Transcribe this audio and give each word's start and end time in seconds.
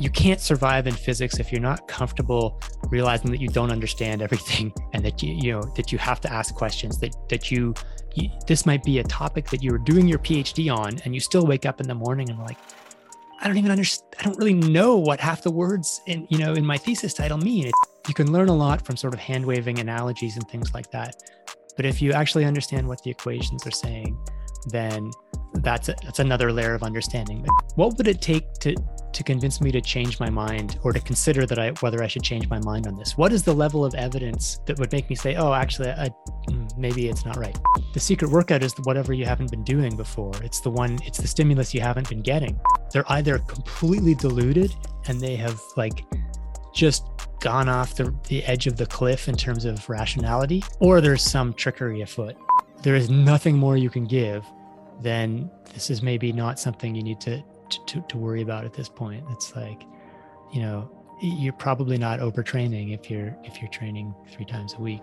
you 0.00 0.08
can't 0.08 0.40
survive 0.40 0.86
in 0.86 0.94
physics 0.94 1.38
if 1.38 1.52
you're 1.52 1.60
not 1.60 1.86
comfortable 1.86 2.58
realizing 2.88 3.30
that 3.30 3.40
you 3.40 3.48
don't 3.48 3.70
understand 3.70 4.22
everything 4.22 4.72
and 4.94 5.04
that 5.04 5.22
you 5.22 5.34
you 5.34 5.52
know 5.52 5.62
that 5.76 5.92
you 5.92 5.98
have 5.98 6.20
to 6.20 6.32
ask 6.32 6.54
questions 6.54 6.98
that 6.98 7.14
that 7.28 7.50
you, 7.50 7.74
you 8.14 8.28
this 8.46 8.64
might 8.66 8.82
be 8.82 8.98
a 8.98 9.04
topic 9.04 9.48
that 9.50 9.62
you're 9.62 9.78
doing 9.78 10.08
your 10.08 10.18
phd 10.18 10.74
on 10.74 10.98
and 11.04 11.14
you 11.14 11.20
still 11.20 11.46
wake 11.46 11.66
up 11.66 11.80
in 11.80 11.86
the 11.86 11.94
morning 11.94 12.28
and 12.30 12.38
like 12.40 12.56
i 13.40 13.46
don't 13.46 13.58
even 13.58 13.70
understand 13.70 14.08
i 14.18 14.22
don't 14.24 14.38
really 14.38 14.54
know 14.54 14.96
what 14.96 15.20
half 15.20 15.42
the 15.42 15.50
words 15.50 16.00
in 16.06 16.26
you 16.30 16.38
know 16.38 16.54
in 16.54 16.64
my 16.64 16.78
thesis 16.78 17.12
title 17.12 17.38
mean 17.38 17.66
it, 17.66 17.74
you 18.08 18.14
can 18.14 18.32
learn 18.32 18.48
a 18.48 18.56
lot 18.56 18.84
from 18.84 18.96
sort 18.96 19.12
of 19.12 19.20
hand 19.20 19.44
waving 19.44 19.78
analogies 19.78 20.36
and 20.36 20.48
things 20.48 20.72
like 20.72 20.90
that 20.90 21.14
but 21.76 21.84
if 21.84 22.00
you 22.00 22.12
actually 22.12 22.46
understand 22.46 22.88
what 22.88 23.02
the 23.02 23.10
equations 23.10 23.66
are 23.66 23.70
saying 23.70 24.18
then 24.66 25.10
that's 25.54 25.88
a, 25.88 25.94
that's 26.02 26.18
another 26.18 26.52
layer 26.52 26.74
of 26.74 26.82
understanding. 26.82 27.46
What 27.74 27.96
would 27.96 28.08
it 28.08 28.20
take 28.20 28.52
to 28.60 28.74
to 29.12 29.22
convince 29.22 29.60
me 29.60 29.70
to 29.72 29.80
change 29.80 30.20
my 30.20 30.30
mind 30.30 30.78
or 30.82 30.92
to 30.92 31.00
consider 31.00 31.46
that 31.46 31.58
I 31.58 31.70
whether 31.80 32.02
I 32.02 32.06
should 32.06 32.22
change 32.22 32.48
my 32.48 32.60
mind 32.60 32.86
on 32.86 32.96
this? 32.96 33.16
What 33.16 33.32
is 33.32 33.42
the 33.42 33.52
level 33.52 33.84
of 33.84 33.94
evidence 33.94 34.60
that 34.66 34.78
would 34.78 34.92
make 34.92 35.08
me 35.10 35.16
say, 35.16 35.36
"Oh, 35.36 35.52
actually, 35.52 35.90
I, 35.90 36.10
mm, 36.48 36.78
maybe 36.78 37.08
it's 37.08 37.24
not 37.24 37.36
right." 37.36 37.56
The 37.92 38.00
secret 38.00 38.30
workout 38.30 38.62
is 38.62 38.74
whatever 38.84 39.12
you 39.12 39.24
haven't 39.24 39.50
been 39.50 39.64
doing 39.64 39.96
before. 39.96 40.32
It's 40.42 40.60
the 40.60 40.70
one. 40.70 40.98
It's 41.04 41.18
the 41.18 41.28
stimulus 41.28 41.74
you 41.74 41.80
haven't 41.80 42.08
been 42.08 42.22
getting. 42.22 42.58
They're 42.92 43.10
either 43.12 43.38
completely 43.38 44.14
diluted 44.14 44.74
and 45.06 45.20
they 45.20 45.36
have 45.36 45.60
like 45.76 46.04
just 46.74 47.04
gone 47.40 47.68
off 47.68 47.96
the, 47.96 48.14
the 48.28 48.44
edge 48.44 48.66
of 48.66 48.76
the 48.76 48.86
cliff 48.86 49.28
in 49.28 49.34
terms 49.34 49.64
of 49.64 49.88
rationality, 49.88 50.62
or 50.78 51.00
there's 51.00 51.22
some 51.22 51.54
trickery 51.54 52.02
afoot. 52.02 52.36
There 52.82 52.94
is 52.94 53.10
nothing 53.10 53.56
more 53.56 53.76
you 53.76 53.90
can 53.90 54.04
give 54.04 54.44
then 55.02 55.50
this 55.72 55.90
is 55.90 56.02
maybe 56.02 56.32
not 56.32 56.58
something 56.58 56.94
you 56.94 57.02
need 57.02 57.20
to, 57.22 57.42
to, 57.86 58.00
to 58.08 58.18
worry 58.18 58.42
about 58.42 58.64
at 58.64 58.72
this 58.72 58.88
point. 58.88 59.24
It's 59.30 59.54
like, 59.54 59.84
you 60.52 60.60
know, 60.60 60.90
you're 61.20 61.52
probably 61.52 61.98
not 61.98 62.20
overtraining 62.20 62.94
if 62.94 63.10
you're 63.10 63.36
if 63.44 63.60
you're 63.60 63.70
training 63.70 64.14
three 64.32 64.46
times 64.46 64.74
a 64.74 64.80
week. 64.80 65.02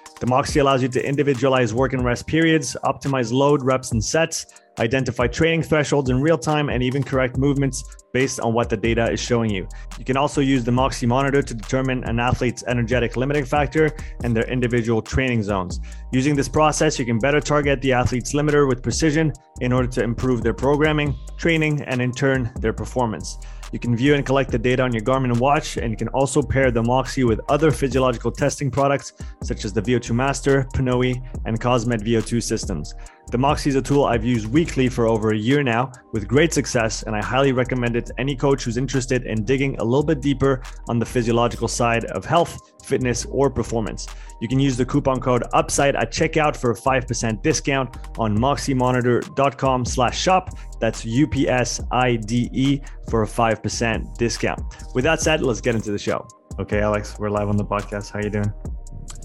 The 0.21 0.27
Moxy 0.27 0.59
allows 0.59 0.83
you 0.83 0.87
to 0.89 1.03
individualize 1.03 1.73
work 1.73 1.93
and 1.93 2.05
rest 2.05 2.27
periods, 2.27 2.77
optimize 2.83 3.33
load, 3.33 3.63
reps, 3.63 3.91
and 3.91 4.03
sets, 4.03 4.45
identify 4.77 5.25
training 5.25 5.63
thresholds 5.63 6.11
in 6.11 6.21
real 6.21 6.37
time, 6.37 6.69
and 6.69 6.83
even 6.83 7.01
correct 7.01 7.39
movements 7.39 7.83
based 8.13 8.39
on 8.39 8.53
what 8.53 8.69
the 8.69 8.77
data 8.77 9.11
is 9.11 9.19
showing 9.19 9.49
you. 9.49 9.67
You 9.97 10.05
can 10.05 10.17
also 10.17 10.39
use 10.39 10.63
the 10.63 10.71
Moxy 10.71 11.07
monitor 11.07 11.41
to 11.41 11.55
determine 11.55 12.03
an 12.03 12.19
athlete's 12.19 12.63
energetic 12.67 13.17
limiting 13.17 13.45
factor 13.45 13.89
and 14.23 14.35
their 14.35 14.47
individual 14.47 15.01
training 15.01 15.41
zones. 15.41 15.79
Using 16.11 16.35
this 16.35 16.47
process, 16.47 16.99
you 16.99 17.05
can 17.05 17.17
better 17.17 17.41
target 17.41 17.81
the 17.81 17.93
athlete's 17.93 18.33
limiter 18.33 18.67
with 18.67 18.83
precision 18.83 19.33
in 19.59 19.73
order 19.73 19.87
to 19.87 20.03
improve 20.03 20.43
their 20.43 20.53
programming, 20.53 21.15
training, 21.37 21.81
and 21.81 21.99
in 21.99 22.11
turn, 22.11 22.51
their 22.59 22.73
performance. 22.73 23.39
You 23.71 23.79
can 23.79 23.95
view 23.95 24.15
and 24.15 24.25
collect 24.25 24.51
the 24.51 24.59
data 24.59 24.83
on 24.83 24.91
your 24.91 25.01
Garmin 25.01 25.39
watch, 25.39 25.77
and 25.77 25.91
you 25.91 25.97
can 25.97 26.09
also 26.09 26.41
pair 26.41 26.71
the 26.71 26.83
Moxy 26.83 27.23
with 27.23 27.39
other 27.47 27.71
physiological 27.71 28.31
testing 28.31 28.69
products 28.69 29.13
such 29.41 29.63
as 29.63 29.71
the 29.71 29.81
VO2 29.81 30.13
Master, 30.13 30.67
Pnoe, 30.73 31.21
and 31.45 31.59
Cosmed 31.59 32.03
VO2 32.03 32.43
systems. 32.43 32.93
The 33.27 33.37
Moxy 33.37 33.69
is 33.69 33.75
a 33.75 33.81
tool 33.81 34.05
I've 34.05 34.25
used 34.25 34.47
weekly 34.47 34.89
for 34.89 35.07
over 35.07 35.31
a 35.31 35.37
year 35.37 35.63
now 35.63 35.91
with 36.11 36.27
great 36.27 36.53
success, 36.53 37.03
and 37.03 37.15
I 37.15 37.23
highly 37.23 37.53
recommend 37.53 37.95
it 37.95 38.05
to 38.07 38.13
any 38.17 38.35
coach 38.35 38.63
who's 38.63 38.77
interested 38.77 39.25
in 39.25 39.45
digging 39.45 39.77
a 39.77 39.83
little 39.83 40.03
bit 40.03 40.19
deeper 40.19 40.61
on 40.89 40.99
the 40.99 41.05
physiological 41.05 41.67
side 41.67 42.05
of 42.05 42.25
health, 42.25 42.73
fitness, 42.83 43.25
or 43.25 43.49
performance. 43.49 44.07
You 44.41 44.47
can 44.47 44.59
use 44.59 44.75
the 44.75 44.85
coupon 44.85 45.21
code 45.21 45.43
UPSIDE 45.53 45.95
at 45.95 46.11
checkout 46.11 46.57
for 46.57 46.71
a 46.71 46.75
5% 46.75 47.41
discount 47.41 47.95
on 48.17 48.37
moxymonitor.com 48.37 49.85
slash 49.85 50.19
shop. 50.19 50.49
That's 50.79 51.05
U-P-S-I-D-E 51.05 52.81
for 53.09 53.23
a 53.23 53.27
5% 53.27 54.17
discount. 54.17 54.61
With 54.93 55.03
that 55.05 55.21
said, 55.21 55.41
let's 55.41 55.61
get 55.61 55.75
into 55.75 55.91
the 55.91 55.99
show. 55.99 56.27
Okay, 56.59 56.81
Alex, 56.81 57.17
we're 57.17 57.29
live 57.29 57.47
on 57.47 57.55
the 57.55 57.65
podcast. 57.65 58.11
How 58.11 58.19
are 58.19 58.23
you 58.23 58.29
doing? 58.29 58.51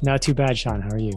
Not 0.03 0.23
too 0.23 0.35
bad, 0.35 0.56
Sean. 0.56 0.81
How 0.81 0.91
are 0.91 0.99
you? 0.99 1.12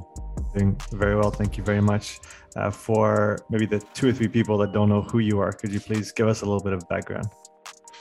Doing 0.58 0.80
very 0.92 1.16
well. 1.16 1.30
Thank 1.30 1.58
you 1.58 1.64
very 1.64 1.82
much. 1.82 2.20
Uh, 2.56 2.72
for 2.72 3.38
maybe 3.50 3.66
the 3.66 3.80
two 3.94 4.10
or 4.10 4.14
three 4.14 4.28
people 4.28 4.58
that 4.58 4.72
don't 4.72 4.90
know 4.90 5.02
who 5.02 5.20
you 5.20 5.40
are, 5.40 5.52
could 5.52 5.72
you 5.72 5.80
please 5.80 6.12
give 6.12 6.28
us 6.28 6.42
a 6.42 6.46
little 6.46 6.64
bit 6.64 6.74
of 6.74 6.88
background? 6.90 7.28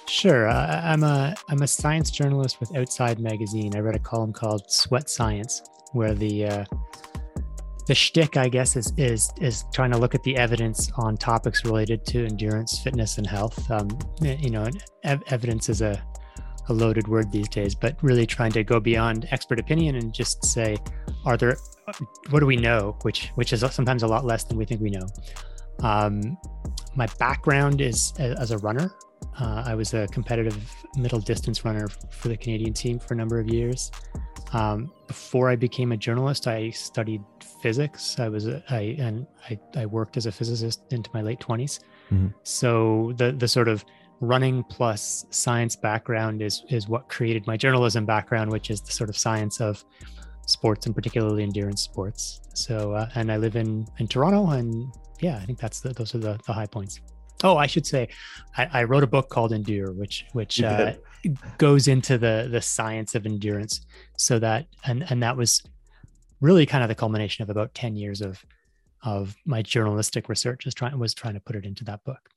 Sure. 0.06 0.48
Uh, 0.48 0.80
I'm 0.82 1.02
a 1.02 1.34
I'm 1.50 1.62
a 1.62 1.66
science 1.66 2.10
journalist 2.10 2.60
with 2.60 2.74
Outside 2.74 3.18
Magazine. 3.18 3.76
I 3.76 3.80
read 3.80 3.94
a 3.94 3.98
column 3.98 4.32
called 4.32 4.70
Sweat 4.70 5.10
Science, 5.10 5.62
where 5.92 6.14
the 6.14 6.46
uh, 6.46 6.64
the 7.86 7.94
shtick, 7.94 8.36
I 8.36 8.48
guess, 8.48 8.74
is 8.74 8.92
is 8.96 9.30
is 9.40 9.64
trying 9.72 9.90
to 9.92 9.98
look 9.98 10.14
at 10.14 10.22
the 10.22 10.36
evidence 10.36 10.90
on 10.96 11.16
topics 11.16 11.64
related 11.64 12.06
to 12.06 12.24
endurance, 12.24 12.78
fitness, 12.78 13.18
and 13.18 13.26
health. 13.26 13.70
Um, 13.70 13.88
you 14.22 14.50
know, 14.50 14.66
ev- 15.04 15.22
evidence 15.28 15.68
is 15.68 15.82
a 15.82 16.02
a 16.68 16.72
loaded 16.72 17.08
word 17.08 17.30
these 17.32 17.48
days, 17.48 17.74
but 17.74 17.96
really 18.02 18.26
trying 18.26 18.52
to 18.52 18.64
go 18.64 18.80
beyond 18.80 19.26
expert 19.30 19.58
opinion 19.58 19.96
and 19.96 20.12
just 20.12 20.44
say, 20.44 20.76
are 21.28 21.36
there, 21.36 21.56
what 22.30 22.40
do 22.40 22.46
we 22.46 22.56
know? 22.56 22.96
Which 23.02 23.28
which 23.34 23.52
is 23.52 23.60
sometimes 23.70 24.02
a 24.02 24.06
lot 24.06 24.24
less 24.24 24.44
than 24.44 24.56
we 24.56 24.64
think 24.64 24.80
we 24.80 24.90
know. 24.90 25.06
Um, 25.82 26.38
my 26.96 27.06
background 27.18 27.80
is 27.80 28.12
as 28.18 28.50
a 28.50 28.58
runner. 28.58 28.94
Uh, 29.38 29.62
I 29.66 29.74
was 29.74 29.94
a 29.94 30.06
competitive 30.08 30.58
middle 30.96 31.20
distance 31.20 31.64
runner 31.64 31.88
for 32.10 32.28
the 32.28 32.36
Canadian 32.36 32.72
team 32.72 32.98
for 32.98 33.14
a 33.14 33.16
number 33.16 33.38
of 33.38 33.48
years. 33.48 33.92
Um, 34.52 34.90
before 35.06 35.50
I 35.50 35.56
became 35.56 35.92
a 35.92 35.96
journalist, 35.96 36.46
I 36.46 36.70
studied 36.70 37.22
physics. 37.62 38.18
I 38.18 38.28
was 38.28 38.46
a, 38.46 38.62
I 38.70 38.96
and 38.98 39.26
I, 39.50 39.58
I 39.76 39.86
worked 39.86 40.16
as 40.16 40.26
a 40.26 40.32
physicist 40.32 40.80
into 40.90 41.10
my 41.12 41.20
late 41.20 41.40
20s. 41.40 41.80
Mm-hmm. 42.10 42.28
So 42.42 43.12
the 43.16 43.32
the 43.32 43.48
sort 43.48 43.68
of 43.68 43.84
running 44.20 44.64
plus 44.64 45.26
science 45.30 45.76
background 45.76 46.42
is 46.42 46.64
is 46.70 46.88
what 46.88 47.08
created 47.08 47.46
my 47.46 47.56
journalism 47.56 48.06
background, 48.06 48.50
which 48.50 48.70
is 48.70 48.80
the 48.80 48.92
sort 48.92 49.10
of 49.10 49.16
science 49.16 49.60
of 49.60 49.84
sports 50.48 50.86
and 50.86 50.94
particularly 50.94 51.42
endurance 51.42 51.82
sports. 51.82 52.40
So 52.54 52.92
uh, 52.92 53.08
and 53.14 53.30
I 53.30 53.36
live 53.36 53.56
in 53.56 53.86
in 53.98 54.08
Toronto, 54.08 54.50
and 54.50 54.92
yeah, 55.20 55.36
I 55.36 55.44
think 55.44 55.58
that's 55.58 55.80
the, 55.80 55.90
those 55.90 56.14
are 56.14 56.18
the, 56.18 56.38
the 56.46 56.52
high 56.52 56.66
points. 56.66 57.00
Oh, 57.44 57.56
I 57.56 57.66
should 57.66 57.86
say, 57.86 58.08
I, 58.56 58.68
I 58.72 58.84
wrote 58.84 59.04
a 59.04 59.06
book 59.06 59.28
called 59.28 59.52
Endure, 59.52 59.92
which 59.92 60.26
which 60.32 60.60
uh, 60.60 60.94
goes 61.58 61.86
into 61.86 62.18
the 62.18 62.48
the 62.50 62.60
science 62.60 63.14
of 63.14 63.26
endurance. 63.26 63.86
So 64.16 64.38
that 64.40 64.66
and 64.84 65.04
and 65.10 65.22
that 65.22 65.36
was 65.36 65.62
really 66.40 66.66
kind 66.66 66.82
of 66.82 66.88
the 66.88 66.94
culmination 66.94 67.42
of 67.42 67.50
about 67.50 67.74
ten 67.74 67.94
years 67.96 68.20
of 68.20 68.44
of 69.04 69.36
my 69.44 69.62
journalistic 69.62 70.28
research. 70.28 70.64
Was 70.64 70.74
trying 70.74 70.98
was 70.98 71.14
trying 71.14 71.34
to 71.34 71.40
put 71.40 71.54
it 71.56 71.64
into 71.64 71.84
that 71.84 72.02
book. 72.04 72.28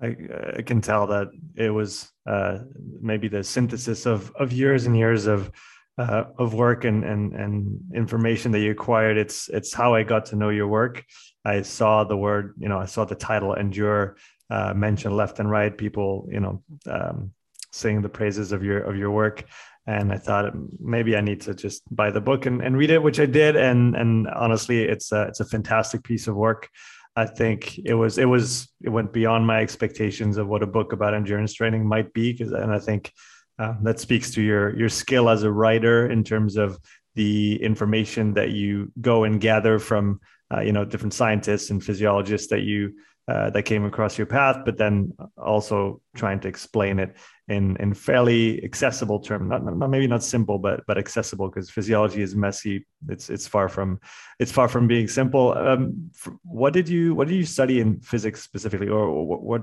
I, 0.00 0.16
I 0.56 0.62
can 0.62 0.80
tell 0.80 1.06
that 1.06 1.28
it 1.54 1.70
was 1.70 2.10
uh, 2.26 2.58
maybe 3.00 3.28
the 3.28 3.44
synthesis 3.44 4.06
of 4.06 4.32
of 4.34 4.52
years 4.52 4.86
and 4.86 4.96
years 4.96 5.26
of 5.26 5.52
uh, 5.98 6.24
of 6.38 6.54
work 6.54 6.84
and, 6.84 7.04
and 7.04 7.34
and 7.34 7.80
information 7.94 8.52
that 8.52 8.60
you 8.60 8.70
acquired. 8.70 9.16
It's 9.16 9.48
it's 9.48 9.74
how 9.74 9.94
I 9.94 10.02
got 10.02 10.26
to 10.26 10.36
know 10.36 10.48
your 10.48 10.68
work. 10.68 11.04
I 11.44 11.62
saw 11.62 12.04
the 12.04 12.16
word, 12.16 12.54
you 12.58 12.68
know, 12.68 12.78
I 12.78 12.86
saw 12.86 13.04
the 13.04 13.14
title 13.14 13.54
"Endure" 13.54 14.16
uh, 14.50 14.72
mentioned 14.74 15.16
left 15.16 15.38
and 15.38 15.50
right. 15.50 15.76
People, 15.76 16.28
you 16.30 16.40
know, 16.40 16.62
um, 16.86 17.32
saying 17.72 18.02
the 18.02 18.08
praises 18.08 18.52
of 18.52 18.64
your 18.64 18.80
of 18.80 18.96
your 18.96 19.10
work, 19.10 19.44
and 19.86 20.12
I 20.12 20.18
thought 20.18 20.52
maybe 20.80 21.16
I 21.16 21.20
need 21.20 21.42
to 21.42 21.54
just 21.54 21.82
buy 21.94 22.10
the 22.10 22.20
book 22.20 22.46
and, 22.46 22.62
and 22.62 22.76
read 22.76 22.90
it, 22.90 23.02
which 23.02 23.20
I 23.20 23.26
did. 23.26 23.56
And 23.56 23.94
and 23.94 24.28
honestly, 24.28 24.82
it's 24.82 25.12
a, 25.12 25.22
it's 25.22 25.40
a 25.40 25.44
fantastic 25.44 26.04
piece 26.04 26.26
of 26.26 26.36
work. 26.36 26.68
I 27.16 27.26
think 27.26 27.78
it 27.84 27.94
was 27.94 28.16
it 28.16 28.24
was 28.24 28.72
it 28.82 28.88
went 28.88 29.12
beyond 29.12 29.46
my 29.46 29.60
expectations 29.60 30.38
of 30.38 30.48
what 30.48 30.62
a 30.62 30.66
book 30.66 30.94
about 30.94 31.12
endurance 31.12 31.52
training 31.52 31.86
might 31.86 32.14
be 32.14 32.32
because 32.32 32.52
and 32.52 32.72
I 32.72 32.78
think 32.78 33.12
uh, 33.58 33.74
that 33.82 34.00
speaks 34.00 34.30
to 34.32 34.42
your 34.42 34.76
your 34.76 34.88
skill 34.88 35.28
as 35.28 35.42
a 35.42 35.50
writer 35.50 36.10
in 36.10 36.24
terms 36.24 36.56
of 36.56 36.78
the 37.14 37.62
information 37.62 38.34
that 38.34 38.50
you 38.50 38.90
go 39.00 39.24
and 39.24 39.40
gather 39.40 39.78
from 39.78 40.20
uh, 40.52 40.60
you 40.60 40.72
know 40.72 40.84
different 40.84 41.14
scientists 41.14 41.70
and 41.70 41.82
physiologists 41.84 42.48
that 42.48 42.62
you 42.62 42.92
uh, 43.28 43.50
that 43.50 43.62
came 43.62 43.84
across 43.84 44.18
your 44.18 44.26
path, 44.26 44.58
but 44.64 44.76
then 44.76 45.12
also 45.38 46.00
trying 46.16 46.40
to 46.40 46.48
explain 46.48 46.98
it 46.98 47.16
in 47.48 47.76
in 47.76 47.94
fairly 47.94 48.62
accessible 48.64 49.20
terms. 49.20 49.48
Not, 49.48 49.64
not 49.64 49.90
maybe 49.90 50.08
not 50.08 50.24
simple, 50.24 50.58
but 50.58 50.80
but 50.88 50.98
accessible 50.98 51.48
because 51.48 51.70
physiology 51.70 52.20
is 52.20 52.34
messy. 52.34 52.84
It's 53.08 53.30
it's 53.30 53.46
far 53.46 53.68
from 53.68 54.00
it's 54.40 54.50
far 54.50 54.68
from 54.68 54.88
being 54.88 55.06
simple. 55.06 55.56
Um, 55.56 56.10
what 56.42 56.72
did 56.72 56.88
you 56.88 57.14
what 57.14 57.28
did 57.28 57.36
you 57.36 57.44
study 57.46 57.80
in 57.80 58.00
physics 58.00 58.42
specifically, 58.42 58.88
or 58.88 59.24
what, 59.24 59.42
what 59.42 59.62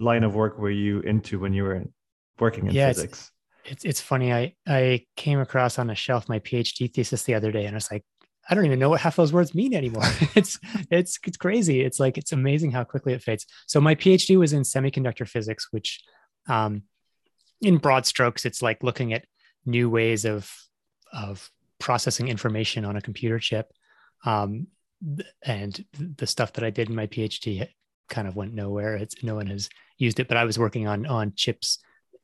line 0.00 0.24
of 0.24 0.34
work 0.34 0.58
were 0.58 0.70
you 0.70 1.00
into 1.00 1.38
when 1.38 1.52
you 1.52 1.62
were 1.62 1.84
working 2.38 2.66
in 2.66 2.74
yeah, 2.74 2.88
physics? 2.88 3.30
It's, 3.64 3.72
it's 3.72 3.84
it's 3.84 4.00
funny. 4.00 4.32
I 4.32 4.54
I 4.66 5.06
came 5.16 5.40
across 5.40 5.78
on 5.78 5.90
a 5.90 5.94
shelf 5.94 6.28
my 6.28 6.38
PhD 6.40 6.92
thesis 6.92 7.24
the 7.24 7.34
other 7.34 7.52
day, 7.52 7.66
and 7.66 7.74
I 7.74 7.78
was 7.78 7.90
like, 7.90 8.04
I 8.48 8.54
don't 8.54 8.66
even 8.66 8.78
know 8.78 8.90
what 8.90 9.00
half 9.00 9.16
those 9.16 9.32
words 9.32 9.54
mean 9.54 9.74
anymore. 9.74 10.04
it's 10.34 10.58
it's 10.90 11.18
it's 11.26 11.36
crazy. 11.36 11.80
It's 11.80 11.98
like 11.98 12.18
it's 12.18 12.32
amazing 12.32 12.70
how 12.70 12.84
quickly 12.84 13.12
it 13.12 13.22
fades. 13.22 13.46
So 13.66 13.80
my 13.80 13.94
PhD 13.94 14.38
was 14.38 14.52
in 14.52 14.62
semiconductor 14.62 15.28
physics, 15.28 15.68
which, 15.70 16.02
um, 16.48 16.82
in 17.60 17.78
broad 17.78 18.06
strokes, 18.06 18.44
it's 18.44 18.62
like 18.62 18.82
looking 18.82 19.12
at 19.12 19.24
new 19.64 19.90
ways 19.90 20.24
of 20.24 20.50
of 21.12 21.50
processing 21.78 22.28
information 22.28 22.84
on 22.84 22.96
a 22.96 23.02
computer 23.02 23.38
chip. 23.38 23.72
Um, 24.24 24.68
and 25.44 25.84
the 25.92 26.26
stuff 26.26 26.54
that 26.54 26.64
I 26.64 26.70
did 26.70 26.88
in 26.88 26.94
my 26.94 27.06
PhD 27.06 27.68
kind 28.08 28.26
of 28.26 28.36
went 28.36 28.54
nowhere. 28.54 28.96
It's 28.96 29.22
no 29.22 29.34
one 29.34 29.48
has 29.48 29.68
used 29.98 30.20
it, 30.20 30.28
but 30.28 30.36
I 30.36 30.44
was 30.44 30.58
working 30.58 30.86
on 30.86 31.04
on 31.06 31.32
chips 31.34 31.78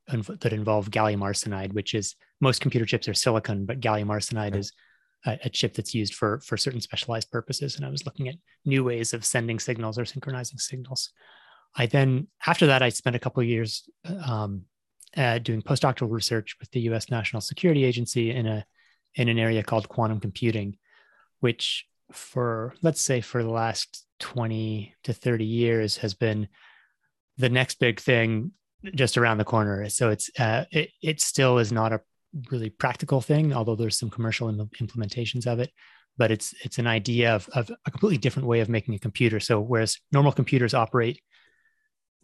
that 0.09 0.53
involve 0.53 0.91
gallium 0.91 1.21
arsenide, 1.21 1.73
which 1.73 1.95
is 1.95 2.17
most 2.41 2.61
computer 2.61 2.87
chips 2.87 3.09
are 3.09 3.15
silicon, 3.15 3.65
but 3.65 3.81
gallium 3.81 4.07
arsenide 4.07 4.49
okay. 4.49 4.59
is 4.59 4.73
a, 5.27 5.39
a, 5.45 5.49
chip 5.49 5.75
that's 5.75 5.95
used 5.95 6.15
for 6.15 6.41
for 6.41 6.57
certain 6.57 6.81
specialized 6.81 7.31
purposes. 7.31 7.77
And 7.77 7.87
I 7.87 7.89
was 7.89 8.05
looking 8.05 8.29
at 8.29 8.35
new 8.65 8.85
ways 8.85 9.15
of 9.15 9.25
sending 9.25 9.59
signals 9.59 9.99
or 9.99 10.05
synchronizing 10.05 10.59
signals. 10.59 11.11
I 11.77 11.87
then 11.87 12.29
after 12.47 12.67
that 12.67 12.83
I 12.83 12.89
spent 12.89 13.17
a 13.17 13.21
couple 13.21 13.43
of 13.43 13.49
years 13.49 13.89
um, 14.25 14.63
uh, 15.17 15.39
doing 15.39 15.63
postdoctoral 15.63 16.11
research 16.11 16.57
with 16.59 16.71
the 16.71 16.81
U.S. 16.81 17.11
National 17.11 17.41
Security 17.41 17.85
Agency 17.85 18.31
in 18.31 18.47
a 18.47 18.65
in 19.15 19.29
an 19.29 19.39
area 19.39 19.63
called 19.63 19.89
quantum 19.89 20.21
computing, 20.21 20.79
which 21.41 21.87
for 22.13 22.75
let's 22.83 23.01
say 23.01 23.21
for 23.21 23.43
the 23.43 23.51
last 23.51 24.07
20 24.21 24.95
to 25.05 25.13
30 25.13 25.45
years 25.45 25.97
has 25.99 26.15
been 26.15 26.49
the 27.39 27.49
next 27.49 27.81
big 27.81 28.01
thing 28.01 28.53
just 28.95 29.17
around 29.17 29.39
the 29.39 29.45
corner. 29.45 29.89
So 29.89 30.11
it's 30.11 30.31
uh, 30.39 30.65
it, 30.71 30.91
it 31.03 31.21
still 31.21 31.59
is 31.59 31.73
not 31.73 31.93
a 31.93 32.01
really 32.51 32.71
practical 32.71 33.21
thing, 33.21 33.53
although 33.53 33.77
there's 33.77 33.99
some 33.99 34.11
commercial 34.11 34.53
implementations 34.53 35.47
of 35.47 35.59
it. 35.59 35.71
But 36.17 36.31
it's 36.31 36.55
it's 36.65 36.79
an 36.79 36.87
idea 36.87 37.35
of, 37.35 37.49
of 37.55 37.71
a 37.87 37.91
completely 37.91 38.19
different 38.19 38.49
way 38.49 38.61
of 38.61 38.69
making 38.69 38.95
a 38.95 38.99
computer. 38.99 39.41
So 39.41 39.61
whereas 39.61 39.99
normal 40.13 40.33
computers 40.33 40.75
operate 40.75 41.21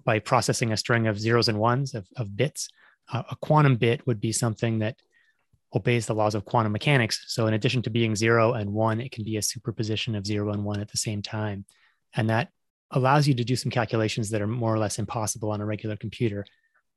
by 0.05 0.19
processing 0.19 0.73
a 0.73 0.77
string 0.77 1.07
of 1.07 1.19
zeros 1.19 1.49
and 1.49 1.59
ones 1.59 1.95
of, 1.95 2.07
of 2.17 2.37
bits, 2.37 2.69
uh, 3.13 3.23
a 3.31 3.37
quantum 3.37 3.77
bit 3.77 4.07
would 4.07 4.21
be 4.21 4.33
something 4.33 4.79
that 4.81 4.97
obeys 5.75 6.07
the 6.07 6.15
laws 6.15 6.35
of 6.35 6.45
quantum 6.45 6.73
mechanics. 6.73 7.25
So 7.29 7.47
in 7.47 7.55
addition 7.55 7.83
to 7.83 7.91
being 7.91 8.17
zero 8.17 8.55
and 8.55 8.73
one, 8.73 9.01
it 9.01 9.13
can 9.13 9.25
be 9.25 9.37
a 9.37 9.43
superposition 9.43 10.15
of 10.15 10.27
zero 10.27 10.53
and 10.53 10.65
one 10.65 10.81
at 10.81 10.91
the 10.91 10.97
same 10.97 11.23
time. 11.23 11.65
And 12.15 12.31
that 12.31 12.51
allows 12.93 13.29
you 13.29 13.35
to 13.35 13.45
do 13.45 13.57
some 13.57 13.71
calculations 13.71 14.31
that 14.31 14.41
are 14.41 14.47
more 14.47 14.75
or 14.75 14.79
less 14.79 14.99
impossible 14.99 15.51
on 15.51 15.61
a 15.61 15.67
regular 15.67 15.97
computer 15.97 16.45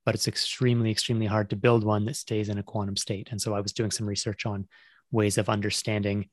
but 0.05 0.15
it's 0.15 0.27
extremely 0.27 0.91
extremely 0.91 1.25
hard 1.25 1.49
to 1.49 1.55
build 1.55 1.83
one 1.83 2.05
that 2.05 2.15
stays 2.15 2.49
in 2.49 2.57
a 2.57 2.63
quantum 2.63 2.97
state. 2.97 3.29
And 3.31 3.41
so 3.41 3.53
i 3.53 3.59
was 3.59 3.73
doing 3.73 3.91
some 3.91 4.07
research 4.07 4.45
on 4.45 4.67
ways 5.11 5.37
of 5.37 5.49
understanding 5.49 6.29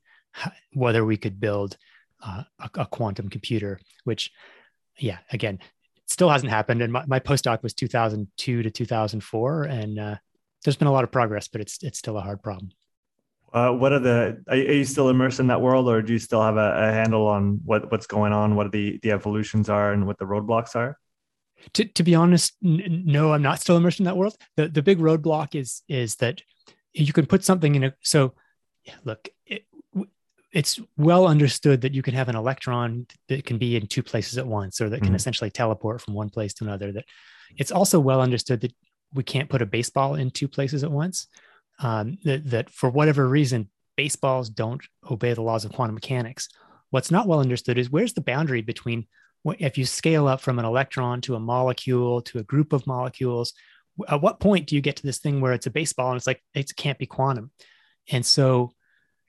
whether 0.73 1.03
we 1.05 1.17
could 1.17 1.39
build 1.39 1.77
uh, 2.25 2.43
a, 2.59 2.69
a, 2.81 2.85
quantum 2.85 3.29
computer 3.29 3.79
which 4.03 4.31
yeah 4.97 5.19
again 5.31 5.59
still 6.05 6.29
hasn't 6.29 6.51
happened. 6.51 6.81
And 6.81 6.91
my, 6.91 7.05
my 7.07 7.19
postdoc 7.19 7.63
was 7.63 7.73
2002 7.73 8.63
to 8.63 8.69
2004 8.69 9.63
and 9.63 9.99
uh, 9.99 10.15
there's 10.63 10.75
been 10.75 10.87
a 10.87 10.91
lot 10.91 11.03
of 11.03 11.11
progress 11.11 11.47
but 11.47 11.61
it's 11.61 11.81
it's 11.83 11.99
still 11.99 12.17
a 12.17 12.21
hard 12.21 12.41
problem 12.41 12.71
uh, 13.53 13.71
what 13.71 13.91
are 13.91 13.99
the 13.99 14.43
are, 14.47 14.55
you 14.55 14.83
still 14.83 15.09
immersed 15.09 15.39
in 15.39 15.47
that 15.47 15.61
world 15.61 15.87
or 15.87 16.01
do 16.01 16.13
you 16.13 16.19
still 16.19 16.41
have 16.41 16.57
a, 16.57 16.89
a 16.89 16.91
handle 16.91 17.27
on 17.27 17.59
what 17.65 17.91
what's 17.91 18.07
going 18.07 18.33
on 18.33 18.55
what 18.55 18.71
the 18.71 18.99
the 19.01 19.11
evolutions 19.11 19.69
are 19.69 19.91
and 19.91 20.05
what 20.05 20.17
the 20.17 20.25
roadblocks 20.25 20.75
are? 20.75 20.97
To, 21.73 21.83
to 21.83 22.03
be 22.03 22.15
honest 22.15 22.53
n- 22.63 23.03
no 23.05 23.33
i'm 23.33 23.41
not 23.41 23.59
still 23.59 23.77
immersed 23.77 23.99
in 23.99 24.05
that 24.05 24.17
world. 24.17 24.35
The, 24.55 24.67
the 24.67 24.81
big 24.81 24.99
roadblock 24.99 25.55
is 25.55 25.81
is 25.87 26.15
that 26.17 26.41
you 26.93 27.13
can 27.13 27.25
put 27.25 27.43
something 27.43 27.75
in 27.75 27.83
a 27.85 27.93
so 28.01 28.33
yeah, 28.85 28.95
look 29.03 29.29
it, 29.45 29.65
it's 30.51 30.79
well 30.97 31.27
understood 31.27 31.81
that 31.81 31.93
you 31.93 32.01
can 32.01 32.13
have 32.13 32.29
an 32.29 32.35
electron 32.35 33.05
that 33.27 33.45
can 33.45 33.57
be 33.57 33.75
in 33.75 33.87
two 33.87 34.01
places 34.01 34.37
at 34.37 34.47
once 34.47 34.81
or 34.81 34.89
that 34.89 34.99
can 34.99 35.07
mm-hmm. 35.07 35.15
essentially 35.15 35.51
teleport 35.51 36.01
from 36.01 36.13
one 36.13 36.29
place 36.29 36.53
to 36.55 36.63
another 36.63 36.91
that 36.91 37.05
it's 37.57 37.71
also 37.71 37.99
well 37.99 38.21
understood 38.21 38.61
that 38.61 38.73
we 39.13 39.23
can't 39.23 39.49
put 39.49 39.61
a 39.61 39.65
baseball 39.65 40.15
in 40.15 40.31
two 40.31 40.47
places 40.47 40.83
at 40.83 40.91
once 40.91 41.27
um, 41.79 42.17
that, 42.23 42.49
that 42.49 42.69
for 42.69 42.89
whatever 42.89 43.27
reason 43.27 43.69
baseballs 43.97 44.49
don't 44.49 44.81
obey 45.09 45.33
the 45.33 45.41
laws 45.41 45.65
of 45.65 45.71
quantum 45.71 45.95
mechanics. 45.95 46.47
What's 46.89 47.11
not 47.11 47.27
well 47.27 47.39
understood 47.39 47.77
is 47.77 47.89
where's 47.89 48.13
the 48.13 48.21
boundary 48.21 48.61
between 48.61 49.07
if 49.57 49.77
you 49.77 49.85
scale 49.85 50.27
up 50.27 50.41
from 50.41 50.59
an 50.59 50.65
electron 50.65 51.21
to 51.21 51.35
a 51.35 51.39
molecule 51.39 52.21
to 52.21 52.39
a 52.39 52.43
group 52.43 52.73
of 52.73 52.85
molecules 52.85 53.53
at 54.07 54.21
what 54.21 54.39
point 54.39 54.67
do 54.67 54.75
you 54.75 54.81
get 54.81 54.95
to 54.97 55.03
this 55.03 55.19
thing 55.19 55.41
where 55.41 55.53
it's 55.53 55.65
a 55.65 55.71
baseball 55.71 56.11
and 56.11 56.17
it's 56.17 56.27
like 56.27 56.41
it 56.53 56.73
can't 56.75 56.97
be 56.97 57.05
quantum? 57.05 57.51
And 58.09 58.25
so 58.25 58.71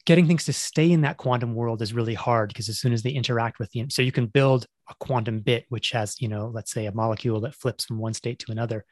getting 0.07 0.27
things 0.27 0.45
to 0.47 0.53
stay 0.53 0.91
in 0.91 1.03
that 1.03 1.17
quantum 1.17 1.55
world 1.55 1.83
is 1.83 1.93
really 1.93 2.15
hard 2.15 2.49
because 2.49 2.69
as 2.69 2.79
soon 2.79 2.93
as 2.93 3.03
they 3.03 3.11
interact 3.11 3.59
with 3.59 3.71
the 3.71 3.87
so 3.91 4.03
you 4.03 4.13
can 4.13 4.27
build 4.27 4.67
a 4.89 4.95
quantum 4.99 5.41
bit 5.41 5.67
which 5.69 5.91
has 5.91 6.21
you 6.21 6.29
know 6.29 6.51
let's 6.53 6.73
say 6.73 6.87
a 6.87 6.93
molecule 6.93 7.41
that 7.41 7.55
flips 7.55 7.85
from 7.85 7.99
one 7.99 8.15
state 8.15 8.39
to 8.39 8.51
another 8.51 8.85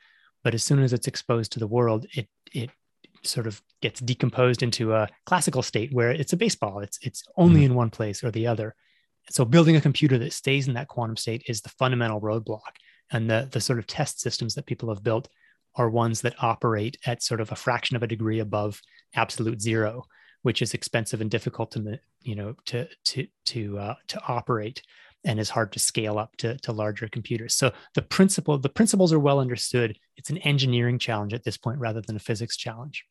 but 0.44 0.54
as 0.54 0.62
soon 0.62 0.81
as 0.81 0.93
it's 0.93 1.08
exposed 1.08 1.52
to 1.52 1.58
the 1.58 1.66
world 1.66 2.06
it 2.12 2.28
it 2.52 2.70
sort 3.22 3.46
of 3.46 3.60
gets 3.82 4.00
decomposed 4.00 4.62
into 4.62 4.94
a 4.94 5.08
classical 5.26 5.62
state 5.62 5.92
where 5.92 6.10
it's 6.10 6.32
a 6.32 6.36
baseball 6.36 6.80
it's 6.80 6.98
it's 7.02 7.22
only 7.36 7.60
mm-hmm. 7.60 7.72
in 7.72 7.74
one 7.74 7.90
place 7.90 8.22
or 8.22 8.30
the 8.30 8.46
other 8.46 8.74
so 9.30 9.44
building 9.44 9.76
a 9.76 9.80
computer 9.80 10.18
that 10.18 10.32
stays 10.32 10.68
in 10.68 10.74
that 10.74 10.88
quantum 10.88 11.16
state 11.16 11.44
is 11.46 11.60
the 11.60 11.68
fundamental 11.70 12.20
roadblock. 12.20 12.76
And 13.10 13.30
the, 13.30 13.48
the 13.50 13.60
sort 13.60 13.78
of 13.78 13.86
test 13.86 14.20
systems 14.20 14.54
that 14.54 14.66
people 14.66 14.88
have 14.88 15.02
built 15.02 15.28
are 15.76 15.90
ones 15.90 16.22
that 16.22 16.42
operate 16.42 16.96
at 17.06 17.22
sort 17.22 17.40
of 17.40 17.52
a 17.52 17.56
fraction 17.56 17.96
of 17.96 18.02
a 18.02 18.06
degree 18.06 18.40
above 18.40 18.80
absolute 19.14 19.60
zero, 19.60 20.04
which 20.42 20.62
is 20.62 20.74
expensive 20.74 21.20
and 21.20 21.30
difficult 21.30 21.70
to, 21.72 21.98
you 22.22 22.34
know, 22.34 22.54
to, 22.66 22.88
to, 23.04 23.26
to, 23.46 23.78
uh, 23.78 23.94
to 24.08 24.20
operate 24.26 24.82
and 25.24 25.40
is 25.40 25.50
hard 25.50 25.72
to 25.72 25.78
scale 25.78 26.18
up 26.18 26.36
to, 26.36 26.56
to 26.58 26.72
larger 26.72 27.08
computers. 27.08 27.54
So 27.54 27.72
the 27.94 28.02
principle, 28.02 28.58
the 28.58 28.68
principles 28.68 29.12
are 29.12 29.18
well 29.18 29.40
understood. 29.40 29.98
It's 30.16 30.30
an 30.30 30.38
engineering 30.38 30.98
challenge 30.98 31.34
at 31.34 31.44
this 31.44 31.56
point 31.56 31.78
rather 31.78 32.00
than 32.00 32.16
a 32.16 32.20
physics 32.20 32.56
challenge. 32.56 33.04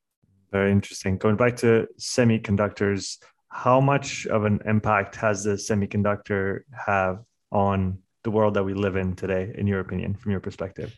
Very 0.51 0.71
interesting. 0.71 1.17
Going 1.17 1.35
back 1.35 1.57
to 1.57 1.87
semiconductors, 1.99 3.17
how 3.49 3.81
much 3.81 4.25
of 4.27 4.45
an 4.45 4.61
impact 4.65 5.15
has 5.17 5.43
the 5.43 5.53
semiconductor 5.53 6.61
have 6.73 7.23
on 7.51 7.99
the 8.23 8.31
world 8.31 8.55
that 8.55 8.63
we 8.63 8.73
live 8.73 8.95
in 8.95 9.15
today 9.15 9.53
in 9.57 9.67
your 9.67 9.79
opinion 9.79 10.13
from 10.13 10.31
your 10.31 10.41
perspective 10.41 10.93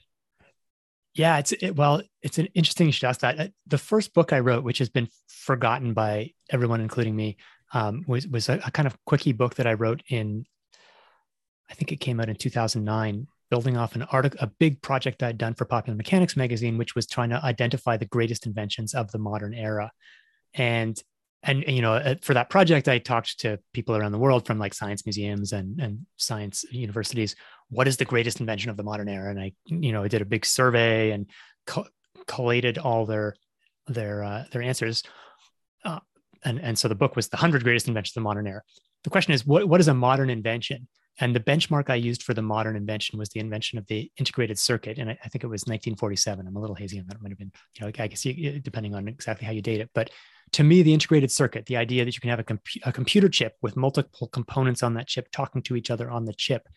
yeah 1.14 1.38
it's 1.38 1.52
it, 1.52 1.76
well 1.76 2.02
it's 2.24 2.40
an 2.40 2.48
interesting 2.56 2.88
you 2.88 2.92
should 2.92 3.08
ask 3.08 3.20
that 3.20 3.40
uh, 3.40 3.48
the 3.68 3.78
first 3.78 4.14
book 4.16 4.34
i 4.34 4.40
wrote 4.40 4.64
which 4.64 4.80
has 4.80 4.90
been 4.90 5.08
forgotten 5.28 5.94
by 5.94 6.32
everyone 6.50 6.82
including 6.82 7.16
me 7.16 7.38
um, 7.72 8.04
was 8.08 8.28
was 8.28 8.50
a, 8.50 8.60
a, 8.66 8.72
kind 8.72 8.88
of 8.88 8.98
quickie 9.06 9.32
book 9.32 9.56
that 9.56 9.68
i 9.68 9.74
wrote 9.74 10.02
in 10.10 10.44
i 11.70 11.74
think 11.74 11.92
it 11.92 12.00
came 12.00 12.20
out 12.20 12.30
in 12.30 12.36
2009 12.36 13.28
building 13.50 13.78
off 13.78 13.96
an 13.96 14.04
article 14.04 14.40
a 14.42 14.48
big 14.48 14.82
project 14.82 15.24
i'd 15.24 15.38
done 15.38 15.54
for 15.54 15.66
popular 15.66 15.96
mechanics 15.96 16.38
magazine 16.38 16.78
which 16.78 16.96
was 16.96 17.08
trying 17.08 17.30
to 17.30 17.44
identify 17.44 17.98
the 17.98 18.06
greatest 18.06 18.46
inventions 18.46 18.94
of 18.94 19.12
the 19.12 19.18
modern 19.18 19.54
era. 19.54 19.92
And 20.54 21.02
and 21.44 21.64
you 21.68 21.82
know 21.82 21.94
uh, 21.94 22.16
for 22.22 22.34
that 22.34 22.50
project 22.50 22.88
i 22.88 22.98
talked 22.98 23.40
to 23.40 23.60
people 23.74 23.96
around 23.96 24.12
the 24.12 24.18
world 24.18 24.46
from 24.46 24.60
like 24.60 24.74
science 24.74 25.06
museums 25.06 25.54
and 25.54 25.80
and 25.80 26.06
science 26.18 26.66
universities. 26.72 27.36
What 27.70 27.88
is 27.88 27.98
the 27.98 28.06
greatest 28.06 28.40
invention 28.40 28.70
of 28.70 28.78
the 28.78 28.84
modern 28.84 29.08
era? 29.08 29.30
And 29.30 29.40
i 29.40 29.54
you 29.66 29.92
know 29.92 30.04
i 30.04 30.08
did 30.08 30.22
a 30.22 30.26
big 30.26 30.46
survey 30.46 31.12
and 31.12 31.30
co- 31.66 31.88
collated 32.28 32.78
all 32.78 33.06
their 33.06 33.36
their 33.88 34.24
uh, 34.24 34.44
their 34.52 34.62
answers. 34.62 35.04
Uh, 35.86 36.00
and 36.44 36.60
and 36.60 36.78
so 36.78 36.88
the 36.88 36.96
book 36.96 37.16
was 37.16 37.30
the 37.30 37.38
100 37.38 37.64
greatest 37.64 37.88
inventions 37.88 38.12
of 38.12 38.22
the 38.22 38.26
modern 38.26 38.48
era. 38.48 38.62
The 39.04 39.10
question 39.10 39.34
is 39.34 39.46
what 39.46 39.68
what 39.68 39.80
is 39.80 39.88
a 39.88 39.94
modern 39.94 40.30
invention 40.30 40.88
and 41.20 41.36
the 41.36 41.40
benchmark 41.40 41.90
I 41.90 41.96
used 41.96 42.24
for 42.24 42.34
the 42.34 42.42
modern 42.42 42.76
invention 42.76 43.20
was 43.20 43.30
the 43.30 43.42
invention 43.42 43.78
of 43.78 43.86
the 43.88 44.10
integrated 44.18 44.58
circuit. 44.58 44.98
And 44.98 45.10
I, 45.10 45.18
I 45.24 45.28
think 45.28 45.44
it 45.44 45.48
was 45.48 45.62
1947. 45.64 46.48
I'm 46.48 46.56
a 46.56 46.60
little 46.60 46.76
hazy 46.76 47.00
on 47.00 47.08
that. 47.08 47.16
It 47.16 47.22
might 47.22 47.32
have 47.32 47.38
been, 47.38 47.52
you 47.76 47.86
know, 47.86 47.92
I 48.00 48.08
guess 48.08 48.26
you, 48.26 48.60
depending 48.60 48.96
on 48.96 49.08
exactly 49.08 49.46
how 49.46 49.52
you 49.52 49.62
date 49.62 49.82
it. 49.82 49.90
But 49.94 50.12
to 50.54 50.64
me, 50.64 50.82
the 50.82 50.94
integrated 50.94 51.30
circuit, 51.30 51.66
the 51.66 51.78
idea 51.78 52.06
that 52.06 52.16
you 52.16 52.22
can 52.22 52.30
have 52.30 52.40
a, 52.40 52.44
comp- 52.44 52.84
a 52.84 52.92
computer 52.92 53.30
chip 53.30 53.56
with 53.62 53.76
multiple 53.76 54.28
components 54.28 54.82
on 54.82 54.94
that 54.94 55.08
chip 55.08 55.30
talking 55.32 55.62
to 55.64 55.76
each 55.76 55.92
other 55.92 56.10
on 56.10 56.26
the 56.26 56.34
chip, 56.34 56.68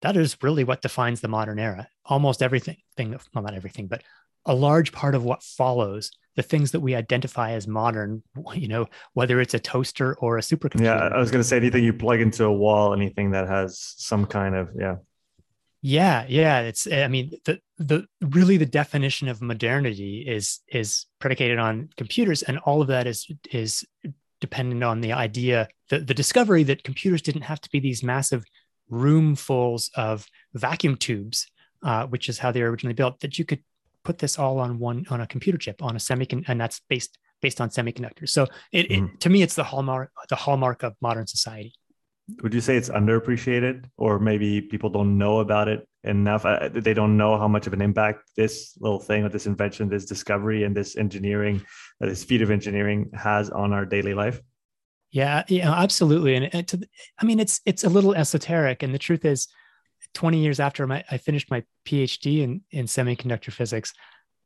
that 0.00 0.16
is 0.16 0.36
really 0.42 0.64
what 0.64 0.82
defines 0.82 1.20
the 1.20 1.28
modern 1.28 1.58
era. 1.58 1.88
Almost 2.04 2.42
everything, 2.42 2.78
thing, 2.96 3.10
well, 3.34 3.44
not 3.44 3.54
everything, 3.54 3.86
but 3.86 4.02
a 4.46 4.54
large 4.54 4.92
part 4.92 5.14
of 5.14 5.24
what 5.24 5.42
follows 5.42 6.10
the 6.36 6.42
things 6.42 6.70
that 6.70 6.80
we 6.80 6.94
identify 6.94 7.52
as 7.52 7.66
modern, 7.66 8.22
you 8.54 8.68
know, 8.68 8.86
whether 9.14 9.40
it's 9.40 9.54
a 9.54 9.58
toaster 9.58 10.14
or 10.16 10.38
a 10.38 10.42
supercomputer. 10.42 10.84
Yeah, 10.84 11.08
I 11.12 11.18
was 11.18 11.30
going 11.30 11.42
to 11.42 11.48
say 11.48 11.56
anything 11.56 11.84
you 11.84 11.92
plug 11.92 12.20
into 12.20 12.44
a 12.44 12.52
wall, 12.52 12.92
anything 12.92 13.32
that 13.32 13.48
has 13.48 13.78
some 13.96 14.26
kind 14.26 14.54
of, 14.54 14.70
yeah. 14.78 14.96
Yeah, 15.82 16.24
yeah. 16.28 16.60
It's 16.62 16.90
I 16.90 17.06
mean 17.06 17.32
the 17.44 17.60
the 17.78 18.06
really 18.20 18.56
the 18.56 18.66
definition 18.66 19.28
of 19.28 19.40
modernity 19.40 20.24
is 20.26 20.60
is 20.66 21.06
predicated 21.20 21.58
on 21.58 21.90
computers, 21.96 22.42
and 22.42 22.58
all 22.58 22.82
of 22.82 22.88
that 22.88 23.06
is 23.06 23.30
is 23.52 23.84
dependent 24.40 24.82
on 24.82 25.00
the 25.00 25.12
idea 25.12 25.68
the, 25.88 26.00
the 26.00 26.14
discovery 26.14 26.62
that 26.64 26.82
computers 26.82 27.22
didn't 27.22 27.42
have 27.42 27.60
to 27.60 27.70
be 27.70 27.80
these 27.80 28.02
massive 28.02 28.44
roomfuls 28.90 29.90
of 29.96 30.26
vacuum 30.54 30.96
tubes, 30.96 31.46
uh, 31.82 32.06
which 32.06 32.28
is 32.28 32.38
how 32.38 32.50
they 32.50 32.62
were 32.62 32.70
originally 32.70 32.94
built. 32.94 33.20
That 33.20 33.38
you 33.38 33.44
could 33.44 33.62
put 34.06 34.18
this 34.18 34.38
all 34.38 34.58
on 34.58 34.78
one 34.78 35.04
on 35.10 35.20
a 35.20 35.26
computer 35.26 35.58
chip 35.58 35.82
on 35.82 35.96
a 35.96 35.98
semicon, 35.98 36.44
and 36.48 36.60
that's 36.60 36.80
based 36.88 37.18
based 37.42 37.60
on 37.60 37.68
semiconductors. 37.68 38.30
So 38.30 38.46
it, 38.72 38.88
mm. 38.88 39.14
it 39.14 39.20
to 39.20 39.28
me, 39.28 39.42
it's 39.42 39.54
the 39.54 39.64
hallmark 39.64 40.10
the 40.28 40.36
hallmark 40.36 40.82
of 40.82 40.94
modern 41.00 41.26
society 41.26 41.74
would 42.42 42.52
you 42.52 42.60
say 42.60 42.76
it's 42.76 42.88
underappreciated 42.88 43.84
or 43.96 44.18
maybe 44.18 44.60
people 44.60 44.90
don't 44.90 45.16
know 45.16 45.40
about 45.40 45.68
it 45.68 45.86
enough 46.04 46.44
they 46.72 46.94
don't 46.94 47.16
know 47.16 47.36
how 47.38 47.48
much 47.48 47.66
of 47.66 47.72
an 47.72 47.80
impact 47.80 48.30
this 48.36 48.76
little 48.80 48.98
thing 48.98 49.24
or 49.24 49.28
this 49.28 49.46
invention 49.46 49.88
this 49.88 50.04
discovery 50.04 50.64
and 50.64 50.76
this 50.76 50.96
engineering 50.96 51.62
uh, 52.02 52.06
this 52.06 52.24
feat 52.24 52.42
of 52.42 52.50
engineering 52.50 53.10
has 53.14 53.50
on 53.50 53.72
our 53.72 53.84
daily 53.84 54.14
life 54.14 54.40
yeah 55.10 55.42
yeah 55.48 55.72
absolutely 55.72 56.34
and 56.34 56.44
it, 56.46 56.74
i 57.18 57.24
mean 57.24 57.40
it's 57.40 57.60
it's 57.64 57.84
a 57.84 57.88
little 57.88 58.14
esoteric 58.14 58.82
and 58.82 58.94
the 58.94 58.98
truth 58.98 59.24
is 59.24 59.48
20 60.14 60.38
years 60.38 60.60
after 60.60 60.86
my, 60.86 61.04
i 61.10 61.18
finished 61.18 61.50
my 61.50 61.62
phd 61.86 62.40
in 62.40 62.62
in 62.70 62.86
semiconductor 62.86 63.52
physics 63.52 63.92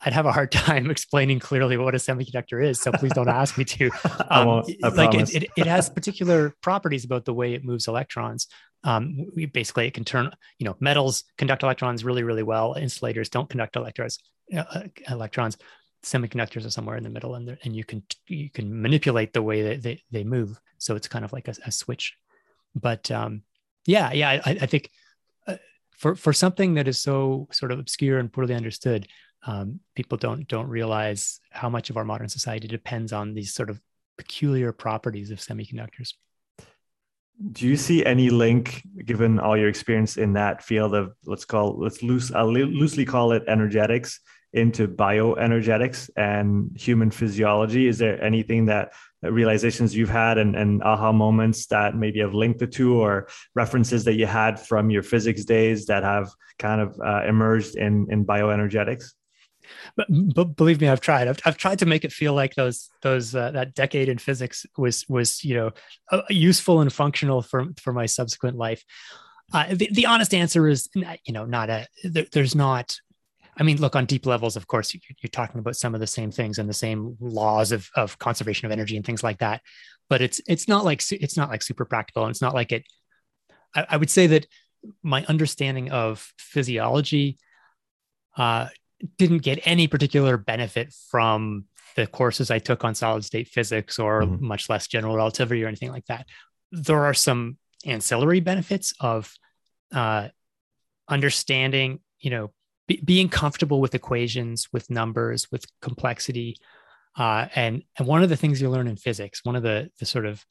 I'd 0.02 0.12
have 0.12 0.26
a 0.26 0.32
hard 0.32 0.50
time 0.52 0.90
explaining 0.90 1.38
clearly 1.40 1.76
what 1.76 1.94
a 1.94 1.98
semiconductor 1.98 2.64
is. 2.64 2.80
So 2.80 2.92
please 2.92 3.12
don't 3.12 3.28
ask 3.28 3.56
me 3.58 3.64
to. 3.64 3.90
Um, 4.30 4.62
I 4.84 4.86
I 4.86 4.88
like 4.90 5.14
it, 5.14 5.34
it, 5.34 5.50
it, 5.56 5.66
has 5.66 5.90
particular 5.90 6.54
properties 6.62 7.04
about 7.04 7.24
the 7.24 7.34
way 7.34 7.54
it 7.54 7.64
moves 7.64 7.88
electrons. 7.88 8.46
Um, 8.84 9.26
we 9.34 9.46
basically 9.46 9.88
it 9.88 9.94
can 9.94 10.04
turn, 10.04 10.30
you 10.58 10.66
know, 10.66 10.76
metals 10.78 11.24
conduct 11.36 11.64
electrons 11.64 12.04
really, 12.04 12.22
really 12.22 12.44
well. 12.44 12.74
Insulators 12.74 13.28
don't 13.28 13.50
conduct 13.50 13.74
electrons. 13.74 14.20
Uh, 14.56 14.82
electrons. 15.08 15.56
Semiconductors 16.04 16.64
are 16.64 16.70
somewhere 16.70 16.96
in 16.96 17.02
the 17.02 17.10
middle, 17.10 17.34
and 17.34 17.58
and 17.64 17.74
you 17.74 17.82
can 17.82 18.04
you 18.28 18.50
can 18.50 18.80
manipulate 18.80 19.32
the 19.32 19.42
way 19.42 19.62
that 19.62 19.82
they, 19.82 20.02
they 20.12 20.22
move. 20.22 20.60
So 20.78 20.94
it's 20.94 21.08
kind 21.08 21.24
of 21.24 21.32
like 21.32 21.48
a, 21.48 21.54
a 21.66 21.72
switch. 21.72 22.14
But 22.74 23.10
um, 23.10 23.42
yeah, 23.86 24.12
yeah, 24.12 24.40
I, 24.44 24.50
I 24.50 24.66
think 24.66 24.90
for 26.00 26.16
for 26.16 26.32
something 26.32 26.74
that 26.74 26.88
is 26.88 26.98
so 26.98 27.46
sort 27.52 27.70
of 27.70 27.78
obscure 27.78 28.18
and 28.18 28.32
poorly 28.32 28.54
understood, 28.54 29.06
um, 29.46 29.80
people 29.94 30.16
don't 30.16 30.48
don't 30.48 30.68
realize 30.68 31.40
how 31.50 31.68
much 31.68 31.90
of 31.90 31.96
our 31.98 32.06
modern 32.06 32.28
society 32.28 32.66
depends 32.66 33.12
on 33.12 33.34
these 33.34 33.52
sort 33.52 33.68
of 33.68 33.78
peculiar 34.16 34.72
properties 34.72 35.30
of 35.30 35.38
semiconductors. 35.38 36.14
Do 37.52 37.66
you 37.66 37.76
see 37.76 38.04
any 38.04 38.28
link, 38.30 38.82
given 39.04 39.38
all 39.38 39.56
your 39.56 39.68
experience 39.68 40.16
in 40.16 40.32
that 40.34 40.62
field 40.62 40.94
of 40.94 41.12
let's 41.26 41.44
call 41.44 41.78
let's 41.78 42.02
loose 42.02 42.32
I'll 42.32 42.50
loosely 42.50 43.04
call 43.04 43.32
it 43.32 43.44
energetics 43.46 44.20
into 44.54 44.88
bioenergetics 44.88 46.08
and 46.16 46.74
human 46.74 47.10
physiology? 47.10 47.86
Is 47.86 47.98
there 47.98 48.22
anything 48.24 48.66
that 48.66 48.92
realizations 49.22 49.94
you've 49.94 50.08
had 50.08 50.38
and, 50.38 50.56
and 50.56 50.82
aha 50.82 51.12
moments 51.12 51.66
that 51.66 51.94
maybe 51.94 52.20
have 52.20 52.34
linked 52.34 52.58
the 52.58 52.66
two 52.66 53.00
or 53.00 53.28
references 53.54 54.04
that 54.04 54.14
you 54.14 54.26
had 54.26 54.58
from 54.58 54.90
your 54.90 55.02
physics 55.02 55.44
days 55.44 55.86
that 55.86 56.02
have 56.02 56.30
kind 56.58 56.80
of 56.80 56.98
uh, 57.04 57.22
emerged 57.26 57.76
in, 57.76 58.06
in 58.10 58.24
bioenergetics? 58.24 59.12
but, 59.96 60.06
but 60.08 60.56
believe 60.56 60.80
me, 60.80 60.88
I've 60.88 61.00
tried. 61.00 61.28
I've, 61.28 61.38
I've 61.44 61.56
tried 61.56 61.78
to 61.80 61.86
make 61.86 62.04
it 62.04 62.12
feel 62.12 62.34
like 62.34 62.54
those 62.54 62.90
those 63.02 63.34
uh, 63.34 63.50
that 63.52 63.74
decade 63.74 64.08
in 64.08 64.18
physics 64.18 64.66
was 64.76 65.08
was 65.08 65.44
you 65.44 65.54
know 65.54 65.70
uh, 66.10 66.22
useful 66.28 66.80
and 66.80 66.92
functional 66.92 67.42
for 67.42 67.66
for 67.80 67.92
my 67.92 68.06
subsequent 68.06 68.56
life. 68.56 68.84
Uh, 69.52 69.74
the, 69.74 69.88
the 69.92 70.06
honest 70.06 70.32
answer 70.32 70.68
is 70.68 70.88
you 70.94 71.32
know 71.32 71.44
not 71.44 71.70
a 71.70 71.86
there, 72.04 72.26
there's 72.32 72.54
not 72.54 72.96
I 73.60 73.62
mean, 73.62 73.78
look 73.78 73.94
on 73.94 74.06
deep 74.06 74.24
levels, 74.24 74.56
of 74.56 74.66
course, 74.66 74.94
you're 74.94 75.28
talking 75.30 75.58
about 75.58 75.76
some 75.76 75.94
of 75.94 76.00
the 76.00 76.06
same 76.06 76.30
things 76.30 76.58
and 76.58 76.66
the 76.66 76.74
same 76.74 77.18
laws 77.20 77.72
of, 77.72 77.90
of 77.94 78.18
conservation 78.18 78.64
of 78.64 78.72
energy 78.72 78.96
and 78.96 79.04
things 79.04 79.22
like 79.22 79.38
that. 79.38 79.60
But 80.08 80.22
it's 80.22 80.40
it's 80.48 80.66
not 80.66 80.84
like 80.84 81.02
it's 81.12 81.36
not 81.36 81.50
like 81.50 81.62
super 81.62 81.84
practical, 81.84 82.24
and 82.24 82.30
it's 82.30 82.40
not 82.40 82.54
like 82.54 82.72
it. 82.72 82.84
I, 83.76 83.86
I 83.90 83.96
would 83.98 84.10
say 84.10 84.26
that 84.28 84.46
my 85.02 85.24
understanding 85.26 85.90
of 85.90 86.32
physiology 86.38 87.38
uh, 88.36 88.68
didn't 89.18 89.42
get 89.42 89.60
any 89.64 89.86
particular 89.86 90.38
benefit 90.38 90.94
from 91.10 91.66
the 91.96 92.06
courses 92.06 92.50
I 92.50 92.60
took 92.60 92.82
on 92.82 92.94
solid 92.94 93.24
state 93.24 93.48
physics 93.48 93.98
or 93.98 94.22
mm-hmm. 94.22 94.46
much 94.46 94.70
less 94.70 94.86
general 94.86 95.16
relativity 95.16 95.62
or 95.62 95.68
anything 95.68 95.92
like 95.92 96.06
that. 96.06 96.26
There 96.72 97.04
are 97.04 97.14
some 97.14 97.58
ancillary 97.84 98.40
benefits 98.40 98.94
of 99.00 99.32
uh, 99.92 100.28
understanding, 101.08 102.00
you 102.20 102.30
know, 102.30 102.52
b- 102.90 103.00
being 103.04 103.28
comfortable 103.28 103.80
with 103.80 103.94
equations, 103.94 104.68
with 104.72 104.90
numbers, 104.90 105.46
with 105.52 105.64
complexity. 105.80 106.56
Uh, 107.16 107.46
and, 107.54 107.84
and 107.96 108.08
one 108.08 108.24
of 108.24 108.28
the 108.28 108.36
things 108.36 108.60
you 108.60 108.68
learn 108.68 108.88
in 108.88 108.96
physics, 108.96 109.44
one 109.44 109.54
of 109.54 109.62
the, 109.62 109.90
the 110.00 110.06
sort 110.06 110.26
of, 110.26 110.44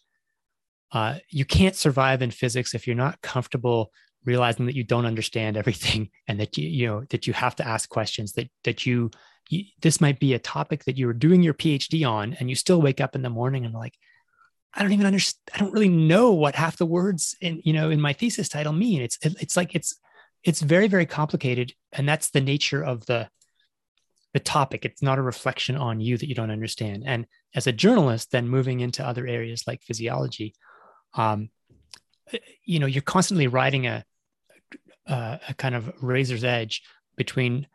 uh, 0.93 1.15
you 1.29 1.43
can't 1.43 1.75
survive 1.75 2.21
in 2.21 2.31
physics 2.31 2.73
if 2.73 2.87
you're 2.87 2.95
not 2.95 3.21
comfortable 3.21 3.91
realizing 4.23 4.65
that 4.65 4.75
you 4.75 4.83
don't 4.83 5.05
understand 5.05 5.57
everything 5.57 6.09
and 6.27 6.39
that 6.39 6.57
you 6.57 6.67
you 6.67 6.87
know 6.87 7.03
that 7.09 7.27
you 7.27 7.33
have 7.33 7.55
to 7.55 7.67
ask 7.67 7.89
questions 7.89 8.33
that 8.33 8.49
that 8.63 8.85
you, 8.85 9.09
you 9.49 9.63
this 9.81 10.01
might 10.01 10.19
be 10.19 10.33
a 10.33 10.39
topic 10.39 10.83
that 10.85 10.97
you 10.97 11.07
were 11.07 11.13
doing 11.13 11.41
your 11.41 11.53
phd 11.53 12.09
on 12.09 12.33
and 12.33 12.49
you 12.49 12.55
still 12.55 12.81
wake 12.81 12.99
up 12.99 13.15
in 13.15 13.21
the 13.21 13.29
morning 13.29 13.65
and 13.65 13.73
like 13.73 13.93
i 14.73 14.81
don't 14.81 14.91
even 14.91 15.05
understand 15.05 15.39
i 15.53 15.57
don't 15.57 15.71
really 15.71 15.87
know 15.87 16.31
what 16.31 16.55
half 16.55 16.75
the 16.75 16.85
words 16.85 17.35
in 17.39 17.61
you 17.63 17.71
know 17.71 17.89
in 17.89 18.01
my 18.01 18.11
thesis 18.11 18.49
title 18.49 18.73
mean 18.73 19.01
it's 19.01 19.17
it's 19.23 19.55
like 19.55 19.73
it's 19.73 19.97
it's 20.43 20.61
very 20.61 20.87
very 20.87 21.05
complicated 21.05 21.73
and 21.91 22.07
that's 22.07 22.29
the 22.31 22.41
nature 22.41 22.83
of 22.83 23.05
the 23.05 23.29
the 24.31 24.39
topic. 24.39 24.85
It's 24.85 25.01
not 25.01 25.17
a 25.17 25.23
reflection 25.23 25.75
on 25.75 25.99
you 25.99 26.15
that 26.15 26.29
you 26.29 26.35
don't 26.35 26.51
understand. 26.51 27.01
And 27.03 27.25
as 27.55 27.65
a 27.65 27.71
journalist 27.71 28.31
then 28.31 28.47
moving 28.47 28.79
into 28.79 29.05
other 29.05 29.25
areas 29.25 29.63
like 29.65 29.81
physiology 29.81 30.53
um, 31.15 31.49
you 32.63 32.79
know 32.79 32.85
you're 32.85 33.01
constantly 33.01 33.47
riding 33.47 33.87
a 33.87 34.05
uh, 35.07 35.37
a 35.47 35.53
kind 35.55 35.75
of 35.75 35.91
razor's 36.01 36.43
edge 36.43 36.83
between 37.15 37.67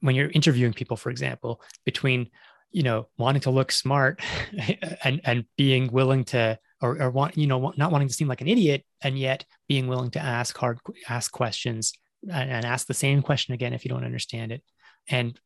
when 0.00 0.14
you're 0.14 0.30
interviewing 0.30 0.72
people, 0.72 0.96
for 0.96 1.10
example, 1.10 1.60
between 1.84 2.30
you 2.70 2.82
know 2.82 3.08
wanting 3.16 3.40
to 3.42 3.50
look 3.50 3.72
smart 3.72 4.20
and 5.04 5.20
and 5.24 5.44
being 5.56 5.90
willing 5.90 6.24
to 6.24 6.58
or, 6.82 7.00
or 7.00 7.10
want 7.10 7.36
you 7.36 7.46
know 7.46 7.72
not 7.76 7.90
wanting 7.90 8.08
to 8.08 8.14
seem 8.14 8.28
like 8.28 8.42
an 8.42 8.48
idiot 8.48 8.84
and 9.00 9.18
yet 9.18 9.44
being 9.68 9.86
willing 9.86 10.10
to 10.10 10.20
ask 10.20 10.56
hard 10.58 10.78
ask 11.08 11.32
questions 11.32 11.94
and, 12.22 12.64
ask 12.64 12.86
the 12.86 12.94
same 12.94 13.22
question 13.22 13.54
again 13.54 13.72
if 13.72 13.84
you 13.84 13.88
don't 13.88 14.04
understand 14.04 14.52
it. 14.52 14.62
And 15.08 15.38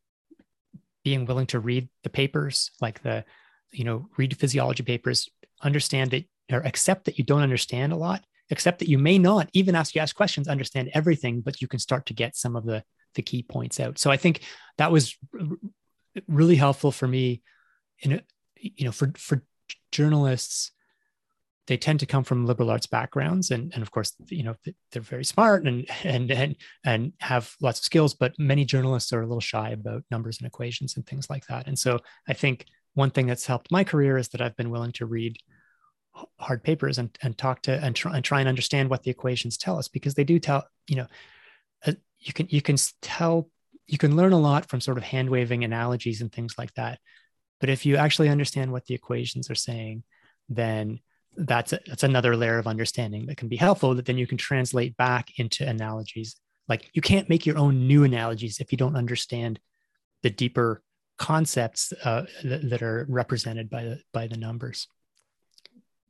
being 1.05 1.26
willing 1.26 1.47
to 1.47 1.61
read 1.61 1.88
the 2.02 2.11
papers 2.11 2.71
like 2.81 3.02
the 3.02 3.25
you 3.73 3.85
know 3.85 4.09
read 4.17 4.37
physiology 4.37 4.83
papers 4.83 5.29
understand 5.62 6.14
it 6.14 6.26
or 6.50 6.61
accept 6.61 7.05
that 7.07 7.19
you 7.19 7.25
don't 7.25 7.43
understand 7.43 7.93
a 7.93 7.97
lot 7.97 8.25
accept 8.50 8.79
that 8.79 8.88
you 8.88 8.99
may 8.99 9.19
not 9.19 9.49
even 9.52 9.75
ask 9.75 9.95
you 9.95 10.00
ask 10.00 10.14
questions 10.14 10.49
understand 10.49 10.91
everything 10.95 11.41
but 11.41 11.61
you 11.61 11.69
can 11.69 11.79
start 11.79 12.07
to 12.07 12.14
get 12.14 12.37
some 12.37 12.55
of 12.57 12.64
the 12.64 12.83
the 13.14 13.23
key 13.23 13.43
points 13.43 13.81
out. 13.81 13.99
So 13.99 14.11
i 14.11 14.17
think 14.17 14.43
that 14.79 14.93
was 14.93 15.17
really 16.29 16.57
helpful 16.57 16.93
for 16.93 17.09
me 17.09 17.43
in 18.00 18.21
you 18.57 18.85
know 18.85 18.93
for 18.93 19.12
for 19.17 19.43
journalists 19.91 20.73
they 21.66 21.76
tend 21.76 22.00
to 22.00 22.07
come 22.07 22.25
from 22.25 22.47
liberal 22.47 22.71
arts 22.71 22.87
backgrounds 22.87 23.50
and 23.50 23.73
and 23.75 23.83
of 23.83 23.90
course 23.90 24.14
you 24.28 24.42
know 24.42 24.54
they're 24.90 25.02
very 25.02 25.25
smart 25.25 25.66
and 25.66 25.87
and 26.04 26.31
and 26.31 26.57
and 26.85 27.12
have 27.21 27.54
lots 27.61 27.78
of 27.78 27.85
skills 27.85 28.14
but 28.14 28.35
many 28.38 28.64
journalists 28.64 29.12
are 29.12 29.23
a 29.23 29.26
little 29.26 29.40
shy 29.40 29.71
about 29.71 30.04
numbers 30.11 30.38
and 30.38 30.47
equations 30.47 30.97
and 30.97 31.07
things 31.07 31.28
like 31.31 31.47
that. 31.47 31.66
And 31.66 31.78
so 31.78 31.99
i 32.28 32.33
think 32.33 32.66
one 32.95 33.11
thing 33.11 33.26
that's 33.26 33.47
helped 33.47 33.71
my 33.71 33.85
career 33.85 34.19
is 34.19 34.28
that 34.28 34.42
i've 34.42 34.57
been 34.57 34.71
willing 34.71 34.92
to 34.92 35.07
read 35.07 35.37
hard 36.38 36.62
papers 36.62 36.99
and, 36.99 37.16
and 37.23 37.38
talk 37.38 37.62
to 37.62 37.73
and 37.73 37.97
try, 37.97 38.14
and 38.14 38.25
try 38.25 38.40
and 38.40 38.49
understand 38.49 38.90
what 38.90 39.02
the 39.02 39.11
equations 39.11 39.57
tell 39.57 39.78
us 39.78 39.88
because 39.88 40.14
they 40.14 40.25
do 40.25 40.38
tell 40.38 40.66
you 40.87 40.97
know 40.97 41.07
uh, 41.87 41.92
you 42.19 42.33
can 42.33 42.47
you 42.50 42.61
can 42.61 42.76
tell 43.00 43.49
you 43.87 43.99
can 43.99 44.16
learn 44.16 44.33
a 44.33 44.38
lot 44.38 44.69
from 44.69 44.81
sort 44.81 44.99
of 44.99 45.04
hand 45.04 45.28
waving 45.28 45.64
analogies 45.64 46.21
and 46.21 46.33
things 46.33 46.54
like 46.57 46.73
that. 46.75 46.99
But 47.61 47.69
if 47.69 47.85
you 47.85 47.97
actually 47.97 48.28
understand 48.28 48.73
what 48.73 48.87
the 48.87 48.95
equations 48.95 49.50
are 49.50 49.57
saying 49.57 50.04
then 50.49 51.00
that's 51.37 51.73
a, 51.73 51.81
that's 51.87 52.03
another 52.03 52.37
layer 52.37 52.59
of 52.59 52.67
understanding 52.67 53.27
that 53.27 53.37
can 53.37 53.49
be 53.49 53.57
helpful 53.57 53.95
that 53.95 54.07
then 54.07 54.19
you 54.19 54.27
can 54.27 54.39
translate 54.39 54.97
back 54.97 55.39
into 55.39 55.67
analogies. 55.67 56.37
Like 56.69 56.91
you 56.93 57.03
can't 57.03 57.29
make 57.29 57.47
your 57.47 57.59
own 57.59 57.87
new 57.87 58.05
analogies 58.05 58.59
if 58.61 58.73
you 58.73 58.79
don't 58.79 58.97
understand 58.97 59.59
the 60.23 60.31
deeper 60.31 60.83
concepts 61.19 61.93
uh, 62.05 62.25
that, 62.45 62.69
that 62.71 62.83
are 62.83 63.07
represented 63.09 63.71
by 63.71 63.85
the 63.85 64.01
by 64.12 64.27
the 64.27 64.37
numbers. 64.37 64.89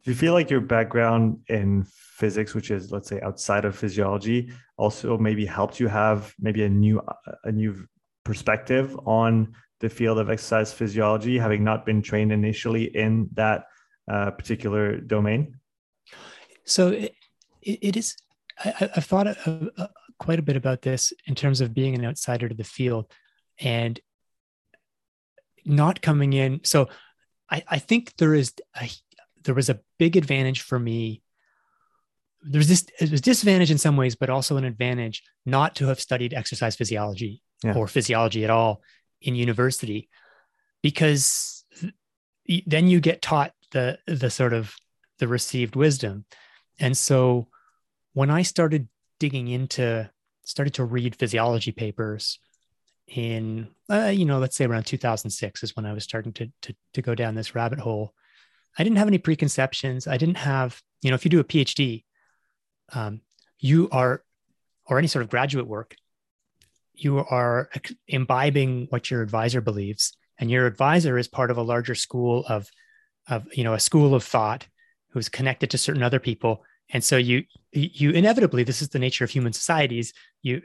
Do 0.04 0.10
you 0.10 0.16
feel 0.16 0.32
like 0.32 0.50
your 0.50 0.60
background 0.60 1.38
in 1.48 1.86
physics, 1.86 2.54
which 2.54 2.70
is 2.70 2.90
let's 2.90 3.08
say 3.08 3.20
outside 3.20 3.64
of 3.64 3.76
physiology, 3.76 4.50
also 4.76 5.16
maybe 5.16 5.46
helped 5.46 5.78
you 5.78 5.88
have 5.88 6.34
maybe 6.40 6.64
a 6.64 6.68
new 6.68 7.00
a 7.44 7.52
new 7.52 7.86
perspective 8.24 8.96
on 9.06 9.54
the 9.80 9.88
field 9.88 10.18
of 10.18 10.30
exercise 10.30 10.72
physiology, 10.72 11.38
having 11.38 11.64
not 11.64 11.84
been 11.84 12.02
trained 12.02 12.32
initially 12.32 12.84
in 12.96 13.28
that 13.34 13.64
uh, 14.10 14.30
particular 14.32 14.96
domain? 14.96 15.58
So 16.64 16.88
it, 16.88 17.14
it 17.62 17.96
is. 17.96 18.16
I, 18.62 18.90
have 18.94 19.04
thought 19.04 19.26
of, 19.26 19.70
uh, 19.76 19.86
quite 20.18 20.38
a 20.38 20.42
bit 20.42 20.56
about 20.56 20.82
this 20.82 21.12
in 21.26 21.34
terms 21.34 21.60
of 21.60 21.74
being 21.74 21.94
an 21.94 22.04
outsider 22.04 22.48
to 22.48 22.54
the 22.54 22.64
field 22.64 23.10
and 23.58 23.98
not 25.64 26.02
coming 26.02 26.32
in. 26.32 26.60
So 26.64 26.88
I, 27.50 27.64
I 27.68 27.78
think 27.78 28.16
there 28.16 28.34
is 28.34 28.52
a, 28.80 28.88
there 29.44 29.54
was 29.54 29.68
a 29.68 29.80
big 29.98 30.16
advantage 30.16 30.60
for 30.60 30.78
me. 30.78 31.22
There's 32.42 32.68
this 32.68 32.86
it 33.00 33.10
was 33.10 33.20
disadvantage 33.20 33.70
in 33.70 33.78
some 33.78 33.96
ways, 33.96 34.16
but 34.16 34.30
also 34.30 34.56
an 34.56 34.64
advantage 34.64 35.22
not 35.46 35.76
to 35.76 35.86
have 35.86 36.00
studied 36.00 36.34
exercise 36.34 36.74
physiology 36.76 37.42
yeah. 37.64 37.74
or 37.74 37.86
physiology 37.86 38.44
at 38.44 38.50
all 38.50 38.82
in 39.20 39.34
university, 39.36 40.08
because 40.82 41.64
then 42.66 42.88
you 42.88 43.00
get 43.00 43.22
taught 43.22 43.52
the 43.72 43.98
the 44.06 44.30
sort 44.30 44.52
of 44.52 44.74
the 45.18 45.28
received 45.28 45.76
wisdom. 45.76 46.24
And 46.78 46.96
so 46.96 47.48
when 48.12 48.30
I 48.30 48.42
started 48.42 48.88
digging 49.18 49.48
into 49.48 50.10
started 50.44 50.74
to 50.74 50.84
read 50.84 51.14
physiology 51.16 51.72
papers 51.72 52.38
in 53.06 53.68
uh, 53.90 54.06
you 54.06 54.24
know 54.24 54.38
let's 54.38 54.56
say 54.56 54.64
around 54.64 54.84
2006 54.84 55.62
is 55.62 55.76
when 55.76 55.86
i 55.86 55.92
was 55.92 56.04
starting 56.04 56.32
to, 56.32 56.50
to 56.62 56.74
to 56.94 57.02
go 57.02 57.14
down 57.14 57.34
this 57.34 57.54
rabbit 57.54 57.78
hole 57.78 58.14
i 58.78 58.82
didn't 58.82 58.98
have 58.98 59.08
any 59.08 59.18
preconceptions 59.18 60.06
i 60.06 60.16
didn't 60.16 60.36
have 60.36 60.80
you 61.02 61.10
know 61.10 61.14
if 61.14 61.24
you 61.24 61.30
do 61.30 61.40
a 61.40 61.44
phd 61.44 62.04
um, 62.94 63.20
you 63.58 63.88
are 63.90 64.22
or 64.86 64.98
any 64.98 65.08
sort 65.08 65.22
of 65.22 65.30
graduate 65.30 65.66
work 65.66 65.94
you 66.94 67.18
are 67.18 67.70
imbibing 68.08 68.86
what 68.90 69.10
your 69.10 69.22
advisor 69.22 69.60
believes 69.60 70.16
and 70.38 70.50
your 70.50 70.66
advisor 70.66 71.18
is 71.18 71.28
part 71.28 71.50
of 71.50 71.58
a 71.58 71.62
larger 71.62 71.94
school 71.94 72.44
of 72.48 72.68
of 73.28 73.46
you 73.52 73.64
know 73.64 73.74
a 73.74 73.80
school 73.80 74.14
of 74.14 74.24
thought 74.24 74.66
who's 75.10 75.28
connected 75.28 75.70
to 75.70 75.78
certain 75.78 76.02
other 76.02 76.18
people 76.18 76.64
and 76.92 77.04
so 77.04 77.16
you 77.16 77.44
you 77.72 78.10
inevitably 78.10 78.62
this 78.64 78.82
is 78.82 78.88
the 78.90 78.98
nature 78.98 79.24
of 79.24 79.30
human 79.30 79.52
societies 79.52 80.12
you 80.42 80.62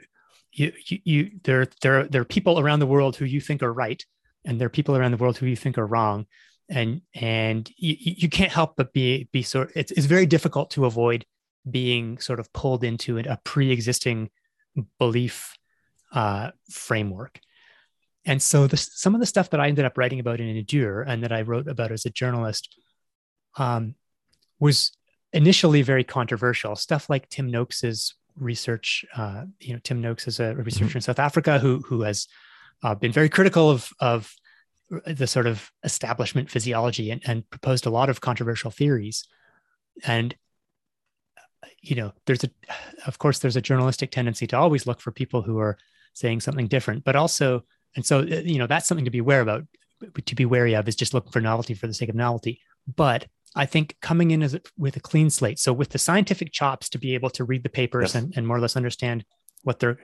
you, 0.52 0.72
you, 0.86 0.98
you 1.04 1.30
there, 1.44 1.66
there, 1.82 2.04
there 2.04 2.22
are 2.22 2.26
people 2.26 2.58
around 2.58 2.80
the 2.80 2.86
world 2.86 3.16
who 3.16 3.24
you 3.24 3.40
think 3.40 3.62
are 3.62 3.72
right, 3.72 4.04
and 4.44 4.60
there 4.60 4.66
are 4.66 4.70
people 4.70 4.96
around 4.96 5.12
the 5.12 5.16
world 5.16 5.36
who 5.36 5.46
you 5.46 5.56
think 5.56 5.78
are 5.78 5.86
wrong, 5.86 6.26
and 6.68 7.02
and 7.14 7.70
you, 7.76 7.96
you 7.98 8.28
can't 8.28 8.52
help 8.52 8.76
but 8.76 8.92
be 8.92 9.28
be 9.32 9.42
sort. 9.42 9.72
It's 9.74 9.92
it's 9.92 10.06
very 10.06 10.26
difficult 10.26 10.70
to 10.72 10.86
avoid 10.86 11.24
being 11.68 12.18
sort 12.18 12.40
of 12.40 12.52
pulled 12.52 12.82
into 12.82 13.18
a 13.18 13.38
pre-existing 13.44 14.30
belief 14.98 15.56
uh, 16.12 16.50
framework. 16.70 17.40
And 18.28 18.42
so 18.42 18.66
the, 18.66 18.76
some 18.76 19.14
of 19.14 19.20
the 19.20 19.26
stuff 19.26 19.48
that 19.50 19.58
I 19.58 19.68
ended 19.68 19.86
up 19.86 19.96
writing 19.96 20.20
about 20.20 20.38
in 20.38 20.54
Endure 20.54 21.00
and 21.00 21.22
that 21.24 21.32
I 21.32 21.40
wrote 21.42 21.66
about 21.66 21.90
as 21.90 22.04
a 22.04 22.10
journalist 22.10 22.78
um, 23.56 23.94
was 24.60 24.92
initially 25.32 25.80
very 25.80 26.04
controversial. 26.04 26.76
Stuff 26.76 27.08
like 27.08 27.30
Tim 27.30 27.50
Noakes's 27.50 28.14
research. 28.36 29.06
Uh, 29.16 29.44
you 29.60 29.72
know, 29.72 29.80
Tim 29.82 30.02
Noakes 30.02 30.28
is 30.28 30.40
a 30.40 30.54
researcher 30.54 30.84
mm-hmm. 30.84 30.98
in 30.98 31.02
South 31.02 31.18
Africa 31.18 31.58
who 31.58 31.78
who 31.78 32.02
has 32.02 32.28
uh, 32.82 32.94
been 32.94 33.12
very 33.12 33.30
critical 33.30 33.70
of 33.70 33.88
of 33.98 34.34
the 35.06 35.26
sort 35.26 35.46
of 35.46 35.70
establishment 35.82 36.50
physiology 36.50 37.10
and, 37.10 37.22
and 37.26 37.48
proposed 37.48 37.86
a 37.86 37.90
lot 37.90 38.10
of 38.10 38.20
controversial 38.20 38.70
theories. 38.70 39.26
And 40.04 40.36
you 41.80 41.96
know, 41.96 42.12
there's 42.26 42.44
a, 42.44 42.50
of 43.06 43.18
course, 43.18 43.38
there's 43.38 43.56
a 43.56 43.62
journalistic 43.62 44.10
tendency 44.10 44.46
to 44.48 44.58
always 44.58 44.86
look 44.86 45.00
for 45.00 45.12
people 45.12 45.40
who 45.40 45.58
are 45.58 45.78
saying 46.12 46.40
something 46.40 46.66
different, 46.66 47.04
but 47.04 47.16
also, 47.16 47.64
and 47.96 48.04
so 48.04 48.20
uh, 48.20 48.42
you 48.44 48.58
know, 48.58 48.66
that's 48.66 48.86
something 48.86 49.04
to 49.04 49.10
be 49.10 49.18
aware 49.18 49.40
about. 49.40 49.64
To 50.26 50.34
be 50.36 50.44
wary 50.44 50.74
of 50.74 50.86
is 50.86 50.94
just 50.94 51.12
looking 51.12 51.32
for 51.32 51.40
novelty 51.40 51.74
for 51.74 51.88
the 51.88 51.94
sake 51.94 52.08
of 52.08 52.14
novelty. 52.14 52.60
But 52.86 53.26
I 53.56 53.66
think 53.66 53.96
coming 54.00 54.30
in 54.30 54.44
as 54.44 54.54
a, 54.54 54.60
with 54.76 54.96
a 54.96 55.00
clean 55.00 55.28
slate, 55.28 55.58
so 55.58 55.72
with 55.72 55.88
the 55.88 55.98
scientific 55.98 56.52
chops 56.52 56.88
to 56.90 56.98
be 56.98 57.14
able 57.14 57.30
to 57.30 57.44
read 57.44 57.64
the 57.64 57.68
papers 57.68 58.14
yes. 58.14 58.22
and, 58.22 58.32
and 58.36 58.46
more 58.46 58.56
or 58.56 58.60
less 58.60 58.76
understand 58.76 59.24
what 59.62 59.80
they're 59.80 59.98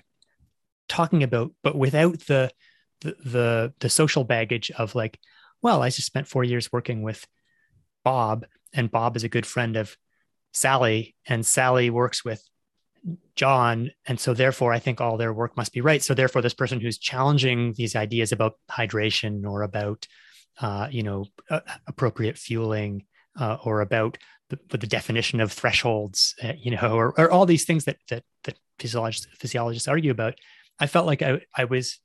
talking 0.88 1.22
about, 1.22 1.52
but 1.62 1.76
without 1.76 2.18
the, 2.20 2.50
the 3.00 3.16
the 3.24 3.74
the 3.80 3.88
social 3.88 4.24
baggage 4.24 4.70
of 4.72 4.94
like, 4.94 5.18
well, 5.62 5.82
I 5.82 5.90
just 5.90 6.06
spent 6.06 6.28
four 6.28 6.44
years 6.44 6.72
working 6.72 7.02
with 7.02 7.26
Bob, 8.04 8.46
and 8.72 8.90
Bob 8.90 9.16
is 9.16 9.24
a 9.24 9.28
good 9.28 9.46
friend 9.46 9.76
of 9.76 9.96
Sally, 10.52 11.14
and 11.26 11.44
Sally 11.44 11.90
works 11.90 12.24
with 12.24 12.42
John, 13.36 13.90
and 14.06 14.18
so 14.18 14.32
therefore 14.32 14.72
I 14.72 14.78
think 14.78 15.00
all 15.00 15.16
their 15.16 15.32
work 15.32 15.56
must 15.56 15.72
be 15.72 15.80
right. 15.80 16.02
So 16.02 16.14
therefore, 16.14 16.42
this 16.42 16.54
person 16.54 16.80
who's 16.80 16.98
challenging 16.98 17.74
these 17.76 17.96
ideas 17.96 18.32
about 18.32 18.54
hydration 18.70 19.44
or 19.44 19.62
about 19.62 20.06
uh, 20.60 20.88
you 20.90 21.02
know 21.02 21.26
uh, 21.50 21.60
appropriate 21.86 22.38
fueling 22.38 23.04
uh, 23.38 23.58
or 23.64 23.80
about 23.80 24.18
the, 24.50 24.78
the, 24.78 24.86
definition 24.86 25.40
of 25.40 25.50
thresholds, 25.52 26.34
uh, 26.42 26.52
you 26.56 26.70
know, 26.70 26.94
or, 26.94 27.18
or, 27.18 27.30
all 27.30 27.46
these 27.46 27.64
things 27.64 27.84
that 27.84 27.96
that, 28.08 28.22
that 28.44 28.58
physiologists, 28.78 29.26
physiologists 29.38 29.88
argue 29.88 30.10
about. 30.10 30.34
I 30.78 30.86
felt 30.86 31.06
like 31.06 31.22
I, 31.22 31.40
I 31.56 31.64
was 31.64 31.98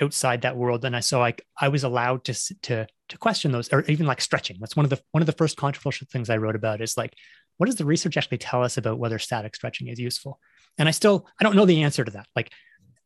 outside 0.00 0.42
that 0.42 0.56
world, 0.56 0.84
and 0.84 0.96
I 0.96 1.00
so 1.00 1.22
I 1.22 1.34
I 1.60 1.68
was 1.68 1.84
allowed 1.84 2.24
to 2.24 2.34
to 2.62 2.86
to 3.08 3.18
question 3.18 3.52
those, 3.52 3.68
or 3.72 3.82
even 3.82 4.06
like 4.06 4.20
stretching. 4.20 4.56
That's 4.60 4.76
one 4.76 4.84
of 4.84 4.90
the 4.90 5.00
one 5.12 5.22
of 5.22 5.26
the 5.26 5.32
first 5.32 5.56
controversial 5.56 6.06
things 6.10 6.30
I 6.30 6.36
wrote 6.36 6.56
about 6.56 6.80
is 6.80 6.96
like, 6.96 7.14
what 7.58 7.66
does 7.66 7.76
the 7.76 7.84
research 7.84 8.16
actually 8.16 8.38
tell 8.38 8.64
us 8.64 8.76
about 8.76 8.98
whether 8.98 9.18
static 9.18 9.54
stretching 9.54 9.88
is 9.88 10.00
useful? 10.00 10.40
And 10.78 10.88
I 10.88 10.92
still 10.92 11.26
I 11.38 11.44
don't 11.44 11.56
know 11.56 11.66
the 11.66 11.82
answer 11.82 12.04
to 12.04 12.10
that. 12.12 12.26
Like, 12.34 12.50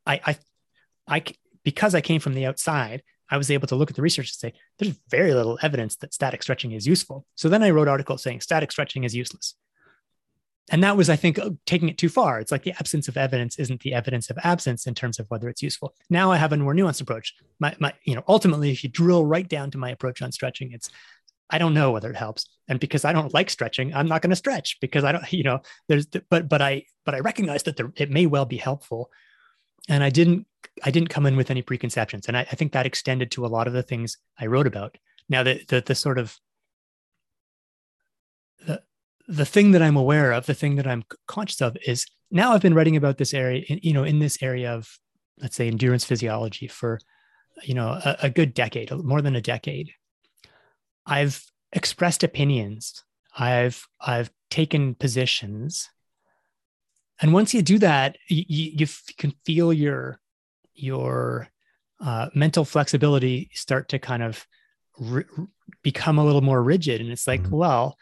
I 0.07 0.21
I 0.25 0.37
I 1.09 1.25
because 1.65 1.95
I 1.95 2.01
came 2.01 2.21
from 2.21 2.35
the 2.35 2.47
outside, 2.47 3.03
I 3.31 3.38
was 3.38 3.51
able 3.51 3.67
to 3.69 3.77
look 3.77 3.91
at 3.91 3.97
the 3.97 4.03
research 4.03 4.29
and 4.29 4.35
say, 4.35 4.53
there's 4.79 4.99
very 5.09 5.33
little 5.33 5.59
evidence 5.62 5.97
that 5.97 6.12
static 6.12 6.43
stretching 6.43 6.73
is 6.73 6.87
useful. 6.87 7.25
So 7.35 7.49
then 7.49 7.62
I 7.62 7.71
wrote 7.71 7.88
articles 7.88 8.23
saying 8.23 8.41
static 8.41 8.71
stretching 8.71 9.05
is 9.05 9.15
useless. 9.15 9.55
And 10.71 10.85
that 10.85 10.97
was, 10.97 11.11
I 11.11 11.17
think, 11.17 11.38
uh, 11.38 11.51
taking 11.67 11.88
it 11.88 11.99
too 11.99 12.09
far. 12.09 12.41
It's 12.41 12.53
like 12.53 12.62
the 12.62 12.73
absence 12.73 13.09
of 13.09 13.17
evidence 13.17 13.59
isn't 13.59 13.81
the 13.81 13.95
evidence 13.95 14.31
of 14.31 14.38
absence 14.45 14.87
in 14.87 14.95
terms 14.95 15.19
of 15.19 15.27
whether 15.29 15.49
it's 15.49 15.62
useful. 15.62 15.95
Now 16.09 16.31
I 16.31 16.37
have 16.37 16.53
a 16.53 16.57
more 16.57 16.75
nuanced 16.75 17.01
approach. 17.01 17.35
My, 17.59 17.75
my, 17.81 17.93
you 18.05 18.15
know, 18.15 18.23
ultimately, 18.29 18.71
if 18.71 18.85
you 18.85 18.91
drill 18.91 19.27
right 19.27 19.49
down 19.49 19.71
to 19.73 19.79
my 19.79 19.91
approach 19.91 20.23
on 20.23 20.31
stretching, 20.31 20.73
it's 20.73 20.91
I 21.53 21.59
don't 21.59 21.75
know 21.75 21.93
whether 21.93 22.11
it 22.11 22.17
helps. 22.17 22.49
And 22.69 22.81
because 22.81 23.05
I 23.05 23.12
don't 23.12 23.35
like 23.35 23.51
stretching, 23.51 23.95
I'm 23.95 24.09
not 24.09 24.23
going 24.23 24.31
to 24.31 24.37
stretch 24.37 24.79
because 24.81 25.05
I 25.05 25.12
don't, 25.12 25.33
you 25.33 25.45
know, 25.45 25.61
there's, 25.88 26.07
but, 26.07 26.49
but 26.49 26.62
I, 26.62 26.85
but 27.05 27.15
I 27.15 27.21
recognize 27.21 27.62
that 27.65 27.77
there, 27.77 27.93
it 27.97 28.11
may 28.11 28.27
well 28.27 28.47
be 28.47 28.57
helpful. 28.57 29.11
And 29.88 30.03
I 30.03 30.11
didn't 30.11 30.47
I 30.83 30.91
didn't 30.91 31.09
come 31.09 31.27
in 31.27 31.37
with 31.37 31.51
any 31.51 31.62
preconceptions. 31.62 32.29
And 32.29 32.37
I, 32.37 32.41
I 32.41 32.55
think 32.55 32.73
that 32.73 32.87
extended 32.87 33.31
to 33.33 33.45
a 33.45 33.49
lot 33.49 33.67
of 33.67 33.73
the 33.73 33.83
things 33.83 34.19
I 34.38 34.47
wrote 34.47 34.67
about. 34.67 34.97
Now 35.29 35.43
the, 35.43 35.62
the, 35.69 35.81
the 35.81 35.95
sort 35.95 36.19
of 36.19 36.38
the, 38.67 38.83
the 39.29 39.45
thing 39.45 39.73
that 39.73 39.83
I'm 39.83 39.97
aware 39.97 40.33
of, 40.33 40.47
the 40.47 40.55
thing 40.55 40.77
that 40.77 40.87
I'm 40.87 41.05
conscious 41.27 41.61
of 41.61 41.77
is 41.87 42.07
now 42.31 42.53
I've 42.53 42.62
been 42.62 42.75
writing 42.75 42.97
about 42.97 43.19
this 43.19 43.35
area, 43.35 43.65
you 43.69 43.93
know, 43.93 44.05
in 44.05 44.19
this 44.19 44.43
area 44.43 44.73
of, 44.73 44.99
let's 45.41 45.57
say, 45.57 45.69
endurance 45.69 46.05
physiology 46.05 46.69
for, 46.69 47.01
you 47.62 47.75
know, 47.75 47.88
a, 47.88 48.17
a 48.23 48.31
good 48.31 48.55
decade, 48.55 48.91
more 48.91 49.21
than 49.21 49.37
a 49.37 49.41
decade. 49.41 49.93
I've 51.07 51.45
expressed 51.73 52.23
opinions. 52.23 53.05
I've 53.37 53.87
I've 54.01 54.31
taken 54.51 54.95
positions, 54.95 55.88
and 57.21 57.33
once 57.33 57.55
you 57.55 57.62
do 57.62 57.79
that, 57.79 58.19
you, 58.29 58.45
you 58.49 58.87
can 59.17 59.33
feel 59.45 59.73
your 59.73 60.21
your 60.75 61.49
uh, 62.01 62.29
mental 62.35 62.65
flexibility 62.65 63.51
start 63.55 63.88
to 63.91 63.99
kind 63.99 64.23
of 64.23 64.47
become 65.83 66.19
a 66.19 66.25
little 66.25 66.41
more 66.41 66.62
rigid. 66.62 67.01
And 67.01 67.11
it's 67.11 67.27
like 67.27 67.43
mm-hmm. 67.43 67.57
well 67.57 67.97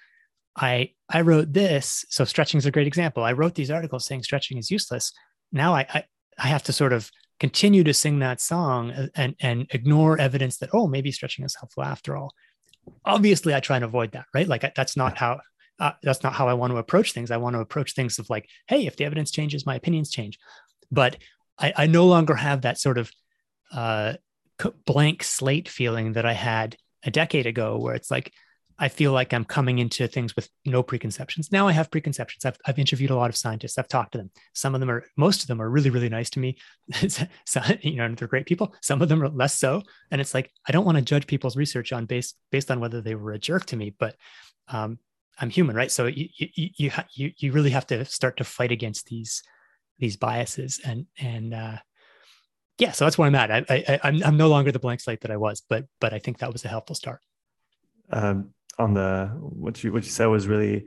i 0.56 0.90
i 1.08 1.20
wrote 1.20 1.52
this. 1.52 2.04
So 2.08 2.24
stretching 2.24 2.58
is 2.58 2.66
a 2.66 2.70
great 2.70 2.86
example. 2.86 3.22
I 3.22 3.32
wrote 3.32 3.54
these 3.54 3.70
articles 3.70 4.06
saying 4.06 4.22
stretching 4.22 4.58
is 4.58 4.70
useless. 4.70 5.12
Now 5.52 5.74
i 5.74 5.86
i, 5.94 6.04
I 6.38 6.48
have 6.48 6.62
to 6.64 6.72
sort 6.72 6.92
of 6.92 7.10
continue 7.38 7.84
to 7.84 7.94
sing 7.94 8.18
that 8.18 8.40
song 8.40 8.90
uh, 8.90 9.08
and 9.14 9.34
and 9.40 9.66
ignore 9.70 10.18
evidence 10.18 10.58
that 10.58 10.70
oh 10.72 10.86
maybe 10.86 11.12
stretching 11.12 11.44
is 11.44 11.56
helpful 11.56 11.82
after 11.82 12.16
all 12.16 12.34
obviously 13.04 13.54
i 13.54 13.60
try 13.60 13.76
and 13.76 13.84
avoid 13.84 14.12
that 14.12 14.26
right? 14.34 14.48
Like 14.48 14.74
that's 14.74 14.96
not 14.96 15.16
how 15.16 15.40
uh, 15.78 15.92
that's 16.02 16.22
not 16.22 16.34
how 16.34 16.48
i 16.48 16.54
want 16.54 16.72
to 16.72 16.76
approach 16.76 17.12
things. 17.12 17.30
I 17.30 17.38
want 17.38 17.54
to 17.54 17.60
approach 17.60 17.94
things 17.94 18.18
of 18.18 18.28
like 18.30 18.48
hey 18.68 18.86
if 18.86 18.96
the 18.96 19.04
evidence 19.04 19.30
changes 19.30 19.66
my 19.66 19.74
opinions 19.74 20.10
change. 20.10 20.38
But 20.90 21.16
I, 21.58 21.72
I 21.76 21.86
no 21.86 22.06
longer 22.06 22.34
have 22.34 22.62
that 22.62 22.78
sort 22.78 22.98
of 22.98 23.10
uh, 23.72 24.14
blank 24.86 25.22
slate 25.22 25.68
feeling 25.68 26.14
that 26.14 26.26
I 26.26 26.32
had 26.32 26.76
a 27.04 27.10
decade 27.10 27.46
ago, 27.46 27.78
where 27.78 27.94
it's 27.94 28.10
like 28.10 28.32
I 28.80 28.88
feel 28.88 29.12
like 29.12 29.32
I'm 29.32 29.44
coming 29.44 29.78
into 29.78 30.08
things 30.08 30.34
with 30.34 30.48
no 30.64 30.82
preconceptions. 30.82 31.52
Now 31.52 31.68
I 31.68 31.72
have 31.72 31.90
preconceptions. 31.90 32.44
I've, 32.44 32.56
I've 32.66 32.78
interviewed 32.78 33.10
a 33.10 33.16
lot 33.16 33.28
of 33.28 33.36
scientists. 33.36 33.78
I've 33.78 33.88
talked 33.88 34.12
to 34.12 34.18
them. 34.18 34.30
Some 34.54 34.74
of 34.74 34.80
them 34.80 34.90
are, 34.90 35.04
most 35.16 35.42
of 35.42 35.48
them 35.48 35.60
are 35.60 35.68
really, 35.68 35.90
really 35.90 36.08
nice 36.08 36.30
to 36.30 36.40
me. 36.40 36.56
so, 37.44 37.60
you 37.82 37.96
know, 37.96 38.12
they're 38.14 38.26
great 38.26 38.46
people. 38.46 38.74
Some 38.80 39.02
of 39.02 39.08
them 39.08 39.22
are 39.22 39.28
less 39.28 39.58
so. 39.58 39.82
And 40.10 40.20
it's 40.20 40.34
like 40.34 40.50
I 40.66 40.72
don't 40.72 40.86
want 40.86 40.96
to 40.96 41.02
judge 41.02 41.26
people's 41.26 41.56
research 41.56 41.92
on 41.92 42.06
based 42.06 42.36
based 42.50 42.70
on 42.70 42.80
whether 42.80 43.00
they 43.00 43.14
were 43.14 43.32
a 43.32 43.38
jerk 43.38 43.66
to 43.66 43.76
me, 43.76 43.94
but 43.98 44.16
um, 44.68 44.98
I'm 45.38 45.50
human, 45.50 45.76
right? 45.76 45.90
So 45.90 46.06
you 46.06 46.28
you 46.36 46.70
you 46.76 46.90
you 47.12 47.32
you 47.36 47.52
really 47.52 47.70
have 47.70 47.86
to 47.88 48.04
start 48.04 48.38
to 48.38 48.44
fight 48.44 48.72
against 48.72 49.06
these 49.06 49.42
these 50.00 50.16
biases 50.16 50.80
and 50.84 51.06
and 51.18 51.54
uh, 51.54 51.76
yeah 52.78 52.90
so 52.90 53.04
that's 53.04 53.18
where 53.18 53.28
i'm 53.28 53.34
at 53.34 53.50
I, 53.50 53.64
I 53.68 54.00
I'm, 54.02 54.24
I'm 54.24 54.36
no 54.36 54.48
longer 54.48 54.72
the 54.72 54.78
blank 54.78 55.00
slate 55.00 55.20
that 55.20 55.30
i 55.30 55.36
was 55.36 55.62
but 55.68 55.84
but 56.00 56.12
i 56.12 56.18
think 56.18 56.38
that 56.38 56.52
was 56.52 56.64
a 56.64 56.68
helpful 56.68 56.96
start 56.96 57.20
um, 58.10 58.52
on 58.80 58.94
the 58.94 59.30
what 59.40 59.82
you 59.84 59.92
what 59.92 60.04
you 60.04 60.10
said 60.10 60.26
was 60.26 60.48
really 60.48 60.86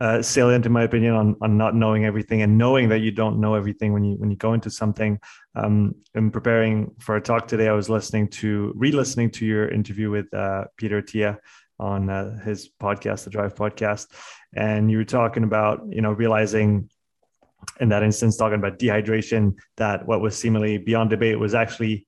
uh, 0.00 0.20
salient 0.20 0.66
in 0.66 0.72
my 0.72 0.82
opinion 0.82 1.14
on 1.14 1.36
on 1.40 1.56
not 1.56 1.74
knowing 1.74 2.04
everything 2.04 2.42
and 2.42 2.58
knowing 2.58 2.88
that 2.88 3.00
you 3.00 3.10
don't 3.10 3.40
know 3.40 3.54
everything 3.54 3.92
when 3.92 4.04
you 4.04 4.16
when 4.16 4.30
you 4.30 4.36
go 4.36 4.52
into 4.52 4.70
something. 4.70 5.18
Um, 5.54 5.94
in 6.14 6.30
preparing 6.30 6.90
for 6.98 7.16
a 7.16 7.20
talk 7.20 7.46
today, 7.46 7.68
I 7.68 7.72
was 7.72 7.88
listening 7.88 8.28
to 8.40 8.72
re-listening 8.74 9.30
to 9.32 9.46
your 9.46 9.68
interview 9.68 10.10
with 10.10 10.32
uh, 10.34 10.64
Peter 10.76 11.00
Attia 11.00 11.38
on 11.78 12.10
uh, 12.10 12.38
his 12.44 12.70
podcast, 12.80 13.24
the 13.24 13.30
Drive 13.30 13.54
Podcast, 13.54 14.08
and 14.54 14.90
you 14.90 14.98
were 14.98 15.04
talking 15.04 15.44
about 15.44 15.82
you 15.88 16.00
know 16.00 16.12
realizing 16.12 16.90
in 17.80 17.88
that 17.88 18.02
instance 18.02 18.36
talking 18.36 18.58
about 18.58 18.78
dehydration 18.78 19.54
that 19.76 20.06
what 20.06 20.20
was 20.20 20.36
seemingly 20.36 20.76
beyond 20.76 21.10
debate 21.10 21.38
was 21.38 21.54
actually 21.54 22.06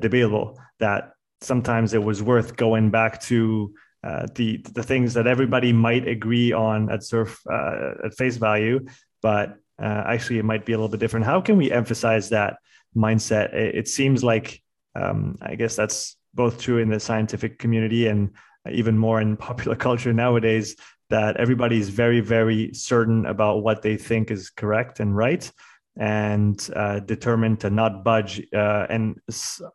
debatable 0.00 0.60
that 0.80 1.12
sometimes 1.40 1.94
it 1.94 2.02
was 2.02 2.22
worth 2.22 2.56
going 2.56 2.90
back 2.90 3.20
to 3.22 3.72
uh, 4.04 4.26
the 4.34 4.58
the 4.74 4.82
things 4.82 5.14
that 5.14 5.26
everybody 5.26 5.72
might 5.72 6.06
agree 6.06 6.52
on 6.52 6.90
at 6.90 7.02
surf 7.02 7.40
uh, 7.50 7.94
at 8.04 8.14
face 8.14 8.36
value, 8.36 8.86
but 9.22 9.56
uh, 9.80 10.04
actually 10.06 10.38
it 10.38 10.44
might 10.44 10.64
be 10.64 10.72
a 10.72 10.76
little 10.76 10.88
bit 10.88 11.00
different. 11.00 11.26
How 11.26 11.40
can 11.40 11.56
we 11.56 11.72
emphasize 11.72 12.28
that 12.28 12.58
mindset? 12.96 13.52
It, 13.54 13.74
it 13.74 13.88
seems 13.88 14.22
like 14.22 14.62
um, 14.94 15.36
I 15.42 15.56
guess 15.56 15.74
that's 15.74 16.16
both 16.34 16.60
true 16.60 16.78
in 16.78 16.88
the 16.88 17.00
scientific 17.00 17.58
community 17.58 18.06
and 18.06 18.30
even 18.70 18.96
more 18.96 19.20
in 19.20 19.36
popular 19.48 19.76
culture 19.76 20.12
nowadays. 20.12 20.76
That 21.10 21.38
everybody 21.38 21.78
is 21.78 21.88
very 21.88 22.20
very 22.20 22.72
certain 22.74 23.26
about 23.26 23.62
what 23.62 23.82
they 23.82 23.96
think 23.96 24.30
is 24.30 24.50
correct 24.50 25.00
and 25.00 25.16
right, 25.16 25.50
and 25.96 26.70
uh, 26.76 27.00
determined 27.00 27.60
to 27.60 27.70
not 27.70 28.04
budge. 28.04 28.46
Uh, 28.54 28.86
and 28.88 29.18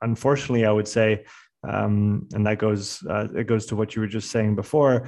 unfortunately, 0.02 0.66
I 0.66 0.72
would 0.72 0.88
say 0.88 1.26
um, 1.64 2.28
and 2.34 2.46
that 2.46 2.58
goes 2.58 3.06
uh, 3.10 3.28
it 3.36 3.46
goes 3.46 3.66
to 3.68 3.76
what 3.76 3.96
you 3.96 4.02
were 4.02 4.08
just 4.08 4.32
saying 4.32 4.56
before 4.56 5.08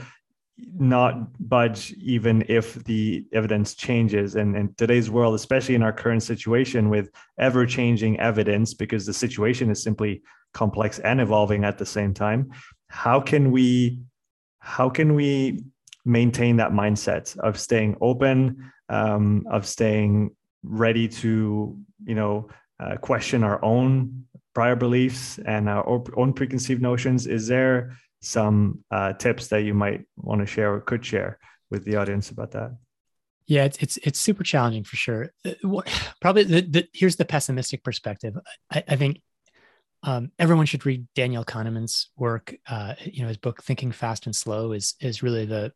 not 0.77 1.27
budge 1.49 1.91
even 1.99 2.45
if 2.47 2.75
the 2.85 3.25
evidence 3.33 3.75
changes. 3.75 4.35
And 4.35 4.55
in 4.55 4.73
today's 4.75 5.11
world 5.11 5.35
especially 5.35 5.75
in 5.75 5.83
our 5.83 5.91
current 5.91 6.23
situation 6.23 6.89
with 6.89 7.09
ever 7.37 7.65
changing 7.65 8.19
evidence 8.21 8.73
because 8.73 9.05
the 9.05 9.13
situation 9.13 9.69
is 9.69 9.83
simply 9.83 10.21
complex 10.53 10.99
and 10.99 11.19
evolving 11.19 11.65
at 11.65 11.77
the 11.77 11.85
same 11.85 12.13
time 12.13 12.49
how 12.87 13.19
can 13.19 13.51
we 13.51 13.99
how 14.59 14.89
can 14.89 15.15
we 15.15 15.63
maintain 16.05 16.57
that 16.57 16.71
mindset 16.71 17.37
of 17.39 17.59
staying 17.59 17.97
open 17.99 18.71
um, 18.89 19.45
of 19.51 19.65
staying 19.67 20.31
ready 20.63 21.07
to 21.07 21.77
you 22.05 22.15
know 22.15 22.47
uh, 22.79 22.95
question 22.97 23.43
our 23.43 23.63
own 23.63 24.25
prior 24.55 24.75
beliefs 24.75 25.37
and 25.45 25.69
our 25.69 25.85
own 26.15 26.33
preconceived 26.33 26.81
notions. 26.81 27.27
Is 27.27 27.47
there 27.47 27.97
some 28.21 28.83
uh, 28.89 29.13
tips 29.13 29.47
that 29.49 29.63
you 29.63 29.75
might 29.75 30.05
want 30.17 30.41
to 30.41 30.47
share 30.47 30.73
or 30.73 30.81
could 30.81 31.05
share 31.05 31.37
with 31.69 31.85
the 31.85 31.97
audience 31.97 32.31
about 32.31 32.51
that? 32.51 32.75
Yeah, 33.45 33.65
it's 33.65 33.77
it's, 33.77 33.97
it's 33.97 34.19
super 34.19 34.43
challenging 34.43 34.83
for 34.83 34.95
sure. 34.95 35.31
Uh, 35.45 35.81
probably 36.19 36.43
the, 36.43 36.61
the, 36.61 36.87
here's 36.93 37.17
the 37.17 37.25
pessimistic 37.25 37.83
perspective. 37.83 38.33
I, 38.71 38.83
I 38.87 38.95
think 38.95 39.21
um, 40.01 40.31
everyone 40.39 40.65
should 40.65 40.85
read 40.85 41.05
Daniel 41.13 41.45
Kahneman's 41.45 42.09
work. 42.17 42.55
Uh, 42.67 42.95
you 43.03 43.21
know, 43.21 43.27
his 43.27 43.37
book 43.37 43.61
"Thinking 43.61 43.91
Fast 43.91 44.25
and 44.25 44.35
Slow" 44.35 44.71
is 44.71 44.95
is 44.99 45.21
really 45.21 45.45
the 45.45 45.73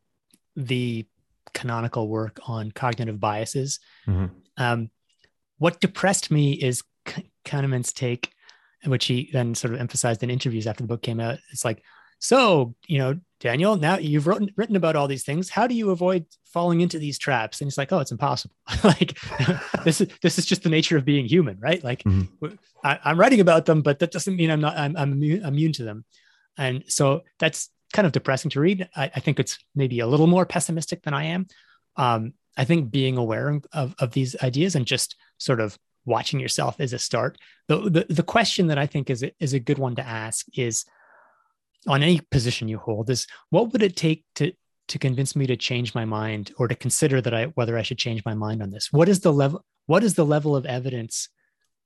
the 0.56 1.06
canonical 1.54 2.08
work 2.08 2.40
on 2.48 2.72
cognitive 2.72 3.20
biases. 3.20 3.80
Mm-hmm. 4.08 4.26
Um, 4.58 4.90
what 5.58 5.80
depressed 5.80 6.32
me 6.32 6.54
is 6.54 6.84
Kahneman's 7.46 7.94
take 7.94 8.32
which 8.86 9.06
he 9.06 9.30
then 9.34 9.56
sort 9.56 9.74
of 9.74 9.80
emphasized 9.80 10.24
in 10.24 10.30
interviews 10.30 10.68
after 10.68 10.84
the 10.84 10.88
book 10.88 11.02
came 11.02 11.20
out. 11.20 11.40
It's 11.52 11.66
like, 11.66 11.84
so, 12.20 12.76
you 12.88 12.98
know, 12.98 13.20
Daniel, 13.40 13.78
now 13.78 13.98
you've 13.98 14.28
written, 14.28 14.52
written 14.58 14.76
about 14.76 14.96
all 14.96 15.08
these 15.08 15.24
things. 15.24 15.50
How 15.50 15.68
do 15.68 15.74
you 15.74 15.92
avoid 15.92 16.26
falling 16.46 16.82
into 16.82 17.00
these 17.00 17.18
traps? 17.18 17.62
And 17.62 17.68
he's 17.68 17.78
like, 17.78 17.92
oh, 17.94 18.00
it's 18.00 18.12
impossible. 18.12 18.56
like 18.84 19.18
this 19.86 20.02
is, 20.02 20.10
this 20.22 20.38
is 20.38 20.46
just 20.46 20.64
the 20.64 20.70
nature 20.70 20.98
of 20.98 21.06
being 21.06 21.26
human, 21.26 21.58
right? 21.60 21.82
Like 21.84 22.04
mm-hmm. 22.04 22.54
I, 22.84 23.00
am 23.06 23.20
writing 23.20 23.40
about 23.40 23.66
them, 23.66 23.82
but 23.82 24.00
that 24.00 24.12
doesn't 24.12 24.36
mean 24.36 24.52
I'm 24.52 24.62
not, 24.62 24.78
I'm, 24.78 24.98
I'm 24.98 25.14
immune, 25.14 25.46
immune 25.46 25.74
to 25.74 25.84
them. 25.84 26.04
And 26.58 26.84
so 26.88 27.22
that's 27.40 27.70
kind 27.94 28.06
of 28.06 28.12
depressing 28.12 28.52
to 28.52 28.60
read. 28.60 28.90
I, 28.96 29.12
I, 29.16 29.20
think 29.22 29.40
it's 29.40 29.58
maybe 29.74 30.02
a 30.02 30.08
little 30.08 30.28
more 30.28 30.46
pessimistic 30.46 31.02
than 31.04 31.14
I 31.14 31.26
am. 31.26 31.48
Um, 31.96 32.34
I 32.58 32.66
think 32.66 32.92
being 32.92 33.18
aware 33.18 33.60
of, 33.72 33.96
of 33.98 34.12
these 34.12 34.36
ideas 34.44 34.76
and 34.76 34.86
just 34.86 35.16
sort 35.38 35.62
of 35.62 35.78
watching 36.10 36.40
yourself 36.40 36.80
is 36.82 36.92
a 36.94 37.00
start. 37.00 37.38
The, 37.68 37.90
the, 37.90 38.06
the 38.10 38.24
question 38.24 38.68
that 38.68 38.78
I 38.78 38.86
think 38.86 39.10
is 39.10 39.24
a, 39.24 39.32
is 39.40 39.54
a 39.54 39.60
good 39.60 39.78
one 39.78 39.96
to 39.96 40.06
ask 40.06 40.46
is 40.58 40.86
on 41.88 42.04
any 42.04 42.20
position 42.32 42.68
you 42.68 42.78
hold 42.78 43.10
is 43.10 43.26
what 43.52 43.72
would 43.72 43.84
it 43.84 43.96
take 43.96 44.26
to 44.36 44.52
to 44.90 45.00
convince 45.00 45.36
me 45.36 45.46
to 45.46 45.56
change 45.56 45.94
my 45.94 46.04
mind 46.04 46.52
or 46.58 46.68
to 46.68 46.76
consider 46.76 47.22
that 47.22 47.34
I 47.34 47.46
whether 47.46 47.78
I 47.78 47.84
should 47.84 48.00
change 48.00 48.26
my 48.26 48.34
mind 48.34 48.62
on 48.62 48.72
this? 48.72 48.92
What 48.92 49.08
is 49.08 49.22
the 49.22 49.32
level 49.32 49.64
what 49.86 50.04
is 50.04 50.16
the 50.16 50.26
level 50.26 50.56
of 50.56 50.66
evidence 50.66 51.30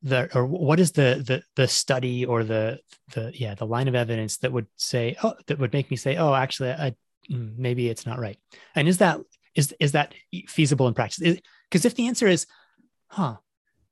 that 0.04 0.36
or 0.36 0.46
what 0.46 0.80
is 0.80 0.92
the 0.92 1.24
the 1.26 1.44
the 1.56 1.68
study 1.68 2.26
or 2.26 2.44
the 2.44 2.80
the 3.14 3.32
yeah 3.34 3.56
the 3.56 3.66
line 3.66 3.88
of 3.88 3.96
evidence 3.96 4.38
that 4.38 4.52
would 4.52 4.68
say 4.76 5.16
oh 5.24 5.34
that 5.48 5.60
would 5.60 5.74
make 5.74 5.90
me 5.90 5.98
say 5.98 6.18
oh 6.18 6.34
actually 6.34 6.72
I 6.72 6.96
mm, 7.32 7.58
maybe 7.58 7.90
it's 7.90 8.06
not 8.06 8.20
right 8.20 8.38
and 8.76 8.88
is 8.88 8.98
that 8.98 9.20
is 9.56 9.74
is 9.80 9.94
that 9.94 10.14
feasible 10.48 10.88
in 10.88 10.94
practice 10.94 11.40
because 11.70 11.86
if 11.86 11.96
the 11.96 12.08
answer 12.08 12.28
is 12.28 12.46
huh 13.08 13.38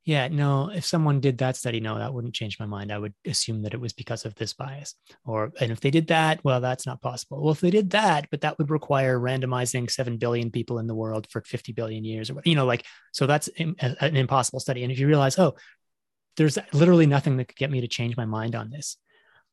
yeah, 0.04 0.28
no, 0.30 0.72
if 0.74 0.84
someone 0.84 1.20
did 1.20 1.38
that 1.40 1.56
study, 1.56 1.80
no, 1.80 2.00
that 2.00 2.14
wouldn't 2.14 2.34
change 2.34 2.60
my 2.60 2.66
mind. 2.66 2.92
I 2.92 2.98
would 2.98 3.14
assume 3.26 3.62
that 3.62 3.76
it 3.76 3.80
was 3.80 3.94
because 3.94 4.26
of 4.26 4.34
this 4.34 4.52
bias. 4.52 4.96
Or, 5.26 5.52
and 5.60 5.72
if 5.72 5.80
they 5.80 5.92
did 5.92 6.08
that, 6.08 6.44
well, 6.44 6.60
that's 6.60 6.88
not 6.88 7.02
possible. 7.02 7.44
Well, 7.44 7.52
if 7.52 7.62
they 7.62 7.70
did 7.70 7.92
that, 7.92 8.28
but 8.32 8.42
that 8.42 8.58
would 8.58 8.72
require 8.72 9.20
randomizing 9.20 9.92
7 9.92 10.18
billion 10.18 10.50
people 10.50 10.80
in 10.80 10.88
the 10.88 10.96
world 10.96 11.28
for 11.30 11.42
50 11.42 11.74
billion 11.74 12.04
years 12.04 12.32
or 12.32 12.42
you 12.46 12.56
know, 12.56 12.66
like, 12.66 12.84
so 13.12 13.28
that's 13.28 13.48
an 13.60 14.16
impossible 14.16 14.60
study. 14.60 14.82
And 14.82 14.92
if 14.92 14.98
you 14.98 15.06
realize, 15.06 15.38
oh, 15.38 15.54
there's 16.36 16.58
literally 16.74 17.06
nothing 17.06 17.38
that 17.38 17.50
could 17.50 17.58
get 17.58 17.72
me 17.72 17.82
to 17.82 17.88
change 17.88 18.18
my 18.18 18.26
mind 18.26 18.56
on 18.56 18.72
this, 18.72 18.98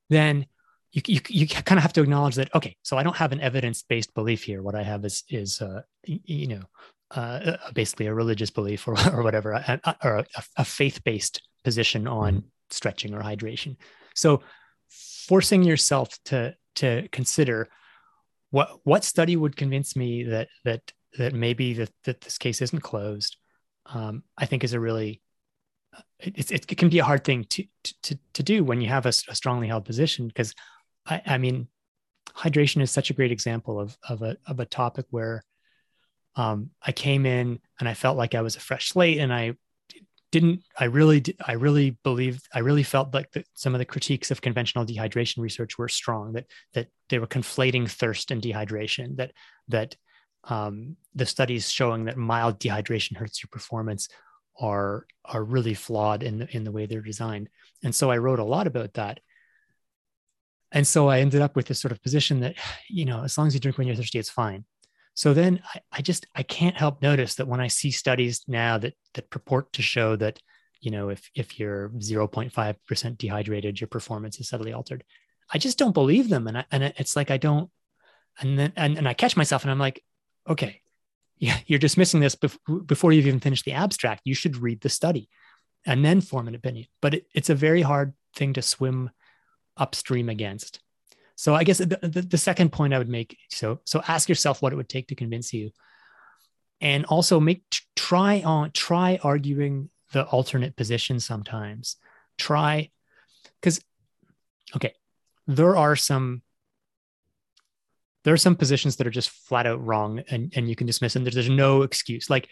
then 0.08 0.46
you, 0.92 1.02
you, 1.06 1.20
you 1.28 1.46
kind 1.46 1.78
of 1.78 1.82
have 1.82 1.92
to 1.92 2.02
acknowledge 2.02 2.36
that, 2.36 2.54
okay, 2.54 2.74
so 2.82 2.96
I 2.96 3.02
don't 3.02 3.16
have 3.16 3.32
an 3.32 3.40
evidence 3.40 3.82
based 3.82 4.14
belief 4.14 4.44
here. 4.44 4.62
What 4.62 4.74
I 4.74 4.82
have 4.82 5.04
is, 5.04 5.24
is, 5.28 5.60
uh, 5.60 5.82
you 6.04 6.48
know, 6.48 6.62
uh, 7.10 7.56
basically 7.74 8.06
a 8.06 8.14
religious 8.14 8.50
belief 8.50 8.86
or, 8.86 8.94
or 9.12 9.22
whatever, 9.22 9.52
or 10.02 10.16
a, 10.18 10.26
a 10.56 10.64
faith 10.64 11.02
based 11.04 11.42
position 11.64 12.06
on 12.06 12.34
mm-hmm. 12.34 12.46
stretching 12.70 13.14
or 13.14 13.20
hydration. 13.20 13.76
So, 14.14 14.42
forcing 14.88 15.62
yourself 15.62 16.10
to 16.26 16.54
to 16.76 17.08
consider 17.08 17.68
what 18.50 18.80
what 18.84 19.04
study 19.04 19.36
would 19.36 19.56
convince 19.56 19.96
me 19.96 20.24
that 20.24 20.48
that 20.64 20.80
that 21.16 21.34
maybe 21.34 21.74
that, 21.74 21.90
that 22.04 22.20
this 22.20 22.38
case 22.38 22.60
isn't 22.62 22.80
closed, 22.80 23.36
um, 23.86 24.22
I 24.36 24.46
think 24.46 24.64
is 24.64 24.74
a 24.74 24.80
really 24.80 25.22
it, 26.20 26.50
it, 26.50 26.78
can 26.78 26.88
be 26.88 26.98
a 26.98 27.04
hard 27.04 27.24
thing 27.24 27.44
to 27.44 27.64
to 28.02 28.18
to 28.34 28.42
do 28.42 28.64
when 28.64 28.80
you 28.80 28.88
have 28.88 29.06
a, 29.06 29.08
a 29.08 29.34
strongly 29.34 29.68
held 29.68 29.84
position 29.84 30.28
because 30.28 30.54
I, 31.06 31.22
I 31.26 31.38
mean 31.38 31.68
hydration 32.34 32.82
is 32.82 32.90
such 32.90 33.10
a 33.10 33.14
great 33.14 33.32
example 33.32 33.80
of 33.80 33.96
of 34.08 34.22
a 34.22 34.36
of 34.46 34.60
a 34.60 34.66
topic 34.66 35.06
where 35.10 35.44
um, 36.38 36.70
I 36.80 36.92
came 36.92 37.26
in 37.26 37.58
and 37.80 37.88
I 37.88 37.94
felt 37.94 38.16
like 38.16 38.34
I 38.34 38.42
was 38.42 38.56
a 38.56 38.60
fresh 38.60 38.90
slate, 38.90 39.18
and 39.18 39.32
I 39.32 39.54
didn't. 40.30 40.62
I 40.78 40.84
really, 40.84 41.24
I 41.44 41.52
really 41.54 41.90
believed. 42.04 42.46
I 42.54 42.60
really 42.60 42.84
felt 42.84 43.12
like 43.12 43.32
that 43.32 43.46
some 43.54 43.74
of 43.74 43.80
the 43.80 43.84
critiques 43.84 44.30
of 44.30 44.40
conventional 44.40 44.86
dehydration 44.86 45.38
research 45.38 45.76
were 45.76 45.88
strong. 45.88 46.32
That 46.34 46.46
that 46.74 46.86
they 47.08 47.18
were 47.18 47.26
conflating 47.26 47.90
thirst 47.90 48.30
and 48.30 48.40
dehydration. 48.40 49.16
That 49.16 49.32
that 49.66 49.96
um, 50.44 50.96
the 51.14 51.26
studies 51.26 51.70
showing 51.70 52.04
that 52.04 52.16
mild 52.16 52.60
dehydration 52.60 53.16
hurts 53.16 53.42
your 53.42 53.48
performance 53.50 54.08
are 54.60 55.06
are 55.24 55.42
really 55.42 55.74
flawed 55.74 56.22
in 56.22 56.38
the 56.38 56.56
in 56.56 56.62
the 56.62 56.72
way 56.72 56.86
they're 56.86 57.00
designed. 57.00 57.48
And 57.82 57.92
so 57.92 58.12
I 58.12 58.18
wrote 58.18 58.38
a 58.38 58.44
lot 58.44 58.68
about 58.68 58.94
that. 58.94 59.18
And 60.70 60.86
so 60.86 61.08
I 61.08 61.20
ended 61.20 61.40
up 61.40 61.56
with 61.56 61.66
this 61.66 61.80
sort 61.80 61.92
of 61.92 62.02
position 62.02 62.40
that, 62.40 62.54
you 62.88 63.06
know, 63.06 63.24
as 63.24 63.36
long 63.36 63.48
as 63.48 63.54
you 63.54 63.60
drink 63.60 63.76
when 63.76 63.88
you're 63.88 63.96
thirsty, 63.96 64.20
it's 64.20 64.30
fine. 64.30 64.64
So 65.18 65.34
then 65.34 65.60
I, 65.74 65.80
I 65.90 66.00
just 66.00 66.26
I 66.36 66.44
can't 66.44 66.76
help 66.76 67.02
notice 67.02 67.34
that 67.34 67.48
when 67.48 67.60
I 67.60 67.66
see 67.66 67.90
studies 67.90 68.44
now 68.46 68.78
that 68.78 68.94
that 69.14 69.30
purport 69.30 69.72
to 69.72 69.82
show 69.82 70.14
that 70.14 70.38
you 70.80 70.92
know 70.92 71.08
if 71.08 71.28
if 71.34 71.58
you're 71.58 71.88
0.5% 71.88 73.18
dehydrated 73.18 73.80
your 73.80 73.88
performance 73.88 74.38
is 74.38 74.48
subtly 74.48 74.72
altered. 74.72 75.02
I 75.52 75.58
just 75.58 75.76
don't 75.76 75.92
believe 75.92 76.28
them. 76.28 76.46
And 76.46 76.58
I, 76.58 76.64
and 76.70 76.84
it's 76.84 77.16
like 77.16 77.32
i 77.32 77.36
don't 77.36 77.68
and 78.38 78.56
then 78.56 78.72
and, 78.76 78.96
and 78.96 79.08
i 79.08 79.12
catch 79.12 79.36
myself 79.36 79.64
and 79.64 79.72
i'm 79.72 79.80
like 79.80 80.04
okay 80.48 80.82
yeah 81.38 81.58
you're 81.66 81.80
dismissing 81.80 82.20
this 82.20 82.36
bef- 82.36 82.86
before 82.86 83.10
you've 83.12 83.26
even 83.26 83.40
finished 83.40 83.64
the 83.64 83.72
abstract. 83.72 84.22
You 84.24 84.34
should 84.36 84.56
read 84.56 84.82
the 84.82 84.88
study 84.88 85.28
and 85.84 86.04
then 86.04 86.20
form 86.20 86.46
an 86.46 86.54
opinion. 86.54 86.86
But 87.02 87.14
it, 87.14 87.26
it's 87.34 87.50
a 87.50 87.56
very 87.56 87.82
hard 87.82 88.14
thing 88.36 88.52
to 88.52 88.62
swim 88.62 89.10
upstream 89.76 90.28
against 90.28 90.78
so 91.38 91.54
I 91.54 91.62
guess 91.62 91.78
the, 91.78 91.86
the, 92.02 92.26
the, 92.28 92.36
second 92.36 92.72
point 92.72 92.92
I 92.92 92.98
would 92.98 93.08
make 93.08 93.38
so 93.48 93.78
so 93.84 94.02
ask 94.08 94.28
yourself 94.28 94.60
what 94.60 94.72
it 94.72 94.76
would 94.76 94.88
take 94.88 95.06
to 95.06 95.14
convince 95.14 95.52
you, 95.52 95.70
and 96.80 97.04
also 97.04 97.38
make 97.38 97.62
try 97.94 98.42
on 98.42 98.72
try 98.72 99.20
arguing 99.22 99.88
the 100.10 100.24
alternate 100.24 100.74
position 100.74 101.20
sometimes. 101.20 101.94
Try 102.38 102.90
because 103.60 103.80
okay, 104.74 104.94
there 105.46 105.76
are 105.76 105.94
some 105.94 106.42
there 108.24 108.34
are 108.34 108.36
some 108.36 108.56
positions 108.56 108.96
that 108.96 109.06
are 109.06 109.10
just 109.10 109.30
flat 109.30 109.64
out 109.64 109.80
wrong 109.86 110.24
and, 110.28 110.52
and 110.56 110.68
you 110.68 110.74
can 110.74 110.88
dismiss 110.88 111.12
them. 111.12 111.22
There's, 111.22 111.36
there's 111.36 111.48
no 111.48 111.82
excuse. 111.82 112.28
Like, 112.28 112.48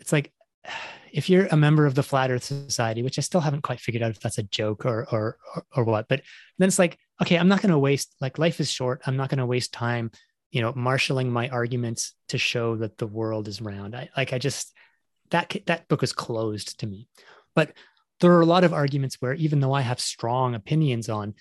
it's 0.00 0.12
like, 0.12 0.32
if 1.12 1.30
you're 1.30 1.46
a 1.46 1.56
member 1.56 1.86
of 1.86 1.94
the 1.94 2.02
flat 2.02 2.30
earth 2.30 2.44
society 2.44 3.02
which 3.02 3.18
i 3.18 3.22
still 3.22 3.40
haven't 3.40 3.62
quite 3.62 3.80
figured 3.80 4.02
out 4.02 4.10
if 4.10 4.20
that's 4.20 4.36
a 4.36 4.42
joke 4.42 4.84
or 4.84 5.08
or 5.10 5.38
or, 5.54 5.66
or 5.74 5.84
what 5.84 6.06
but 6.06 6.20
then 6.58 6.68
it's 6.68 6.78
like 6.78 6.98
okay 7.20 7.36
i'm 7.36 7.48
not 7.48 7.62
going 7.62 7.72
to 7.72 7.78
waste 7.78 8.14
like 8.20 8.38
life 8.38 8.60
is 8.60 8.70
short. 8.70 9.02
I'm 9.06 9.16
not 9.16 9.28
going 9.28 9.38
to 9.38 9.46
waste 9.46 9.72
time 9.72 10.10
you 10.50 10.60
know 10.62 10.72
marshaling 10.74 11.30
my 11.30 11.48
arguments 11.48 12.14
to 12.28 12.38
show 12.38 12.76
that 12.76 12.98
the 12.98 13.06
world 13.06 13.48
is 13.48 13.60
round. 13.60 13.94
I 13.94 14.08
like 14.16 14.32
i 14.32 14.38
just 14.38 14.72
that 15.30 15.54
that 15.66 15.88
book 15.88 16.02
is 16.02 16.12
closed 16.12 16.80
to 16.80 16.86
me. 16.86 17.08
But 17.54 17.72
there 18.20 18.32
are 18.32 18.40
a 18.40 18.46
lot 18.46 18.64
of 18.64 18.72
arguments 18.72 19.16
where 19.20 19.34
even 19.34 19.60
though 19.60 19.72
i 19.72 19.80
have 19.82 20.00
strong 20.00 20.54
opinions 20.54 21.08
on 21.08 21.34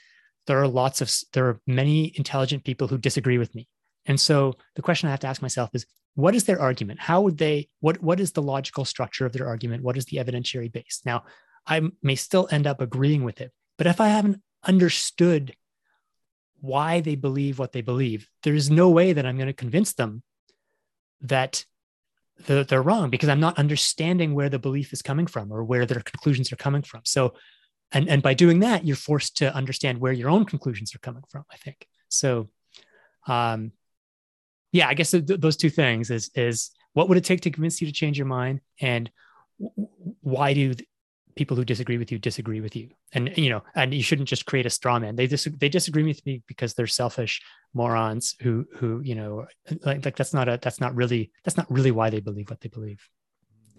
there 0.46 0.62
are 0.62 0.68
lots 0.68 1.02
of 1.02 1.14
there 1.34 1.48
are 1.48 1.62
many 1.68 2.14
intelligent 2.16 2.64
people 2.64 2.88
who 2.88 2.98
disagree 2.98 3.38
with 3.38 3.54
me. 3.56 3.68
And 4.06 4.20
so 4.20 4.56
the 4.76 4.82
question 4.82 5.08
i 5.08 5.12
have 5.12 5.22
to 5.22 5.28
ask 5.28 5.42
myself 5.42 5.70
is 5.74 5.86
what 6.16 6.34
is 6.34 6.46
their 6.46 6.60
argument? 6.60 7.00
How 7.00 7.22
would 7.22 7.38
they 7.38 7.70
what 7.80 8.02
what 8.02 8.20
is 8.20 8.32
the 8.32 8.42
logical 8.42 8.86
structure 8.86 9.26
of 9.26 9.34
their 9.34 9.48
argument? 9.48 9.84
What 9.84 9.98
is 9.98 10.06
the 10.06 10.18
evidentiary 10.18 10.72
base? 10.72 11.02
Now 11.06 11.24
i 11.68 11.82
may 12.02 12.16
still 12.16 12.48
end 12.52 12.66
up 12.66 12.82
agreeing 12.82 13.24
with 13.24 13.42
it 13.42 13.52
but 13.78 13.88
if 13.88 14.02
i 14.02 14.08
haven't 14.08 14.42
understood 14.64 15.54
why 16.60 17.02
they 17.02 17.16
believe 17.16 17.60
what 17.60 17.72
they 17.72 17.82
believe. 17.82 18.30
There 18.44 18.56
is 18.56 18.70
no 18.70 18.90
way 18.90 19.14
that 19.14 19.26
i'm 19.26 19.38
going 19.38 19.48
to 19.48 19.54
convince 19.54 19.94
them 19.94 20.24
that 21.22 21.66
they're, 22.46 22.64
they're 22.64 22.82
wrong 22.82 23.10
because 23.10 23.30
i'm 23.30 23.40
not 23.40 23.58
understanding 23.58 24.34
where 24.34 24.50
the 24.50 24.60
belief 24.60 24.94
is 24.94 25.02
coming 25.02 25.28
from 25.28 25.52
or 25.52 25.64
where 25.64 25.86
their 25.86 26.02
conclusions 26.02 26.52
are 26.52 26.58
coming 26.58 26.82
from. 26.82 27.02
So 27.04 27.34
and 27.92 28.10
and 28.10 28.22
by 28.22 28.34
doing 28.34 28.60
that 28.60 28.86
you're 28.86 28.96
forced 28.96 29.38
to 29.38 29.54
understand 29.56 30.00
where 30.00 30.14
your 30.14 30.30
own 30.30 30.46
conclusions 30.46 30.94
are 30.94 31.00
coming 31.00 31.24
from 31.30 31.46
i 31.52 31.58
think. 31.58 31.88
So 32.10 32.50
um 33.28 33.72
yeah, 34.72 34.88
I 34.88 34.94
guess 34.94 35.12
th- 35.12 35.24
those 35.26 35.58
two 35.58 35.70
things 35.70 36.10
is 36.12 36.30
is 36.36 36.72
what 36.94 37.10
would 37.10 37.18
it 37.18 37.24
take 37.24 37.42
to 37.42 37.52
convince 37.52 37.82
you 37.82 37.88
to 37.88 37.94
change 37.94 38.18
your 38.18 38.28
mind, 38.28 38.62
and 38.82 39.10
w- 39.60 39.90
why 40.22 40.54
do 40.54 40.74
people 41.38 41.56
who 41.56 41.64
disagree 41.64 41.98
with 41.98 42.12
you 42.12 42.20
disagree 42.20 42.62
with 42.62 42.76
you? 42.76 42.90
And 43.14 43.36
you 43.38 43.50
know, 43.50 43.64
and 43.76 43.94
you 43.94 44.04
shouldn't 44.04 44.28
just 44.28 44.46
create 44.46 44.66
a 44.66 44.70
straw 44.70 45.00
man. 45.00 45.16
They 45.16 45.28
dis- 45.28 45.48
they 45.58 45.70
disagree 45.70 46.04
with 46.04 46.26
me 46.26 46.44
because 46.48 46.74
they're 46.74 46.88
selfish 46.88 47.42
morons 47.74 48.36
who 48.42 48.66
who 48.74 49.02
you 49.02 49.16
know 49.16 49.46
like, 49.86 50.06
like 50.06 50.16
that's 50.16 50.34
not 50.34 50.50
a 50.50 50.60
that's 50.62 50.82
not 50.82 50.96
really 50.96 51.32
that's 51.44 51.58
not 51.58 51.70
really 51.72 51.92
why 51.92 52.10
they 52.10 52.20
believe 52.20 52.50
what 52.50 52.62
they 52.62 52.70
believe. 52.70 53.08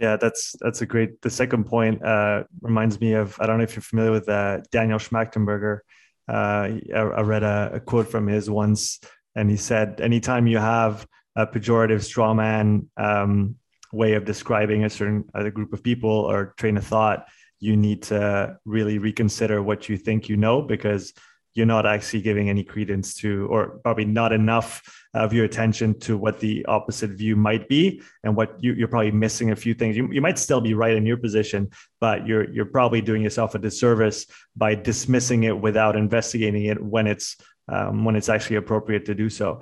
Yeah, 0.00 0.16
that's 0.16 0.54
that's 0.60 0.80
a 0.80 0.86
great. 0.86 1.20
The 1.22 1.30
second 1.30 1.64
point 1.64 2.04
uh, 2.04 2.44
reminds 2.62 3.00
me 3.00 3.12
of 3.12 3.36
I 3.40 3.46
don't 3.46 3.58
know 3.58 3.64
if 3.64 3.74
you're 3.74 3.82
familiar 3.82 4.12
with 4.12 4.28
uh, 4.28 4.60
Daniel 4.70 4.98
Schmachtenberger. 4.98 5.80
Uh, 6.28 6.76
I, 6.94 6.98
I, 6.98 7.22
read 7.22 7.42
a, 7.42 7.70
a, 7.72 7.80
quote 7.80 8.06
from 8.06 8.26
his 8.26 8.50
once 8.50 9.00
and 9.34 9.48
he 9.48 9.56
said, 9.56 10.00
anytime 10.00 10.46
you 10.46 10.58
have 10.58 11.06
a 11.36 11.46
pejorative 11.46 12.02
straw 12.02 12.34
man 12.34 12.90
um, 12.96 13.54
way 13.92 14.14
of 14.14 14.24
describing 14.24 14.84
a 14.84 14.90
certain 14.90 15.24
other 15.34 15.50
group 15.50 15.72
of 15.72 15.82
people 15.82 16.10
or 16.10 16.54
train 16.58 16.76
of 16.76 16.84
thought, 16.84 17.26
you 17.60 17.76
need 17.76 18.02
to 18.02 18.58
really 18.64 18.98
reconsider 18.98 19.62
what 19.62 19.88
you 19.88 19.96
think 19.96 20.28
you 20.28 20.36
know 20.36 20.62
because 20.62 21.12
you're 21.54 21.66
not 21.66 21.86
actually 21.86 22.22
giving 22.22 22.48
any 22.48 22.62
credence 22.62 23.14
to, 23.14 23.48
or 23.50 23.80
probably 23.82 24.04
not 24.04 24.32
enough 24.32 24.82
of 25.14 25.32
your 25.32 25.44
attention 25.44 25.98
to 25.98 26.16
what 26.16 26.38
the 26.38 26.64
opposite 26.66 27.10
view 27.10 27.34
might 27.34 27.68
be, 27.68 28.00
and 28.22 28.36
what 28.36 28.62
you, 28.62 28.84
are 28.84 28.88
probably 28.88 29.10
missing 29.10 29.50
a 29.50 29.56
few 29.56 29.74
things. 29.74 29.96
You, 29.96 30.08
you 30.12 30.20
might 30.20 30.38
still 30.38 30.60
be 30.60 30.74
right 30.74 30.94
in 30.94 31.04
your 31.04 31.16
position, 31.16 31.70
but 32.00 32.26
you're 32.26 32.48
you're 32.52 32.66
probably 32.66 33.00
doing 33.00 33.22
yourself 33.22 33.56
a 33.56 33.58
disservice 33.58 34.26
by 34.54 34.76
dismissing 34.76 35.44
it 35.44 35.58
without 35.58 35.96
investigating 35.96 36.66
it 36.66 36.80
when 36.80 37.08
it's 37.08 37.36
um, 37.68 38.04
when 38.04 38.14
it's 38.14 38.28
actually 38.28 38.56
appropriate 38.56 39.06
to 39.06 39.14
do 39.14 39.28
so. 39.28 39.60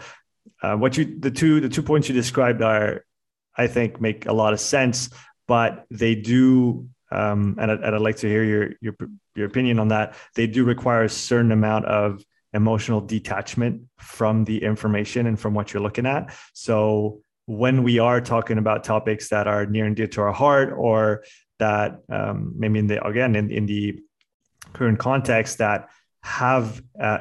Uh, 0.63 0.77
what 0.77 0.99
you 0.99 1.19
the 1.19 1.31
two 1.31 1.61
the 1.61 1.69
two 1.69 1.83
points 1.83 2.09
you 2.09 2.15
described 2.15 2.61
are, 2.61 3.05
I 3.57 3.69
think, 3.69 4.03
make 4.03 4.27
a 4.27 4.33
lot 4.33 4.53
of 4.53 4.61
sense, 4.61 5.09
but 5.49 5.87
they 5.91 6.15
do, 6.15 6.89
um, 7.11 7.57
and, 7.61 7.71
I, 7.71 7.75
and 7.75 7.95
I'd 7.95 8.01
like 8.01 8.16
to 8.19 8.29
hear 8.29 8.45
your 8.45 8.71
your 8.81 8.95
your 9.35 9.47
opinion 9.47 9.79
on 9.79 9.88
that. 9.88 10.14
They 10.35 10.47
do 10.47 10.64
require 10.64 11.05
a 11.05 11.09
certain 11.09 11.53
amount 11.53 11.87
of 11.87 12.25
emotional 12.53 13.01
detachment 13.01 13.83
from 13.99 14.45
the 14.45 14.62
information 14.62 15.27
and 15.27 15.38
from 15.38 15.55
what 15.55 15.73
you're 15.73 15.83
looking 15.83 16.07
at. 16.07 16.35
So 16.55 17.21
when 17.47 17.83
we 17.83 17.99
are 17.99 18.21
talking 18.21 18.59
about 18.59 18.83
topics 18.83 19.29
that 19.29 19.47
are 19.47 19.66
near 19.66 19.85
and 19.85 19.95
dear 19.95 20.09
to 20.09 20.23
our 20.23 20.33
heart, 20.33 20.73
or 20.77 21.25
that 21.59 22.01
um, 22.09 22.55
maybe 22.57 22.79
in 22.79 22.87
the 22.87 23.05
again 23.07 23.37
in, 23.37 23.51
in 23.51 23.66
the 23.66 24.01
current 24.73 24.99
context 24.99 25.59
that 25.59 25.88
have 26.23 26.83
uh, 27.01 27.19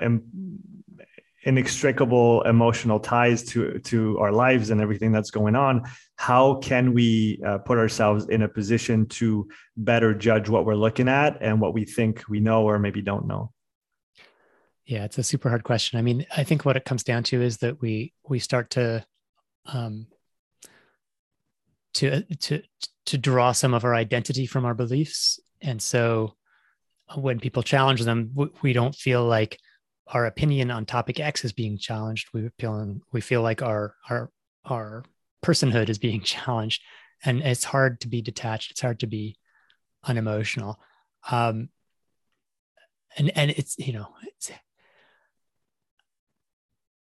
inextricable 1.43 2.41
emotional 2.41 3.00
ties 3.00 3.43
to 3.43 3.80
to 3.80 4.17
our 4.19 4.32
lives 4.32 4.71
and 4.71 4.82
everything 4.82 5.12
that's 5.12 5.32
going 5.32 5.56
on 5.56 5.84
how 6.17 6.56
can 6.56 6.93
we 6.93 7.41
uh, 7.45 7.58
put 7.60 7.78
ourselves 7.78 8.30
in 8.30 8.43
a 8.43 8.47
position 8.47 9.06
to 9.08 9.47
better 9.78 10.13
judge 10.13 10.49
what 10.49 10.65
we're 10.65 10.75
looking 10.75 11.10
at 11.10 11.38
and 11.41 11.60
what 11.60 11.73
we 11.73 11.86
think 11.86 12.23
we 12.30 12.39
know 12.39 12.63
or 12.63 12.80
maybe 12.80 13.01
don't 13.01 13.28
know? 13.28 13.51
Yeah 14.86 15.04
it's 15.04 15.17
a 15.17 15.23
super 15.23 15.49
hard 15.49 15.63
question. 15.63 15.99
I 15.99 16.01
mean 16.01 16.25
i 16.36 16.43
think 16.43 16.63
what 16.63 16.78
it 16.78 16.86
comes 16.86 17.04
down 17.04 17.23
to 17.23 17.41
is 17.41 17.58
that 17.58 17.82
we 17.82 18.13
we 18.28 18.39
start 18.39 18.69
to 18.71 19.06
um 19.65 20.08
to 21.95 22.21
to 22.36 22.62
to 23.08 23.17
draw 23.17 23.51
some 23.51 23.73
of 23.73 23.84
our 23.84 23.95
identity 23.95 24.45
from 24.45 24.65
our 24.65 24.73
beliefs. 24.73 25.39
And 25.62 25.82
so 25.82 26.36
when 27.15 27.39
people 27.39 27.63
challenge 27.63 28.01
them 28.01 28.32
we 28.62 28.73
don't 28.73 28.95
feel 28.95 29.23
like 29.25 29.60
our 30.08 30.25
opinion 30.25 30.71
on 30.71 30.86
topic 30.86 31.19
X 31.19 31.43
is 31.43 31.51
being 31.51 31.78
challenged. 31.78 32.30
We 32.34 32.49
feel 32.60 32.97
we 33.12 33.21
feel 33.21 33.41
like 33.41 33.62
our 33.62 33.95
our 34.10 34.30
our 34.65 35.04
personhood 35.46 35.90
is 35.90 35.98
being 35.98 36.22
challenged, 36.36 36.82
and 37.24 37.42
it's 37.42 37.64
hard 37.64 38.02
to 38.02 38.08
be 38.08 38.22
detached. 38.22 38.72
It's 38.72 38.82
hard 38.82 39.00
to 39.02 39.08
be 39.08 39.38
unemotional. 40.04 40.80
Um, 41.30 41.70
and 43.18 43.32
and 43.38 43.52
it's 43.52 43.78
you 43.78 43.94
know 43.94 44.08
it's, 44.24 44.52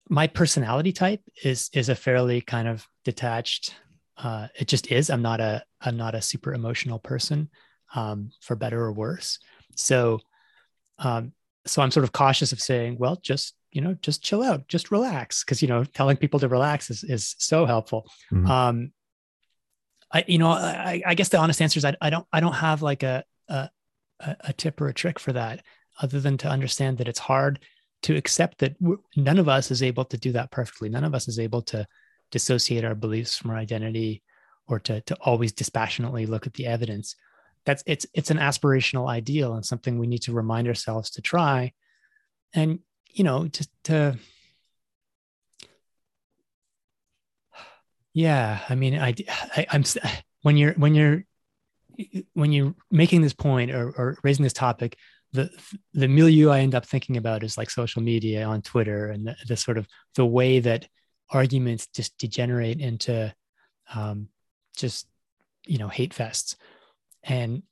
my 0.09 0.27
personality 0.27 0.93
type 0.93 1.23
is 1.43 1.71
is 1.73 1.89
a 1.89 1.95
fairly 1.95 2.41
kind 2.41 2.69
of 2.69 2.87
detached. 3.05 3.75
Uh, 4.17 4.47
it 4.59 4.69
just 4.69 4.93
is. 4.93 5.11
I'm 5.11 5.23
not 5.23 5.41
a 5.41 5.65
I'm 5.81 5.97
not 5.97 6.15
a 6.15 6.23
super 6.23 6.55
emotional 6.55 6.99
person, 6.99 7.51
um, 7.95 8.31
for 8.41 8.55
better 8.55 8.81
or 8.81 8.93
worse. 8.93 9.39
So 9.77 10.21
um, 10.99 11.33
so 11.67 11.83
I'm 11.83 11.91
sort 11.91 12.05
of 12.05 12.13
cautious 12.13 12.53
of 12.53 12.61
saying, 12.61 12.99
well, 12.99 13.19
just 13.23 13.55
you 13.75 13.81
know, 13.81 13.95
just 14.01 14.23
chill 14.23 14.43
out, 14.43 14.69
just 14.69 14.91
relax, 14.91 15.45
because 15.45 15.61
you 15.61 15.69
know, 15.69 15.85
telling 15.85 16.17
people 16.17 16.41
to 16.41 16.49
relax 16.49 16.91
is 16.91 17.05
is 17.05 17.35
so 17.39 17.67
helpful. 17.67 18.07
Mm-hmm. 18.33 18.51
Um, 18.51 18.93
I 20.13 20.25
you 20.27 20.39
know, 20.39 20.49
I, 20.49 21.03
I 21.05 21.15
guess 21.15 21.29
the 21.29 21.39
honest 21.39 21.61
answer 21.61 21.79
is 21.79 21.85
I, 21.85 21.95
I 22.01 22.09
don't 22.09 22.27
I 22.33 22.41
don't 22.41 22.55
have 22.55 22.81
like 22.81 23.03
a, 23.03 23.25
a 23.49 23.69
a 24.21 24.53
tip 24.53 24.81
or 24.81 24.89
a 24.89 24.95
trick 24.95 25.19
for 25.19 25.33
that, 25.33 25.63
other 26.01 26.21
than 26.21 26.39
to 26.39 26.49
understand 26.49 26.99
that 26.99 27.09
it's 27.09 27.19
hard 27.19 27.61
to 28.05 28.17
accept 28.17 28.59
that 28.59 28.77
none 29.17 29.39
of 29.39 29.49
us 29.49 29.71
is 29.71 29.83
able 29.83 30.05
to 30.07 30.17
do 30.17 30.33
that 30.33 30.51
perfectly. 30.51 30.89
None 30.89 31.05
of 31.05 31.15
us 31.15 31.29
is 31.29 31.39
able 31.39 31.63
to 31.63 31.87
dissociate 32.31 32.85
our 32.85 32.95
beliefs 32.95 33.37
from 33.37 33.51
our 33.51 33.57
identity 33.57 34.23
or 34.69 34.79
to 34.81 35.01
to 35.03 35.17
always 35.21 35.53
dispassionately 35.53 36.27
look 36.27 36.47
at 36.47 36.55
the 36.55 36.67
evidence 36.67 37.17
that's 37.65 37.83
it's 37.87 38.07
it's 38.15 38.31
an 38.31 38.39
aspirational 38.39 39.09
ideal 39.09 39.55
and 39.55 39.65
something 39.65 39.99
we 39.99 40.07
need 40.07 40.23
to 40.23 40.33
remind 40.33 40.69
ourselves 40.69 41.11
to 41.11 41.23
try 41.23 41.73
and 42.55 42.79
you 43.15 43.25
know 43.25 43.49
just 43.49 43.71
to 43.85 44.19
yeah 48.13 48.61
i 48.69 48.75
mean 48.75 48.99
i, 48.99 49.15
I 49.57 49.67
am 49.73 49.85
when 50.43 50.57
you're 50.57 50.75
when 50.75 50.95
you're 50.95 51.25
when 52.35 52.53
you're 52.53 52.75
making 52.91 53.23
this 53.23 53.33
point 53.33 53.71
or, 53.71 53.89
or 53.91 54.19
raising 54.23 54.43
this 54.43 54.53
topic 54.53 54.99
the 55.33 55.51
the 55.93 56.09
milieu 56.09 56.51
i 56.51 56.61
end 56.61 56.75
up 56.75 56.85
thinking 56.85 57.17
about 57.17 57.43
is 57.43 57.57
like 57.57 57.71
social 57.71 58.03
media 58.03 58.45
on 58.45 58.63
twitter 58.63 59.09
and 59.09 59.27
the, 59.27 59.37
the 59.47 59.57
sort 59.57 59.79
of 59.79 59.87
the 60.17 60.27
way 60.27 60.61
that 60.61 60.87
arguments 61.31 61.89
just 61.89 62.17
degenerate 62.19 62.81
into 62.81 63.35
um, 63.95 64.29
just 64.77 65.07
you 65.67 65.79
know 65.79 65.89
hate 65.89 66.15
fests. 66.15 66.57
And 67.23 67.63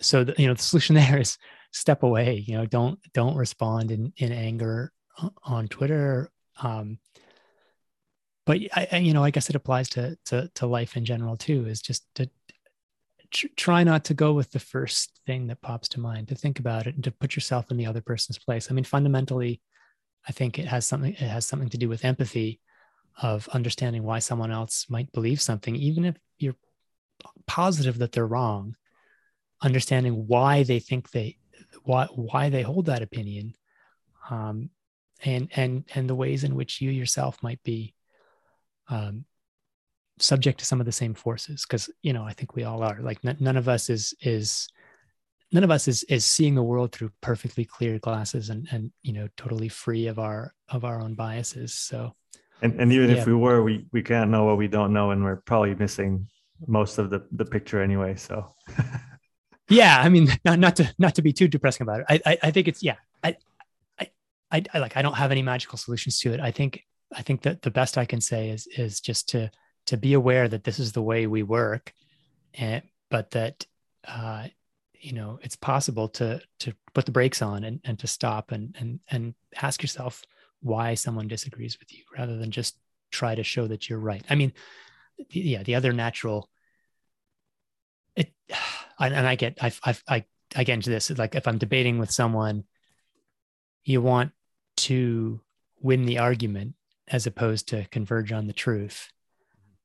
so 0.00 0.24
the, 0.24 0.34
you 0.38 0.46
know 0.46 0.54
the 0.54 0.62
solution 0.62 0.94
there 0.96 1.18
is 1.18 1.38
step 1.74 2.04
away 2.04 2.44
you 2.46 2.56
know 2.56 2.64
don't 2.64 3.00
don't 3.12 3.36
respond 3.36 3.90
in 3.90 4.12
in 4.16 4.32
anger 4.32 4.92
on 5.42 5.66
twitter 5.66 6.30
um 6.62 6.98
but 8.46 8.58
I, 8.74 8.98
you 8.98 9.12
know 9.12 9.24
i 9.24 9.30
guess 9.30 9.50
it 9.50 9.56
applies 9.56 9.88
to 9.90 10.16
to 10.26 10.48
to 10.54 10.66
life 10.66 10.96
in 10.96 11.04
general 11.04 11.36
too 11.36 11.66
is 11.66 11.82
just 11.82 12.06
to 12.14 12.30
try 13.56 13.82
not 13.82 14.04
to 14.04 14.14
go 14.14 14.32
with 14.32 14.52
the 14.52 14.60
first 14.60 15.20
thing 15.26 15.48
that 15.48 15.60
pops 15.60 15.88
to 15.88 16.00
mind 16.00 16.28
to 16.28 16.36
think 16.36 16.60
about 16.60 16.86
it 16.86 16.94
and 16.94 17.02
to 17.02 17.10
put 17.10 17.34
yourself 17.34 17.68
in 17.72 17.76
the 17.76 17.86
other 17.86 18.00
person's 18.00 18.38
place. 18.38 18.70
I 18.70 18.74
mean 18.74 18.84
fundamentally 18.84 19.60
i 20.28 20.32
think 20.32 20.58
it 20.58 20.66
has 20.66 20.86
something 20.86 21.12
it 21.12 21.18
has 21.18 21.44
something 21.44 21.68
to 21.70 21.78
do 21.78 21.88
with 21.88 22.04
empathy 22.04 22.60
of 23.20 23.48
understanding 23.48 24.04
why 24.04 24.20
someone 24.20 24.52
else 24.52 24.86
might 24.88 25.10
believe 25.12 25.40
something 25.40 25.74
even 25.74 26.04
if 26.04 26.16
you're 26.38 26.56
positive 27.46 27.98
that 27.98 28.12
they're 28.12 28.26
wrong 28.26 28.76
understanding 29.62 30.26
why 30.28 30.62
they 30.62 30.78
think 30.78 31.10
they 31.10 31.36
why 31.82 32.06
why 32.14 32.48
they 32.48 32.62
hold 32.62 32.86
that 32.86 33.02
opinion 33.02 33.54
um, 34.30 34.70
and 35.24 35.48
and 35.54 35.84
and 35.94 36.08
the 36.08 36.14
ways 36.14 36.44
in 36.44 36.54
which 36.54 36.80
you 36.80 36.90
yourself 36.90 37.42
might 37.42 37.62
be 37.62 37.94
um, 38.88 39.24
subject 40.18 40.58
to 40.60 40.64
some 40.64 40.80
of 40.80 40.86
the 40.86 40.92
same 40.92 41.14
forces. 41.14 41.64
Because 41.66 41.90
you 42.02 42.12
know 42.12 42.24
i 42.24 42.32
think 42.32 42.54
we 42.54 42.64
all 42.64 42.82
are. 42.82 42.98
Like 43.00 43.18
n- 43.24 43.36
none 43.40 43.56
of 43.56 43.68
us 43.68 43.90
is 43.90 44.14
is 44.20 44.68
none 45.52 45.64
of 45.64 45.70
us 45.70 45.88
is 45.88 46.04
is 46.04 46.24
seeing 46.24 46.54
the 46.54 46.62
world 46.62 46.92
through 46.92 47.10
perfectly 47.20 47.64
clear 47.64 47.98
glasses 47.98 48.50
and 48.50 48.68
and 48.70 48.92
you 49.02 49.12
know 49.12 49.28
totally 49.36 49.68
free 49.68 50.06
of 50.06 50.18
our 50.18 50.54
of 50.68 50.84
our 50.84 51.00
own 51.00 51.14
biases. 51.14 51.74
So 51.74 52.14
and, 52.62 52.80
and 52.80 52.92
even 52.92 53.10
yeah. 53.10 53.16
if 53.16 53.26
we 53.26 53.34
were 53.34 53.62
we 53.62 53.86
we 53.92 54.02
can't 54.02 54.30
know 54.30 54.44
what 54.44 54.58
we 54.58 54.68
don't 54.68 54.92
know 54.92 55.10
and 55.10 55.22
we're 55.24 55.36
probably 55.36 55.74
missing 55.74 56.28
most 56.66 56.98
of 56.98 57.10
the 57.10 57.26
the 57.32 57.44
picture 57.44 57.82
anyway 57.82 58.14
so 58.14 58.46
yeah 59.68 59.98
i 60.00 60.08
mean 60.08 60.28
not, 60.44 60.58
not 60.58 60.76
to 60.76 60.94
not 60.98 61.14
to 61.14 61.22
be 61.22 61.32
too 61.32 61.48
depressing 61.48 61.84
about 61.84 62.00
it. 62.00 62.06
I 62.08 62.32
i, 62.32 62.38
I 62.44 62.50
think 62.50 62.68
it's 62.68 62.82
yeah 62.82 62.96
I, 63.22 63.36
I 63.98 64.10
i 64.50 64.64
i 64.74 64.78
like 64.78 64.96
i 64.96 65.02
don't 65.02 65.14
have 65.14 65.30
any 65.30 65.42
magical 65.42 65.78
solutions 65.78 66.18
to 66.20 66.32
it. 66.32 66.40
I 66.40 66.50
think 66.50 66.84
i 67.14 67.22
think 67.22 67.42
that 67.42 67.62
the 67.62 67.70
best 67.70 67.98
i 67.98 68.04
can 68.04 68.20
say 68.20 68.50
is 68.50 68.66
is 68.66 69.00
just 69.00 69.28
to 69.30 69.50
to 69.86 69.96
be 69.96 70.14
aware 70.14 70.48
that 70.48 70.64
this 70.64 70.78
is 70.78 70.92
the 70.92 71.02
way 71.02 71.26
we 71.26 71.42
work 71.42 71.92
and 72.54 72.82
but 73.10 73.30
that 73.32 73.66
uh 74.06 74.48
you 75.00 75.12
know 75.12 75.38
it's 75.42 75.56
possible 75.56 76.08
to 76.08 76.40
to 76.60 76.74
put 76.94 77.04
the 77.04 77.12
brakes 77.12 77.42
on 77.42 77.64
and, 77.64 77.80
and 77.84 77.98
to 77.98 78.06
stop 78.06 78.52
and 78.52 78.74
and 78.78 79.00
and 79.10 79.34
ask 79.60 79.82
yourself 79.82 80.22
why 80.60 80.94
someone 80.94 81.28
disagrees 81.28 81.78
with 81.78 81.92
you 81.92 82.04
rather 82.16 82.38
than 82.38 82.50
just 82.50 82.78
try 83.10 83.34
to 83.34 83.44
show 83.44 83.66
that 83.66 83.88
you're 83.88 83.98
right. 83.98 84.24
I 84.28 84.34
mean 84.34 84.52
yeah 85.30 85.62
the 85.62 85.76
other 85.76 85.92
natural 85.92 86.48
it 88.16 88.32
and, 88.98 89.14
i 89.14 89.34
get 89.34 89.58
i 89.62 89.72
i 89.84 89.96
i 90.08 90.24
i 90.56 90.64
get 90.64 90.74
into 90.74 90.90
this 90.90 91.10
like 91.18 91.34
if 91.34 91.46
i'm 91.48 91.58
debating 91.58 91.98
with 91.98 92.10
someone 92.10 92.64
you 93.84 94.00
want 94.00 94.32
to 94.76 95.40
win 95.80 96.06
the 96.06 96.18
argument 96.18 96.74
as 97.08 97.26
opposed 97.26 97.68
to 97.68 97.86
converge 97.90 98.32
on 98.32 98.46
the 98.46 98.52
truth. 98.52 99.10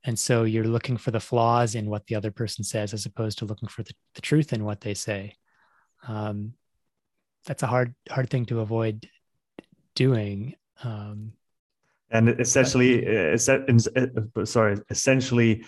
And 0.05 0.17
so 0.17 0.43
you're 0.43 0.63
looking 0.63 0.95
for 0.95 1.11
the 1.11 1.19
flaws 1.19 1.75
in 1.75 1.89
what 1.89 2.07
the 2.07 2.15
other 2.15 2.31
person 2.31 2.63
says 2.63 2.93
as 2.93 3.05
opposed 3.05 3.39
to 3.39 3.45
looking 3.45 3.67
for 3.67 3.83
the, 3.83 3.93
the 4.15 4.21
truth 4.21 4.53
in 4.53 4.63
what 4.63 4.81
they 4.81 4.93
say. 4.93 5.35
Um, 6.07 6.53
that's 7.45 7.63
a 7.63 7.67
hard 7.67 7.93
hard 8.09 8.29
thing 8.29 8.45
to 8.45 8.59
avoid 8.59 9.09
doing 9.95 10.55
um, 10.83 11.33
and 12.11 12.29
essentially 12.39 13.01
but, 14.33 14.47
sorry 14.47 14.77
essentially 14.89 15.65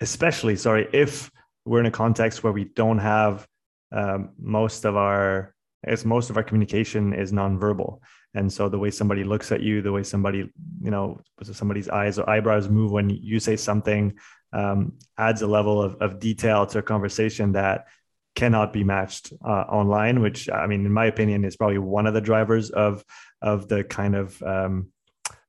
especially 0.00 0.56
sorry 0.56 0.88
if 0.92 1.30
we're 1.64 1.80
in 1.80 1.86
a 1.86 1.90
context 1.90 2.42
where 2.42 2.52
we 2.52 2.64
don't 2.64 2.98
have 2.98 3.46
um, 3.92 4.30
most 4.38 4.84
of 4.84 4.96
our 4.96 5.54
as 5.84 6.04
most 6.04 6.30
of 6.30 6.36
our 6.36 6.42
communication 6.44 7.12
is 7.12 7.32
nonverbal. 7.32 7.98
And 8.34 8.50
so 8.50 8.68
the 8.68 8.78
way 8.78 8.90
somebody 8.90 9.24
looks 9.24 9.52
at 9.52 9.60
you 9.60 9.82
the 9.82 9.92
way 9.92 10.02
somebody 10.02 10.50
you 10.82 10.90
know 10.90 11.20
somebody's 11.42 11.88
eyes 11.88 12.18
or 12.18 12.28
eyebrows 12.28 12.68
move 12.68 12.90
when 12.90 13.10
you 13.10 13.40
say 13.40 13.56
something 13.56 14.14
um, 14.52 14.92
adds 15.18 15.42
a 15.42 15.46
level 15.46 15.82
of, 15.82 15.96
of 15.96 16.18
detail 16.18 16.66
to 16.66 16.78
a 16.78 16.82
conversation 16.82 17.52
that 17.52 17.86
cannot 18.34 18.72
be 18.72 18.82
matched 18.82 19.32
uh, 19.44 19.64
online 19.68 20.22
which 20.22 20.48
i 20.48 20.66
mean 20.66 20.86
in 20.86 20.92
my 20.92 21.04
opinion 21.04 21.44
is 21.44 21.54
probably 21.54 21.76
one 21.76 22.06
of 22.06 22.14
the 22.14 22.20
drivers 22.20 22.70
of 22.70 23.04
of 23.42 23.68
the 23.68 23.84
kind 23.84 24.16
of 24.16 24.42
um, 24.42 24.88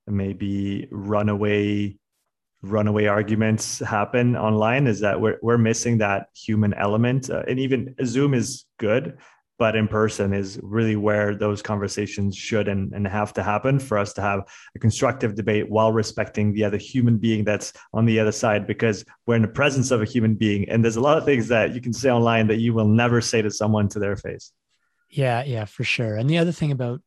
maybe 0.06 0.86
runaway 0.90 1.96
runaway 2.70 3.06
arguments 3.06 3.78
happen 3.80 4.36
online 4.36 4.86
is 4.86 5.00
that 5.00 5.20
we're, 5.20 5.38
we're 5.42 5.58
missing 5.58 5.98
that 5.98 6.28
human 6.34 6.74
element. 6.74 7.30
Uh, 7.30 7.42
and 7.48 7.58
even 7.58 7.94
zoom 8.04 8.34
is 8.34 8.64
good 8.78 9.18
but 9.58 9.76
in 9.76 9.86
person 9.86 10.32
is 10.32 10.58
really 10.62 10.96
where 10.96 11.34
those 11.34 11.62
conversations 11.62 12.36
should 12.36 12.66
and, 12.68 12.92
and 12.92 13.06
have 13.06 13.32
to 13.32 13.42
happen 13.42 13.78
for 13.78 13.98
us 13.98 14.12
to 14.14 14.20
have 14.20 14.40
a 14.74 14.78
constructive 14.78 15.34
debate 15.34 15.70
while 15.70 15.92
respecting 15.92 16.52
the 16.52 16.64
other 16.64 16.76
human 16.76 17.18
being 17.18 17.44
that's 17.44 17.72
on 17.92 18.04
the 18.04 18.18
other 18.18 18.32
side 18.32 18.66
because 18.66 19.04
we're 19.26 19.36
in 19.36 19.42
the 19.42 19.48
presence 19.48 19.90
of 19.90 20.02
a 20.02 20.04
human 20.04 20.34
being. 20.34 20.68
And 20.68 20.82
there's 20.82 20.96
a 20.96 21.00
lot 21.00 21.18
of 21.18 21.24
things 21.24 21.48
that 21.48 21.72
you 21.74 21.80
can 21.80 21.92
say 21.92 22.10
online 22.10 22.48
that 22.48 22.58
you 22.58 22.74
will 22.74 22.88
never 22.88 23.20
say 23.20 23.42
to 23.42 23.50
someone 23.50 23.88
to 23.90 23.98
their 23.98 24.16
face. 24.16 24.52
Yeah 25.08 25.44
yeah 25.44 25.64
for 25.64 25.84
sure. 25.84 26.16
And 26.16 26.28
the 26.28 26.38
other 26.38 26.52
thing 26.52 26.72
about 26.72 27.00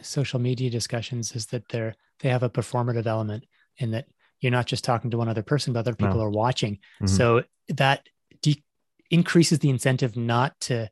social 0.00 0.40
media 0.40 0.70
discussions 0.70 1.36
is 1.36 1.46
that 1.46 1.68
they're 1.68 1.94
they 2.18 2.28
have 2.28 2.42
a 2.42 2.50
performative 2.50 3.06
element 3.06 3.44
in 3.78 3.92
that 3.92 4.06
you're 4.42 4.52
not 4.52 4.66
just 4.66 4.84
talking 4.84 5.10
to 5.10 5.16
one 5.16 5.28
other 5.28 5.42
person 5.42 5.72
but 5.72 5.80
other 5.80 5.94
people 5.94 6.16
no. 6.16 6.24
are 6.24 6.30
watching 6.30 6.74
mm-hmm. 6.74 7.06
so 7.06 7.42
that 7.68 8.06
de- 8.42 8.62
increases 9.10 9.60
the 9.60 9.70
incentive 9.70 10.16
not 10.16 10.58
to 10.60 10.90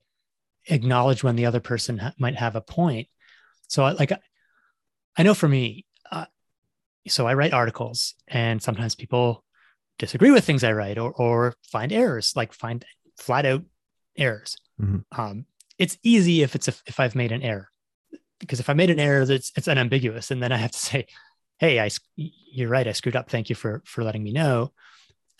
acknowledge 0.68 1.22
when 1.22 1.36
the 1.36 1.46
other 1.46 1.60
person 1.60 1.98
ha- 1.98 2.12
might 2.18 2.36
have 2.36 2.56
a 2.56 2.60
point. 2.60 3.08
So, 3.68 3.84
I, 3.84 3.92
like, 3.92 4.12
I 5.16 5.22
know 5.22 5.34
for 5.34 5.48
me, 5.48 5.86
uh, 6.10 6.26
so 7.08 7.26
I 7.26 7.34
write 7.34 7.52
articles, 7.52 8.14
and 8.28 8.62
sometimes 8.62 8.94
people 8.94 9.44
disagree 9.98 10.30
with 10.30 10.44
things 10.44 10.64
I 10.64 10.72
write 10.72 10.98
or 10.98 11.12
or 11.12 11.54
find 11.70 11.92
errors, 11.92 12.32
like 12.36 12.52
find 12.52 12.84
flat 13.18 13.46
out 13.46 13.62
errors. 14.16 14.56
Mm-hmm. 14.80 15.20
Um, 15.20 15.46
it's 15.78 15.98
easy 16.02 16.42
if 16.42 16.54
it's 16.54 16.68
a, 16.68 16.74
if 16.86 17.00
I've 17.00 17.14
made 17.14 17.32
an 17.32 17.42
error, 17.42 17.68
because 18.38 18.60
if 18.60 18.68
I 18.68 18.74
made 18.74 18.90
an 18.90 19.00
error, 19.00 19.24
that's 19.24 19.52
it's 19.56 19.68
unambiguous, 19.68 20.30
and 20.30 20.42
then 20.42 20.52
I 20.52 20.56
have 20.56 20.72
to 20.72 20.78
say, 20.78 21.06
"Hey, 21.60 21.78
I 21.78 21.90
you're 22.16 22.68
right, 22.68 22.88
I 22.88 22.92
screwed 22.92 23.16
up. 23.16 23.30
Thank 23.30 23.48
you 23.48 23.54
for 23.54 23.82
for 23.86 24.02
letting 24.02 24.24
me 24.24 24.32
know," 24.32 24.72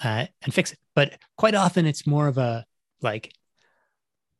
uh, 0.05 0.27
and 0.43 0.55
fix 0.55 0.73
it. 0.73 0.79
But 0.95 1.19
quite 1.37 1.57
often, 1.57 1.87
it's 1.87 2.07
more 2.07 2.29
of 2.29 2.39
a 2.39 2.65
like 3.03 3.33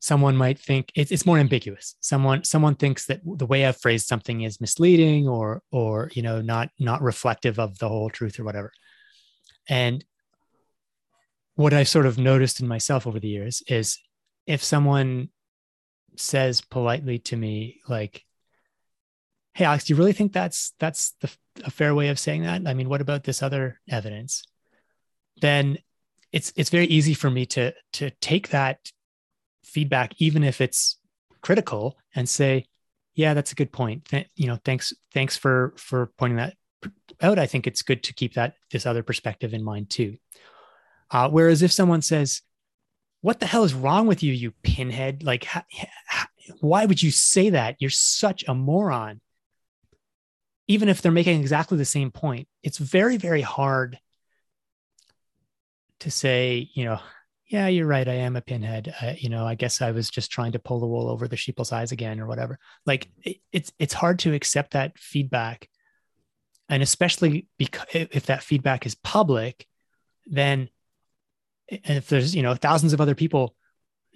someone 0.01 0.35
might 0.35 0.59
think 0.59 0.91
it's, 0.95 1.13
it's 1.13 1.27
more 1.27 1.39
ambiguous 1.39 1.95
someone 2.01 2.43
someone 2.43 2.75
thinks 2.75 3.07
that 3.07 3.21
the 3.25 3.47
way 3.47 3.67
i've 3.67 3.77
phrased 3.77 4.07
something 4.07 4.41
is 4.41 4.61
misleading 4.61 5.29
or 5.29 5.63
or 5.71 6.11
you 6.15 6.23
know 6.23 6.41
not 6.41 6.71
not 6.79 7.03
reflective 7.03 7.59
of 7.59 7.79
the 7.79 7.89
whole 7.89 8.09
truth 8.11 8.41
or 8.41 8.45
whatever 8.45 8.73
and 9.69 10.05
what 11.55 11.75
i've 11.75 11.89
sort 11.89 12.07
of 12.07 12.19
noticed 12.19 12.61
in 12.61 12.67
myself 12.67 13.07
over 13.07 13.21
the 13.21 13.29
years 13.29 13.63
is 13.69 13.99
if 14.47 14.65
someone 14.65 15.29
says 16.17 16.63
politely 16.63 17.19
to 17.19 17.37
me 17.37 17.81
like 17.87 18.25
hey 19.53 19.67
alex 19.67 19.85
do 19.85 19.93
you 19.93 19.99
really 19.99 20.15
think 20.15 20.33
that's 20.33 20.73
that's 20.79 21.13
the, 21.21 21.31
a 21.65 21.71
fair 21.71 21.95
way 21.95 22.09
of 22.09 22.19
saying 22.19 22.43
that 22.43 22.63
i 22.67 22.75
mean 22.75 22.89
what 22.89 23.01
about 23.01 23.25
this 23.25 23.43
other 23.43 23.81
evidence 23.89 24.45
then 25.41 25.79
it's 26.33 26.53
it's 26.57 26.71
very 26.71 26.87
easy 26.87 27.15
for 27.15 27.31
me 27.31 27.47
to 27.47 27.73
to 27.95 28.11
take 28.21 28.51
that 28.51 28.79
feedback, 29.65 30.15
even 30.19 30.45
if 30.45 30.61
it's 30.61 30.99
critical, 31.41 31.97
and 32.15 32.29
say, 32.29 32.67
"Yeah, 33.15 33.35
that's 33.35 33.53
a 33.53 33.57
good 33.57 33.73
point. 33.73 34.07
Th- 34.07 34.29
you 34.37 34.47
know, 34.47 34.59
thanks, 34.65 34.93
thanks 35.13 35.37
for 35.37 35.75
for 35.77 36.13
pointing 36.19 36.37
that 36.37 36.55
out. 37.21 37.39
I 37.39 37.47
think 37.47 37.67
it's 37.67 37.83
good 37.83 38.03
to 38.05 38.15
keep 38.15 38.35
that 38.35 38.55
this 38.71 38.87
other 38.87 39.03
perspective 39.03 39.55
in 39.55 39.65
mind 39.65 39.91
too." 39.91 40.17
Uh, 41.11 41.29
whereas 41.29 41.63
if 41.63 41.73
someone 41.73 42.03
says, 42.03 42.43
"What 43.23 43.41
the 43.41 43.47
hell 43.47 43.65
is 43.65 43.75
wrong 43.75 44.07
with 44.07 44.23
you, 44.23 44.33
you 44.33 44.53
pinhead? 44.63 45.23
Like, 45.25 45.45
ha- 45.45 45.65
ha- 45.73 46.29
why 46.61 46.85
would 46.85 47.03
you 47.03 47.11
say 47.11 47.51
that? 47.51 47.77
You're 47.81 47.91
such 47.91 48.45
a 48.47 48.55
moron." 48.55 49.21
Even 50.71 50.89
if 50.89 51.03
they're 51.03 51.11
making 51.11 51.41
exactly 51.41 51.77
the 51.77 51.85
same 51.85 52.13
point, 52.13 52.47
it's 52.63 52.79
very, 52.79 53.17
very 53.17 53.41
hard 53.41 53.99
to 55.99 56.13
say, 56.13 56.71
you 56.75 56.85
know, 56.85 57.01
yeah, 57.49 57.67
you're 57.67 57.89
right. 57.89 58.07
I 58.07 58.15
am 58.15 58.37
a 58.37 58.41
pinhead. 58.41 58.95
You 59.19 59.31
know, 59.31 59.45
I 59.45 59.57
guess 59.57 59.83
I 59.83 59.91
was 59.91 60.09
just 60.09 60.31
trying 60.31 60.53
to 60.53 60.61
pull 60.61 60.79
the 60.79 60.87
wool 60.87 61.09
over 61.09 61.27
the 61.27 61.37
sheeple's 61.37 61.73
eyes 61.73 61.91
again 61.91 62.21
or 62.21 62.27
whatever. 62.29 62.61
Like 62.87 63.09
it, 63.25 63.39
it's, 63.51 63.73
it's 63.81 63.95
hard 63.95 64.21
to 64.21 64.33
accept 64.33 64.75
that 64.75 64.97
feedback. 64.97 65.69
And 66.69 66.85
especially 66.85 67.49
because 67.59 67.89
if 67.91 68.27
that 68.27 68.45
feedback 68.45 68.87
is 68.87 68.95
public, 68.95 69.67
then 70.27 70.69
and 71.69 71.99
if 71.99 72.07
there's, 72.07 72.37
you 72.37 72.45
know, 72.45 72.55
thousands 72.55 72.93
of 72.93 73.01
other 73.01 73.17
people 73.17 73.57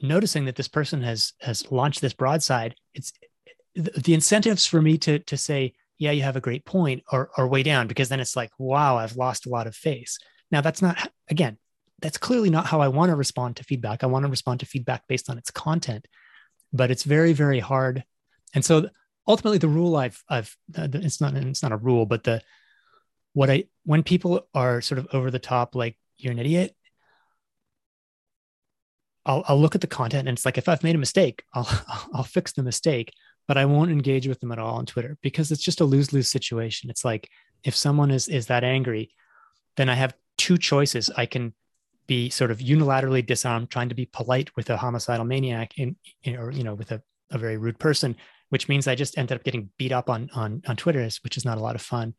noticing 0.01 0.45
that 0.45 0.55
this 0.55 0.69
person 0.69 1.03
has, 1.03 1.33
has 1.41 1.69
launched 1.73 2.01
this 2.01 2.15
broadside, 2.15 2.77
it's 2.95 3.13
the 3.75 4.15
incentives 4.15 4.67
for 4.67 4.81
me 4.81 4.99
to, 4.99 5.19
to 5.19 5.37
say, 5.37 5.73
yeah, 5.99 6.11
you 6.11 6.23
have 6.23 6.37
a 6.37 6.41
great 6.41 6.65
point 6.65 7.03
or, 7.11 7.31
are 7.37 7.47
way 7.47 7.63
down 7.63 7.87
because 7.87 8.09
then 8.09 8.21
it's 8.21 8.37
like, 8.37 8.51
wow, 8.59 8.97
I've 8.97 9.17
lost 9.17 9.47
a 9.47 9.51
lot 9.51 9.67
of 9.67 9.75
face. 9.75 10.19
Now 10.51 10.61
that's 10.61 10.83
not, 10.83 11.11
again, 11.31 11.59
that's 12.01 12.19
clearly 12.19 12.51
not 12.51 12.67
how 12.67 12.81
I 12.81 12.89
want 12.89 13.11
to 13.11 13.17
respond 13.17 13.57
to 13.57 13.65
feedback. 13.65 14.03
I 14.03 14.07
want 14.07 14.25
to 14.25 14.31
respond 14.31 14.61
to 14.61 14.67
feedback 14.67 15.07
based 15.09 15.31
on 15.31 15.39
its 15.39 15.51
content, 15.51 16.07
but 16.73 16.91
it's 16.91 17.05
very, 17.05 17.33
very 17.33 17.61
hard. 17.61 18.05
And 18.55 18.65
so 18.65 18.89
ultimately 19.27 19.59
the 19.59 19.69
rule 19.69 19.97
I've, 19.97 20.23
I've, 20.29 20.57
it's 20.77 21.21
not, 21.21 21.35
it's 21.35 21.63
not 21.63 21.73
a 21.73 21.77
rule, 21.77 22.07
but 22.07 22.25
the, 22.25 22.43
what 23.33 23.51
I, 23.51 23.65
when 23.85 24.03
people 24.03 24.47
are 24.55 24.81
sort 24.81 24.99
of 24.99 25.09
over 25.13 25.31
the 25.31 25.39
top, 25.39 25.75
like 25.75 25.97
you're 26.19 26.33
an 26.33 26.39
idiot, 26.39 26.75
I'll, 29.27 29.45
I'll 29.49 29.61
look 29.61 29.75
at 29.75 29.81
the 29.81 29.87
content 29.87 30.29
and 30.29 30.37
it's 30.37 30.45
like, 30.45 30.59
if 30.59 30.69
I've 30.69 30.83
made 30.83 30.95
a 30.95 30.99
mistake, 30.99 31.45
I'll, 31.55 31.69
I'll 32.15 32.25
fix 32.25 32.53
the 32.53 32.63
mistake, 32.63 33.13
but 33.47 33.57
I 33.57 33.65
won't 33.67 33.91
engage 33.91 34.27
with 34.27 34.41
them 34.41 34.53
at 34.53 34.59
all 34.59 34.77
on 34.77 34.87
Twitter 34.87 35.19
because 35.23 35.53
it's 35.53 35.63
just 35.63 35.81
a 35.81 35.85
lose 35.85 36.13
lose 36.13 36.29
situation. 36.29 36.91
It's 36.91 37.05
like, 37.05 37.29
if 37.63 37.77
someone 37.77 38.11
is, 38.11 38.29
is 38.29 38.47
that 38.47 38.65
angry, 38.65 39.11
then 39.77 39.89
I 39.89 39.95
have 39.95 40.15
two 40.39 40.59
choices. 40.59 41.11
I 41.17 41.27
can 41.27 41.55
be 42.07 42.31
sort 42.31 42.51
of 42.51 42.59
unilaterally 42.59 43.25
disarmed, 43.25 43.71
trying 43.71 43.89
to 43.89 43.95
be 43.95 44.07
polite 44.07 44.55
with 44.57 44.71
a 44.71 44.77
homicidal 44.77 45.25
maniac 45.25 45.79
in, 45.79 45.97
in 46.23 46.37
or, 46.37 46.51
you 46.51 46.65
know, 46.65 46.75
with 46.75 46.93
a, 46.93 47.03
a 47.31 47.39
very 47.39 47.57
rude 47.57 47.79
person, 47.79 48.17
which 48.51 48.69
means 48.69 48.87
I 48.87 48.95
just 48.95 49.17
ended 49.19 49.37
up 49.37 49.45
getting 49.45 49.71
beat 49.79 49.93
up 49.93 50.11
on 50.11 50.31
on 50.35 50.63
on 50.67 50.77
Twitter, 50.77 51.09
which 51.23 51.37
is 51.37 51.45
not 51.45 51.59
a 51.59 51.63
lot 51.63 51.75
of 51.75 51.83
fun. 51.83 52.15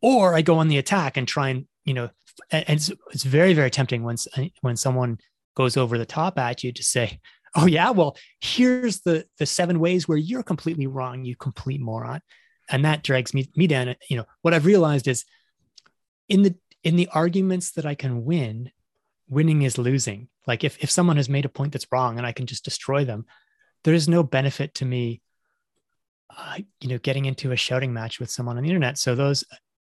Or 0.00 0.34
I 0.34 0.42
go 0.42 0.58
on 0.58 0.68
the 0.68 0.78
attack 0.78 1.16
and 1.16 1.26
try 1.26 1.48
and 1.48 1.66
you 1.84 1.94
know, 1.94 2.10
and 2.50 2.64
it's, 2.68 2.92
it's 3.12 3.24
very 3.24 3.54
very 3.54 3.70
tempting 3.70 4.02
when 4.02 4.16
when 4.60 4.76
someone 4.76 5.18
goes 5.54 5.76
over 5.76 5.98
the 5.98 6.06
top 6.06 6.38
at 6.38 6.62
you 6.62 6.72
to 6.72 6.82
say, 6.82 7.18
"Oh 7.54 7.66
yeah, 7.66 7.90
well 7.90 8.16
here's 8.40 9.00
the 9.00 9.26
the 9.38 9.46
seven 9.46 9.80
ways 9.80 10.08
where 10.08 10.18
you're 10.18 10.42
completely 10.42 10.86
wrong, 10.86 11.24
you 11.24 11.36
complete 11.36 11.80
moron," 11.80 12.20
and 12.70 12.84
that 12.84 13.02
drags 13.02 13.34
me 13.34 13.50
me 13.56 13.66
down. 13.66 13.94
You 14.08 14.18
know 14.18 14.26
what 14.42 14.54
I've 14.54 14.66
realized 14.66 15.08
is 15.08 15.24
in 16.28 16.42
the 16.42 16.54
in 16.82 16.96
the 16.96 17.08
arguments 17.12 17.72
that 17.72 17.86
I 17.86 17.94
can 17.94 18.24
win, 18.24 18.70
winning 19.28 19.62
is 19.62 19.78
losing. 19.78 20.28
Like 20.46 20.64
if 20.64 20.82
if 20.82 20.90
someone 20.90 21.16
has 21.16 21.28
made 21.28 21.44
a 21.44 21.50
point 21.50 21.72
that's 21.72 21.86
wrong 21.92 22.18
and 22.18 22.26
I 22.26 22.32
can 22.32 22.46
just 22.46 22.64
destroy 22.64 23.04
them, 23.04 23.26
there 23.84 23.94
is 23.94 24.08
no 24.08 24.22
benefit 24.22 24.74
to 24.76 24.84
me. 24.84 25.20
Uh, 26.34 26.58
you 26.80 26.88
know, 26.88 26.98
getting 26.98 27.26
into 27.26 27.52
a 27.52 27.56
shouting 27.56 27.92
match 27.92 28.18
with 28.18 28.30
someone 28.30 28.56
on 28.56 28.62
the 28.62 28.68
internet. 28.70 28.96
So 28.96 29.14
those, 29.14 29.44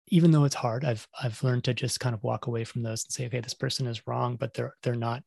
even 0.08 0.30
though 0.30 0.44
it's 0.44 0.54
hard, 0.54 0.86
I've 0.86 1.06
I've 1.22 1.42
learned 1.42 1.64
to 1.64 1.74
just 1.74 2.00
kind 2.00 2.14
of 2.14 2.22
walk 2.22 2.46
away 2.46 2.64
from 2.64 2.82
those 2.82 3.04
and 3.04 3.12
say, 3.12 3.26
okay, 3.26 3.40
this 3.40 3.54
person 3.54 3.86
is 3.86 4.06
wrong, 4.06 4.36
but 4.36 4.54
they're 4.54 4.74
they're 4.82 4.94
not 4.94 5.22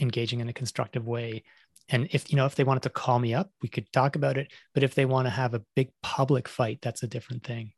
engaging 0.00 0.40
in 0.40 0.48
a 0.48 0.52
constructive 0.52 1.06
way. 1.06 1.42
And 1.88 2.08
if 2.10 2.30
you 2.32 2.36
know 2.36 2.46
if 2.46 2.54
they 2.54 2.64
wanted 2.64 2.82
to 2.84 2.90
call 2.90 3.18
me 3.18 3.34
up, 3.34 3.50
we 3.62 3.68
could 3.68 3.90
talk 3.92 4.16
about 4.16 4.36
it. 4.36 4.52
But 4.74 4.82
if 4.82 4.94
they 4.94 5.04
want 5.04 5.26
to 5.26 5.30
have 5.30 5.54
a 5.54 5.62
big 5.74 5.90
public 6.02 6.48
fight, 6.48 6.80
that's 6.82 7.02
a 7.02 7.06
different 7.06 7.44
thing. 7.44 7.72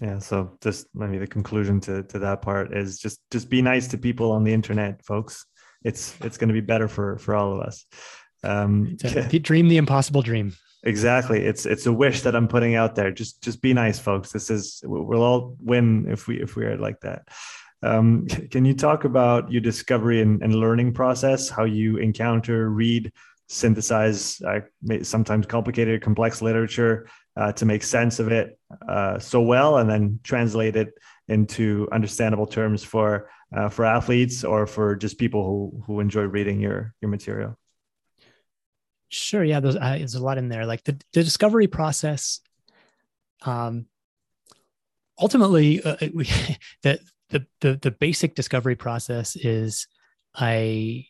Yeah 0.00 0.18
so 0.18 0.56
just 0.62 0.86
maybe 0.94 1.18
the 1.18 1.26
conclusion 1.26 1.78
to, 1.80 2.02
to 2.04 2.18
that 2.20 2.40
part 2.40 2.74
is 2.74 2.98
just 2.98 3.20
just 3.30 3.50
be 3.50 3.60
nice 3.60 3.88
to 3.88 3.98
people 3.98 4.32
on 4.32 4.44
the 4.44 4.52
internet 4.52 5.04
folks. 5.04 5.46
It's 5.84 6.16
it's 6.20 6.38
going 6.38 6.48
to 6.48 6.54
be 6.54 6.60
better 6.60 6.88
for 6.88 7.18
for 7.18 7.34
all 7.34 7.54
of 7.54 7.60
us. 7.60 7.86
Um 8.42 8.96
a, 9.04 9.38
dream 9.38 9.68
the 9.68 9.76
impossible 9.76 10.22
dream. 10.22 10.54
Exactly. 10.84 11.44
It's 11.44 11.64
it's 11.66 11.86
a 11.86 11.92
wish 11.92 12.22
that 12.22 12.34
i'm 12.34 12.48
putting 12.48 12.74
out 12.74 12.94
there. 12.94 13.10
Just 13.10 13.42
just 13.42 13.62
be 13.62 13.72
nice 13.72 13.98
folks. 13.98 14.32
This 14.32 14.50
is 14.50 14.82
we'll 14.84 15.22
all 15.22 15.56
win 15.60 16.06
if 16.08 16.26
we 16.26 16.40
if 16.40 16.56
we 16.56 16.64
are 16.64 16.76
like 16.76 17.00
that 17.00 17.28
um, 17.82 18.26
can 18.26 18.64
you 18.64 18.74
talk 18.74 19.04
about 19.04 19.50
your 19.50 19.60
discovery 19.60 20.20
and, 20.20 20.42
and 20.42 20.54
learning 20.54 20.92
process 20.92 21.48
how 21.48 21.64
you 21.64 21.96
encounter 21.98 22.70
read 22.70 23.12
synthesize 23.48 24.40
uh, 24.42 24.60
sometimes 25.02 25.46
complicated 25.46 26.00
complex 26.00 26.40
literature 26.40 27.06
uh, 27.36 27.52
to 27.52 27.66
make 27.66 27.82
sense 27.82 28.18
of 28.18 28.28
it 28.28 28.58
uh, 28.88 29.18
so 29.18 29.40
well 29.40 29.78
and 29.78 29.88
then 29.90 30.18
translate 30.22 30.76
it 30.76 30.92
into 31.28 31.88
understandable 31.92 32.46
terms 32.46 32.82
for 32.82 33.30
uh, 33.56 33.68
for 33.68 33.84
athletes 33.84 34.44
or 34.44 34.66
for 34.66 34.96
just 34.96 35.18
people 35.18 35.44
who 35.44 35.82
who 35.86 36.00
enjoy 36.00 36.22
reading 36.22 36.60
your 36.60 36.94
your 37.00 37.10
material? 37.10 37.58
Sure 39.08 39.44
yeah 39.44 39.60
there's, 39.60 39.76
uh, 39.76 39.96
there's 39.98 40.14
a 40.14 40.22
lot 40.22 40.38
in 40.38 40.48
there. 40.48 40.66
Like 40.66 40.84
the, 40.84 40.98
the 41.12 41.22
discovery 41.22 41.66
process 41.66 42.40
um 43.42 43.86
ultimately 45.20 45.82
uh, 45.82 45.96
we, 46.14 46.24
the, 46.82 46.98
the 47.32 47.44
the 47.60 47.78
the 47.82 47.90
basic 47.90 48.34
discovery 48.34 48.76
process 48.76 49.34
is 49.36 49.88
i 50.34 51.04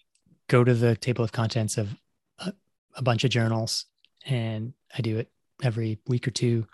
go 0.49 0.65
to 0.65 0.75
the 0.75 0.97
table 0.97 1.25
of 1.25 1.33
contents 1.33 1.77
of 1.77 1.95
a, 2.39 2.53
a 2.97 3.03
bunch 3.03 3.25
of 3.25 3.31
journals 3.31 3.85
and 4.27 4.73
i 4.97 5.03
do 5.03 5.19
it 5.19 5.31
every 5.63 5.99
week 6.07 6.27
or 6.27 6.31
two, 6.31 6.67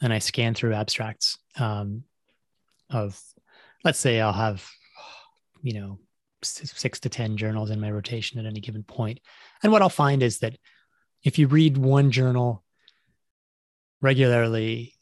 and 0.00 0.12
I 0.12 0.18
scan 0.18 0.54
through 0.54 0.74
abstracts 0.74 1.38
um, 1.58 2.04
of, 2.90 3.20
let's 3.84 3.98
say, 3.98 4.20
I'll 4.20 4.32
have, 4.32 4.66
you 5.62 5.74
know, 5.74 5.98
six 6.42 7.00
to 7.00 7.08
10 7.08 7.36
journals 7.36 7.70
in 7.70 7.80
my 7.80 7.90
rotation 7.90 8.38
at 8.38 8.46
any 8.46 8.60
given. 8.60 8.84
And 9.62 9.72
what 9.72 9.82
I'll 9.82 9.88
find 9.88 10.22
is 10.22 10.38
that 10.38 10.56
if 11.24 11.38
you 11.38 11.48
read 11.48 11.76
one 11.76 12.10
journal 12.10 12.62
regularly, 14.00 14.94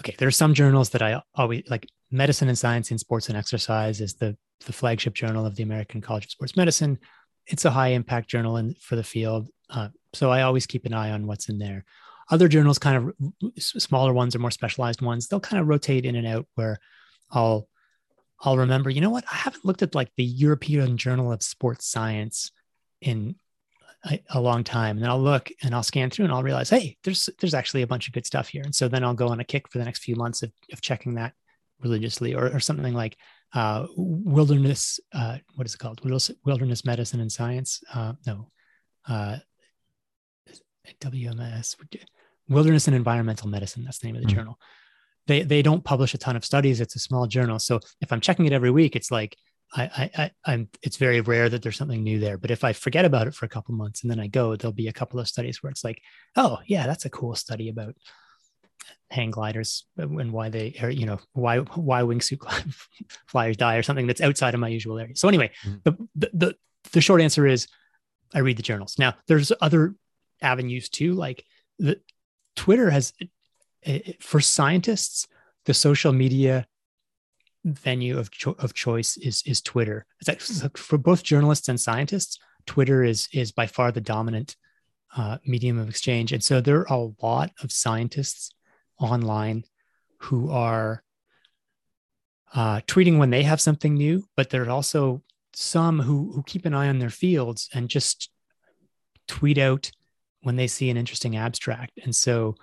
okay, 0.00 0.16
there 0.18 0.28
are 0.28 0.32
some 0.32 0.54
journals 0.54 0.90
that 0.90 1.02
I 1.02 1.22
always 1.34 1.64
like 1.68 1.86
Medicine 2.10 2.48
and 2.48 2.58
Science 2.58 2.90
in 2.90 2.98
Sports 2.98 3.28
and 3.28 3.36
Exercise 3.36 4.00
is 4.00 4.14
the, 4.14 4.36
the 4.66 4.72
flagship 4.72 5.14
journal 5.14 5.44
of 5.44 5.56
the 5.56 5.62
American 5.62 6.00
College 6.00 6.24
of 6.24 6.30
Sports 6.30 6.56
Medicine. 6.56 6.98
It's 7.46 7.64
a 7.64 7.70
high 7.70 7.88
impact 7.88 8.28
journal 8.28 8.56
in, 8.56 8.74
for 8.80 8.96
the 8.96 9.04
field. 9.04 9.48
Uh, 9.70 9.88
so 10.14 10.30
I 10.30 10.42
always 10.42 10.66
keep 10.66 10.86
an 10.86 10.94
eye 10.94 11.10
on 11.10 11.26
what's 11.26 11.48
in 11.48 11.58
there. 11.58 11.84
Other 12.30 12.48
journals, 12.48 12.78
kind 12.78 12.96
of 12.96 13.52
smaller 13.58 14.12
ones 14.12 14.34
or 14.34 14.38
more 14.38 14.50
specialized 14.50 15.00
ones, 15.00 15.28
they'll 15.28 15.40
kind 15.40 15.60
of 15.60 15.68
rotate 15.68 16.04
in 16.04 16.16
and 16.16 16.26
out 16.26 16.46
where 16.54 16.78
I'll 17.30 17.68
I'll 18.40 18.58
remember, 18.58 18.88
you 18.88 19.00
know 19.00 19.10
what? 19.10 19.24
I 19.32 19.34
haven't 19.34 19.64
looked 19.64 19.82
at 19.82 19.96
like 19.96 20.12
the 20.16 20.24
European 20.24 20.96
Journal 20.96 21.32
of 21.32 21.42
Sports 21.42 21.86
Science 21.86 22.52
in 23.00 23.34
a, 24.08 24.22
a, 24.30 24.40
long 24.40 24.62
time. 24.62 24.96
And 24.96 25.02
then 25.02 25.10
I'll 25.10 25.20
look 25.20 25.50
and 25.62 25.74
I'll 25.74 25.82
scan 25.82 26.08
through 26.08 26.26
and 26.26 26.34
I'll 26.34 26.44
realize, 26.44 26.70
hey, 26.70 26.96
there's 27.02 27.28
there's 27.40 27.54
actually 27.54 27.82
a 27.82 27.86
bunch 27.86 28.06
of 28.06 28.14
good 28.14 28.26
stuff 28.26 28.48
here. 28.48 28.62
And 28.62 28.74
so 28.74 28.86
then 28.86 29.02
I'll 29.02 29.14
go 29.14 29.28
on 29.28 29.40
a 29.40 29.44
kick 29.44 29.68
for 29.68 29.78
the 29.78 29.84
next 29.84 30.04
few 30.04 30.14
months 30.14 30.42
of, 30.42 30.52
of 30.72 30.80
checking 30.80 31.14
that 31.14 31.32
religiously, 31.82 32.34
or, 32.34 32.54
or 32.54 32.60
something 32.60 32.94
like 32.94 33.16
uh, 33.54 33.86
wilderness. 33.96 35.00
Uh, 35.12 35.38
what 35.54 35.66
is 35.66 35.74
it 35.74 35.78
called? 35.78 36.00
Wilderness 36.44 36.84
medicine 36.84 37.20
and 37.20 37.32
science. 37.32 37.82
Uh, 37.92 38.14
no, 38.26 38.50
uh, 39.08 39.36
WMS. 41.00 41.76
Wilderness 42.48 42.86
and 42.86 42.96
Environmental 42.96 43.48
Medicine. 43.48 43.84
That's 43.84 43.98
the 43.98 44.06
name 44.06 44.16
of 44.16 44.22
the 44.22 44.28
mm-hmm. 44.28 44.36
journal. 44.36 44.58
They 45.26 45.42
they 45.42 45.62
don't 45.62 45.84
publish 45.84 46.14
a 46.14 46.18
ton 46.18 46.36
of 46.36 46.44
studies. 46.44 46.80
It's 46.80 46.96
a 46.96 47.00
small 47.00 47.26
journal, 47.26 47.58
so 47.58 47.80
if 48.00 48.12
I'm 48.12 48.20
checking 48.20 48.46
it 48.46 48.52
every 48.52 48.70
week, 48.70 48.96
it's 48.96 49.10
like 49.10 49.36
I, 49.74 50.10
I, 50.16 50.30
I 50.46 50.52
am 50.54 50.68
it's 50.82 50.96
very 50.96 51.20
rare 51.20 51.48
that 51.48 51.62
there's 51.62 51.76
something 51.76 52.02
new 52.02 52.18
there. 52.18 52.38
But 52.38 52.50
if 52.50 52.64
I 52.64 52.72
forget 52.72 53.04
about 53.04 53.26
it 53.26 53.34
for 53.34 53.44
a 53.44 53.50
couple 53.50 53.74
months 53.74 54.02
and 54.02 54.10
then 54.10 54.20
I 54.20 54.26
go, 54.26 54.56
there'll 54.56 54.72
be 54.72 54.88
a 54.88 54.92
couple 54.92 55.20
of 55.20 55.28
studies 55.28 55.62
where 55.62 55.70
it's 55.70 55.84
like, 55.84 56.00
oh 56.36 56.58
yeah, 56.66 56.86
that's 56.86 57.04
a 57.04 57.10
cool 57.10 57.34
study 57.34 57.68
about 57.68 57.94
hang 59.10 59.30
gliders 59.30 59.84
and 59.96 60.32
why 60.32 60.48
they 60.48 60.76
are, 60.82 60.90
you 60.90 61.06
know, 61.06 61.18
why 61.32 61.58
why 61.58 62.02
wingsuit 62.02 62.38
flyers 63.26 63.56
die 63.56 63.76
or 63.76 63.82
something 63.82 64.06
that's 64.06 64.20
outside 64.20 64.54
of 64.54 64.60
my 64.60 64.68
usual 64.68 64.98
area. 64.98 65.16
So 65.16 65.28
anyway, 65.28 65.50
mm-hmm. 65.64 66.04
the, 66.14 66.30
the 66.32 66.56
the 66.92 67.00
short 67.00 67.20
answer 67.20 67.46
is 67.46 67.68
I 68.34 68.40
read 68.40 68.58
the 68.58 68.62
journals. 68.62 68.96
Now 68.98 69.14
there's 69.26 69.52
other 69.60 69.94
avenues 70.42 70.88
too, 70.88 71.14
like 71.14 71.44
the 71.78 72.00
Twitter 72.56 72.90
has, 72.90 73.12
for 74.20 74.40
scientists, 74.40 75.26
the 75.64 75.74
social 75.74 76.12
media 76.12 76.66
venue 77.64 78.18
of, 78.18 78.30
cho- 78.30 78.56
of 78.58 78.74
choice 78.74 79.16
is 79.16 79.42
is 79.46 79.60
Twitter. 79.60 80.06
It's 80.20 80.62
like, 80.62 80.76
for 80.76 80.98
both 80.98 81.22
journalists 81.22 81.68
and 81.68 81.80
scientists, 81.80 82.38
Twitter 82.66 83.04
is 83.04 83.28
is 83.32 83.52
by 83.52 83.66
far 83.66 83.92
the 83.92 84.00
dominant 84.00 84.56
uh, 85.16 85.38
medium 85.46 85.78
of 85.78 85.88
exchange. 85.88 86.32
And 86.32 86.42
so 86.42 86.60
there 86.60 86.80
are 86.80 86.98
a 86.98 87.10
lot 87.22 87.52
of 87.62 87.72
scientists 87.72 88.50
online 89.00 89.64
who 90.18 90.50
are 90.50 91.02
uh, 92.54 92.80
tweeting 92.86 93.18
when 93.18 93.30
they 93.30 93.42
have 93.42 93.60
something 93.60 93.94
new, 93.94 94.24
but 94.36 94.50
there 94.50 94.64
are 94.64 94.70
also 94.70 95.22
some 95.54 96.00
who 96.00 96.32
who 96.32 96.42
keep 96.44 96.66
an 96.66 96.74
eye 96.74 96.88
on 96.88 96.98
their 96.98 97.10
fields 97.10 97.68
and 97.74 97.88
just 97.88 98.30
tweet 99.26 99.58
out 99.58 99.90
when 100.42 100.56
they 100.56 100.66
see 100.66 100.90
an 100.90 100.96
interesting 100.96 101.36
abstract. 101.36 101.98
And 102.02 102.14
so 102.14 102.54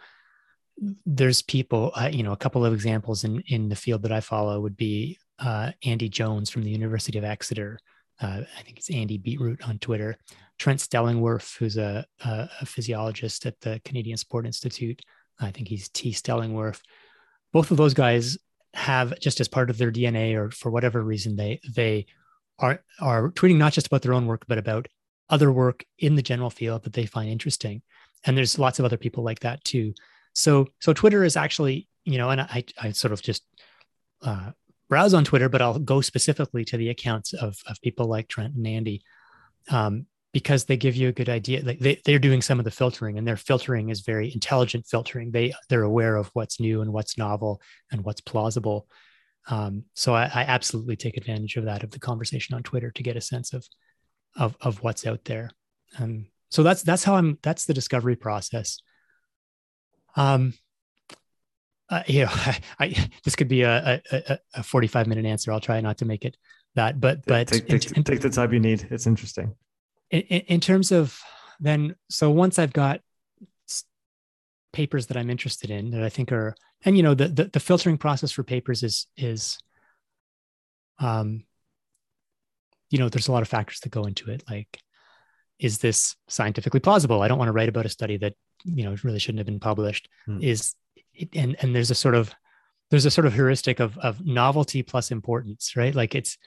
there's 1.05 1.41
people, 1.41 1.91
uh, 1.95 2.09
you 2.11 2.23
know, 2.23 2.31
a 2.31 2.37
couple 2.37 2.65
of 2.65 2.73
examples 2.73 3.23
in, 3.23 3.41
in 3.47 3.69
the 3.69 3.75
field 3.75 4.03
that 4.03 4.11
I 4.11 4.19
follow 4.19 4.59
would 4.59 4.75
be 4.75 5.17
uh, 5.39 5.71
Andy 5.83 6.09
Jones 6.09 6.49
from 6.49 6.63
the 6.63 6.71
University 6.71 7.17
of 7.17 7.23
Exeter. 7.23 7.79
Uh, 8.21 8.41
I 8.57 8.61
think 8.63 8.77
it's 8.77 8.89
Andy 8.89 9.17
Beetroot 9.17 9.67
on 9.67 9.77
Twitter. 9.79 10.17
Trent 10.57 10.79
Stellingwerff, 10.79 11.57
who's 11.57 11.77
a, 11.77 12.05
a, 12.23 12.49
a, 12.61 12.65
physiologist 12.65 13.45
at 13.45 13.59
the 13.59 13.81
Canadian 13.83 14.15
Sport 14.15 14.45
Institute. 14.45 15.01
I 15.39 15.51
think 15.51 15.67
he's 15.67 15.89
T. 15.89 16.11
Stellingwerff. 16.11 16.81
Both 17.51 17.71
of 17.71 17.77
those 17.77 17.93
guys 17.93 18.37
have 18.73 19.17
just 19.19 19.39
as 19.39 19.47
part 19.47 19.69
of 19.69 19.77
their 19.77 19.91
DNA, 19.91 20.35
or 20.35 20.51
for 20.51 20.69
whatever 20.69 21.01
reason, 21.01 21.35
they 21.35 21.59
they 21.73 22.05
are 22.59 22.83
are 22.99 23.31
tweeting 23.31 23.57
not 23.57 23.73
just 23.73 23.87
about 23.87 24.01
their 24.01 24.13
own 24.13 24.27
work, 24.27 24.45
but 24.47 24.57
about 24.57 24.87
other 25.29 25.51
work 25.51 25.83
in 25.99 26.15
the 26.15 26.21
general 26.21 26.49
field 26.49 26.83
that 26.83 26.93
they 26.93 27.05
find 27.05 27.29
interesting. 27.29 27.81
And 28.25 28.37
there's 28.37 28.59
lots 28.59 28.79
of 28.79 28.85
other 28.85 28.97
people 28.97 29.23
like 29.23 29.41
that 29.41 29.63
too. 29.63 29.93
So 30.33 30.67
so 30.79 30.93
Twitter 30.93 31.23
is 31.23 31.37
actually, 31.37 31.87
you 32.03 32.17
know, 32.17 32.29
and 32.29 32.41
I 32.41 32.63
I 32.81 32.91
sort 32.91 33.13
of 33.13 33.21
just 33.21 33.43
uh, 34.21 34.51
browse 34.89 35.13
on 35.13 35.23
Twitter, 35.23 35.49
but 35.49 35.61
I'll 35.61 35.79
go 35.79 36.01
specifically 36.01 36.65
to 36.65 36.77
the 36.77 36.89
accounts 36.89 37.33
of 37.33 37.57
of 37.67 37.81
people 37.81 38.07
like 38.07 38.27
Trent 38.27 38.55
and 38.55 38.67
Andy. 38.67 39.01
Um, 39.69 40.05
because 40.35 40.65
they 40.65 40.75
give 40.75 40.97
you 40.97 41.07
a 41.07 41.13
good 41.13 41.29
idea. 41.29 41.63
Like 41.63 41.79
they, 41.79 42.01
they're 42.03 42.19
doing 42.19 42.41
some 42.41 42.59
of 42.59 42.65
the 42.65 42.71
filtering 42.71 43.17
and 43.17 43.25
their 43.25 43.37
filtering 43.37 43.87
is 43.87 44.01
very 44.01 44.33
intelligent 44.33 44.85
filtering. 44.85 45.31
They 45.31 45.53
they're 45.69 45.83
aware 45.83 46.17
of 46.17 46.29
what's 46.33 46.59
new 46.59 46.81
and 46.81 46.91
what's 46.91 47.17
novel 47.17 47.61
and 47.89 48.03
what's 48.03 48.19
plausible. 48.19 48.85
Um, 49.47 49.85
so 49.93 50.13
I, 50.13 50.23
I, 50.23 50.41
absolutely 50.41 50.97
take 50.97 51.15
advantage 51.15 51.55
of 51.55 51.63
that 51.63 51.83
of 51.83 51.91
the 51.91 51.99
conversation 51.99 52.53
on 52.53 52.63
Twitter 52.63 52.91
to 52.91 53.01
get 53.01 53.15
a 53.15 53.21
sense 53.21 53.53
of 53.53 53.65
of 54.35 54.57
of 54.59 54.83
what's 54.83 55.07
out 55.07 55.23
there. 55.23 55.51
Um, 55.99 56.25
so 56.51 56.63
that's 56.63 56.83
that's 56.83 57.05
how 57.05 57.15
I'm. 57.15 57.37
That's 57.41 57.63
the 57.63 57.73
discovery 57.73 58.17
process. 58.17 58.79
Um, 60.17 60.53
uh, 61.89 62.03
you 62.07 62.25
know, 62.25 62.31
I, 62.31 62.59
I, 62.79 63.09
this 63.23 63.37
could 63.37 63.47
be 63.47 63.61
a, 63.61 64.01
a, 64.11 64.39
a 64.55 64.63
45 64.63 65.07
minute 65.07 65.25
answer. 65.25 65.53
I'll 65.53 65.61
try 65.61 65.79
not 65.79 65.99
to 65.99 66.05
make 66.05 66.25
it 66.25 66.35
that, 66.73 66.99
but 66.99 67.25
but 67.25 67.47
take, 67.47 67.69
take, 67.69 67.89
in, 67.91 68.03
take 68.03 68.19
the 68.19 68.29
time 68.29 68.51
you 68.51 68.59
need. 68.59 68.85
It's 68.91 69.07
interesting. 69.07 69.55
In, 70.11 70.21
in 70.21 70.59
terms 70.59 70.91
of 70.91 71.19
then, 71.59 71.95
so 72.09 72.29
once 72.29 72.59
I've 72.59 72.73
got 72.73 73.01
papers 74.73 75.07
that 75.07 75.17
I'm 75.17 75.29
interested 75.29 75.71
in 75.71 75.91
that 75.91 76.03
I 76.03 76.09
think 76.09 76.31
are, 76.31 76.55
and 76.83 76.95
you 76.97 77.03
know, 77.03 77.13
the 77.13 77.27
the, 77.29 77.43
the 77.45 77.59
filtering 77.59 77.97
process 77.97 78.31
for 78.31 78.43
papers 78.43 78.83
is 78.83 79.07
is, 79.17 79.57
um, 80.99 81.45
you 82.89 82.99
know, 82.99 83.09
there's 83.09 83.27
a 83.27 83.31
lot 83.31 83.41
of 83.41 83.47
factors 83.47 83.79
that 83.81 83.89
go 83.89 84.03
into 84.03 84.29
it. 84.29 84.43
Like, 84.49 84.79
is 85.57 85.79
this 85.79 86.15
scientifically 86.27 86.79
plausible? 86.79 87.21
I 87.21 87.27
don't 87.27 87.39
want 87.39 87.47
to 87.47 87.53
write 87.53 87.69
about 87.69 87.85
a 87.85 87.89
study 87.89 88.17
that 88.17 88.33
you 88.63 88.83
know 88.83 88.95
really 89.03 89.19
shouldn't 89.19 89.39
have 89.39 89.47
been 89.47 89.59
published. 89.59 90.09
Hmm. 90.25 90.41
Is 90.41 90.75
and 91.33 91.55
and 91.59 91.75
there's 91.75 91.91
a 91.91 91.95
sort 91.95 92.15
of 92.15 92.33
there's 92.91 93.05
a 93.05 93.11
sort 93.11 93.25
of 93.25 93.33
heuristic 93.33 93.79
of 93.79 93.97
of 93.97 94.25
novelty 94.25 94.83
plus 94.83 95.11
importance, 95.11 95.75
right? 95.75 95.95
Like 95.95 96.13
it's 96.13 96.37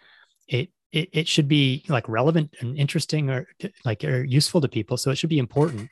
it 0.47 0.71
it, 0.93 1.09
it 1.13 1.29
should 1.29 1.49
be 1.49 1.85
like 1.89 2.09
relevant 2.09 2.55
and 2.61 2.77
interesting 2.77 3.31
or 3.31 3.47
like 3.85 4.05
or 4.05 4.25
useful 4.25 4.61
to 4.61 4.69
people 4.69 4.97
so 4.97 5.11
it 5.11 5.17
should 5.17 5.31
be 5.31 5.39
important. 5.39 5.91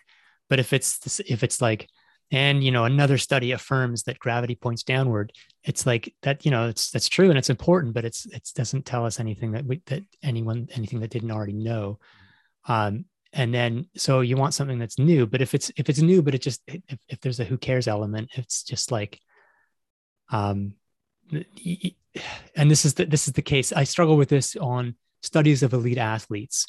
But 0.49 0.61
if 0.61 0.72
it's 0.72 1.20
if 1.20 1.42
it's 1.42 1.61
like 1.61 1.88
and 2.30 2.62
you 2.64 2.72
know 2.72 2.84
another 2.84 3.18
study 3.18 3.53
affirms 3.53 4.05
that 4.05 4.18
gravity 4.18 4.57
points 4.57 4.82
downward 4.82 5.32
it's 5.62 5.86
like 5.86 6.12
that 6.22 6.44
you 6.44 6.51
know 6.51 6.68
it's 6.68 6.90
that's 6.90 7.09
true 7.09 7.28
and 7.28 7.38
it's 7.38 7.51
important 7.51 7.94
but 7.94 8.05
it's 8.05 8.26
it 8.26 8.49
doesn't 8.55 8.84
tell 8.84 9.07
us 9.07 9.20
anything 9.20 9.53
that 9.53 9.64
we 9.64 9.80
that 9.86 10.03
anyone 10.22 10.68
anything 10.74 11.01
that 11.01 11.11
didn't 11.11 11.30
already 11.30 11.53
know. 11.53 11.99
Um 12.66 13.05
and 13.32 13.53
then 13.53 13.86
so 13.97 14.20
you 14.20 14.36
want 14.36 14.55
something 14.55 14.78
that's 14.78 14.99
new 14.99 15.26
but 15.26 15.42
if 15.42 15.55
it's 15.55 15.70
if 15.76 15.88
it's 15.88 16.01
new 16.01 16.22
but 16.22 16.34
it 16.34 16.42
just 16.42 16.62
if, 16.66 16.99
if 17.09 17.20
there's 17.20 17.40
a 17.40 17.44
who 17.44 17.59
cares 17.59 17.86
element 17.86 18.30
it's 18.34 18.62
just 18.62 18.90
like 18.90 19.20
um 20.30 20.74
and 21.33 22.70
this 22.70 22.85
is 22.85 22.95
the, 22.95 23.07
this 23.07 23.27
is 23.27 23.35
the 23.35 23.43
case. 23.43 23.72
I 23.72 23.85
struggle 23.85 24.16
with 24.16 24.29
this 24.29 24.57
on 24.57 24.95
studies 25.22 25.62
of 25.62 25.72
elite 25.72 25.99
athletes, 25.99 26.66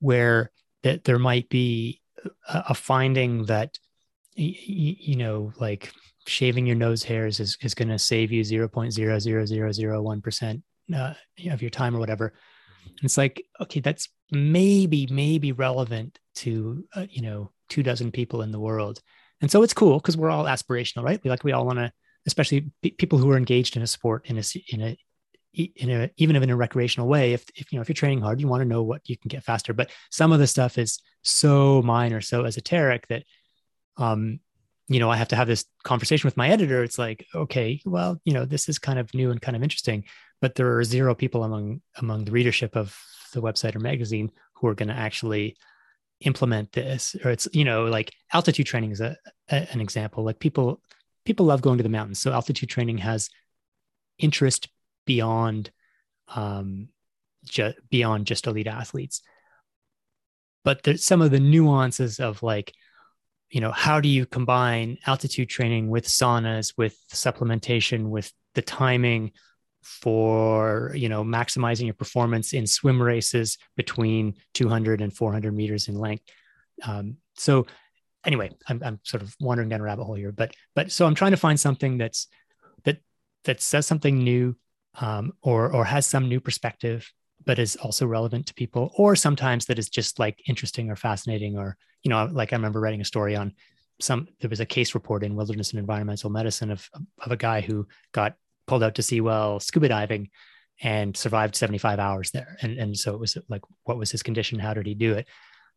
where 0.00 0.50
that 0.82 1.04
there 1.04 1.18
might 1.18 1.48
be 1.48 2.00
a, 2.48 2.74
finding 2.74 3.44
that 3.46 3.78
you 4.34 5.16
know 5.16 5.52
like 5.58 5.92
shaving 6.26 6.66
your 6.66 6.76
nose 6.76 7.02
hairs 7.02 7.40
is, 7.40 7.56
is 7.62 7.74
going 7.74 7.88
to 7.88 7.98
save 7.98 8.30
you 8.32 8.42
0.00001% 8.42 10.62
uh, 10.94 11.14
of 11.50 11.62
your 11.62 11.70
time 11.70 11.96
or 11.96 11.98
whatever. 11.98 12.32
And 12.84 13.04
it's 13.04 13.18
like, 13.18 13.44
okay, 13.60 13.80
that's 13.80 14.08
maybe, 14.30 15.08
maybe 15.10 15.52
relevant 15.52 16.18
to, 16.36 16.84
uh, 16.94 17.06
you 17.08 17.22
know, 17.22 17.50
two 17.68 17.82
dozen 17.82 18.12
people 18.12 18.42
in 18.42 18.52
the 18.52 18.60
world. 18.60 19.00
And 19.40 19.50
so 19.50 19.62
it's 19.62 19.74
cool 19.74 19.98
because 19.98 20.16
we're 20.16 20.30
all 20.30 20.44
aspirational, 20.44 21.02
right? 21.02 21.20
We 21.22 21.30
like, 21.30 21.44
we 21.44 21.52
all 21.52 21.66
want 21.66 21.78
to 21.78 21.92
especially 22.26 22.70
people 22.98 23.18
who 23.18 23.30
are 23.30 23.36
engaged 23.36 23.76
in 23.76 23.82
a 23.82 23.86
sport 23.86 24.26
in 24.26 24.38
a 24.38 24.42
in 24.68 24.82
a 24.82 24.98
in 25.54 25.90
a 25.90 26.10
even 26.18 26.36
in 26.36 26.50
a 26.50 26.56
recreational 26.56 27.08
way 27.08 27.32
if, 27.32 27.44
if 27.54 27.72
you 27.72 27.76
know 27.76 27.82
if 27.82 27.88
you're 27.88 27.94
training 27.94 28.20
hard 28.20 28.40
you 28.40 28.48
want 28.48 28.60
to 28.60 28.68
know 28.68 28.82
what 28.82 29.08
you 29.08 29.16
can 29.16 29.28
get 29.28 29.44
faster. 29.44 29.72
But 29.72 29.90
some 30.10 30.32
of 30.32 30.38
the 30.38 30.46
stuff 30.46 30.78
is 30.78 31.00
so 31.22 31.82
minor 31.82 32.20
so 32.20 32.44
esoteric 32.44 33.06
that 33.08 33.24
um 33.96 34.40
you 34.88 35.00
know 35.00 35.10
i 35.10 35.16
have 35.16 35.28
to 35.28 35.36
have 35.36 35.48
this 35.48 35.64
conversation 35.84 36.26
with 36.26 36.36
my 36.36 36.50
editor. 36.50 36.82
It's 36.82 36.98
like 36.98 37.26
okay 37.34 37.80
well 37.84 38.20
you 38.24 38.32
know 38.32 38.44
this 38.44 38.68
is 38.68 38.78
kind 38.78 38.98
of 38.98 39.12
new 39.14 39.30
and 39.30 39.40
kind 39.40 39.56
of 39.56 39.62
interesting 39.62 40.04
but 40.40 40.54
there 40.54 40.76
are 40.76 40.84
zero 40.84 41.14
people 41.14 41.44
among 41.44 41.80
among 41.96 42.24
the 42.24 42.32
readership 42.32 42.76
of 42.76 42.98
the 43.32 43.42
website 43.42 43.74
or 43.74 43.80
magazine 43.80 44.30
who 44.54 44.68
are 44.68 44.74
going 44.74 44.88
to 44.88 44.94
actually 44.94 45.56
implement 46.20 46.72
this. 46.72 47.16
Or 47.24 47.30
it's 47.30 47.48
you 47.52 47.64
know 47.64 47.84
like 47.84 48.12
altitude 48.32 48.66
training 48.66 48.92
is 48.92 49.00
a, 49.00 49.16
a, 49.50 49.72
an 49.72 49.80
example. 49.80 50.24
Like 50.24 50.38
people 50.38 50.80
people 51.26 51.46
love 51.46 51.60
going 51.60 51.76
to 51.76 51.82
the 51.82 51.90
mountains. 51.90 52.20
So 52.20 52.32
altitude 52.32 52.70
training 52.70 52.98
has 52.98 53.28
interest 54.18 54.68
beyond 55.04 55.70
um, 56.34 56.88
ju- 57.44 57.74
beyond 57.90 58.26
just 58.26 58.46
elite 58.46 58.66
athletes. 58.66 59.20
But 60.64 60.82
there's 60.82 61.04
some 61.04 61.20
of 61.20 61.30
the 61.30 61.40
nuances 61.40 62.18
of 62.18 62.42
like, 62.42 62.72
you 63.50 63.60
know, 63.60 63.70
how 63.70 64.00
do 64.00 64.08
you 64.08 64.26
combine 64.26 64.98
altitude 65.06 65.48
training 65.48 65.88
with 65.88 66.06
saunas, 66.06 66.72
with 66.76 66.96
supplementation, 67.12 68.08
with 68.08 68.32
the 68.54 68.62
timing 68.62 69.32
for 69.82 70.90
you 70.96 71.08
know 71.08 71.22
maximizing 71.22 71.84
your 71.84 71.94
performance 71.94 72.52
in 72.52 72.66
swim 72.66 73.00
races 73.00 73.56
between 73.76 74.34
200 74.54 75.00
and 75.00 75.16
400 75.16 75.54
meters 75.54 75.86
in 75.86 75.94
length. 75.94 76.24
Um, 76.84 77.18
so 77.36 77.66
anyway, 78.26 78.50
I'm, 78.68 78.82
I'm 78.84 79.00
sort 79.04 79.22
of 79.22 79.34
wandering 79.40 79.68
down 79.68 79.80
a 79.80 79.84
rabbit 79.84 80.04
hole 80.04 80.14
here, 80.14 80.32
but 80.32 80.54
but 80.74 80.92
so 80.92 81.06
I'm 81.06 81.14
trying 81.14 81.30
to 81.30 81.36
find 81.36 81.58
something 81.58 81.96
that's 81.96 82.26
that 82.84 82.98
that 83.44 83.60
says 83.60 83.86
something 83.86 84.18
new 84.18 84.56
um, 85.00 85.32
or 85.42 85.72
or 85.72 85.84
has 85.84 86.06
some 86.06 86.28
new 86.28 86.40
perspective, 86.40 87.10
but 87.44 87.58
is 87.58 87.76
also 87.76 88.06
relevant 88.06 88.46
to 88.46 88.54
people, 88.54 88.92
or 88.96 89.16
sometimes 89.16 89.66
that 89.66 89.78
is 89.78 89.88
just 89.88 90.18
like 90.18 90.42
interesting 90.48 90.90
or 90.90 90.96
fascinating, 90.96 91.56
or 91.56 91.76
you 92.02 92.10
know, 92.10 92.28
like 92.30 92.52
I 92.52 92.56
remember 92.56 92.80
writing 92.80 93.00
a 93.00 93.04
story 93.04 93.36
on 93.36 93.54
some. 94.00 94.28
There 94.40 94.50
was 94.50 94.60
a 94.60 94.66
case 94.66 94.94
report 94.94 95.22
in 95.22 95.36
Wilderness 95.36 95.70
and 95.70 95.78
Environmental 95.78 96.30
Medicine 96.30 96.70
of 96.70 96.88
of 97.24 97.32
a 97.32 97.36
guy 97.36 97.60
who 97.60 97.86
got 98.12 98.34
pulled 98.66 98.82
out 98.82 98.96
to 98.96 99.02
sea 99.02 99.20
well 99.20 99.60
scuba 99.60 99.88
diving 99.88 100.30
and 100.82 101.16
survived 101.16 101.56
75 101.56 101.98
hours 101.98 102.32
there, 102.32 102.56
and 102.60 102.78
and 102.78 102.98
so 102.98 103.14
it 103.14 103.20
was 103.20 103.38
like, 103.48 103.62
what 103.84 103.98
was 103.98 104.10
his 104.10 104.22
condition? 104.22 104.58
How 104.58 104.74
did 104.74 104.86
he 104.86 104.94
do 104.94 105.14
it? 105.14 105.26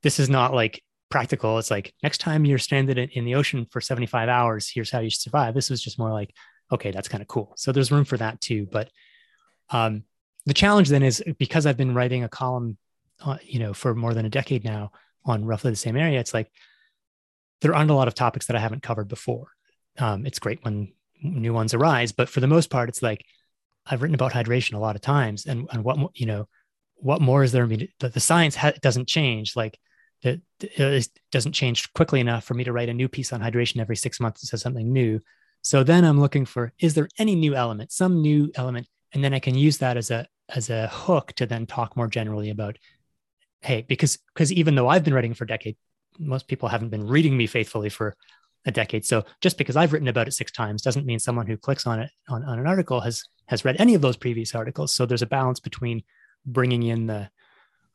This 0.01 0.19
is 0.19 0.29
not 0.29 0.53
like 0.53 0.81
practical. 1.09 1.57
It's 1.57 1.71
like 1.71 1.93
next 2.03 2.19
time 2.19 2.45
you're 2.45 2.57
stranded 2.57 2.97
in 2.97 3.25
the 3.25 3.35
ocean 3.35 3.65
for 3.69 3.81
75 3.81 4.29
hours, 4.29 4.69
here's 4.69 4.91
how 4.91 4.99
you 4.99 5.09
survive. 5.09 5.53
This 5.53 5.69
was 5.69 5.81
just 5.81 5.99
more 5.99 6.11
like, 6.11 6.33
okay, 6.71 6.91
that's 6.91 7.07
kind 7.07 7.21
of 7.21 7.27
cool. 7.27 7.53
So 7.57 7.71
there's 7.71 7.91
room 7.91 8.05
for 8.05 8.17
that 8.17 8.41
too. 8.41 8.67
But 8.71 8.89
um, 9.69 10.03
the 10.45 10.53
challenge 10.53 10.89
then 10.89 11.03
is 11.03 11.23
because 11.37 11.65
I've 11.65 11.77
been 11.77 11.93
writing 11.93 12.23
a 12.23 12.29
column, 12.29 12.77
uh, 13.23 13.37
you 13.43 13.59
know, 13.59 13.73
for 13.73 13.95
more 13.95 14.13
than 14.13 14.25
a 14.25 14.29
decade 14.29 14.63
now 14.63 14.91
on 15.25 15.45
roughly 15.45 15.71
the 15.71 15.77
same 15.77 15.97
area. 15.97 16.19
It's 16.19 16.33
like 16.33 16.51
there 17.61 17.75
aren't 17.75 17.91
a 17.91 17.95
lot 17.95 18.07
of 18.07 18.15
topics 18.15 18.47
that 18.47 18.55
I 18.55 18.59
haven't 18.59 18.83
covered 18.83 19.07
before. 19.07 19.47
Um, 19.97 20.25
it's 20.25 20.39
great 20.39 20.63
when 20.63 20.93
new 21.21 21.53
ones 21.53 21.73
arise, 21.73 22.11
but 22.11 22.29
for 22.29 22.39
the 22.39 22.47
most 22.47 22.69
part, 22.69 22.89
it's 22.89 23.01
like 23.01 23.25
I've 23.85 24.01
written 24.01 24.15
about 24.15 24.31
hydration 24.31 24.73
a 24.73 24.79
lot 24.79 24.95
of 24.95 25.01
times, 25.01 25.45
and 25.45 25.67
and 25.71 25.83
what 25.83 25.97
you 26.15 26.25
know, 26.25 26.47
what 26.95 27.21
more 27.21 27.43
is 27.43 27.51
there? 27.51 27.63
I 27.63 27.67
mean, 27.67 27.87
the, 27.99 28.09
the 28.09 28.19
science 28.19 28.55
ha- 28.55 28.73
doesn't 28.81 29.07
change. 29.07 29.55
Like 29.55 29.77
it, 30.21 30.41
it 30.59 31.09
doesn't 31.31 31.53
change 31.53 31.91
quickly 31.93 32.19
enough 32.19 32.43
for 32.43 32.53
me 32.53 32.63
to 32.63 32.73
write 32.73 32.89
a 32.89 32.93
new 32.93 33.07
piece 33.07 33.31
on 33.31 33.41
hydration 33.41 33.79
every 33.79 33.95
six 33.95 34.19
months 34.19 34.41
that 34.41 34.47
says 34.47 34.61
something 34.61 34.91
new. 34.91 35.19
So 35.61 35.83
then 35.83 36.03
I'm 36.03 36.19
looking 36.19 36.45
for 36.45 36.73
is 36.79 36.93
there 36.93 37.09
any 37.17 37.35
new 37.35 37.55
element, 37.55 37.91
some 37.91 38.21
new 38.21 38.51
element, 38.55 38.87
and 39.13 39.23
then 39.23 39.33
I 39.33 39.39
can 39.39 39.55
use 39.55 39.77
that 39.79 39.97
as 39.97 40.11
a 40.11 40.27
as 40.49 40.69
a 40.69 40.87
hook 40.87 41.33
to 41.33 41.45
then 41.45 41.65
talk 41.65 41.95
more 41.95 42.07
generally 42.07 42.49
about, 42.49 42.77
hey, 43.61 43.85
because 43.87 44.17
because 44.33 44.51
even 44.51 44.75
though 44.75 44.87
I've 44.87 45.03
been 45.03 45.13
writing 45.13 45.33
for 45.33 45.43
a 45.43 45.47
decade, 45.47 45.77
most 46.17 46.47
people 46.47 46.69
haven't 46.69 46.89
been 46.89 47.07
reading 47.07 47.35
me 47.35 47.47
faithfully 47.47 47.89
for 47.89 48.15
a 48.65 48.71
decade. 48.71 49.05
So 49.05 49.23
just 49.41 49.57
because 49.57 49.75
I've 49.75 49.93
written 49.93 50.07
about 50.07 50.27
it 50.27 50.33
six 50.33 50.51
times 50.51 50.81
doesn't 50.81 51.05
mean 51.05 51.19
someone 51.19 51.47
who 51.47 51.57
clicks 51.57 51.87
on 51.87 51.99
it 51.99 52.11
on, 52.27 52.43
on 52.43 52.59
an 52.59 52.67
article 52.67 52.99
has 53.01 53.23
has 53.47 53.65
read 53.65 53.77
any 53.79 53.95
of 53.95 54.01
those 54.01 54.17
previous 54.17 54.53
articles. 54.53 54.93
So 54.93 55.05
there's 55.05 55.21
a 55.21 55.27
balance 55.27 55.59
between 55.59 56.03
bringing 56.45 56.83
in 56.83 57.07
the 57.07 57.29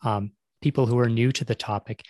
um, 0.03 0.33
people 0.64 0.86
who 0.86 0.98
are 0.98 1.10
new 1.10 1.30
to 1.30 1.44
the 1.44 1.54
topic 1.54 2.06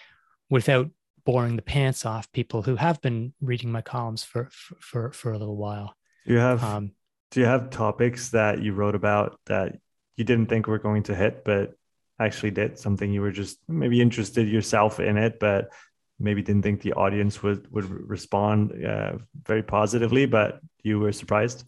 without 0.48 0.88
boring 1.24 1.56
the 1.56 1.68
pants 1.74 2.06
off 2.06 2.30
people 2.30 2.62
who 2.62 2.76
have 2.76 3.00
been 3.00 3.34
reading 3.40 3.72
my 3.72 3.82
columns 3.82 4.22
for 4.22 4.48
for 4.78 5.10
for, 5.10 5.32
a 5.32 5.38
little 5.38 5.56
while. 5.56 5.96
Do 6.24 6.34
you 6.34 6.38
have 6.38 6.62
um, 6.62 6.92
do 7.32 7.40
you 7.40 7.46
have 7.46 7.70
topics 7.70 8.30
that 8.30 8.62
you 8.62 8.72
wrote 8.72 8.94
about 8.94 9.40
that 9.46 9.76
you 10.16 10.24
didn't 10.24 10.46
think 10.46 10.68
were 10.68 10.78
going 10.78 11.02
to 11.04 11.16
hit, 11.16 11.44
but 11.44 11.74
actually 12.20 12.52
did 12.52 12.78
something 12.78 13.10
you 13.10 13.22
were 13.22 13.32
just 13.32 13.58
maybe 13.66 14.00
interested 14.00 14.48
yourself 14.48 15.00
in 15.00 15.16
it, 15.16 15.40
but 15.40 15.72
maybe 16.20 16.40
didn't 16.40 16.62
think 16.62 16.80
the 16.80 16.92
audience 16.92 17.42
would 17.42 17.68
would 17.72 17.90
respond 18.08 18.58
uh, 18.84 19.14
very 19.44 19.64
positively, 19.64 20.26
but 20.26 20.60
you 20.84 21.00
were 21.00 21.12
surprised. 21.12 21.64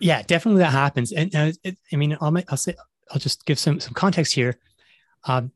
Yeah, 0.00 0.22
definitely 0.22 0.60
that 0.60 0.72
happens, 0.72 1.12
and 1.12 1.34
uh, 1.36 1.52
it, 1.62 1.76
I 1.92 1.96
mean, 1.96 2.16
I'll 2.22 2.34
I'll 2.48 2.56
say 2.56 2.74
I'll 3.10 3.20
just 3.20 3.44
give 3.44 3.58
some 3.58 3.80
some 3.80 3.92
context 3.92 4.34
here. 4.34 4.54
Um, 5.24 5.52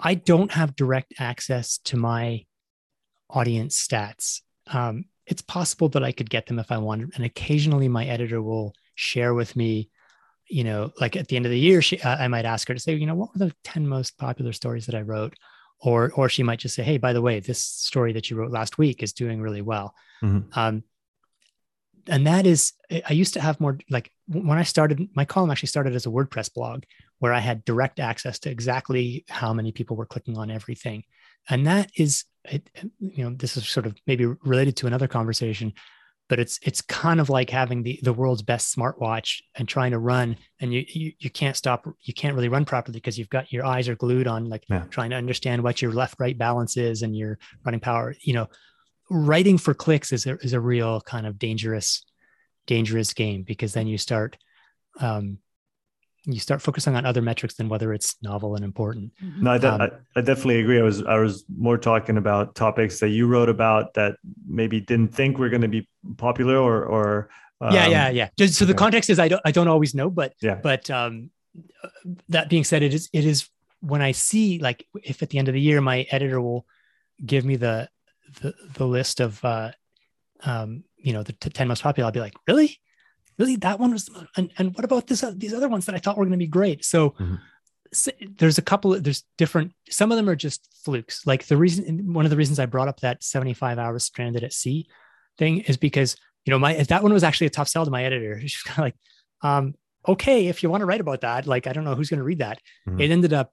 I 0.00 0.14
don't 0.14 0.52
have 0.52 0.76
direct 0.76 1.14
access 1.18 1.78
to 1.84 1.96
my 1.96 2.44
audience 3.30 3.86
stats. 3.86 4.40
Um, 4.66 5.04
it's 5.26 5.42
possible 5.42 5.88
that 5.90 6.04
I 6.04 6.12
could 6.12 6.30
get 6.30 6.46
them 6.46 6.58
if 6.58 6.72
I 6.72 6.78
wanted, 6.78 7.12
and 7.14 7.24
occasionally 7.24 7.88
my 7.88 8.06
editor 8.06 8.40
will 8.42 8.74
share 8.94 9.34
with 9.34 9.54
me. 9.56 9.90
You 10.50 10.64
know, 10.64 10.92
like 10.98 11.14
at 11.14 11.28
the 11.28 11.36
end 11.36 11.44
of 11.44 11.52
the 11.52 11.58
year, 11.58 11.82
she, 11.82 12.00
uh, 12.00 12.16
I 12.16 12.26
might 12.28 12.46
ask 12.46 12.66
her 12.68 12.74
to 12.74 12.80
say, 12.80 12.94
you 12.94 13.04
know, 13.04 13.14
what 13.14 13.34
were 13.34 13.46
the 13.46 13.54
ten 13.64 13.86
most 13.86 14.16
popular 14.16 14.54
stories 14.54 14.86
that 14.86 14.94
I 14.94 15.02
wrote, 15.02 15.34
or 15.80 16.10
or 16.12 16.30
she 16.30 16.42
might 16.42 16.58
just 16.58 16.74
say, 16.74 16.82
hey, 16.82 16.96
by 16.96 17.12
the 17.12 17.20
way, 17.20 17.40
this 17.40 17.62
story 17.62 18.14
that 18.14 18.30
you 18.30 18.36
wrote 18.36 18.50
last 18.50 18.78
week 18.78 19.02
is 19.02 19.12
doing 19.12 19.42
really 19.42 19.60
well. 19.60 19.94
Mm-hmm. 20.22 20.58
Um, 20.58 20.84
and 22.08 22.26
that 22.26 22.46
is, 22.46 22.72
I 22.90 23.12
used 23.12 23.34
to 23.34 23.40
have 23.40 23.60
more 23.60 23.78
like 23.90 24.10
when 24.26 24.58
I 24.58 24.62
started, 24.62 25.08
my 25.14 25.24
column 25.24 25.50
actually 25.50 25.68
started 25.68 25.94
as 25.94 26.06
a 26.06 26.10
WordPress 26.10 26.52
blog 26.52 26.84
where 27.18 27.32
I 27.32 27.40
had 27.40 27.64
direct 27.64 28.00
access 28.00 28.38
to 28.40 28.50
exactly 28.50 29.24
how 29.28 29.52
many 29.52 29.72
people 29.72 29.96
were 29.96 30.06
clicking 30.06 30.38
on 30.38 30.50
everything. 30.50 31.04
And 31.48 31.66
that 31.66 31.90
is, 31.96 32.24
it, 32.44 32.68
you 32.98 33.24
know, 33.24 33.30
this 33.30 33.56
is 33.56 33.68
sort 33.68 33.86
of 33.86 33.96
maybe 34.06 34.26
related 34.26 34.76
to 34.78 34.86
another 34.86 35.08
conversation, 35.08 35.72
but 36.28 36.38
it's 36.38 36.58
it's 36.62 36.82
kind 36.82 37.20
of 37.20 37.30
like 37.30 37.50
having 37.50 37.82
the 37.82 37.98
the 38.02 38.12
world's 38.12 38.42
best 38.42 38.74
smartwatch 38.74 39.40
and 39.54 39.66
trying 39.66 39.92
to 39.92 39.98
run, 39.98 40.36
and 40.60 40.72
you 40.72 40.84
you, 40.86 41.12
you 41.18 41.30
can't 41.30 41.56
stop, 41.56 41.88
you 42.02 42.12
can't 42.12 42.34
really 42.34 42.50
run 42.50 42.64
properly 42.64 42.98
because 42.98 43.18
you've 43.18 43.30
got 43.30 43.50
your 43.50 43.64
eyes 43.64 43.88
are 43.88 43.96
glued 43.96 44.26
on 44.26 44.44
like 44.44 44.64
yeah. 44.68 44.84
trying 44.90 45.10
to 45.10 45.16
understand 45.16 45.62
what 45.62 45.80
your 45.80 45.92
left 45.92 46.20
right 46.20 46.36
balance 46.36 46.76
is 46.76 47.02
and 47.02 47.16
your 47.16 47.38
running 47.64 47.80
power. 47.80 48.14
You 48.20 48.34
know, 48.34 48.48
writing 49.10 49.58
for 49.58 49.74
clicks 49.74 50.12
is 50.12 50.26
a, 50.26 50.36
is 50.38 50.52
a 50.52 50.60
real 50.60 51.00
kind 51.00 51.26
of 51.26 51.38
dangerous 51.38 52.04
dangerous 52.66 53.14
game 53.14 53.42
because 53.42 53.72
then 53.72 53.86
you 53.86 53.98
start 53.98 54.36
um, 55.00 55.38
you 56.24 56.38
start 56.38 56.60
focusing 56.60 56.94
on 56.94 57.06
other 57.06 57.22
metrics 57.22 57.54
than 57.54 57.68
whether 57.68 57.92
it's 57.92 58.16
novel 58.22 58.54
and 58.54 58.64
important. 58.64 59.12
Mm-hmm. 59.22 59.44
No, 59.44 59.50
I, 59.52 59.58
de- 59.58 59.72
um, 59.72 59.80
I, 59.80 59.90
I, 60.16 60.20
definitely 60.20 60.60
agree. 60.60 60.78
I 60.78 60.82
was 60.82 61.02
I 61.02 61.18
was 61.18 61.44
more 61.56 61.78
talking 61.78 62.18
about 62.18 62.54
topics 62.54 63.00
that 63.00 63.08
you 63.08 63.26
wrote 63.26 63.48
about 63.48 63.94
that 63.94 64.16
maybe 64.46 64.80
didn't 64.80 65.14
think 65.14 65.38
were 65.38 65.48
going 65.48 65.62
to 65.62 65.68
be 65.68 65.88
popular 66.18 66.58
or 66.58 66.84
or 66.84 67.30
um, 67.60 67.72
yeah 67.72 67.86
yeah 67.86 68.10
yeah. 68.10 68.28
Just, 68.36 68.54
so 68.54 68.64
okay. 68.64 68.72
the 68.72 68.78
context 68.78 69.08
is 69.10 69.18
I 69.18 69.28
don't 69.28 69.42
I 69.44 69.50
don't 69.50 69.68
always 69.68 69.94
know, 69.94 70.10
but 70.10 70.34
yeah. 70.42 70.56
But 70.62 70.90
um, 70.90 71.30
that 72.28 72.50
being 72.50 72.64
said, 72.64 72.82
it 72.82 72.92
is 72.92 73.08
it 73.12 73.24
is 73.24 73.48
when 73.80 74.02
I 74.02 74.12
see 74.12 74.58
like 74.58 74.86
if 75.02 75.22
at 75.22 75.30
the 75.30 75.38
end 75.38 75.48
of 75.48 75.54
the 75.54 75.60
year 75.60 75.80
my 75.80 76.06
editor 76.10 76.40
will 76.40 76.66
give 77.24 77.44
me 77.44 77.56
the 77.56 77.88
the, 78.40 78.54
the 78.74 78.86
list 78.86 79.20
of 79.20 79.44
uh, 79.44 79.72
um, 80.44 80.84
you 80.96 81.12
know 81.12 81.22
the 81.22 81.32
t- 81.32 81.50
10 81.50 81.68
most 81.68 81.82
popular 81.82 82.06
i'll 82.06 82.12
be 82.12 82.20
like 82.20 82.34
really? 82.46 82.78
Really? 83.38 83.54
That 83.54 83.78
one 83.78 83.92
was 83.92 84.10
and, 84.36 84.50
and 84.58 84.74
what 84.74 84.84
about 84.84 85.06
this 85.06 85.22
uh, 85.22 85.32
these 85.34 85.54
other 85.54 85.68
ones 85.68 85.86
that 85.86 85.94
i 85.94 85.98
thought 85.98 86.16
were 86.16 86.24
going 86.24 86.32
to 86.32 86.38
be 86.38 86.46
great? 86.46 86.84
So, 86.84 87.10
mm-hmm. 87.10 87.36
so, 87.92 88.10
there's 88.38 88.58
a 88.58 88.62
couple 88.62 88.94
of, 88.94 89.04
there's 89.04 89.24
different 89.36 89.72
some 89.88 90.10
of 90.10 90.16
them 90.16 90.28
are 90.28 90.36
just 90.36 90.68
flukes. 90.84 91.24
Like 91.24 91.46
the 91.46 91.56
reason 91.56 92.12
one 92.12 92.26
of 92.26 92.30
the 92.30 92.36
reasons 92.36 92.58
i 92.58 92.66
brought 92.66 92.88
up 92.88 93.00
that 93.00 93.22
75 93.22 93.78
hours 93.78 94.04
stranded 94.04 94.42
at 94.42 94.52
sea 94.52 94.88
thing 95.38 95.60
is 95.60 95.76
because 95.76 96.16
you 96.44 96.50
know 96.50 96.58
my 96.58 96.72
if 96.74 96.88
that 96.88 97.02
one 97.02 97.12
was 97.12 97.22
actually 97.22 97.46
a 97.46 97.50
tough 97.50 97.68
sell 97.68 97.84
to 97.84 97.90
my 97.90 98.04
editor 98.04 98.40
she's 98.42 98.62
kind 98.62 98.78
of 98.78 98.84
like 98.84 98.96
um 99.42 99.74
okay 100.06 100.48
if 100.48 100.62
you 100.62 100.70
want 100.70 100.80
to 100.80 100.86
write 100.86 101.00
about 101.00 101.20
that 101.20 101.46
like 101.46 101.68
i 101.68 101.72
don't 101.72 101.84
know 101.84 101.94
who's 101.94 102.10
going 102.10 102.18
to 102.18 102.24
read 102.24 102.40
that. 102.40 102.58
Mm-hmm. 102.88 103.00
it 103.00 103.10
ended 103.10 103.32
up 103.32 103.52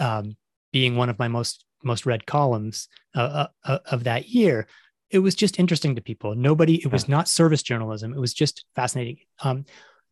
um 0.00 0.36
being 0.72 0.96
one 0.96 1.08
of 1.08 1.18
my 1.18 1.28
most 1.28 1.64
most 1.82 2.06
read 2.06 2.26
columns 2.26 2.88
uh, 3.14 3.20
uh, 3.20 3.46
uh 3.64 3.78
of 3.90 4.04
that 4.04 4.28
year 4.28 4.66
it 5.10 5.18
was 5.18 5.34
just 5.34 5.58
interesting 5.58 5.96
to 5.96 6.00
people. 6.00 6.34
Nobody, 6.34 6.76
it 6.76 6.92
was 6.92 7.08
not 7.08 7.28
service 7.28 7.62
journalism. 7.62 8.14
It 8.14 8.20
was 8.20 8.32
just 8.32 8.64
fascinating. 8.76 9.18
Um, 9.42 9.64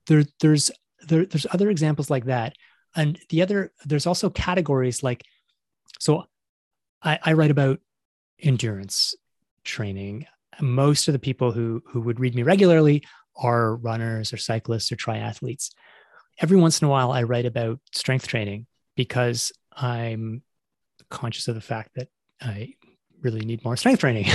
there, 0.06 0.24
there's 0.40 0.70
there, 1.06 1.24
there's 1.24 1.46
other 1.52 1.70
examples 1.70 2.10
like 2.10 2.24
that, 2.24 2.54
and 2.96 3.18
the 3.28 3.42
other 3.42 3.72
there's 3.84 4.06
also 4.06 4.28
categories 4.28 5.02
like, 5.02 5.22
so 6.00 6.24
I, 7.02 7.18
I 7.22 7.32
write 7.34 7.52
about 7.52 7.78
endurance 8.40 9.14
training. 9.62 10.26
Most 10.60 11.06
of 11.06 11.12
the 11.12 11.20
people 11.20 11.52
who 11.52 11.82
who 11.86 12.00
would 12.00 12.18
read 12.18 12.34
me 12.34 12.42
regularly 12.42 13.04
are 13.36 13.76
runners 13.76 14.32
or 14.32 14.36
cyclists 14.36 14.90
or 14.90 14.96
triathletes. 14.96 15.70
Every 16.40 16.56
once 16.56 16.82
in 16.82 16.86
a 16.86 16.90
while, 16.90 17.12
I 17.12 17.22
write 17.22 17.46
about 17.46 17.78
strength 17.92 18.26
training 18.26 18.66
because 18.96 19.52
I'm 19.72 20.42
conscious 21.10 21.48
of 21.48 21.54
the 21.54 21.60
fact 21.60 21.90
that 21.96 22.08
I 22.40 22.74
really 23.20 23.40
need 23.40 23.64
more 23.64 23.76
strength 23.76 24.00
training 24.00 24.26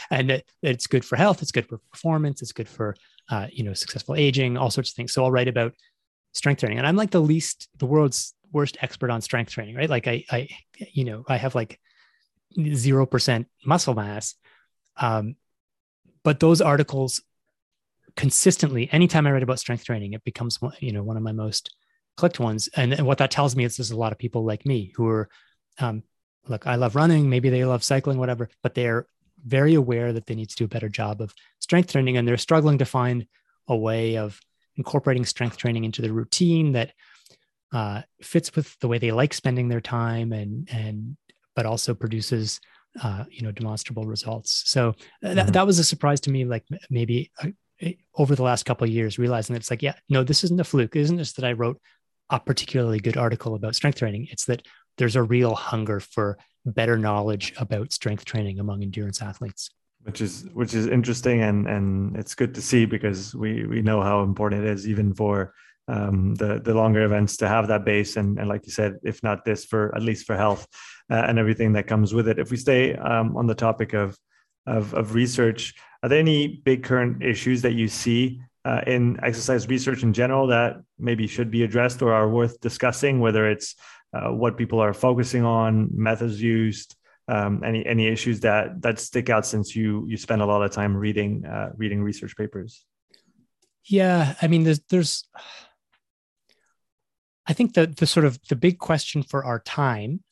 and 0.10 0.30
it, 0.30 0.48
it's 0.62 0.86
good 0.86 1.04
for 1.04 1.16
health 1.16 1.40
it's 1.40 1.52
good 1.52 1.66
for 1.66 1.78
performance 1.90 2.42
it's 2.42 2.52
good 2.52 2.68
for 2.68 2.94
uh, 3.30 3.46
you 3.50 3.64
know 3.64 3.72
successful 3.72 4.14
aging 4.14 4.58
all 4.58 4.70
sorts 4.70 4.90
of 4.90 4.94
things. 4.94 5.12
So 5.12 5.24
i'll 5.24 5.30
write 5.30 5.48
about 5.48 5.72
strength 6.32 6.60
training. 6.60 6.78
And 6.78 6.86
i'm 6.86 6.96
like 6.96 7.10
the 7.10 7.20
least 7.20 7.68
the 7.78 7.86
world's 7.86 8.34
worst 8.52 8.76
expert 8.80 9.10
on 9.10 9.20
strength 9.20 9.50
training 9.50 9.74
right? 9.74 9.90
Like 9.90 10.06
i 10.06 10.24
i 10.30 10.48
you 10.78 11.04
know 11.04 11.24
i 11.28 11.36
have 11.36 11.54
like 11.54 11.80
0% 12.56 13.46
muscle 13.66 13.94
mass. 13.94 14.34
Um, 14.98 15.36
but 16.22 16.40
those 16.40 16.60
articles 16.60 17.22
consistently 18.16 18.88
anytime 18.92 19.26
i 19.26 19.30
write 19.30 19.42
about 19.42 19.58
strength 19.58 19.84
training 19.84 20.14
it 20.14 20.24
becomes 20.24 20.58
you 20.80 20.90
know 20.90 21.02
one 21.02 21.18
of 21.18 21.22
my 21.22 21.32
most 21.32 21.74
clicked 22.16 22.40
ones. 22.40 22.68
And, 22.74 22.92
and 22.92 23.06
what 23.06 23.18
that 23.18 23.30
tells 23.30 23.54
me 23.54 23.64
is 23.64 23.76
there's 23.76 23.90
a 23.90 23.96
lot 23.96 24.12
of 24.12 24.18
people 24.18 24.44
like 24.44 24.66
me 24.66 24.92
who 24.96 25.06
are 25.06 25.28
um, 25.78 26.02
look, 26.48 26.66
I 26.66 26.76
love 26.76 26.96
running, 26.96 27.28
maybe 27.28 27.50
they 27.50 27.64
love 27.64 27.84
cycling, 27.84 28.18
whatever, 28.18 28.48
but 28.62 28.74
they're 28.74 29.06
very 29.44 29.74
aware 29.74 30.12
that 30.12 30.26
they 30.26 30.34
need 30.34 30.50
to 30.50 30.56
do 30.56 30.64
a 30.64 30.68
better 30.68 30.88
job 30.88 31.20
of 31.20 31.34
strength 31.60 31.92
training 31.92 32.16
and 32.16 32.26
they're 32.26 32.36
struggling 32.36 32.78
to 32.78 32.84
find 32.84 33.26
a 33.68 33.76
way 33.76 34.16
of 34.16 34.40
incorporating 34.76 35.24
strength 35.24 35.56
training 35.56 35.84
into 35.84 36.02
the 36.02 36.12
routine 36.12 36.72
that 36.72 36.92
uh, 37.72 38.02
fits 38.22 38.54
with 38.54 38.78
the 38.80 38.88
way 38.88 38.98
they 38.98 39.10
like 39.10 39.34
spending 39.34 39.68
their 39.68 39.80
time 39.80 40.32
and 40.32 40.68
and 40.72 41.16
but 41.54 41.66
also 41.66 41.94
produces 41.94 42.60
uh, 43.02 43.24
you 43.30 43.42
know 43.42 43.52
demonstrable 43.52 44.04
results. 44.04 44.62
So 44.66 44.92
th- 45.22 45.36
mm-hmm. 45.36 45.50
that 45.50 45.66
was 45.66 45.78
a 45.78 45.84
surprise 45.84 46.20
to 46.22 46.30
me 46.30 46.44
like 46.44 46.64
maybe 46.90 47.30
uh, 47.42 47.90
over 48.14 48.34
the 48.36 48.42
last 48.42 48.64
couple 48.64 48.86
of 48.86 48.92
years 48.92 49.18
realizing 49.18 49.54
that 49.54 49.60
it's 49.60 49.70
like 49.70 49.82
yeah 49.82 49.94
no 50.08 50.22
this 50.22 50.44
isn't 50.44 50.60
a 50.60 50.64
fluke. 50.64 50.96
It 50.96 51.00
isn't 51.00 51.18
just 51.18 51.36
that 51.36 51.44
i 51.44 51.52
wrote 51.52 51.80
a 52.30 52.40
particularly 52.40 52.98
good 52.98 53.16
article 53.16 53.54
about 53.54 53.74
strength 53.74 53.98
training. 53.98 54.28
It's 54.30 54.46
that 54.46 54.66
there's 54.98 55.16
a 55.16 55.22
real 55.22 55.54
hunger 55.54 56.00
for 56.00 56.38
better 56.64 56.98
knowledge 56.98 57.52
about 57.58 57.92
strength 57.92 58.24
training 58.24 58.58
among 58.58 58.82
endurance 58.82 59.22
athletes. 59.22 59.70
Which 60.02 60.20
is 60.20 60.48
which 60.54 60.74
is 60.74 60.86
interesting 60.86 61.42
and 61.42 61.66
and 61.66 62.16
it's 62.16 62.34
good 62.34 62.54
to 62.54 62.62
see 62.62 62.86
because 62.86 63.34
we 63.34 63.66
we 63.66 63.82
know 63.82 64.02
how 64.02 64.22
important 64.22 64.64
it 64.64 64.70
is 64.70 64.86
even 64.86 65.12
for 65.12 65.52
um, 65.88 66.34
the 66.36 66.60
the 66.60 66.74
longer 66.74 67.04
events 67.04 67.36
to 67.38 67.48
have 67.48 67.66
that 67.68 67.84
base 67.84 68.16
and 68.16 68.38
and 68.38 68.48
like 68.48 68.66
you 68.66 68.72
said 68.72 68.98
if 69.02 69.22
not 69.24 69.44
this 69.44 69.64
for 69.64 69.94
at 69.96 70.02
least 70.02 70.24
for 70.26 70.36
health 70.36 70.68
uh, 71.10 71.24
and 71.26 71.38
everything 71.38 71.72
that 71.72 71.88
comes 71.88 72.14
with 72.14 72.28
it. 72.28 72.38
If 72.38 72.50
we 72.52 72.56
stay 72.56 72.94
um, 72.94 73.36
on 73.36 73.46
the 73.46 73.54
topic 73.54 73.94
of, 73.94 74.16
of 74.66 74.94
of 74.94 75.14
research 75.14 75.74
are 76.02 76.08
there 76.08 76.20
any 76.20 76.62
big 76.64 76.84
current 76.84 77.22
issues 77.22 77.62
that 77.62 77.72
you 77.72 77.88
see 77.88 78.40
uh, 78.64 78.82
in 78.86 79.18
exercise 79.24 79.68
research 79.68 80.02
in 80.02 80.12
general 80.12 80.46
that 80.48 80.76
maybe 80.98 81.26
should 81.26 81.50
be 81.50 81.62
addressed 81.62 82.02
or 82.02 82.12
are 82.12 82.28
worth 82.28 82.60
discussing 82.60 83.18
whether 83.20 83.48
it's 83.48 83.76
uh, 84.16 84.32
what 84.32 84.56
people 84.56 84.80
are 84.80 84.94
focusing 84.94 85.44
on, 85.44 85.88
methods 85.92 86.40
used, 86.40 86.96
um, 87.28 87.62
any 87.64 87.84
any 87.86 88.06
issues 88.06 88.40
that 88.40 88.80
that 88.82 88.98
stick 88.98 89.30
out 89.30 89.44
since 89.46 89.74
you 89.76 90.06
you 90.08 90.16
spend 90.16 90.42
a 90.42 90.46
lot 90.46 90.62
of 90.62 90.70
time 90.70 90.96
reading 90.96 91.44
uh, 91.44 91.70
reading 91.76 92.02
research 92.02 92.36
papers. 92.36 92.84
Yeah, 93.84 94.34
I 94.42 94.46
mean, 94.48 94.64
there's 94.64 94.80
there's, 94.88 95.28
I 97.46 97.52
think 97.52 97.74
the 97.74 97.86
the 97.86 98.06
sort 98.06 98.26
of 98.26 98.38
the 98.48 98.56
big 98.56 98.78
question 98.78 99.22
for 99.22 99.44
our 99.44 99.60
time 99.60 100.22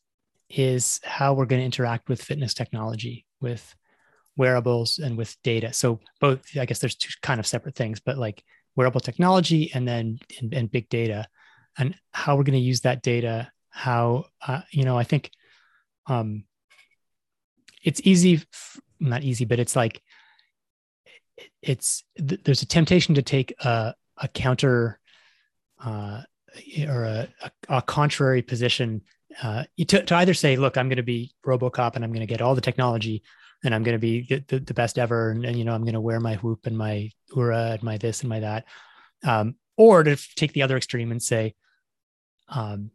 is 0.49 1.01
how 1.05 1.35
we're 1.35 1.47
going 1.47 1.61
to 1.61 1.67
interact 1.67 2.09
with 2.09 2.23
fitness 2.23 2.55
technology, 2.55 3.27
with 3.41 3.75
wearables, 4.37 4.99
and 4.99 5.17
with 5.17 5.37
data. 5.43 5.73
So 5.73 6.01
both, 6.21 6.41
I 6.59 6.65
guess, 6.65 6.79
there's 6.79 6.97
two 6.97 7.11
kind 7.23 7.41
of 7.41 7.47
separate 7.47 7.77
things, 7.77 8.01
but 8.01 8.19
like 8.19 8.43
wearable 8.77 9.01
technology 9.01 9.71
and 9.75 9.87
then 9.87 10.19
and, 10.41 10.55
and 10.55 10.71
big 10.71 10.89
data, 10.89 11.27
and 11.79 11.95
how 12.13 12.37
we're 12.37 12.45
going 12.45 12.59
to 12.59 12.71
use 12.71 12.83
that 12.83 13.03
data 13.03 13.51
how 13.75 14.25
uh, 14.47 14.63
you 14.71 14.85
know 14.85 14.97
i 14.97 15.03
think 15.03 15.31
um 16.07 16.45
it's 17.83 18.01
easy 18.05 18.41
not 19.01 19.25
easy 19.25 19.45
but 19.45 19.59
it's 19.59 19.75
like 19.75 20.01
it's 21.61 22.05
there's 22.17 22.63
a 22.63 22.67
temptation 22.67 23.17
to 23.17 23.23
take 23.23 23.53
a, 23.65 23.95
a 24.19 24.29
counter 24.29 25.01
uh, 25.85 26.23
or 26.89 27.05
a, 27.05 27.29
a, 27.69 27.83
contrary 27.83 28.43
position 28.43 29.03
uh, 29.43 29.65
to, 29.89 30.05
to 30.05 30.15
either 30.15 30.35
say 30.35 30.55
look 30.55 30.79
i'm 30.79 30.89
going 30.89 30.97
to 30.97 31.03
be 31.03 31.33
robocop 31.45 31.97
and 31.97 32.05
i'm 32.05 32.13
going 32.13 32.21
to 32.21 32.33
get 32.33 32.41
all 32.41 32.55
the 32.55 32.61
technology 32.61 33.25
and 33.65 33.75
i'm 33.75 33.83
going 33.83 33.97
to 33.97 33.99
be 33.99 34.23
the, 34.47 34.61
the, 34.61 34.75
best 34.75 35.01
ever 35.01 35.33
and, 35.33 35.45
and, 35.45 35.59
you 35.59 35.65
know 35.65 35.75
i'm 35.75 35.83
going 35.83 35.95
to 35.95 36.01
wear 36.01 36.21
my 36.21 36.37
whoop 36.37 36.67
and 36.67 36.79
my 36.79 37.11
Oura 37.33 37.73
and 37.75 37.83
my 37.83 37.99
this 37.99 38.21
and 38.21 38.31
my 38.31 38.39
that 38.39 38.67
um, 39.25 39.57
or 39.77 40.05
to 40.05 40.17
take 40.37 40.53
the 40.53 40.63
other 40.63 40.77
extreme 40.77 41.11
and 41.11 41.21
say 41.21 41.55
um, 42.49 42.93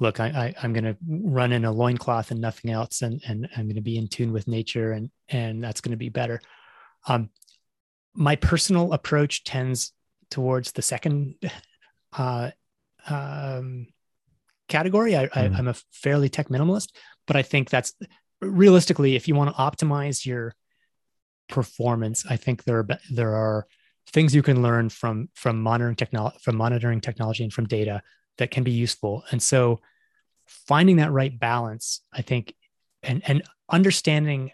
look, 0.00 0.20
I, 0.20 0.54
I 0.60 0.64
am 0.64 0.72
going 0.72 0.84
to 0.84 0.96
run 1.08 1.52
in 1.52 1.64
a 1.64 1.72
loincloth 1.72 2.30
and 2.30 2.40
nothing 2.40 2.70
else, 2.70 3.02
and 3.02 3.22
and 3.26 3.48
I'm 3.56 3.66
going 3.66 3.76
to 3.76 3.82
be 3.82 3.98
in 3.98 4.08
tune 4.08 4.32
with 4.32 4.48
nature, 4.48 4.92
and 4.92 5.10
and 5.28 5.62
that's 5.62 5.80
going 5.80 5.92
to 5.92 5.96
be 5.96 6.08
better. 6.08 6.40
Um, 7.06 7.30
my 8.14 8.36
personal 8.36 8.92
approach 8.92 9.44
tends 9.44 9.92
towards 10.30 10.72
the 10.72 10.82
second 10.82 11.36
uh, 12.16 12.50
um, 13.08 13.86
category. 14.68 15.16
I, 15.16 15.26
mm. 15.26 15.36
I, 15.36 15.58
I'm 15.58 15.68
a 15.68 15.74
fairly 15.92 16.28
tech 16.28 16.48
minimalist, 16.48 16.90
but 17.26 17.36
I 17.36 17.42
think 17.42 17.70
that's 17.70 17.94
realistically, 18.40 19.16
if 19.16 19.28
you 19.28 19.34
want 19.34 19.54
to 19.54 19.62
optimize 19.62 20.26
your 20.26 20.54
performance, 21.48 22.24
I 22.28 22.36
think 22.36 22.64
there 22.64 22.78
are 22.78 22.88
there 23.10 23.34
are 23.34 23.66
things 24.12 24.34
you 24.34 24.42
can 24.42 24.62
learn 24.62 24.88
from 24.88 25.28
from 25.34 25.60
monitoring 25.62 25.96
technology 25.96 26.38
from 26.42 26.56
monitoring 26.56 27.00
technology 27.00 27.42
and 27.42 27.52
from 27.52 27.66
data 27.66 28.02
that 28.38 28.50
can 28.50 28.64
be 28.64 28.72
useful. 28.72 29.24
And 29.30 29.42
so 29.42 29.80
finding 30.46 30.96
that 30.96 31.12
right 31.12 31.36
balance, 31.36 32.02
I 32.12 32.22
think, 32.22 32.54
and 33.02 33.22
and 33.26 33.42
understanding 33.70 34.52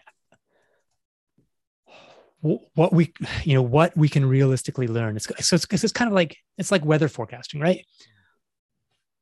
what 2.41 2.91
we 2.91 3.13
you 3.43 3.53
know 3.53 3.61
what 3.61 3.95
we 3.95 4.09
can 4.09 4.25
realistically 4.25 4.87
learn. 4.87 5.15
It's 5.15 5.27
so 5.47 5.55
it's, 5.55 5.83
it's 5.83 5.93
kind 5.93 6.09
of 6.09 6.13
like 6.13 6.37
it's 6.57 6.71
like 6.71 6.83
weather 6.83 7.07
forecasting 7.07 7.59
right? 7.59 7.85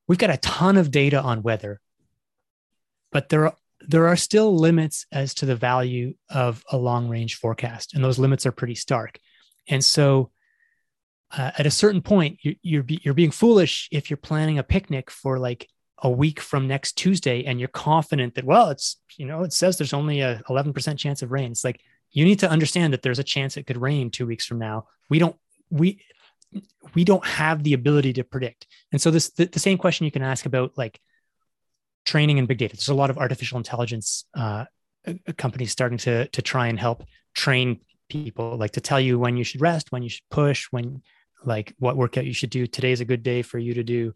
We've 0.07 0.17
got 0.17 0.31
a 0.31 0.37
ton 0.37 0.77
of 0.77 0.91
data 0.91 1.21
on 1.21 1.43
weather 1.43 1.79
but 3.11 3.29
there 3.29 3.45
are 3.47 3.55
there 3.87 4.07
are 4.07 4.15
still 4.15 4.55
limits 4.55 5.07
as 5.11 5.33
to 5.33 5.45
the 5.45 5.55
value 5.55 6.13
of 6.29 6.63
a 6.71 6.77
long 6.77 7.09
range 7.09 7.35
forecast 7.35 7.93
and 7.93 8.03
those 8.03 8.19
limits 8.19 8.45
are 8.45 8.51
pretty 8.51 8.75
stark. 8.75 9.19
And 9.67 9.83
so 9.83 10.31
uh, 11.37 11.51
at 11.57 11.65
a 11.65 11.71
certain 11.71 12.01
point 12.01 12.37
you, 12.41 12.55
you're 12.61 12.83
be, 12.83 12.99
you're 13.03 13.13
being 13.13 13.31
foolish 13.31 13.87
if 13.91 14.09
you're 14.09 14.17
planning 14.17 14.59
a 14.59 14.63
picnic 14.63 15.09
for 15.09 15.39
like 15.39 15.67
a 16.03 16.09
week 16.09 16.39
from 16.39 16.67
next 16.67 16.93
Tuesday 16.93 17.45
and 17.45 17.59
you're 17.59 17.69
confident 17.69 18.35
that 18.35 18.45
well 18.45 18.69
it's 18.69 18.97
you 19.17 19.25
know 19.25 19.43
it 19.43 19.53
says 19.53 19.77
there's 19.77 19.93
only 19.93 20.21
a 20.21 20.41
11% 20.49 20.97
chance 20.97 21.21
of 21.21 21.31
rain 21.31 21.51
it's 21.51 21.63
like 21.63 21.79
you 22.11 22.25
need 22.25 22.39
to 22.39 22.49
understand 22.49 22.93
that 22.93 23.01
there's 23.01 23.19
a 23.19 23.23
chance 23.23 23.55
it 23.55 23.65
could 23.65 23.81
rain 23.81 24.11
two 24.11 24.27
weeks 24.27 24.45
from 24.45 24.59
now. 24.59 24.87
We 25.09 25.19
don't 25.19 25.35
we 25.69 26.01
we 26.93 27.05
don't 27.05 27.25
have 27.25 27.63
the 27.63 27.73
ability 27.73 28.13
to 28.13 28.23
predict. 28.23 28.67
And 28.91 29.01
so 29.01 29.11
this 29.11 29.29
the, 29.31 29.45
the 29.45 29.59
same 29.59 29.77
question 29.77 30.05
you 30.05 30.11
can 30.11 30.21
ask 30.21 30.45
about 30.45 30.77
like 30.77 30.99
training 32.05 32.39
and 32.39 32.47
big 32.47 32.57
data. 32.57 32.75
There's 32.75 32.89
a 32.89 32.93
lot 32.93 33.09
of 33.09 33.17
artificial 33.17 33.57
intelligence 33.57 34.25
uh, 34.33 34.65
companies 35.37 35.71
starting 35.71 35.97
to 35.99 36.27
to 36.27 36.41
try 36.41 36.67
and 36.67 36.79
help 36.79 37.03
train 37.33 37.79
people, 38.09 38.57
like 38.57 38.71
to 38.71 38.81
tell 38.81 38.99
you 38.99 39.17
when 39.17 39.37
you 39.37 39.45
should 39.45 39.61
rest, 39.61 39.91
when 39.91 40.03
you 40.03 40.09
should 40.09 40.29
push, 40.29 40.67
when 40.71 41.01
like 41.43 41.73
what 41.79 41.97
workout 41.97 42.25
you 42.25 42.33
should 42.33 42.49
do. 42.49 42.67
Today's 42.67 43.01
a 43.01 43.05
good 43.05 43.23
day 43.23 43.41
for 43.41 43.57
you 43.57 43.75
to 43.75 43.83
do. 43.83 44.13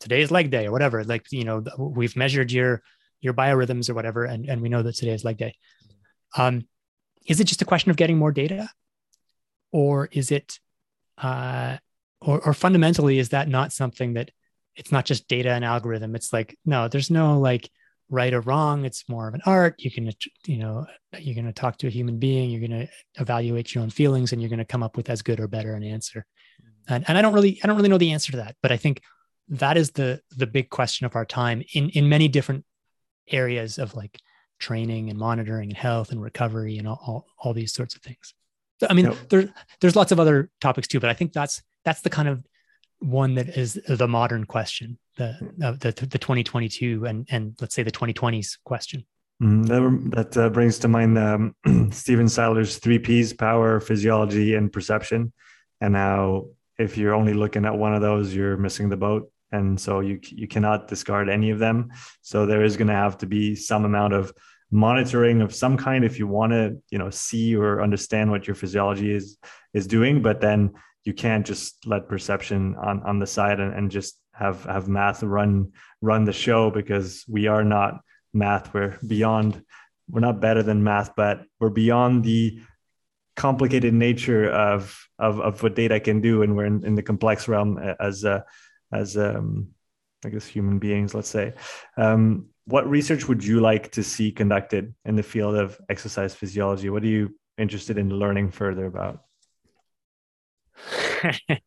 Today's 0.00 0.30
leg 0.30 0.50
day 0.50 0.66
or 0.66 0.72
whatever. 0.72 1.04
Like 1.04 1.26
you 1.30 1.44
know, 1.44 1.64
we've 1.78 2.16
measured 2.16 2.52
your 2.52 2.82
your 3.20 3.34
biorhythms 3.34 3.88
or 3.88 3.94
whatever, 3.94 4.24
and 4.24 4.48
and 4.48 4.60
we 4.60 4.68
know 4.68 4.82
that 4.82 4.96
today 4.96 5.12
is 5.12 5.24
leg 5.24 5.38
day. 5.38 5.54
Um, 6.36 6.66
is 7.26 7.40
it 7.40 7.44
just 7.44 7.62
a 7.62 7.66
question 7.66 7.90
of 7.90 7.96
getting 7.96 8.18
more 8.18 8.32
data, 8.32 8.68
or 9.72 10.08
is 10.12 10.30
it, 10.30 10.58
uh, 11.18 11.78
or 12.20 12.40
or 12.40 12.54
fundamentally 12.54 13.18
is 13.18 13.30
that 13.30 13.48
not 13.48 13.72
something 13.72 14.14
that 14.14 14.30
it's 14.76 14.92
not 14.92 15.04
just 15.04 15.28
data 15.28 15.50
and 15.50 15.64
algorithm? 15.64 16.14
It's 16.14 16.32
like 16.32 16.56
no, 16.64 16.88
there's 16.88 17.10
no 17.10 17.38
like 17.38 17.70
right 18.10 18.34
or 18.34 18.40
wrong 18.42 18.84
it's 18.84 19.08
more 19.08 19.26
of 19.28 19.34
an 19.34 19.40
art 19.46 19.74
you 19.78 19.90
can 19.90 20.10
you 20.46 20.58
know 20.58 20.86
you're 21.18 21.34
going 21.34 21.46
to 21.46 21.52
talk 21.52 21.78
to 21.78 21.86
a 21.86 21.90
human 21.90 22.18
being 22.18 22.50
you're 22.50 22.66
going 22.66 22.86
to 22.86 22.88
evaluate 23.14 23.74
your 23.74 23.82
own 23.82 23.90
feelings 23.90 24.32
and 24.32 24.42
you're 24.42 24.50
going 24.50 24.58
to 24.58 24.64
come 24.64 24.82
up 24.82 24.96
with 24.96 25.08
as 25.08 25.22
good 25.22 25.40
or 25.40 25.48
better 25.48 25.74
an 25.74 25.82
answer 25.82 26.26
and, 26.88 27.04
and 27.08 27.18
i 27.18 27.22
don't 27.22 27.34
really 27.34 27.58
i 27.62 27.66
don't 27.66 27.76
really 27.76 27.88
know 27.88 27.98
the 27.98 28.12
answer 28.12 28.32
to 28.32 28.38
that 28.38 28.56
but 28.62 28.72
i 28.72 28.76
think 28.76 29.00
that 29.48 29.76
is 29.76 29.90
the 29.92 30.20
the 30.36 30.46
big 30.46 30.70
question 30.70 31.06
of 31.06 31.16
our 31.16 31.24
time 31.24 31.62
in 31.74 31.90
in 31.90 32.08
many 32.08 32.28
different 32.28 32.64
areas 33.28 33.78
of 33.78 33.94
like 33.94 34.18
training 34.58 35.10
and 35.10 35.18
monitoring 35.18 35.70
and 35.70 35.76
health 35.76 36.12
and 36.12 36.22
recovery 36.22 36.78
and 36.78 36.86
all, 36.86 37.00
all, 37.06 37.26
all 37.38 37.52
these 37.52 37.72
sorts 37.72 37.94
of 37.94 38.02
things. 38.02 38.34
So, 38.80 38.86
i 38.90 38.94
mean 38.94 39.12
there's 39.28 39.48
there's 39.80 39.96
lots 39.96 40.12
of 40.12 40.18
other 40.18 40.50
topics 40.60 40.88
too 40.88 41.00
but 41.00 41.10
i 41.10 41.14
think 41.14 41.32
that's 41.32 41.62
that's 41.84 42.00
the 42.00 42.10
kind 42.10 42.28
of 42.28 42.44
one 42.98 43.34
that 43.34 43.50
is 43.50 43.80
the 43.86 44.08
modern 44.08 44.44
question 44.46 44.98
the 45.16 45.30
uh, 45.62 45.72
the, 45.72 45.92
the 45.92 46.18
2022 46.18 47.04
and 47.06 47.26
and 47.30 47.54
let's 47.60 47.74
say 47.74 47.82
the 47.82 47.92
2020s 47.92 48.58
question. 48.64 49.04
Mm, 49.42 49.66
that 49.66 50.32
that 50.32 50.36
uh, 50.36 50.48
brings 50.50 50.78
to 50.80 50.88
mind 50.88 51.18
um, 51.18 51.54
Stephen 51.90 52.28
Seiler's 52.28 52.78
three 52.78 52.98
P's: 52.98 53.32
power, 53.32 53.80
physiology, 53.80 54.54
and 54.54 54.72
perception. 54.72 55.32
And 55.80 55.96
how 55.96 56.46
if 56.78 56.96
you're 56.98 57.14
only 57.14 57.34
looking 57.34 57.64
at 57.64 57.76
one 57.76 57.94
of 57.94 58.02
those, 58.02 58.34
you're 58.34 58.56
missing 58.56 58.88
the 58.88 58.96
boat, 58.96 59.30
and 59.52 59.80
so 59.80 60.00
you 60.00 60.18
you 60.22 60.48
cannot 60.48 60.88
discard 60.88 61.28
any 61.28 61.50
of 61.50 61.58
them. 61.58 61.90
So 62.22 62.46
there 62.46 62.64
is 62.64 62.76
going 62.76 62.88
to 62.88 62.94
have 62.94 63.18
to 63.18 63.26
be 63.26 63.54
some 63.54 63.84
amount 63.84 64.14
of 64.14 64.32
monitoring 64.70 65.40
of 65.40 65.54
some 65.54 65.76
kind 65.76 66.04
if 66.04 66.18
you 66.18 66.26
want 66.26 66.52
to 66.52 66.76
you 66.90 66.98
know 66.98 67.10
see 67.10 67.54
or 67.54 67.80
understand 67.80 68.30
what 68.30 68.46
your 68.46 68.56
physiology 68.56 69.12
is 69.14 69.38
is 69.72 69.86
doing. 69.86 70.22
But 70.22 70.40
then 70.40 70.72
you 71.04 71.12
can't 71.12 71.46
just 71.46 71.86
let 71.86 72.08
perception 72.08 72.74
on 72.76 73.02
on 73.04 73.18
the 73.18 73.26
side 73.26 73.60
and, 73.60 73.72
and 73.74 73.90
just 73.90 74.18
have 74.32 74.64
have 74.64 74.88
math 74.88 75.22
run 75.22 75.72
run 76.00 76.24
the 76.24 76.32
show 76.32 76.70
because 76.70 77.24
we 77.28 77.46
are 77.46 77.64
not 77.64 78.00
math. 78.32 78.74
We're 78.74 78.98
beyond 79.06 79.62
we're 80.10 80.20
not 80.20 80.40
better 80.40 80.62
than 80.62 80.84
math 80.84 81.14
but 81.16 81.44
we're 81.58 81.70
beyond 81.70 82.24
the 82.24 82.60
complicated 83.36 83.94
nature 83.94 84.50
of 84.50 85.08
of, 85.18 85.40
of 85.40 85.62
what 85.62 85.74
data 85.74 86.00
can 86.00 86.20
do 86.20 86.42
and 86.42 86.56
we're 86.56 86.66
in, 86.66 86.84
in 86.84 86.94
the 86.94 87.02
complex 87.02 87.48
realm 87.48 87.78
as 88.00 88.24
uh, 88.24 88.40
as 88.92 89.16
um, 89.16 89.68
i 90.24 90.28
guess 90.28 90.46
human 90.46 90.78
beings 90.78 91.14
let's 91.14 91.28
say. 91.28 91.52
Um, 91.96 92.46
what 92.66 92.88
research 92.88 93.28
would 93.28 93.44
you 93.44 93.60
like 93.60 93.92
to 93.92 94.02
see 94.02 94.32
conducted 94.32 94.94
in 95.04 95.16
the 95.16 95.22
field 95.22 95.54
of 95.54 95.78
exercise 95.90 96.34
physiology? 96.34 96.88
What 96.88 97.02
are 97.02 97.08
you 97.08 97.34
interested 97.58 97.98
in 97.98 98.08
learning 98.08 98.52
further 98.52 98.86
about? 98.86 99.22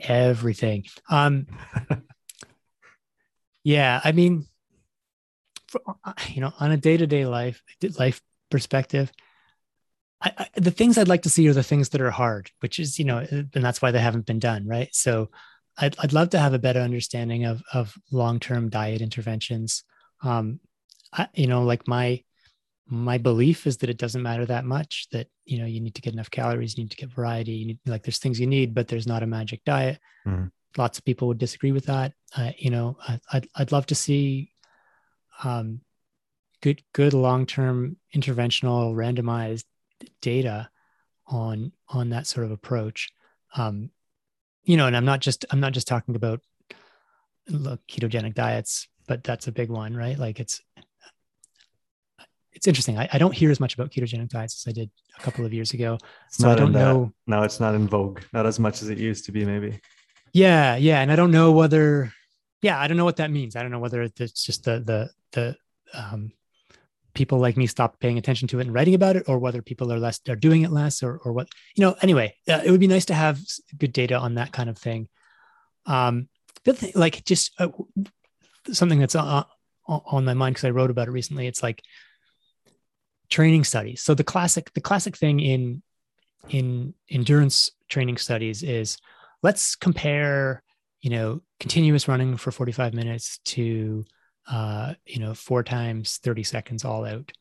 Everything. 0.00 0.84
Um, 1.10 1.46
yeah, 3.64 4.00
I 4.02 4.12
mean, 4.12 4.46
for, 5.68 5.82
uh, 6.04 6.12
you 6.28 6.40
know, 6.40 6.52
on 6.58 6.70
a 6.70 6.76
day 6.76 6.96
to 6.96 7.06
day 7.06 7.26
life 7.26 7.62
life 7.98 8.22
perspective, 8.50 9.12
I, 10.22 10.32
I, 10.38 10.48
the 10.56 10.70
things 10.70 10.96
I'd 10.96 11.08
like 11.08 11.22
to 11.22 11.30
see 11.30 11.48
are 11.48 11.52
the 11.52 11.62
things 11.62 11.90
that 11.90 12.00
are 12.00 12.10
hard, 12.10 12.50
which 12.60 12.78
is 12.78 12.98
you 12.98 13.04
know, 13.04 13.18
and 13.18 13.50
that's 13.52 13.82
why 13.82 13.90
they 13.90 14.00
haven't 14.00 14.26
been 14.26 14.38
done, 14.38 14.66
right? 14.66 14.88
So, 14.92 15.30
I'd 15.78 15.96
I'd 15.98 16.12
love 16.12 16.30
to 16.30 16.38
have 16.38 16.54
a 16.54 16.58
better 16.58 16.80
understanding 16.80 17.44
of 17.44 17.62
of 17.72 17.94
long 18.10 18.40
term 18.40 18.70
diet 18.70 19.02
interventions. 19.02 19.84
Um, 20.22 20.60
I, 21.12 21.28
you 21.34 21.46
know, 21.46 21.64
like 21.64 21.86
my 21.86 22.22
my 22.88 23.18
belief 23.18 23.66
is 23.66 23.78
that 23.78 23.90
it 23.90 23.98
doesn't 23.98 24.22
matter 24.22 24.46
that 24.46 24.64
much 24.64 25.08
that 25.10 25.26
you 25.44 25.58
know 25.58 25.66
you 25.66 25.80
need 25.80 25.94
to 25.94 26.02
get 26.02 26.12
enough 26.12 26.30
calories 26.30 26.76
you 26.76 26.84
need 26.84 26.90
to 26.90 26.96
get 26.96 27.10
variety 27.10 27.52
you 27.52 27.66
need 27.66 27.78
like 27.86 28.04
there's 28.04 28.18
things 28.18 28.38
you 28.38 28.46
need 28.46 28.74
but 28.74 28.86
there's 28.86 29.08
not 29.08 29.24
a 29.24 29.26
magic 29.26 29.60
diet 29.64 29.98
mm. 30.26 30.48
lots 30.76 30.98
of 30.98 31.04
people 31.04 31.26
would 31.26 31.38
disagree 31.38 31.72
with 31.72 31.86
that 31.86 32.12
uh, 32.36 32.52
you 32.56 32.70
know 32.70 32.96
I, 33.08 33.18
would 33.34 33.48
I'd 33.56 33.72
love 33.72 33.86
to 33.86 33.94
see 33.94 34.52
um, 35.42 35.80
good 36.62 36.82
good 36.92 37.12
long-term 37.12 37.96
interventional 38.14 38.94
randomized 38.94 39.64
data 40.20 40.68
on 41.26 41.72
on 41.88 42.10
that 42.10 42.26
sort 42.26 42.44
of 42.46 42.52
approach 42.52 43.10
um, 43.56 43.90
you 44.64 44.76
know 44.76 44.86
and 44.86 44.96
i'm 44.96 45.04
not 45.04 45.20
just 45.20 45.44
i'm 45.50 45.60
not 45.60 45.72
just 45.72 45.88
talking 45.88 46.16
about 46.16 46.40
look, 47.48 47.80
ketogenic 47.88 48.34
diets 48.34 48.88
but 49.06 49.24
that's 49.24 49.46
a 49.46 49.52
big 49.52 49.70
one 49.70 49.94
right 49.94 50.18
like 50.18 50.40
it's 50.40 50.60
it's 52.56 52.66
interesting. 52.66 52.98
I, 52.98 53.06
I, 53.12 53.18
don't 53.18 53.34
hear 53.34 53.50
as 53.50 53.60
much 53.60 53.74
about 53.74 53.90
ketogenic 53.90 54.30
diets 54.30 54.66
as 54.66 54.70
I 54.70 54.72
did 54.72 54.90
a 55.18 55.22
couple 55.22 55.44
of 55.44 55.52
years 55.52 55.74
ago. 55.74 55.98
It's 56.28 56.38
so 56.38 56.50
I 56.50 56.54
don't 56.54 56.72
know. 56.72 57.12
No, 57.26 57.42
it's 57.42 57.60
not 57.60 57.74
in 57.74 57.86
vogue. 57.86 58.22
Not 58.32 58.46
as 58.46 58.58
much 58.58 58.80
as 58.80 58.88
it 58.88 58.96
used 58.96 59.26
to 59.26 59.32
be, 59.32 59.44
maybe. 59.44 59.78
Yeah, 60.32 60.76
yeah, 60.76 61.00
and 61.00 61.12
I 61.12 61.16
don't 61.16 61.30
know 61.30 61.52
whether. 61.52 62.12
Yeah, 62.62 62.80
I 62.80 62.88
don't 62.88 62.96
know 62.96 63.04
what 63.04 63.16
that 63.16 63.30
means. 63.30 63.56
I 63.56 63.62
don't 63.62 63.70
know 63.70 63.78
whether 63.78 64.02
it's 64.02 64.42
just 64.42 64.64
the 64.64 64.80
the 64.80 65.10
the 65.32 65.56
um, 65.92 66.32
people 67.16 67.38
like 67.38 67.56
me 67.56 67.66
stop 67.66 67.98
paying 67.98 68.18
attention 68.18 68.46
to 68.46 68.60
it 68.60 68.66
and 68.66 68.74
writing 68.74 68.94
about 68.94 69.16
it, 69.16 69.24
or 69.26 69.38
whether 69.38 69.62
people 69.62 69.92
are 69.92 69.98
less 69.98 70.20
are 70.28 70.36
doing 70.36 70.62
it 70.62 70.70
less, 70.70 71.02
or 71.02 71.18
or 71.24 71.32
what 71.32 71.48
you 71.74 71.82
know. 71.82 71.96
Anyway, 72.02 72.36
uh, 72.48 72.60
it 72.64 72.70
would 72.70 72.80
be 72.80 72.86
nice 72.86 73.06
to 73.06 73.14
have 73.14 73.40
good 73.76 73.92
data 73.92 74.16
on 74.16 74.34
that 74.34 74.52
kind 74.52 74.70
of 74.70 74.78
thing. 74.78 75.08
Um, 75.86 76.28
the 76.64 76.74
thing, 76.74 76.92
like 76.94 77.24
just 77.24 77.52
uh, 77.58 77.68
something 78.70 79.00
that's 79.00 79.16
on, 79.16 79.46
on 79.86 80.24
my 80.24 80.34
mind 80.34 80.54
because 80.54 80.66
I 80.66 80.70
wrote 80.70 80.90
about 80.90 81.08
it 81.08 81.12
recently. 81.12 81.46
It's 81.46 81.62
like 81.62 81.82
training 83.30 83.64
studies. 83.64 84.02
So 84.02 84.14
the 84.14 84.24
classic 84.24 84.72
the 84.74 84.80
classic 84.80 85.16
thing 85.16 85.40
in 85.40 85.82
in 86.48 86.94
endurance 87.10 87.72
training 87.88 88.18
studies 88.18 88.62
is 88.62 88.98
let's 89.42 89.74
compare 89.74 90.62
you 91.00 91.10
know 91.10 91.40
continuous 91.60 92.08
running 92.08 92.36
for 92.36 92.52
45 92.52 92.94
minutes 92.94 93.38
to 93.46 94.04
uh, 94.50 94.94
you 95.04 95.20
know 95.20 95.34
four 95.34 95.62
times 95.62 96.18
30 96.18 96.42
seconds 96.42 96.84
all 96.84 97.04
out. 97.04 97.32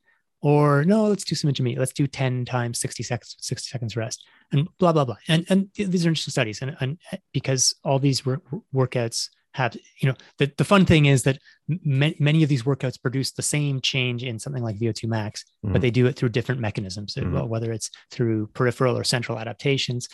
Or 0.41 0.84
no 0.84 1.06
let's 1.06 1.24
do 1.24 1.36
some 1.36 1.49
intermediate. 1.49 1.80
Let's 1.80 1.93
do 1.93 2.08
10 2.08 2.45
times 2.45 2.80
60 2.80 3.03
seconds 3.03 3.36
60 3.39 3.70
seconds 3.70 3.95
rest 3.95 4.24
and 4.51 4.68
blah 4.78 4.93
blah 4.93 5.06
blah. 5.06 5.18
And 5.28 5.45
and 5.49 5.70
these 5.76 6.06
are 6.06 6.10
interesting 6.10 6.32
studies 6.32 6.62
and, 6.62 6.76
and 6.80 6.97
because 7.34 7.74
all 7.84 7.99
these 7.99 8.26
work, 8.26 8.43
workouts 8.74 9.30
have 9.53 9.76
you 9.99 10.10
know 10.10 10.16
the, 10.38 10.51
the 10.58 10.66
fun 10.66 10.86
thing 10.86 11.06
is 11.06 11.24
that 11.24 11.39
many 11.68 12.43
of 12.43 12.49
these 12.49 12.64
workouts 12.64 13.01
produce 13.01 13.32
the 13.32 13.41
same 13.41 13.80
change 13.80 14.22
in 14.22 14.38
something 14.38 14.62
like 14.62 14.78
vo2 14.78 15.08
max 15.08 15.45
mm-hmm. 15.64 15.72
but 15.72 15.82
they 15.82 15.89
do 15.89 16.08
it 16.08 16.18
through 16.18 16.30
different 16.30 16.60
mechanisms. 16.60 17.16
Mm-hmm. 17.16 17.47
whether 17.47 17.72
it's 17.72 17.89
through 18.12 18.47
peripheral 18.47 18.97
or 18.97 19.03
central 19.03 19.39
adaptations. 19.39 20.10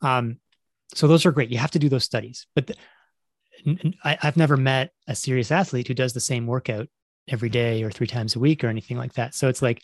Um, 0.00 0.38
so 0.94 1.06
those 1.06 1.26
are 1.26 1.32
great. 1.32 1.50
You 1.50 1.58
have 1.58 1.72
to 1.72 1.78
do 1.78 1.88
those 1.88 2.04
studies. 2.04 2.46
But 2.54 2.68
the, 2.68 2.74
I, 4.04 4.18
i've 4.22 4.36
never 4.36 4.56
met 4.56 4.92
a 5.06 5.14
serious 5.14 5.50
athlete 5.50 5.88
who 5.88 5.94
does 5.94 6.12
the 6.12 6.20
same 6.20 6.46
workout 6.46 6.88
every 7.28 7.48
day 7.48 7.82
or 7.82 7.90
three 7.90 8.06
times 8.06 8.36
a 8.36 8.38
week 8.38 8.64
or 8.64 8.68
anything 8.68 8.96
like 8.96 9.14
that. 9.14 9.34
So 9.34 9.48
it's 9.48 9.62
like 9.62 9.82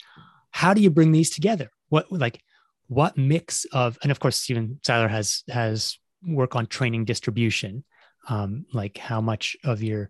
how 0.51 0.73
do 0.73 0.81
you 0.81 0.89
bring 0.89 1.11
these 1.11 1.29
together? 1.29 1.69
What 1.89 2.11
like 2.11 2.41
what 2.87 3.17
mix 3.17 3.65
of 3.71 3.97
and 4.03 4.11
of 4.11 4.19
course 4.19 4.37
Stephen 4.37 4.79
Seiler 4.83 5.07
has 5.07 5.43
has 5.49 5.97
work 6.25 6.55
on 6.55 6.65
training 6.65 7.05
distribution 7.05 7.83
um, 8.27 8.65
like 8.73 8.97
how 8.97 9.21
much 9.21 9.55
of 9.63 9.83
your 9.83 10.09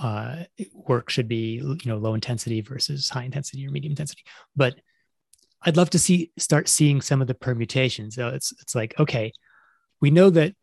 uh, 0.00 0.44
work 0.72 1.10
should 1.10 1.28
be 1.28 1.56
you 1.56 1.78
know 1.86 1.98
low 1.98 2.14
intensity 2.14 2.60
versus 2.60 3.08
high 3.08 3.24
intensity 3.24 3.66
or 3.66 3.70
medium 3.70 3.92
intensity. 3.92 4.22
But 4.56 4.76
i'd 5.66 5.78
love 5.78 5.88
to 5.88 5.98
see 5.98 6.30
start 6.38 6.68
seeing 6.68 7.00
some 7.00 7.20
of 7.20 7.26
the 7.26 7.34
permutations. 7.34 8.14
So 8.14 8.28
it's 8.28 8.52
it's 8.60 8.74
like 8.74 8.98
okay 8.98 9.32
we 10.00 10.10
know 10.10 10.30
that 10.30 10.54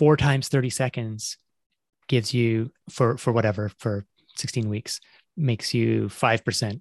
four 0.00 0.16
times 0.16 0.48
30 0.48 0.70
seconds 0.70 1.36
gives 2.08 2.32
you 2.32 2.70
for 2.88 3.18
for 3.18 3.32
whatever 3.32 3.70
for 3.78 4.06
16 4.36 4.68
weeks 4.68 4.98
makes 5.36 5.74
you 5.74 6.08
5% 6.08 6.80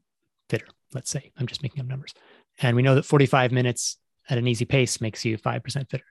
fitter 0.49 0.67
let's 0.93 1.11
say 1.11 1.24
i'm 1.38 1.45
just 1.47 1.61
making 1.61 1.82
up 1.82 1.88
numbers 1.88 2.13
and 2.59 2.76
we 2.78 2.82
know 2.82 2.95
that 2.95 3.03
45 3.03 3.51
minutes 3.51 3.97
at 4.30 4.38
an 4.38 4.47
easy 4.47 4.65
pace 4.65 5.01
makes 5.01 5.26
you 5.26 5.38
5% 5.38 5.89
fitter 5.91 6.05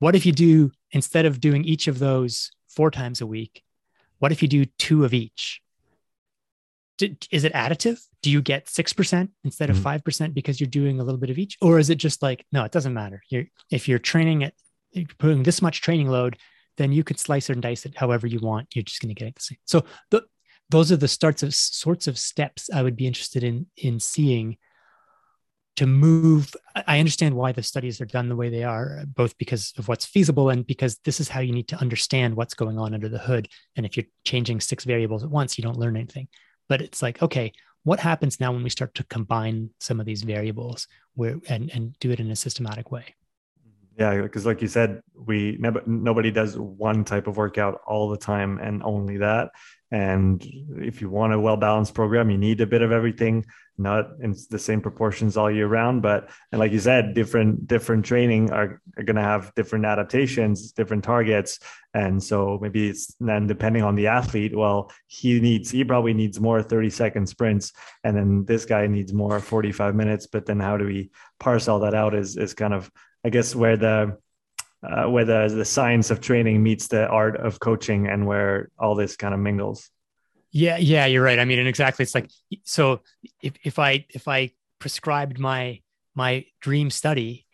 what 0.00 0.14
if 0.14 0.24
you 0.26 0.32
do, 0.32 0.70
instead 0.92 1.26
of 1.26 1.40
doing 1.40 1.64
each 1.64 1.88
of 1.88 1.98
those 1.98 2.52
four 2.68 2.88
times 2.90 3.20
a 3.20 3.26
week, 3.26 3.62
what 4.20 4.30
if 4.30 4.42
you 4.42 4.48
do 4.48 4.64
two 4.78 5.04
of 5.04 5.12
each? 5.12 5.60
Is 7.32 7.42
it 7.44 7.52
additive? 7.52 7.98
do 8.22 8.30
you 8.30 8.42
get 8.42 8.66
6% 8.66 9.28
instead 9.44 9.70
of 9.70 9.76
Mhm. 9.76 9.82
5% 9.82 10.34
because 10.34 10.60
you're 10.60 10.68
doing 10.80 10.98
a 11.00 11.04
little 11.04 11.20
bit 11.20 11.30
of 11.30 11.38
each 11.38 11.56
or 11.60 11.78
is 11.78 11.88
it 11.88 11.98
just 12.06 12.20
like 12.20 12.44
no 12.50 12.64
it 12.64 12.72
doesn't 12.72 12.94
matter 12.94 13.22
you're 13.30 13.46
if 13.70 13.86
you're 13.88 14.00
training 14.12 14.42
you're 14.42 14.54
putting 15.18 15.42
this 15.42 15.62
much 15.62 15.80
training 15.80 16.08
load 16.08 16.38
then 16.78 16.92
you 16.92 17.04
could 17.04 17.18
slice 17.18 17.50
and 17.50 17.60
dice 17.60 17.84
it 17.84 17.96
however 17.96 18.26
you 18.26 18.38
want. 18.38 18.68
You're 18.74 18.84
just 18.84 19.02
going 19.02 19.14
to 19.14 19.18
get 19.18 19.28
it 19.28 19.34
the 19.34 19.42
same. 19.42 19.58
So 19.66 19.84
those 20.70 20.90
are 20.90 20.96
the 20.96 21.08
starts 21.08 21.42
of 21.42 21.54
sorts 21.54 22.06
of 22.06 22.18
steps 22.18 22.68
i 22.74 22.82
would 22.82 22.94
be 22.94 23.06
interested 23.06 23.42
in 23.42 23.66
in 23.76 23.98
seeing 23.98 24.56
to 25.76 25.86
move. 25.86 26.54
I 26.74 26.84
I 26.86 26.98
understand 26.98 27.36
why 27.36 27.52
the 27.52 27.62
studies 27.62 28.00
are 28.00 28.06
done 28.06 28.28
the 28.28 28.36
way 28.36 28.48
they 28.48 28.64
are 28.64 29.04
both 29.06 29.38
because 29.38 29.72
of 29.78 29.86
what's 29.86 30.06
feasible 30.06 30.50
and 30.50 30.66
because 30.66 30.98
this 31.04 31.20
is 31.20 31.28
how 31.28 31.40
you 31.40 31.52
need 31.52 31.68
to 31.68 31.76
understand 31.76 32.34
what's 32.34 32.54
going 32.54 32.78
on 32.78 32.94
under 32.94 33.08
the 33.08 33.18
hood. 33.18 33.48
And 33.76 33.86
if 33.86 33.96
you're 33.96 34.06
changing 34.24 34.60
six 34.60 34.84
variables 34.84 35.22
at 35.22 35.30
once 35.30 35.56
you 35.56 35.62
don't 35.62 35.78
learn 35.78 35.96
anything. 35.96 36.28
But 36.68 36.82
it's 36.82 37.02
like 37.02 37.22
okay 37.22 37.52
what 37.84 38.00
happens 38.00 38.40
now 38.40 38.52
when 38.52 38.64
we 38.64 38.70
start 38.70 38.94
to 38.96 39.04
combine 39.04 39.70
some 39.80 40.00
of 40.00 40.06
these 40.06 40.22
variables 40.22 40.88
where 41.14 41.36
and 41.48 41.70
and 41.72 41.96
do 42.00 42.10
it 42.10 42.20
in 42.20 42.30
a 42.30 42.36
systematic 42.36 42.90
way 42.90 43.14
Yeah, 43.98 44.22
because 44.22 44.46
like 44.46 44.62
you 44.62 44.68
said, 44.68 45.02
we 45.12 45.56
never 45.58 45.82
nobody 45.84 46.30
does 46.30 46.56
one 46.56 47.04
type 47.04 47.26
of 47.26 47.36
workout 47.36 47.80
all 47.84 48.08
the 48.08 48.16
time 48.16 48.58
and 48.58 48.80
only 48.84 49.16
that. 49.16 49.50
And 49.90 50.40
if 50.76 51.00
you 51.00 51.10
want 51.10 51.32
a 51.32 51.40
well 51.40 51.56
balanced 51.56 51.94
program, 51.94 52.30
you 52.30 52.38
need 52.38 52.60
a 52.60 52.66
bit 52.66 52.82
of 52.82 52.92
everything, 52.92 53.44
not 53.76 54.06
in 54.20 54.36
the 54.50 54.58
same 54.58 54.82
proportions 54.82 55.36
all 55.36 55.50
year 55.50 55.66
round. 55.66 56.02
But 56.02 56.30
and 56.52 56.60
like 56.60 56.70
you 56.70 56.78
said, 56.78 57.12
different 57.12 57.66
different 57.66 58.04
training 58.04 58.52
are, 58.52 58.80
are 58.96 59.02
going 59.02 59.16
to 59.16 59.22
have 59.22 59.52
different 59.56 59.84
adaptations, 59.84 60.70
different 60.70 61.02
targets, 61.02 61.58
and 61.92 62.22
so 62.22 62.56
maybe 62.62 62.90
it's 62.90 63.16
then 63.18 63.48
depending 63.48 63.82
on 63.82 63.96
the 63.96 64.06
athlete. 64.06 64.56
Well, 64.56 64.92
he 65.08 65.40
needs 65.40 65.72
he 65.72 65.82
probably 65.82 66.14
needs 66.14 66.38
more 66.38 66.62
thirty 66.62 66.90
second 66.90 67.28
sprints, 67.28 67.72
and 68.04 68.16
then 68.16 68.44
this 68.44 68.64
guy 68.64 68.86
needs 68.86 69.12
more 69.12 69.40
forty 69.40 69.72
five 69.72 69.96
minutes. 69.96 70.28
But 70.28 70.46
then 70.46 70.60
how 70.60 70.76
do 70.76 70.84
we 70.84 71.10
parse 71.40 71.66
all 71.66 71.80
that 71.80 71.94
out? 71.94 72.14
Is 72.14 72.36
is 72.36 72.54
kind 72.54 72.74
of 72.74 72.88
I 73.24 73.30
guess 73.30 73.54
where 73.54 73.76
the 73.76 74.18
uh, 74.82 75.06
where 75.10 75.24
the 75.24 75.48
the 75.54 75.64
science 75.64 76.10
of 76.10 76.20
training 76.20 76.62
meets 76.62 76.88
the 76.88 77.06
art 77.08 77.36
of 77.36 77.58
coaching, 77.60 78.06
and 78.06 78.26
where 78.26 78.70
all 78.78 78.94
this 78.94 79.16
kind 79.16 79.34
of 79.34 79.40
mingles. 79.40 79.90
yeah 80.52 80.76
yeah 80.78 81.06
you're 81.06 81.22
right. 81.22 81.38
I 81.38 81.44
mean 81.44 81.58
and 81.58 81.68
exactly 81.68 82.04
it's 82.04 82.14
like 82.14 82.30
so 82.64 83.00
if, 83.42 83.52
if 83.64 83.78
i 83.78 84.06
if 84.10 84.28
i 84.28 84.50
prescribed 84.78 85.38
my 85.38 85.80
my 86.14 86.44
dream 86.60 86.90
study 86.90 87.46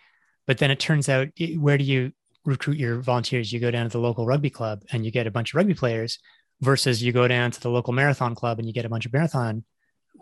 but 0.46 0.58
then 0.58 0.70
it 0.70 0.78
turns 0.78 1.08
out 1.08 1.28
where 1.58 1.78
do 1.78 1.84
you 1.84 2.12
recruit 2.44 2.76
your 2.76 3.00
volunteers? 3.00 3.52
You 3.52 3.60
go 3.60 3.70
down 3.70 3.86
to 3.86 3.90
the 3.90 3.98
local 3.98 4.26
rugby 4.26 4.50
club 4.50 4.82
and 4.92 5.04
you 5.04 5.10
get 5.10 5.26
a 5.26 5.30
bunch 5.30 5.52
of 5.52 5.56
rugby 5.56 5.74
players 5.74 6.18
versus 6.60 7.02
you 7.02 7.12
go 7.12 7.26
down 7.26 7.50
to 7.50 7.60
the 7.60 7.70
local 7.70 7.92
marathon 7.92 8.34
club 8.34 8.58
and 8.58 8.66
you 8.68 8.74
get 8.74 8.84
a 8.84 8.88
bunch 8.88 9.06
of 9.06 9.12
marathon 9.12 9.64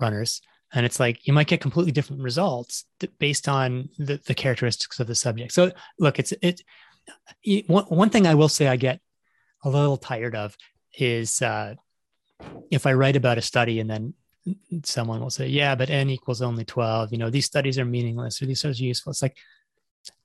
runners 0.01 0.41
and 0.75 0.87
it's 0.87 1.01
like 1.01 1.27
you 1.27 1.33
might 1.33 1.47
get 1.47 1.61
completely 1.61 1.93
different 1.93 2.23
results 2.23 2.85
based 3.19 3.49
on 3.49 3.89
the, 3.99 4.21
the 4.27 4.35
characteristics 4.35 5.01
of 5.01 5.07
the 5.07 5.15
subject 5.15 5.53
so 5.53 5.71
look 5.99 6.19
it's 6.19 6.33
it 6.43 6.63
it- 7.43 7.69
one, 7.69 7.85
one 7.85 8.11
thing 8.11 8.27
i 8.27 8.35
will 8.35 8.49
say 8.49 8.69
i 8.69 8.77
get 8.77 9.01
a 9.65 9.71
little 9.71 9.97
tired 9.97 10.35
of 10.35 10.57
is 10.99 11.43
uh 11.43 11.75
if 12.71 12.87
I 12.87 12.93
write 12.93 13.17
about 13.17 13.39
a 13.39 13.43
study 13.43 13.81
and 13.81 13.89
then 13.89 14.15
someone 14.85 15.21
will 15.21 15.31
say, 15.31 15.47
yeah, 15.47 15.75
but 15.75 15.91
n 15.91 16.11
equals 16.11 16.43
only 16.43 16.65
12, 16.65 17.13
you 17.13 17.19
know, 17.19 17.31
these 17.31 17.47
studies 17.47 17.79
are 17.79 17.85
meaningless 17.85 18.43
or 18.43 18.47
these 18.47 18.59
studies 18.59 18.81
are 18.81 18.85
useful. 18.85 19.11
It's 19.11 19.23
like 19.23 19.37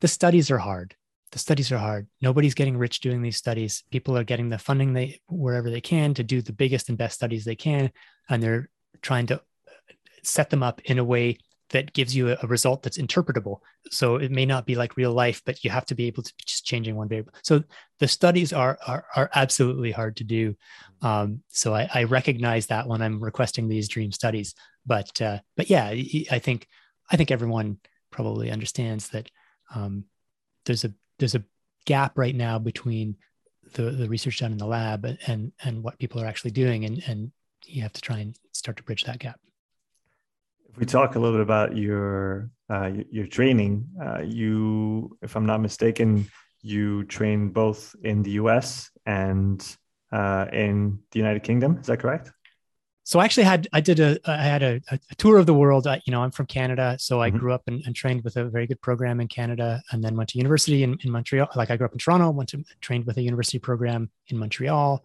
the 0.02 0.08
studies 0.08 0.50
are 0.50 0.58
hard. 0.58 0.96
The 1.32 1.40
studies 1.40 1.72
are 1.72 1.78
hard. 1.78 2.08
Nobody's 2.22 2.56
getting 2.56 2.78
rich 2.78 3.02
doing 3.02 3.22
these 3.22 3.38
studies. 3.38 3.84
People 3.92 4.18
are 4.18 4.24
getting 4.24 4.50
the 4.50 4.58
funding 4.58 4.94
they 4.94 5.20
wherever 5.28 5.70
they 5.70 5.82
can 5.82 6.14
to 6.16 6.24
do 6.24 6.42
the 6.42 6.54
biggest 6.54 6.90
and 6.90 6.98
best 6.98 7.16
studies 7.16 7.46
they 7.46 7.56
can. 7.56 7.92
And 8.30 8.42
they're 8.42 8.70
trying 9.02 9.28
to 9.28 9.42
set 10.28 10.50
them 10.50 10.64
up 10.64 10.82
in 10.86 11.00
a 11.00 11.04
way 11.04 11.38
that 11.70 11.94
gives 11.94 12.16
you 12.16 12.36
a, 12.42 12.48
result 12.48 12.82
that's 12.82 12.98
interpretable. 12.98 13.60
So 13.92 14.16
it 14.16 14.32
may 14.32 14.46
not 14.46 14.66
be 14.66 14.76
like 14.76 14.96
real 14.96 15.12
life, 15.12 15.42
but 15.46 15.64
you 15.64 15.70
have 15.70 15.86
to 15.88 15.96
be 15.96 16.06
able 16.08 16.24
to 16.24 16.34
just 16.46 16.66
changing 16.66 16.96
one 16.96 17.10
variable. 17.10 17.34
So 17.44 17.64
the 18.00 18.08
studies 18.08 18.54
are 18.54 18.78
are, 18.88 19.06
are 19.16 19.30
absolutely 19.36 19.92
hard 19.92 20.16
to 20.18 20.24
do. 20.24 20.56
Um, 21.02 21.44
so 21.50 21.74
I, 21.76 21.90
I 21.94 22.04
recognize 22.04 22.68
that 22.68 22.88
when 22.88 23.02
I'm 23.02 23.22
requesting 23.22 23.68
these 23.68 23.90
dream 23.90 24.12
studies. 24.12 24.54
But 24.86 25.22
uh, 25.22 25.40
but 25.58 25.70
yeah, 25.70 25.86
I 25.86 26.26
I 26.32 26.40
think 26.40 26.68
I 27.12 27.18
think 27.18 27.32
everyone 27.32 27.80
probably 28.12 28.50
understands 28.50 29.10
that 29.10 29.30
um, 29.76 30.06
there's 30.66 30.86
a 30.86 30.94
there's 31.20 31.36
a 31.36 31.44
gap 31.86 32.18
right 32.18 32.36
now 32.36 32.60
between 32.60 33.18
the 33.74 33.92
the 33.92 34.08
research 34.08 34.40
done 34.40 34.54
in 34.54 34.58
the 34.58 34.66
lab 34.66 35.06
and 35.28 35.52
and 35.64 35.84
what 35.84 36.00
people 36.00 36.22
are 36.22 36.28
actually 36.28 36.52
doing, 36.52 36.86
and 36.86 37.04
and 37.08 37.32
you 37.66 37.82
have 37.82 37.94
to 37.94 38.02
try 38.02 38.20
and 38.20 38.38
start 38.54 38.78
to 38.78 38.84
bridge 38.84 39.04
that 39.04 39.20
gap. 39.20 39.40
If 40.78 40.82
we 40.82 40.86
talk 40.86 41.16
a 41.16 41.20
little 41.20 41.36
bit 41.36 41.42
about 41.42 41.76
your 41.76 42.52
uh, 42.70 42.92
your, 43.10 43.26
training, 43.26 43.88
uh, 44.00 44.22
you, 44.22 45.18
if 45.24 45.36
I'm 45.36 45.48
not 45.48 45.60
mistaken, 45.60 46.28
you 46.62 47.04
train 47.06 47.50
both 47.50 47.96
in 48.04 48.22
the 48.22 48.30
U.S. 48.42 48.92
and 49.04 49.60
uh, 50.12 50.46
in 50.54 51.00
the 51.10 51.18
United 51.18 51.42
Kingdom. 51.42 51.80
Is 51.82 51.88
that 51.88 51.98
correct? 52.00 52.32
so 53.06 53.18
I 53.20 53.26
actually 53.26 53.46
had 53.46 53.68
I 53.74 53.82
did 53.82 54.00
a 54.00 54.20
I 54.26 54.36
had 54.44 54.62
a, 54.62 54.80
a 54.92 55.16
tour 55.16 55.38
of 55.40 55.48
the 55.48 55.54
world. 55.56 55.88
I, 55.88 56.00
you 56.06 56.12
know, 56.12 56.22
I'm 56.22 56.30
from 56.30 56.46
Canada, 56.46 56.96
so 57.00 57.22
I 57.24 57.32
Mhm. 57.32 57.40
grew 57.40 57.54
up 57.54 57.64
and, 57.66 57.82
and 57.88 57.96
trained 57.96 58.24
with 58.24 58.38
a 58.38 58.46
very 58.46 58.68
good 58.68 58.82
program 58.82 59.20
in 59.20 59.28
Canada, 59.28 59.82
and 59.92 60.04
then 60.04 60.16
went 60.16 60.30
to 60.30 60.38
university 60.38 60.84
in, 60.84 60.96
in 61.04 61.10
Montreal. 61.10 61.48
Like 61.56 61.72
I 61.72 61.78
grew 61.78 61.86
up 61.86 61.94
in 61.94 61.98
Toronto, 61.98 62.30
went 62.30 62.50
to 62.50 62.64
trained 62.82 63.08
with 63.08 63.18
a 63.18 63.24
university 63.24 63.58
program 63.58 64.12
in 64.28 64.38
Montreal. 64.38 65.04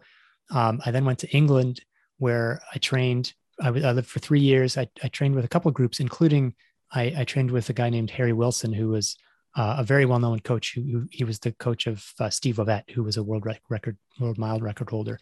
Um, 0.51 0.81
I 0.85 0.91
then 0.91 1.05
went 1.05 1.17
to 1.19 1.29
England, 1.35 1.81
where 2.19 2.61
I 2.75 2.77
trained. 2.77 3.33
I, 3.63 3.67
w- 3.67 3.85
I 3.85 3.91
lived 3.91 4.07
for 4.07 4.19
three 4.19 4.41
years. 4.41 4.77
I, 4.77 4.87
I 5.01 5.07
trained 5.07 5.35
with 5.35 5.45
a 5.45 5.49
couple 5.49 5.69
of 5.69 5.75
groups, 5.75 5.99
including 5.99 6.53
I, 6.91 7.13
I 7.17 7.23
trained 7.23 7.51
with 7.51 7.69
a 7.69 7.73
guy 7.73 7.89
named 7.89 8.11
Harry 8.11 8.33
Wilson, 8.33 8.73
who 8.73 8.89
was 8.89 9.15
uh, 9.55 9.77
a 9.79 9.83
very 9.83 10.05
well-known 10.05 10.39
coach. 10.39 10.73
Who, 10.75 10.81
who 10.81 11.07
he 11.11 11.23
was 11.23 11.39
the 11.39 11.53
coach 11.53 11.87
of 11.87 12.05
uh, 12.19 12.29
Steve 12.29 12.57
Ovett, 12.57 12.89
who 12.91 13.03
was 13.03 13.17
a 13.17 13.23
world 13.23 13.45
rec- 13.45 13.61
record, 13.69 13.97
world 14.19 14.37
mile 14.37 14.59
record 14.59 14.89
holder. 14.89 15.19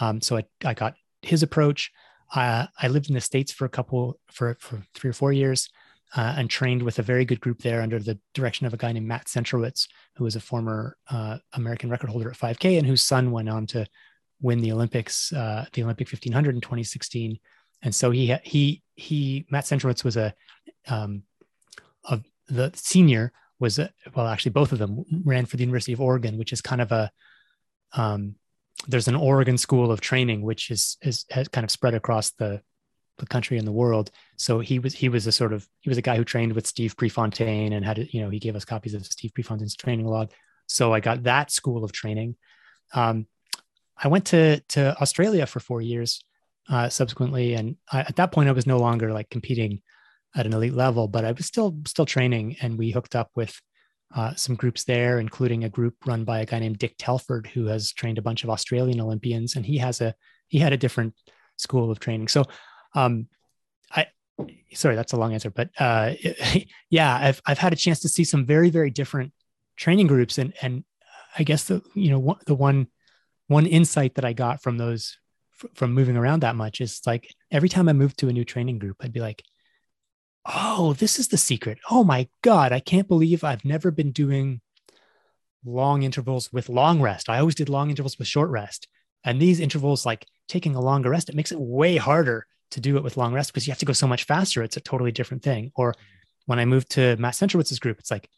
Um, 0.00 0.20
so 0.20 0.36
I, 0.36 0.44
I 0.64 0.74
got 0.74 0.94
his 1.22 1.42
approach. 1.42 1.90
Uh, 2.34 2.66
I 2.80 2.88
lived 2.88 3.08
in 3.08 3.14
the 3.14 3.20
States 3.20 3.52
for 3.52 3.64
a 3.64 3.70
couple, 3.70 4.18
for, 4.30 4.56
for 4.60 4.82
three 4.94 5.10
or 5.10 5.14
four 5.14 5.32
years 5.32 5.68
uh, 6.16 6.34
and 6.36 6.48
trained 6.48 6.82
with 6.82 6.98
a 6.98 7.02
very 7.02 7.24
good 7.24 7.40
group 7.40 7.62
there 7.62 7.82
under 7.82 7.98
the 7.98 8.18
direction 8.34 8.66
of 8.66 8.74
a 8.74 8.76
guy 8.76 8.92
named 8.92 9.06
Matt 9.06 9.26
Centrowitz, 9.26 9.88
who 10.16 10.24
was 10.24 10.36
a 10.36 10.40
former 10.40 10.96
uh, 11.10 11.38
American 11.54 11.90
record 11.90 12.10
holder 12.10 12.30
at 12.30 12.38
5K 12.38 12.78
and 12.78 12.86
whose 12.86 13.02
son 13.02 13.30
went 13.30 13.48
on 13.48 13.66
to 13.68 13.86
win 14.40 14.60
the 14.60 14.72
Olympics, 14.72 15.32
uh, 15.32 15.66
the 15.72 15.82
Olympic 15.82 16.08
1500 16.08 16.54
in 16.54 16.60
2016. 16.60 17.38
And 17.82 17.94
so 17.94 18.10
he, 18.10 18.34
he, 18.44 18.82
he, 18.94 19.46
Matt 19.50 19.64
Centrowitz 19.64 20.04
was 20.04 20.16
a, 20.16 20.34
um, 20.88 21.22
of 22.04 22.24
the 22.48 22.72
senior 22.74 23.32
was, 23.58 23.78
a, 23.78 23.90
well, 24.14 24.26
actually 24.26 24.52
both 24.52 24.72
of 24.72 24.78
them 24.78 25.04
ran 25.24 25.46
for 25.46 25.56
the 25.56 25.64
University 25.64 25.92
of 25.92 26.00
Oregon, 26.00 26.38
which 26.38 26.52
is 26.52 26.60
kind 26.60 26.80
of 26.80 26.92
a, 26.92 27.10
um, 27.94 28.36
there's 28.88 29.08
an 29.08 29.14
Oregon 29.14 29.58
School 29.58 29.90
of 29.90 30.00
Training, 30.00 30.42
which 30.42 30.70
is 30.70 30.96
is 31.02 31.24
has 31.30 31.48
kind 31.48 31.64
of 31.64 31.70
spread 31.70 31.94
across 31.94 32.30
the 32.32 32.62
the 33.18 33.26
country 33.26 33.58
and 33.58 33.66
the 33.66 33.72
world. 33.72 34.10
So 34.36 34.58
he 34.60 34.78
was 34.78 34.94
he 34.94 35.08
was 35.08 35.26
a 35.26 35.32
sort 35.32 35.52
of 35.52 35.68
he 35.80 35.88
was 35.88 35.98
a 35.98 36.02
guy 36.02 36.16
who 36.16 36.24
trained 36.24 36.54
with 36.54 36.66
Steve 36.66 36.96
Prefontaine 36.96 37.72
and 37.72 37.84
had 37.84 38.08
you 38.10 38.22
know 38.22 38.30
he 38.30 38.38
gave 38.38 38.56
us 38.56 38.64
copies 38.64 38.94
of 38.94 39.04
Steve 39.06 39.32
Prefontaine's 39.34 39.76
training 39.76 40.06
log. 40.06 40.32
So 40.66 40.92
I 40.92 41.00
got 41.00 41.24
that 41.24 41.50
school 41.50 41.84
of 41.84 41.92
training. 41.92 42.36
Um, 42.94 43.26
I 43.96 44.08
went 44.08 44.26
to 44.26 44.60
to 44.70 45.00
Australia 45.00 45.46
for 45.46 45.60
four 45.60 45.80
years 45.80 46.24
uh, 46.68 46.88
subsequently, 46.88 47.54
and 47.54 47.76
I, 47.92 48.00
at 48.00 48.16
that 48.16 48.32
point 48.32 48.48
I 48.48 48.52
was 48.52 48.66
no 48.66 48.78
longer 48.78 49.12
like 49.12 49.30
competing 49.30 49.82
at 50.34 50.46
an 50.46 50.54
elite 50.54 50.74
level, 50.74 51.08
but 51.08 51.24
I 51.24 51.32
was 51.32 51.46
still 51.46 51.76
still 51.86 52.06
training, 52.06 52.56
and 52.60 52.78
we 52.78 52.90
hooked 52.90 53.14
up 53.14 53.30
with 53.34 53.58
uh, 54.14 54.34
some 54.34 54.56
groups 54.56 54.84
there, 54.84 55.18
including 55.18 55.64
a 55.64 55.68
group 55.68 55.94
run 56.06 56.24
by 56.24 56.40
a 56.40 56.46
guy 56.46 56.58
named 56.58 56.78
Dick 56.78 56.94
Telford, 56.98 57.46
who 57.46 57.66
has 57.66 57.92
trained 57.92 58.18
a 58.18 58.22
bunch 58.22 58.44
of 58.44 58.50
Australian 58.50 59.00
Olympians, 59.00 59.56
and 59.56 59.64
he 59.64 59.78
has 59.78 60.00
a 60.00 60.14
he 60.48 60.58
had 60.58 60.72
a 60.72 60.78
different 60.78 61.14
school 61.56 61.90
of 61.90 61.98
training. 61.98 62.28
So, 62.28 62.44
um, 62.94 63.28
I 63.90 64.06
sorry, 64.74 64.96
that's 64.96 65.12
a 65.12 65.16
long 65.16 65.32
answer, 65.32 65.50
but 65.50 65.70
uh, 65.78 66.12
yeah, 66.90 67.16
I've 67.16 67.40
I've 67.46 67.58
had 67.58 67.72
a 67.72 67.76
chance 67.76 68.00
to 68.00 68.08
see 68.08 68.24
some 68.24 68.46
very 68.46 68.70
very 68.70 68.90
different 68.90 69.32
training 69.76 70.06
groups, 70.06 70.38
and 70.38 70.52
and 70.62 70.84
I 71.38 71.42
guess 71.42 71.64
the 71.64 71.82
you 71.94 72.10
know 72.10 72.18
one, 72.18 72.38
the 72.46 72.54
one 72.54 72.88
one 73.48 73.66
insight 73.66 74.14
that 74.16 74.24
I 74.24 74.32
got 74.32 74.62
from 74.62 74.78
those 74.78 75.18
from 75.74 75.92
moving 75.92 76.16
around 76.16 76.40
that 76.40 76.56
much 76.56 76.80
is 76.80 77.00
like 77.06 77.34
every 77.50 77.68
time 77.68 77.88
I 77.88 77.92
moved 77.92 78.18
to 78.18 78.28
a 78.28 78.32
new 78.32 78.44
training 78.44 78.78
group, 78.78 78.96
I'd 79.00 79.12
be 79.12 79.20
like, 79.20 79.42
oh, 80.46 80.94
this 80.94 81.18
is 81.18 81.28
the 81.28 81.36
secret. 81.36 81.78
Oh 81.90 82.04
my 82.04 82.28
God, 82.42 82.72
I 82.72 82.80
can't 82.80 83.08
believe 83.08 83.44
I've 83.44 83.64
never 83.64 83.90
been 83.90 84.12
doing 84.12 84.60
long 85.64 86.02
intervals 86.02 86.52
with 86.52 86.68
long 86.68 87.00
rest. 87.00 87.28
I 87.28 87.38
always 87.38 87.54
did 87.54 87.68
long 87.68 87.90
intervals 87.90 88.18
with 88.18 88.26
short 88.26 88.50
rest. 88.50 88.88
And 89.24 89.40
these 89.40 89.60
intervals, 89.60 90.04
like 90.04 90.26
taking 90.48 90.74
a 90.74 90.80
longer 90.80 91.10
rest, 91.10 91.28
it 91.28 91.36
makes 91.36 91.52
it 91.52 91.60
way 91.60 91.96
harder 91.96 92.46
to 92.72 92.80
do 92.80 92.96
it 92.96 93.04
with 93.04 93.16
long 93.16 93.32
rest 93.32 93.52
because 93.52 93.66
you 93.66 93.70
have 93.70 93.78
to 93.78 93.86
go 93.86 93.92
so 93.92 94.08
much 94.08 94.24
faster. 94.24 94.62
It's 94.62 94.76
a 94.76 94.80
totally 94.80 95.12
different 95.12 95.42
thing. 95.42 95.70
Or 95.76 95.94
when 96.46 96.58
I 96.58 96.64
moved 96.64 96.90
to 96.92 97.16
Matt 97.18 97.34
Centrowitz's 97.34 97.78
group, 97.78 98.00
it's 98.00 98.10
like, 98.10 98.28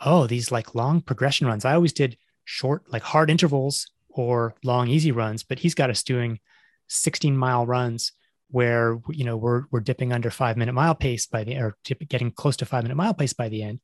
oh, 0.00 0.26
these 0.26 0.52
like 0.52 0.74
long 0.74 1.00
progression 1.00 1.46
runs. 1.46 1.64
I 1.64 1.74
always 1.74 1.92
did 1.92 2.16
short, 2.44 2.84
like 2.92 3.02
hard 3.02 3.30
intervals 3.30 3.88
or 4.14 4.54
long, 4.64 4.88
easy 4.88 5.12
runs, 5.12 5.42
but 5.42 5.58
he's 5.58 5.74
got 5.74 5.90
us 5.90 6.02
doing 6.02 6.38
16 6.88 7.36
mile 7.36 7.66
runs 7.66 8.12
where 8.50 9.00
you 9.10 9.24
know 9.24 9.36
we're 9.36 9.64
we're 9.70 9.80
dipping 9.80 10.12
under 10.12 10.30
five 10.30 10.56
minute 10.56 10.72
mile 10.72 10.94
pace 10.94 11.26
by 11.26 11.42
the 11.44 11.56
or 11.56 11.76
getting 12.08 12.30
close 12.30 12.56
to 12.56 12.64
five 12.64 12.84
minute 12.84 12.94
mile 12.94 13.14
pace 13.14 13.32
by 13.32 13.48
the 13.48 13.62
end. 13.62 13.80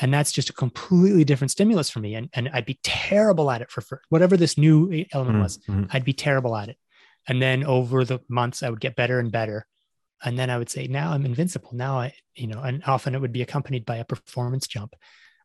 And 0.00 0.14
that's 0.14 0.32
just 0.32 0.48
a 0.48 0.54
completely 0.54 1.24
different 1.24 1.50
stimulus 1.50 1.90
for 1.90 1.98
me. 1.98 2.14
And, 2.14 2.28
and 2.32 2.48
i'd 2.50 2.64
be 2.64 2.78
terrible 2.82 3.50
at 3.50 3.62
it 3.62 3.70
for, 3.70 3.80
for 3.80 4.00
whatever 4.10 4.36
this 4.36 4.56
new 4.56 5.04
element 5.12 5.40
was 5.40 5.58
mm-hmm. 5.58 5.84
i'd 5.90 6.04
be 6.04 6.12
terrible 6.12 6.56
at 6.56 6.68
it. 6.68 6.76
And 7.26 7.40
then 7.40 7.64
over 7.64 8.04
the 8.04 8.20
months 8.28 8.62
i 8.62 8.70
would 8.70 8.80
get 8.80 8.96
better 8.96 9.18
and 9.18 9.32
better. 9.32 9.66
And 10.24 10.38
then 10.38 10.50
i 10.50 10.58
would 10.58 10.70
say 10.70 10.86
now 10.86 11.12
i'm 11.12 11.26
invincible. 11.26 11.70
Now 11.72 11.98
i 11.98 12.14
you 12.34 12.46
know 12.46 12.60
and 12.60 12.82
often 12.86 13.14
it 13.14 13.20
would 13.20 13.32
be 13.32 13.42
accompanied 13.42 13.84
by 13.84 13.96
a 13.96 14.04
performance 14.04 14.68
jump. 14.68 14.94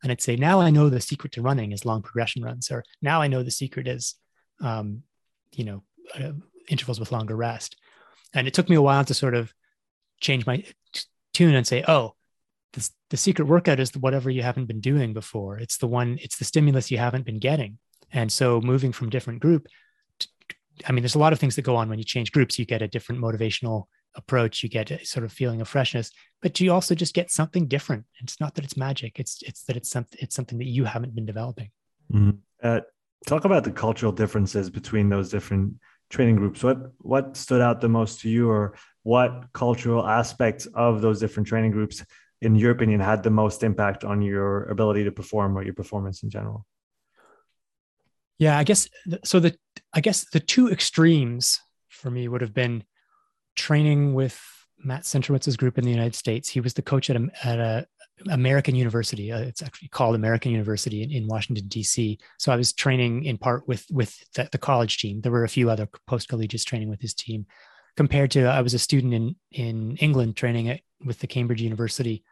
And 0.04 0.12
i'd 0.12 0.22
say 0.22 0.36
now 0.36 0.60
i 0.60 0.70
know 0.70 0.90
the 0.90 1.02
secret 1.02 1.32
to 1.34 1.42
running 1.42 1.72
is 1.72 1.84
long 1.84 2.04
progression 2.04 2.44
runs 2.44 2.70
or 2.70 2.84
now 3.02 3.24
i 3.24 3.28
know 3.28 3.42
the 3.42 3.50
secret 3.50 3.88
is 3.88 4.16
um, 4.62 5.04
you 5.54 5.66
know 5.66 5.84
uh, 6.16 6.32
intervals 6.68 7.00
with 7.00 7.12
longer 7.12 7.36
rest. 7.36 7.78
And 8.34 8.48
it 8.48 8.54
took 8.54 8.70
me 8.70 8.76
a 8.76 8.82
while 8.82 9.06
to 9.06 9.14
sort 9.14 9.36
of 9.36 9.54
change 10.20 10.46
my 10.46 10.64
tune 11.34 11.56
and 11.56 11.68
say 11.68 11.84
oh 11.88 12.16
the, 12.74 12.90
the 13.12 13.18
secret 13.18 13.46
workout 13.46 13.80
is 13.80 13.96
whatever 13.96 14.30
you 14.30 14.42
haven't 14.42 14.66
been 14.66 14.82
doing 14.82 15.14
before. 15.14 15.58
It's 15.58 15.78
the 15.78 15.88
one 15.88 16.18
it's 16.22 16.38
the 16.38 16.46
stimulus 16.46 16.92
you 16.92 16.98
haven't 16.98 17.26
been 17.26 17.40
getting. 17.40 17.78
And 18.12 18.32
so 18.32 18.62
moving 18.62 18.92
from 18.92 19.10
different 19.10 19.42
group 19.42 19.68
to, 20.20 20.28
i 20.88 20.92
mean 20.92 21.02
there's 21.02 21.16
a 21.16 21.20
lot 21.20 21.34
of 21.34 21.40
things 21.40 21.56
that 21.56 21.64
go 21.64 21.76
on 21.76 21.90
when 21.90 22.00
you 22.00 22.06
change 22.06 22.32
groups. 22.32 22.60
You 22.60 22.66
get 22.66 22.82
a 22.82 22.88
different 22.88 23.22
motivational 23.22 23.86
approach. 24.16 24.64
You 24.64 24.70
get 24.70 24.92
a 24.92 25.06
sort 25.06 25.24
of 25.24 25.32
feeling 25.32 25.62
of 25.62 25.68
freshness 25.68 26.12
but 26.42 26.60
you 26.60 26.72
also 26.72 26.96
just 26.96 27.14
get 27.14 27.32
something 27.32 27.68
different. 27.68 28.06
It's 28.22 28.40
not 28.40 28.56
that 28.56 28.64
it's 28.64 28.78
magic. 28.78 29.20
It's 29.20 29.42
it's 29.44 29.64
that 29.64 29.76
it's 29.76 29.90
something 29.90 30.20
it's 30.22 30.36
something 30.36 30.58
that 30.60 30.68
you 30.68 30.86
haven't 30.86 31.16
been 31.16 31.26
developing. 31.26 31.72
Mm-hmm. 32.14 32.78
Talk 33.26 33.46
about 33.46 33.64
the 33.64 33.72
cultural 33.72 34.12
differences 34.12 34.70
between 34.70 35.10
those 35.10 35.30
different 35.30 35.76
training 36.10 36.36
groups. 36.36 36.64
What 36.64 36.78
what 37.00 37.36
stood 37.36 37.62
out 37.62 37.82
the 37.82 37.90
most 37.90 38.22
to 38.22 38.30
you 38.30 38.50
or 38.50 38.76
what 39.04 39.48
cultural 39.54 40.06
aspects 40.08 40.66
of 40.68 41.02
those 41.02 41.20
different 41.20 41.48
training 41.48 41.72
groups 41.72 42.04
in 42.42 42.56
your 42.56 42.72
opinion 42.72 43.00
had 43.00 43.24
the 43.24 43.30
most 43.30 43.64
impact 43.64 44.04
on 44.04 44.22
your 44.22 44.66
ability 44.66 45.04
to 45.06 45.12
perform 45.12 45.58
or 45.58 45.64
your 45.64 45.74
performance 45.74 46.24
in 46.24 46.30
general? 46.30 46.66
Yeah 48.38 48.58
i 48.58 48.64
guess 48.64 48.88
so 49.24 49.40
the 49.40 49.58
i 49.94 50.00
guess 50.00 50.30
the 50.30 50.40
two 50.40 50.70
extremes 50.70 51.60
for 51.90 52.12
me 52.12 52.28
would 52.28 52.42
have 52.42 52.54
been 52.54 52.84
training 53.56 54.14
with 54.14 54.40
matt 54.78 55.04
centrowitz's 55.04 55.58
group 55.58 55.78
in 55.78 55.84
the 55.84 55.90
united 55.90 56.16
states. 56.16 56.50
He 56.50 56.60
was 56.60 56.76
the 56.76 56.84
coach 56.84 57.10
at 57.10 57.16
a, 57.16 57.28
at 57.44 57.60
a 57.60 57.88
American 58.30 58.76
University. 58.76 59.32
Uh, 59.32 59.40
it's 59.40 59.62
actually 59.62 59.90
called 59.90 60.16
American 60.16 60.52
University 60.52 61.04
in, 61.04 61.12
in, 61.12 61.28
Washington 61.28 61.68
D.C. 61.68 62.18
So 62.38 62.52
I 62.52 62.56
was 62.56 62.74
training 62.74 63.26
in 63.26 63.38
part 63.38 63.68
with 63.68 63.86
with 63.92 64.18
the, 64.34 64.50
the 64.52 64.58
college 64.58 64.98
team. 64.98 65.22
There 65.22 65.32
were 65.32 65.44
a 65.44 65.50
few 65.50 65.70
other 65.70 65.88
post 66.08 66.28
collegiate 66.28 66.66
training 66.66 66.90
with 66.90 67.02
his 67.02 67.14
team. 67.14 67.46
Compared 67.96 68.32
to 68.32 68.46
I 68.46 68.62
was 68.62 68.74
a 68.74 68.80
student 68.80 69.14
in 69.14 69.36
in 69.52 69.98
England 69.98 70.36
training 70.36 70.70
at, 70.70 70.82
with 71.04 71.20
the 71.20 71.28
Cambridge 71.28 71.62
University 71.62 72.24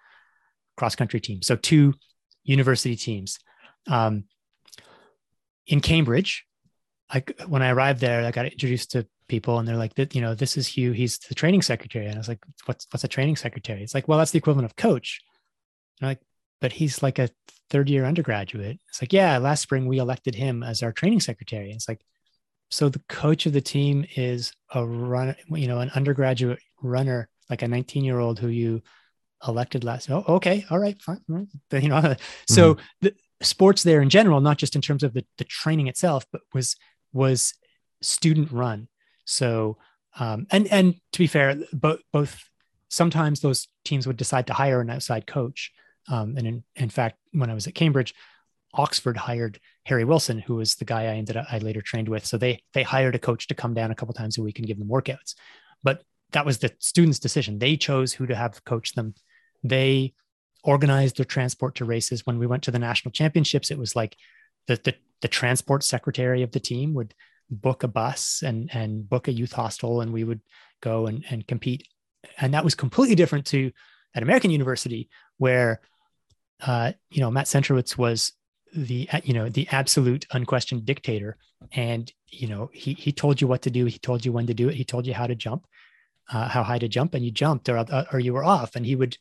cross 0.77 0.95
country 0.95 1.19
team. 1.19 1.41
So 1.41 1.55
two 1.55 1.93
university 2.43 2.95
teams. 2.95 3.39
Um, 3.87 4.25
in 5.67 5.81
Cambridge, 5.81 6.45
I 7.09 7.23
when 7.47 7.61
I 7.61 7.69
arrived 7.69 8.01
there, 8.01 8.25
I 8.25 8.31
got 8.31 8.45
introduced 8.45 8.91
to 8.91 9.07
people, 9.27 9.59
and 9.59 9.67
they're 9.67 9.77
like, 9.77 9.93
"You 10.13 10.21
know, 10.21 10.35
this 10.35 10.57
is 10.57 10.67
Hugh. 10.67 10.91
He's 10.91 11.17
the 11.19 11.35
training 11.35 11.61
secretary." 11.61 12.05
And 12.05 12.15
I 12.15 12.19
was 12.19 12.27
like, 12.27 12.43
"What's 12.65 12.87
what's 12.91 13.03
a 13.03 13.07
training 13.07 13.35
secretary?" 13.35 13.81
It's 13.83 13.93
like, 13.93 14.07
"Well, 14.07 14.17
that's 14.19 14.31
the 14.31 14.37
equivalent 14.37 14.65
of 14.65 14.75
coach." 14.75 15.21
I'm 16.01 16.09
like, 16.09 16.21
but 16.61 16.71
he's 16.71 17.03
like 17.03 17.19
a 17.19 17.29
third 17.69 17.89
year 17.89 18.05
undergraduate. 18.05 18.79
It's 18.89 19.01
like, 19.01 19.13
yeah, 19.13 19.37
last 19.37 19.61
spring 19.61 19.85
we 19.85 19.97
elected 19.97 20.35
him 20.35 20.63
as 20.63 20.83
our 20.83 20.91
training 20.91 21.19
secretary. 21.19 21.71
It's 21.71 21.87
like, 21.87 22.01
so 22.69 22.89
the 22.89 23.01
coach 23.07 23.45
of 23.45 23.53
the 23.53 23.61
team 23.61 24.05
is 24.15 24.53
a 24.73 24.85
run, 24.85 25.35
you 25.49 25.67
know, 25.67 25.79
an 25.79 25.91
undergraduate 25.95 26.59
runner, 26.81 27.29
like 27.49 27.61
a 27.61 27.67
19 27.67 28.03
year 28.03 28.19
old 28.19 28.39
who 28.39 28.47
you 28.47 28.81
elected 29.47 29.83
last. 29.83 30.09
Oh, 30.09 30.23
okay. 30.27 30.65
All 30.69 30.79
right. 30.79 30.99
Fine. 31.01 31.21
You 31.29 31.37
know, 31.37 31.45
mm-hmm. 31.71 32.13
so 32.47 32.77
the 33.01 33.13
sports 33.41 33.83
there 33.83 34.01
in 34.01 34.09
general, 34.09 34.41
not 34.41 34.57
just 34.57 34.75
in 34.75 34.81
terms 34.81 35.03
of 35.03 35.13
the, 35.13 35.25
the 35.37 35.43
training 35.43 35.87
itself, 35.87 36.25
but 36.31 36.41
was, 36.53 36.75
was 37.13 37.53
student 38.01 38.51
run. 38.51 38.87
So, 39.25 39.77
um, 40.19 40.47
and, 40.51 40.67
and 40.67 40.95
to 41.13 41.19
be 41.19 41.27
fair, 41.27 41.57
both, 41.73 41.99
both 42.11 42.43
sometimes 42.89 43.41
those 43.41 43.67
teams 43.83 44.07
would 44.07 44.17
decide 44.17 44.47
to 44.47 44.53
hire 44.53 44.81
an 44.81 44.89
outside 44.89 45.27
coach 45.27 45.71
um, 46.07 46.35
and 46.37 46.47
in, 46.47 46.63
in 46.75 46.89
fact, 46.89 47.17
when 47.31 47.49
I 47.49 47.53
was 47.53 47.67
at 47.67 47.75
Cambridge, 47.75 48.13
Oxford 48.73 49.17
hired 49.17 49.59
Harry 49.85 50.03
Wilson, 50.03 50.39
who 50.39 50.55
was 50.55 50.75
the 50.75 50.85
guy 50.85 51.03
I 51.03 51.15
ended 51.15 51.37
up 51.37 51.47
I 51.51 51.59
later 51.59 51.81
trained 51.81 52.09
with. 52.09 52.25
So 52.25 52.37
they 52.37 52.61
they 52.73 52.83
hired 52.83 53.15
a 53.15 53.19
coach 53.19 53.47
to 53.47 53.55
come 53.55 53.73
down 53.73 53.91
a 53.91 53.95
couple 53.95 54.13
times 54.13 54.37
a 54.37 54.43
week 54.43 54.59
and 54.59 54.67
give 54.67 54.77
them 54.77 54.89
workouts. 54.89 55.35
But 55.83 56.03
that 56.31 56.45
was 56.45 56.57
the 56.57 56.73
students' 56.79 57.19
decision. 57.19 57.59
They 57.59 57.77
chose 57.77 58.13
who 58.13 58.25
to 58.27 58.35
have 58.35 58.63
coach 58.65 58.93
them. 58.93 59.13
They 59.63 60.13
organized 60.63 61.17
their 61.17 61.25
transport 61.25 61.75
to 61.75 61.85
races. 61.85 62.25
When 62.25 62.39
we 62.39 62.47
went 62.47 62.63
to 62.63 62.71
the 62.71 62.79
national 62.79 63.11
championships, 63.11 63.71
it 63.71 63.77
was 63.77 63.95
like 63.95 64.17
the 64.67 64.75
the, 64.83 64.95
the 65.21 65.27
transport 65.27 65.83
secretary 65.83 66.41
of 66.43 66.51
the 66.51 66.59
team 66.59 66.93
would 66.93 67.13
book 67.49 67.83
a 67.83 67.87
bus 67.87 68.43
and 68.43 68.69
and 68.73 69.07
book 69.07 69.27
a 69.27 69.33
youth 69.33 69.53
hostel, 69.53 70.01
and 70.01 70.11
we 70.11 70.23
would 70.23 70.41
go 70.81 71.07
and 71.07 71.23
and 71.29 71.47
compete. 71.47 71.87
And 72.39 72.53
that 72.53 72.63
was 72.63 72.75
completely 72.75 73.15
different 73.15 73.45
to 73.47 73.71
at 74.15 74.23
American 74.23 74.49
University, 74.49 75.09
where 75.37 75.81
uh, 76.61 76.93
you 77.09 77.21
know, 77.21 77.31
Matt 77.31 77.45
Centrowitz 77.45 77.97
was 77.97 78.33
the 78.73 79.07
you 79.23 79.33
know 79.33 79.49
the 79.49 79.67
absolute 79.71 80.25
unquestioned 80.31 80.85
dictator, 80.85 81.37
and 81.71 82.11
you 82.27 82.47
know 82.47 82.69
he 82.73 82.93
he 82.93 83.11
told 83.11 83.41
you 83.41 83.47
what 83.47 83.61
to 83.63 83.69
do, 83.69 83.85
he 83.85 83.99
told 83.99 84.25
you 84.25 84.31
when 84.31 84.47
to 84.47 84.53
do 84.53 84.69
it, 84.69 84.75
he 84.75 84.83
told 84.83 85.07
you 85.07 85.13
how 85.13 85.27
to 85.27 85.35
jump, 85.35 85.65
uh, 86.31 86.47
how 86.47 86.63
high 86.63 86.79
to 86.79 86.87
jump, 86.87 87.13
and 87.13 87.23
you 87.23 87.31
jumped 87.31 87.69
or 87.69 87.85
or 88.11 88.19
you 88.19 88.33
were 88.33 88.43
off, 88.43 88.75
and 88.75 88.85
he 88.85 88.95
would, 88.95 89.17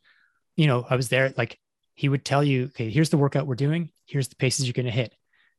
you 0.57 0.66
know, 0.66 0.87
I 0.89 0.97
was 0.97 1.09
there 1.09 1.32
like 1.37 1.59
he 1.95 2.09
would 2.09 2.24
tell 2.24 2.43
you, 2.43 2.64
okay, 2.66 2.91
here's 2.91 3.11
the 3.11 3.16
workout 3.16 3.47
we're 3.47 3.55
doing, 3.55 3.91
here's 4.07 4.28
the 4.28 4.37
paces 4.37 4.66
you're 4.66 4.72
going 4.72 4.87
to 4.87 4.93
hit, 4.93 5.14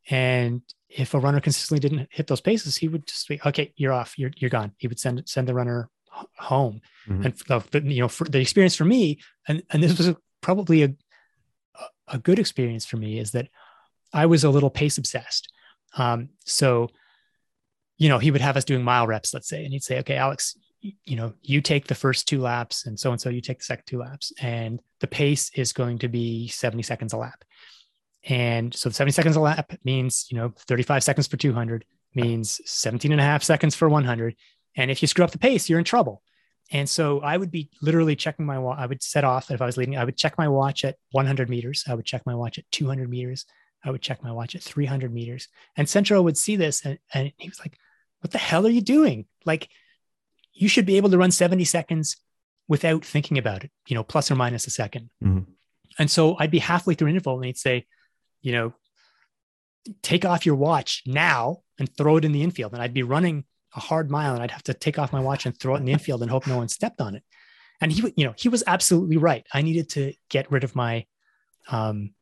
and 0.10 0.62
if 0.90 1.14
a 1.14 1.20
runner 1.20 1.40
consistently 1.40 1.80
didn't 1.80 2.08
hit 2.12 2.28
those 2.28 2.42
paces, 2.42 2.78
he 2.78 2.88
would 2.88 3.08
just 3.08 3.28
be, 3.28 3.40
okay, 3.46 3.74
you're 3.76 3.94
off, 3.94 4.18
you're 4.18 4.32
you're 4.38 4.50
gone. 4.50 4.72
He 4.78 4.88
would 4.88 5.00
send 5.00 5.22
send 5.28 5.48
the 5.48 5.54
runner 5.54 5.90
home, 6.38 6.82
mm-hmm. 7.08 7.24
and 7.26 7.34
the, 7.34 7.82
you 7.94 8.02
know, 8.02 8.08
for 8.08 8.26
the 8.26 8.40
experience 8.40 8.76
for 8.76 8.86
me, 8.86 9.20
and 9.48 9.64
and 9.72 9.84
this 9.84 9.98
was 9.98 10.16
probably 10.42 10.84
a 10.84 10.94
a 12.08 12.18
good 12.18 12.40
experience 12.40 12.86
for 12.86 12.98
me 12.98 13.20
is 13.20 13.32
that 13.32 13.48
I 14.14 14.26
was 14.26 14.44
a 14.44 14.50
little 14.50 14.70
pace 14.70 14.98
obsessed. 14.98 15.52
Um, 15.98 16.30
so, 16.46 16.90
you 17.98 18.10
know, 18.10 18.20
he 18.20 18.32
would 18.32 18.42
have 18.42 18.58
us 18.58 18.66
doing 18.66 18.84
mile 18.84 19.08
reps, 19.08 19.34
let's 19.34 19.48
say, 19.48 19.64
and 19.64 19.74
he'd 19.74 19.84
say, 19.84 20.00
okay, 20.00 20.16
Alex, 20.16 20.58
you 20.82 21.16
know, 21.16 21.34
you 21.42 21.62
take 21.62 21.88
the 21.88 21.96
first 21.96 22.28
two 22.28 22.40
laps 22.40 22.86
and 22.86 23.00
so 23.00 23.12
and 23.12 23.20
so 23.20 23.30
you 23.30 23.42
take 23.42 23.60
the 23.60 23.66
second 23.66 23.86
two 23.88 24.00
laps. 24.00 24.32
And 24.40 24.80
the 25.00 25.08
pace 25.08 25.52
is 25.56 25.74
going 25.74 26.00
to 26.00 26.08
be 26.08 26.48
70 26.48 26.84
seconds 26.84 27.14
a 27.14 27.18
lap. 27.18 27.44
And 28.28 28.74
so 28.74 28.90
70 28.90 29.12
seconds 29.12 29.36
a 29.36 29.40
lap 29.40 29.74
means, 29.84 30.28
you 30.30 30.38
know, 30.38 30.54
35 30.68 31.04
seconds 31.04 31.28
for 31.28 31.38
200 31.38 31.86
means 32.14 32.62
17 32.66 33.12
and 33.12 33.22
a 33.22 33.24
half 33.24 33.44
seconds 33.44 33.76
for 33.76 33.90
100. 33.90 34.36
And 34.76 34.92
if 34.92 35.02
you 35.02 35.08
screw 35.08 35.24
up 35.24 35.32
the 35.32 35.38
pace, 35.38 35.70
you're 35.70 35.80
in 35.80 35.86
trouble. 35.86 36.22
And 36.72 36.90
so 36.90 37.20
I 37.20 37.38
would 37.38 37.52
be 37.52 37.70
literally 37.82 38.16
checking 38.16 38.46
my 38.46 38.58
watch. 38.58 38.80
I 38.80 38.88
would 38.88 39.04
set 39.04 39.24
off 39.24 39.52
if 39.52 39.62
I 39.62 39.66
was 39.66 39.78
leading. 39.78 39.98
I 39.98 40.04
would 40.04 40.18
check 40.18 40.38
my 40.38 40.48
watch 40.48 40.84
at 40.84 40.96
100 41.12 41.50
meters. 41.50 41.84
I 41.88 41.94
would 41.94 42.06
check 42.06 42.24
my 42.26 42.34
watch 42.34 42.58
at 42.58 42.66
200 42.72 43.10
meters. 43.10 43.46
I 43.84 43.92
would 43.92 44.02
check 44.02 44.24
my 44.24 44.32
watch 44.32 44.56
at 44.56 44.64
300 44.64 45.14
meters. 45.14 45.48
And 45.78 45.88
Centro 45.88 46.22
would 46.22 46.38
see 46.38 46.56
this 46.56 46.84
and, 46.84 46.98
and 47.14 47.32
he 47.38 47.50
was 47.50 47.60
like, 47.60 47.78
What 48.22 48.32
the 48.32 48.40
hell 48.40 48.66
are 48.66 48.72
you 48.72 48.82
doing? 48.82 49.28
Like, 49.46 49.70
you 50.54 50.68
should 50.68 50.86
be 50.86 50.98
able 50.98 51.10
to 51.12 51.18
run 51.18 51.32
70 51.32 51.66
seconds 51.66 52.18
without 52.68 53.06
thinking 53.06 53.38
about 53.38 53.64
it, 53.64 53.72
you 53.88 53.94
know, 53.94 54.04
plus 54.04 54.32
or 54.32 54.36
minus 54.36 54.66
a 54.66 54.70
2nd 54.72 55.10
mm-hmm. 55.24 55.52
And 55.98 56.12
so 56.12 56.36
I'd 56.40 56.52
be 56.52 56.60
halfway 56.60 56.94
through 56.94 57.08
an 57.08 57.14
interval 57.14 57.36
and 57.36 57.46
he'd 57.46 57.58
say, 57.58 57.86
You 58.42 58.52
know, 58.54 58.74
take 60.02 60.26
off 60.26 60.46
your 60.46 60.56
watch 60.56 61.04
now 61.06 61.62
and 61.78 61.96
throw 61.96 62.18
it 62.18 62.26
in 62.26 62.32
the 62.32 62.44
infield. 62.44 62.74
And 62.74 62.82
I'd 62.82 62.94
be 62.94 63.04
running 63.04 63.46
a 63.76 63.80
hard 63.80 64.10
mile 64.10 64.34
and 64.34 64.42
I'd 64.42 64.52
have 64.52 64.64
to 64.64 64.74
take 64.74 64.98
off 64.98 65.14
my 65.14 65.20
watch 65.20 65.46
and 65.46 65.58
throw 65.58 65.76
it 65.76 65.80
in 65.80 65.86
the 65.86 65.92
infield 65.92 66.22
and 66.22 66.32
hope 66.32 66.48
no 66.48 66.58
one 66.58 66.68
stepped 66.68 67.02
on 67.02 67.16
it. 67.16 67.24
And 67.82 67.92
he, 67.92 68.14
you 68.16 68.26
know, 68.26 68.34
he 68.38 68.48
was 68.48 68.64
absolutely 68.66 69.18
right. 69.18 69.46
I 69.54 69.62
needed 69.62 69.90
to 69.92 70.14
get 70.30 70.50
rid 70.52 70.64
of 70.64 70.76
my, 70.76 71.06
um, 71.68 72.14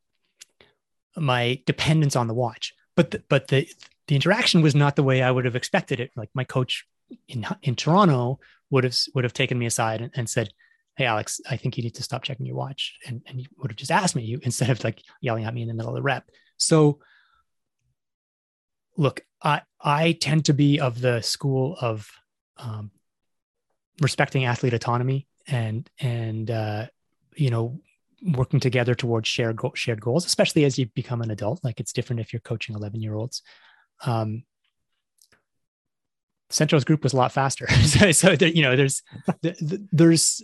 my 1.15 1.61
dependence 1.65 2.15
on 2.15 2.27
the 2.27 2.33
watch. 2.33 2.73
But 2.95 3.11
the, 3.11 3.23
but 3.29 3.47
the 3.47 3.67
the 4.07 4.15
interaction 4.15 4.61
was 4.61 4.75
not 4.75 4.95
the 4.95 5.03
way 5.03 5.21
I 5.21 5.31
would 5.31 5.45
have 5.45 5.55
expected 5.55 5.99
it. 5.99 6.11
Like 6.15 6.29
my 6.33 6.43
coach 6.43 6.85
in 7.27 7.45
in 7.61 7.75
Toronto 7.75 8.39
would 8.69 8.83
have 8.83 8.97
would 9.15 9.23
have 9.23 9.33
taken 9.33 9.57
me 9.57 9.65
aside 9.65 10.01
and, 10.01 10.11
and 10.15 10.29
said, 10.29 10.49
"Hey, 10.97 11.05
Alex, 11.05 11.39
I 11.49 11.57
think 11.57 11.77
you 11.77 11.83
need 11.83 11.95
to 11.95 12.03
stop 12.03 12.23
checking 12.23 12.45
your 12.45 12.55
watch," 12.55 12.97
and 13.07 13.21
and 13.25 13.39
he 13.39 13.47
would 13.57 13.71
have 13.71 13.77
just 13.77 13.91
asked 13.91 14.15
me 14.15 14.23
you 14.23 14.39
instead 14.43 14.69
of 14.69 14.83
like 14.83 15.01
yelling 15.21 15.45
at 15.45 15.53
me 15.53 15.61
in 15.61 15.67
the 15.67 15.73
middle 15.73 15.89
of 15.89 15.95
the 15.95 16.01
rep. 16.01 16.29
So 16.57 16.99
look, 18.97 19.21
I 19.41 19.61
I 19.81 20.13
tend 20.13 20.45
to 20.45 20.53
be 20.53 20.79
of 20.79 21.01
the 21.01 21.21
school 21.21 21.77
of 21.79 22.09
um, 22.57 22.91
respecting 24.01 24.45
athlete 24.45 24.73
autonomy 24.73 25.27
and 25.47 25.89
and 25.99 26.49
uh, 26.49 26.87
you 27.35 27.49
know 27.49 27.79
working 28.21 28.59
together 28.59 28.95
towards 28.95 29.27
shared 29.27 29.57
go- 29.57 29.73
shared 29.75 30.01
goals, 30.01 30.25
especially 30.25 30.65
as 30.65 30.77
you 30.77 30.87
become 30.87 31.21
an 31.21 31.31
adult. 31.31 31.63
Like 31.63 31.79
it's 31.79 31.93
different 31.93 32.21
if 32.21 32.31
you're 32.31 32.39
coaching 32.39 32.75
11 32.75 33.01
year 33.01 33.15
olds. 33.15 33.41
Um, 34.05 34.43
Centro's 36.49 36.83
group 36.85 37.03
was 37.03 37.13
a 37.13 37.17
lot 37.17 37.31
faster. 37.31 37.67
so, 37.83 38.11
so 38.11 38.35
there, 38.35 38.49
you 38.49 38.61
know, 38.61 38.75
there's 38.75 39.01
there's 39.41 40.43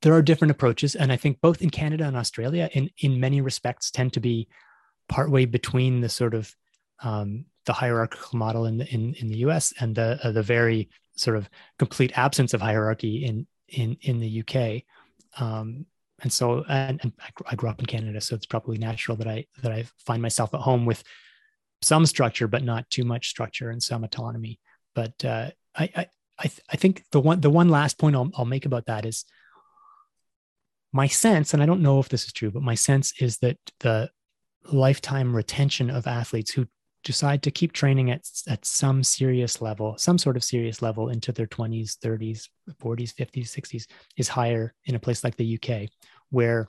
there 0.00 0.14
are 0.14 0.22
different 0.22 0.52
approaches, 0.52 0.94
and 0.94 1.12
I 1.12 1.16
think 1.16 1.40
both 1.40 1.60
in 1.60 1.70
Canada 1.70 2.04
and 2.04 2.16
Australia, 2.16 2.70
in 2.72 2.90
in 2.98 3.20
many 3.20 3.40
respects, 3.40 3.90
tend 3.90 4.12
to 4.14 4.20
be 4.20 4.48
partway 5.08 5.44
between 5.44 6.00
the 6.00 6.08
sort 6.08 6.34
of 6.34 6.54
um, 7.02 7.44
the 7.66 7.72
hierarchical 7.72 8.38
model 8.38 8.64
in 8.64 8.78
the 8.78 8.86
in, 8.88 9.14
in 9.14 9.28
the 9.28 9.38
US 9.38 9.72
and 9.80 9.94
the 9.94 10.18
uh, 10.22 10.32
the 10.32 10.42
very 10.42 10.88
sort 11.16 11.36
of 11.36 11.48
complete 11.78 12.16
absence 12.16 12.54
of 12.54 12.60
hierarchy 12.60 13.24
in 13.24 13.46
in 13.68 13.96
in 14.00 14.18
the 14.18 14.42
UK. 14.42 14.82
Um, 15.40 15.86
and 16.20 16.32
so 16.32 16.64
and, 16.68 16.98
and 17.02 17.12
I 17.46 17.54
grew 17.54 17.68
up 17.68 17.78
in 17.78 17.86
Canada, 17.86 18.20
so 18.20 18.34
it's 18.34 18.46
probably 18.46 18.78
natural 18.78 19.16
that 19.18 19.28
I 19.28 19.46
that 19.62 19.72
I 19.72 19.84
find 19.98 20.20
myself 20.20 20.52
at 20.54 20.60
home 20.60 20.84
with 20.84 21.02
some 21.82 22.06
structure, 22.06 22.48
but 22.48 22.64
not 22.64 22.90
too 22.90 23.04
much 23.04 23.28
structure 23.28 23.70
and 23.70 23.82
some 23.82 24.02
autonomy. 24.02 24.58
But 24.94 25.24
uh, 25.24 25.50
I 25.76 25.90
I 25.94 26.06
I, 26.38 26.50
I 26.70 26.76
think 26.76 27.04
the 27.12 27.20
one 27.20 27.40
the 27.40 27.50
one 27.50 27.68
last 27.68 27.98
point 27.98 28.16
I'll, 28.16 28.30
I'll 28.36 28.44
make 28.44 28.66
about 28.66 28.86
that 28.86 29.04
is 29.04 29.24
my 30.92 31.06
sense, 31.06 31.54
and 31.54 31.62
I 31.62 31.66
don't 31.66 31.82
know 31.82 32.00
if 32.00 32.08
this 32.08 32.24
is 32.24 32.32
true, 32.32 32.50
but 32.50 32.62
my 32.62 32.74
sense 32.74 33.12
is 33.20 33.38
that 33.38 33.58
the 33.80 34.10
lifetime 34.72 35.34
retention 35.34 35.90
of 35.90 36.06
athletes 36.06 36.50
who 36.50 36.66
decide 37.04 37.42
to 37.42 37.50
keep 37.50 37.72
training 37.72 38.10
at, 38.10 38.28
at 38.48 38.64
some 38.64 39.02
serious 39.02 39.62
level, 39.62 39.96
some 39.96 40.18
sort 40.18 40.36
of 40.36 40.44
serious 40.44 40.82
level 40.82 41.08
into 41.08 41.32
their 41.32 41.46
20s, 41.46 41.96
30s, 41.98 42.48
40s, 42.82 43.14
50s, 43.14 43.48
60s 43.48 43.86
is 44.16 44.28
higher 44.28 44.74
in 44.84 44.94
a 44.94 44.98
place 44.98 45.24
like 45.24 45.36
the 45.36 45.58
UK, 45.58 45.88
where 46.30 46.68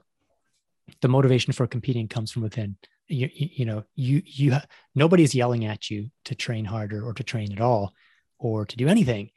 the 1.01 1.07
motivation 1.07 1.53
for 1.53 1.67
competing 1.67 2.07
comes 2.07 2.31
from 2.31 2.43
within. 2.43 2.77
You, 3.07 3.27
you, 3.33 3.65
know, 3.65 3.83
you, 3.95 4.21
you, 4.23 4.55
nobody's 4.93 5.33
yelling 5.33 5.65
at 5.65 5.89
you 5.89 6.09
to 6.25 6.35
train 6.35 6.63
harder 6.63 7.03
or 7.03 7.13
to 7.13 7.23
train 7.23 7.51
at 7.51 7.59
all 7.59 7.93
or 8.37 8.65
to 8.65 8.77
do 8.77 8.87
anything 8.87 9.31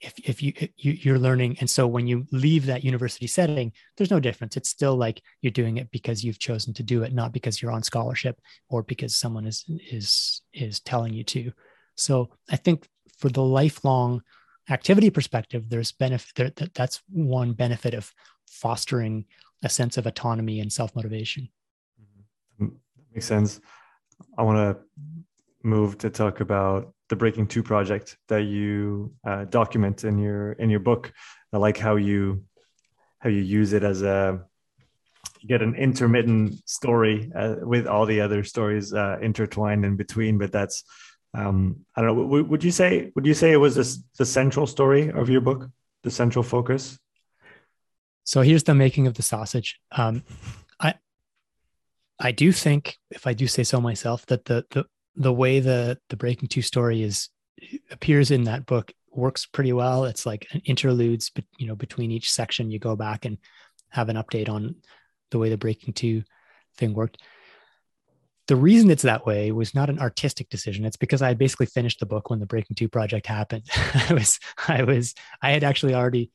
if, 0.00 0.18
if 0.18 0.42
you, 0.42 0.52
you 0.76 0.92
you're 0.92 1.18
learning. 1.18 1.56
And 1.60 1.68
so 1.68 1.86
when 1.86 2.06
you 2.06 2.26
leave 2.30 2.66
that 2.66 2.84
university 2.84 3.26
setting 3.26 3.72
there's 3.96 4.10
no 4.10 4.20
difference. 4.20 4.56
It's 4.56 4.68
still 4.68 4.96
like 4.96 5.22
you're 5.42 5.50
doing 5.50 5.78
it 5.78 5.90
because 5.90 6.24
you've 6.24 6.38
chosen 6.38 6.72
to 6.74 6.82
do 6.82 7.02
it 7.02 7.12
not 7.12 7.32
because 7.32 7.60
you're 7.60 7.72
on 7.72 7.82
scholarship 7.82 8.40
or 8.68 8.82
because 8.82 9.14
someone 9.14 9.46
is 9.46 9.64
is 9.90 10.42
is 10.52 10.80
telling 10.80 11.14
you 11.14 11.24
to. 11.24 11.52
So 11.94 12.30
i 12.48 12.56
think 12.56 12.86
for 13.18 13.28
the 13.28 13.42
lifelong 13.42 14.22
activity 14.70 15.10
perspective 15.10 15.68
there's 15.68 15.92
benefit 15.92 16.34
there, 16.36 16.50
that, 16.56 16.74
that's 16.74 17.02
one 17.08 17.52
benefit 17.52 17.94
of 17.94 18.12
fostering 18.46 19.24
a 19.62 19.68
sense 19.68 19.96
of 19.96 20.06
autonomy 20.06 20.60
and 20.60 20.72
self-motivation. 20.72 21.48
Mm-hmm. 22.60 22.74
makes 23.12 23.26
sense. 23.26 23.60
I 24.36 24.42
want 24.42 24.78
to 24.78 25.06
move 25.62 25.98
to 25.98 26.10
talk 26.10 26.40
about 26.40 26.92
the 27.08 27.16
Breaking 27.16 27.46
Two 27.46 27.62
project 27.62 28.16
that 28.28 28.42
you 28.42 29.12
uh, 29.26 29.44
document 29.44 30.04
in 30.04 30.18
your 30.18 30.52
in 30.52 30.70
your 30.70 30.80
book. 30.80 31.12
I 31.52 31.58
like 31.58 31.78
how 31.78 31.96
you 31.96 32.44
how 33.18 33.30
you 33.30 33.40
use 33.40 33.72
it 33.72 33.82
as 33.82 34.02
a 34.02 34.44
get 35.46 35.62
an 35.62 35.74
intermittent 35.74 36.68
story 36.68 37.30
uh, 37.34 37.56
with 37.62 37.86
all 37.86 38.06
the 38.06 38.20
other 38.20 38.44
stories 38.44 38.92
uh, 38.92 39.18
intertwined 39.22 39.84
in 39.84 39.96
between. 39.96 40.38
But 40.38 40.52
that's 40.52 40.84
um, 41.34 41.84
I 41.94 42.02
don't 42.02 42.16
know. 42.16 42.22
W- 42.22 42.44
would 42.44 42.64
you 42.64 42.70
say 42.70 43.12
would 43.14 43.26
you 43.26 43.34
say 43.34 43.52
it 43.52 43.56
was 43.56 43.76
a, 43.78 43.84
the 44.18 44.26
central 44.26 44.66
story 44.66 45.10
of 45.10 45.28
your 45.28 45.40
book, 45.40 45.70
the 46.02 46.10
central 46.10 46.42
focus? 46.42 46.98
So 48.24 48.42
here's 48.42 48.64
the 48.64 48.74
making 48.74 49.06
of 49.06 49.14
the 49.14 49.22
sausage. 49.22 49.80
Um, 49.92 50.22
I 50.80 50.94
I 52.20 52.32
do 52.32 52.52
think, 52.52 52.98
if 53.10 53.26
I 53.26 53.32
do 53.32 53.46
say 53.46 53.64
so 53.64 53.80
myself, 53.80 54.26
that 54.26 54.44
the 54.44 54.64
the 54.70 54.84
the 55.18 55.32
way 55.32 55.60
the 55.60 55.98
the 56.08 56.16
breaking 56.16 56.48
two 56.48 56.62
story 56.62 57.02
is 57.02 57.28
appears 57.90 58.30
in 58.30 58.44
that 58.44 58.64
book 58.64 58.92
works 59.10 59.46
pretty 59.46 59.72
well. 59.72 60.04
It's 60.04 60.24
like 60.24 60.46
an 60.52 60.62
interludes 60.64 61.30
but 61.30 61.44
you 61.58 61.66
know 61.66 61.74
between 61.74 62.10
each 62.10 62.32
section 62.32 62.70
you 62.70 62.78
go 62.78 62.96
back 62.96 63.24
and 63.24 63.36
have 63.90 64.08
an 64.08 64.16
update 64.16 64.48
on 64.48 64.76
the 65.30 65.38
way 65.38 65.50
the 65.50 65.58
breaking 65.58 65.94
two 65.94 66.22
thing 66.76 66.94
worked. 66.94 67.20
The 68.46 68.56
reason 68.56 68.90
it's 68.90 69.02
that 69.02 69.26
way 69.26 69.52
was 69.52 69.74
not 69.74 69.90
an 69.90 69.98
artistic 69.98 70.48
decision. 70.48 70.86
It's 70.86 70.96
because 70.96 71.20
i 71.20 71.28
had 71.28 71.38
basically 71.38 71.66
finished 71.66 72.00
the 72.00 72.06
book 72.06 72.30
when 72.30 72.38
the 72.38 72.46
breaking 72.46 72.76
two 72.76 72.88
project 72.88 73.26
happened. 73.26 73.64
I 74.08 74.14
was 74.14 74.38
i 74.68 74.84
was 74.84 75.14
i 75.42 75.50
had 75.50 75.64
actually 75.64 75.94
already 75.94 76.30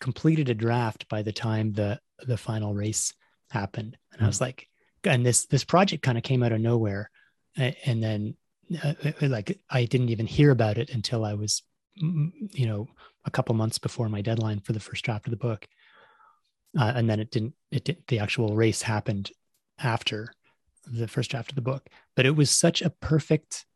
completed 0.00 0.48
a 0.48 0.54
draft 0.54 1.08
by 1.08 1.22
the 1.22 1.32
time 1.32 1.72
the 1.72 1.98
the 2.20 2.38
final 2.38 2.72
race 2.72 3.12
happened. 3.50 3.96
And 4.12 4.18
mm-hmm. 4.18 4.24
i 4.24 4.28
was 4.28 4.38
hmm. 4.38 4.44
like 4.44 4.68
and 5.04 5.26
this 5.26 5.46
this 5.46 5.64
project 5.64 6.04
kind 6.04 6.16
of 6.16 6.22
came 6.22 6.44
out 6.44 6.52
of 6.52 6.60
nowhere 6.60 7.10
and 7.56 8.02
then 8.02 8.36
uh, 8.82 8.94
like 9.20 9.58
I 9.70 9.84
didn't 9.84 10.08
even 10.08 10.26
hear 10.26 10.50
about 10.50 10.78
it 10.78 10.90
until 10.90 11.24
I 11.24 11.34
was, 11.34 11.62
you 11.94 12.66
know, 12.66 12.88
a 13.24 13.30
couple 13.30 13.54
months 13.54 13.78
before 13.78 14.08
my 14.08 14.22
deadline 14.22 14.60
for 14.60 14.72
the 14.72 14.80
first 14.80 15.04
draft 15.04 15.26
of 15.26 15.30
the 15.30 15.36
book. 15.36 15.66
Uh, 16.78 16.92
and 16.96 17.08
then 17.08 17.20
it 17.20 17.30
didn't, 17.30 17.54
it 17.70 17.84
did, 17.84 18.02
the 18.08 18.18
actual 18.18 18.56
race 18.56 18.82
happened 18.82 19.30
after 19.78 20.32
the 20.86 21.06
first 21.06 21.30
draft 21.30 21.50
of 21.50 21.54
the 21.54 21.60
book, 21.60 21.88
but 22.16 22.26
it 22.26 22.34
was 22.34 22.50
such 22.50 22.80
a 22.80 22.90
perfect 22.90 23.66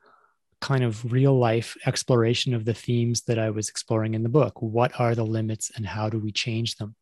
kind 0.60 0.82
of 0.82 1.12
real 1.12 1.38
life 1.38 1.76
exploration 1.84 2.54
of 2.54 2.64
the 2.64 2.72
themes 2.72 3.22
that 3.22 3.38
I 3.38 3.50
was 3.50 3.68
exploring 3.68 4.14
in 4.14 4.22
the 4.22 4.30
book. 4.30 4.62
What 4.62 4.98
are 4.98 5.14
the 5.14 5.26
limits 5.26 5.70
and 5.76 5.86
how 5.86 6.08
do 6.08 6.18
we 6.18 6.32
change 6.32 6.76
them? 6.76 6.96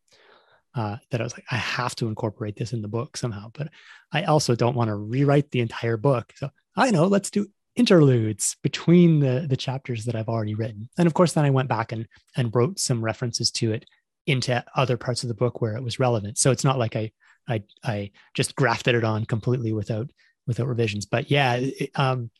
uh, 0.75 0.97
that 1.09 1.21
I 1.21 1.23
was 1.23 1.33
like, 1.33 1.45
I 1.49 1.55
have 1.55 1.95
to 1.97 2.07
incorporate 2.07 2.57
this 2.57 2.73
in 2.73 2.81
the 2.81 2.87
book 2.87 3.15
somehow. 3.15 3.49
But 3.53 3.69
I 4.11 4.23
also 4.23 4.55
don't 4.55 4.75
want 4.75 4.89
to 4.89 4.95
rewrite 4.95 5.51
the 5.51 5.61
entire 5.61 5.97
book. 5.97 6.33
So 6.35 6.49
I 6.75 6.91
know, 6.91 7.05
let's 7.05 7.29
do 7.29 7.47
interludes 7.75 8.55
between 8.63 9.19
the 9.19 9.45
the 9.49 9.57
chapters 9.57 10.05
that 10.05 10.15
I've 10.15 10.29
already 10.29 10.55
written. 10.55 10.89
And 10.97 11.07
of 11.07 11.13
course, 11.13 11.33
then 11.33 11.45
I 11.45 11.49
went 11.49 11.69
back 11.69 11.91
and 11.91 12.07
and 12.35 12.53
wrote 12.53 12.79
some 12.79 13.03
references 13.03 13.51
to 13.51 13.71
it 13.73 13.85
into 14.25 14.63
other 14.75 14.97
parts 14.97 15.23
of 15.23 15.27
the 15.27 15.35
book 15.35 15.61
where 15.61 15.75
it 15.75 15.83
was 15.83 15.99
relevant. 15.99 16.37
So 16.37 16.51
it's 16.51 16.63
not 16.63 16.79
like 16.79 16.95
I 16.95 17.11
I 17.47 17.63
I 17.83 18.11
just 18.33 18.55
grafted 18.55 18.95
it 18.95 19.03
on 19.03 19.25
completely 19.25 19.73
without 19.73 20.09
without 20.47 20.67
revisions. 20.67 21.05
But 21.05 21.29
yeah, 21.29 21.55
it, 21.55 21.91
um, 21.95 22.31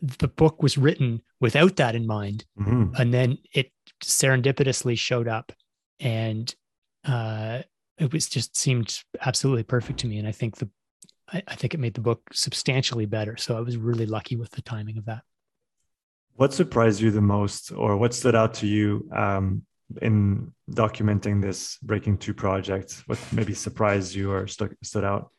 the 0.00 0.28
book 0.28 0.62
was 0.62 0.76
written 0.76 1.22
without 1.40 1.76
that 1.76 1.94
in 1.94 2.06
mind, 2.06 2.44
mm-hmm. 2.58 2.94
and 3.00 3.14
then 3.14 3.38
it 3.52 3.70
serendipitously 4.02 4.98
showed 4.98 5.28
up, 5.28 5.52
and 6.00 6.54
uh, 7.04 7.62
it 7.98 8.12
was 8.12 8.28
just 8.28 8.56
seemed 8.56 8.98
absolutely 9.24 9.62
perfect 9.62 10.00
to 10.00 10.06
me. 10.06 10.18
And 10.18 10.28
I 10.28 10.32
think 10.32 10.56
the 10.56 10.68
I, 11.32 11.42
I 11.48 11.54
think 11.54 11.74
it 11.74 11.80
made 11.80 11.94
the 11.94 12.00
book 12.00 12.22
substantially 12.32 13.06
better. 13.06 13.36
So 13.36 13.56
I 13.56 13.60
was 13.60 13.76
really 13.76 14.06
lucky 14.06 14.36
with 14.36 14.50
the 14.50 14.62
timing 14.62 14.98
of 14.98 15.06
that. 15.06 15.22
What 16.36 16.52
surprised 16.52 17.00
you 17.00 17.10
the 17.10 17.20
most, 17.20 17.70
or 17.72 17.96
what 17.96 18.12
stood 18.12 18.34
out 18.34 18.54
to 18.54 18.66
you 18.66 19.08
um, 19.14 19.62
in 20.02 20.52
documenting 20.70 21.40
this 21.40 21.78
Breaking 21.78 22.18
Two 22.18 22.34
project? 22.34 23.04
What 23.06 23.18
maybe 23.32 23.54
surprised 23.54 24.14
you 24.14 24.32
or 24.32 24.48
stu- 24.48 24.76
stood 24.82 25.04
out? 25.04 25.30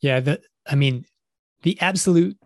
Yeah, 0.00 0.20
the 0.20 0.40
I 0.66 0.76
mean, 0.76 1.04
the 1.62 1.78
absolute 1.80 2.38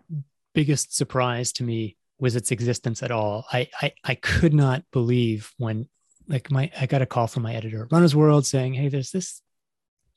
biggest 0.54 0.96
surprise 0.96 1.52
to 1.52 1.62
me 1.62 1.96
was 2.18 2.34
its 2.34 2.50
existence 2.50 3.02
at 3.02 3.12
all. 3.12 3.46
I 3.52 3.68
I, 3.80 3.92
I 4.02 4.14
could 4.16 4.54
not 4.54 4.82
believe 4.90 5.52
when 5.56 5.88
like 6.26 6.50
my 6.50 6.70
I 6.80 6.86
got 6.86 7.02
a 7.02 7.06
call 7.06 7.28
from 7.28 7.44
my 7.44 7.54
editor, 7.54 7.86
Runner's 7.92 8.16
World, 8.16 8.44
saying, 8.44 8.74
"Hey, 8.74 8.88
there's 8.88 9.12
this. 9.12 9.40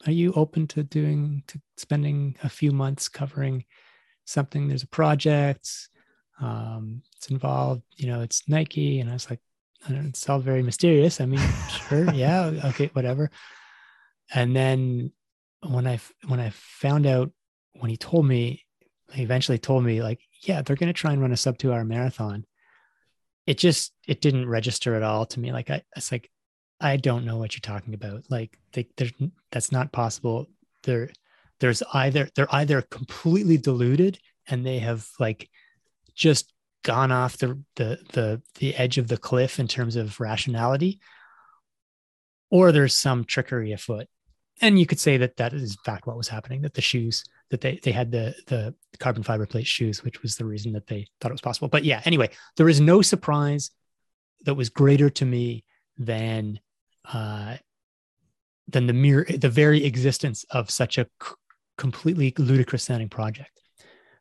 Are 0.06 0.12
you 0.12 0.34
open 0.34 0.68
to 0.68 0.84
doing 0.84 1.44
to 1.48 1.60
spending 1.78 2.36
a 2.44 2.50
few 2.50 2.72
months 2.72 3.10
covering 3.10 3.66
something? 4.26 4.68
There's 4.68 4.84
a 4.84 4.88
project. 4.88 5.70
Um, 6.40 7.02
it's 7.16 7.30
involved. 7.30 7.84
You 7.96 8.08
know, 8.08 8.22
it's 8.22 8.48
Nike." 8.48 9.00
And 9.00 9.10
I 9.10 9.14
was 9.14 9.30
like, 9.30 9.40
I 9.88 9.94
"It's 9.94 10.30
all 10.30 10.40
very 10.40 10.62
mysterious. 10.62 11.20
I 11.20 11.26
mean, 11.26 11.42
sure, 11.90 12.14
yeah, 12.14 12.52
okay, 12.66 12.90
whatever." 12.94 13.32
And 14.34 14.56
then 14.56 15.12
when 15.68 15.88
I 15.88 16.00
when 16.28 16.40
I 16.40 16.52
found 16.52 17.06
out 17.08 17.32
when 17.74 17.90
he 17.90 17.98
told 17.98 18.26
me, 18.26 18.66
he 19.14 19.24
eventually 19.24 19.58
told 19.58 19.84
me 19.84 20.02
like, 20.04 20.22
"Yeah, 20.42 20.62
they're 20.62 20.76
going 20.76 20.94
to 20.94 20.94
try 20.94 21.12
and 21.12 21.22
run 21.22 21.32
a 21.32 21.38
sub 21.38 21.58
two 21.58 21.74
hour 21.74 21.84
marathon." 21.84 22.46
it 23.48 23.58
just 23.58 23.94
it 24.06 24.22
didn't 24.22 24.48
register 24.48 24.94
at 24.94 25.02
all 25.02 25.26
to 25.26 25.40
me 25.40 25.52
like 25.52 25.70
i 25.72 25.82
it's 25.96 26.12
like 26.12 26.30
i 26.80 26.98
don't 26.98 27.26
know 27.26 27.38
what 27.38 27.54
you're 27.54 27.62
talking 27.62 27.94
about. 27.94 28.24
Like 28.30 28.58
they, 28.74 28.88
that's 29.52 29.72
not 29.72 29.92
possible. 29.92 30.48
There 30.84 31.10
there's 31.60 31.82
either 31.94 32.30
they're 32.36 32.54
either 32.54 32.82
completely 32.84 33.58
deluded 33.58 34.20
and 34.48 34.66
they 34.66 34.80
have 34.80 35.08
like 35.20 35.50
just 36.16 36.54
gone 36.84 37.12
off 37.12 37.38
the 37.38 37.60
the 37.76 38.00
the 38.14 38.42
the 38.60 38.76
edge 38.76 38.98
of 38.98 39.08
the 39.08 39.18
cliff 39.18 39.60
in 39.60 39.68
terms 39.68 39.96
of 39.96 40.20
rationality 40.20 41.00
or 42.50 42.72
there's 42.72 42.96
some 42.96 43.26
trickery 43.26 43.72
afoot. 43.74 44.08
And 44.62 44.80
you 44.80 44.86
could 44.86 45.00
say 45.00 45.18
that 45.18 45.38
that 45.38 45.54
is 45.54 45.72
in 45.72 45.78
fact 45.84 46.08
what 46.08 46.18
was 46.18 46.28
happening 46.28 46.62
that 46.62 46.74
the 46.74 46.82
shoes 46.82 47.24
that 47.50 47.62
they 47.62 47.80
they 47.84 47.92
had 47.92 48.12
the 48.12 48.36
the 48.48 48.74
carbon 49.00 49.24
fiber 49.24 49.46
plate 49.46 49.68
shoes, 49.68 50.04
which 50.04 50.22
was 50.22 50.36
the 50.36 50.46
reason 50.46 50.74
that 50.74 50.88
they 50.88 51.08
thought 51.20 51.32
it 51.32 51.34
was 51.34 51.42
possible. 51.42 51.68
But 51.68 51.86
yeah, 51.86 52.02
anyway, 52.06 52.30
there 52.56 52.70
is 52.70 52.82
no 52.82 53.02
surprise 53.02 53.72
that 54.46 54.56
was 54.56 54.70
greater 54.70 55.10
to 55.10 55.26
me 55.26 55.64
than 55.98 56.60
uh, 57.14 57.58
than 58.68 58.88
the 58.88 58.94
mere 58.94 59.26
the 59.26 59.50
very 59.50 59.86
existence 59.86 60.46
of 60.52 60.70
such 60.70 60.98
a 60.98 61.08
c- 61.24 61.34
completely 61.78 62.34
ludicrous 62.38 62.84
sounding 62.84 63.10
project. 63.10 63.52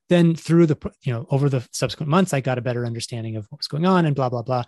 then 0.08 0.34
through 0.36 0.66
the 0.66 0.78
you 1.02 1.12
know 1.12 1.26
over 1.30 1.48
the 1.48 1.66
subsequent 1.72 2.08
months 2.08 2.32
i 2.32 2.40
got 2.40 2.58
a 2.58 2.62
better 2.62 2.86
understanding 2.86 3.36
of 3.36 3.46
what 3.50 3.58
was 3.58 3.68
going 3.68 3.86
on 3.86 4.06
and 4.06 4.14
blah 4.16 4.28
blah 4.28 4.42
blah. 4.42 4.62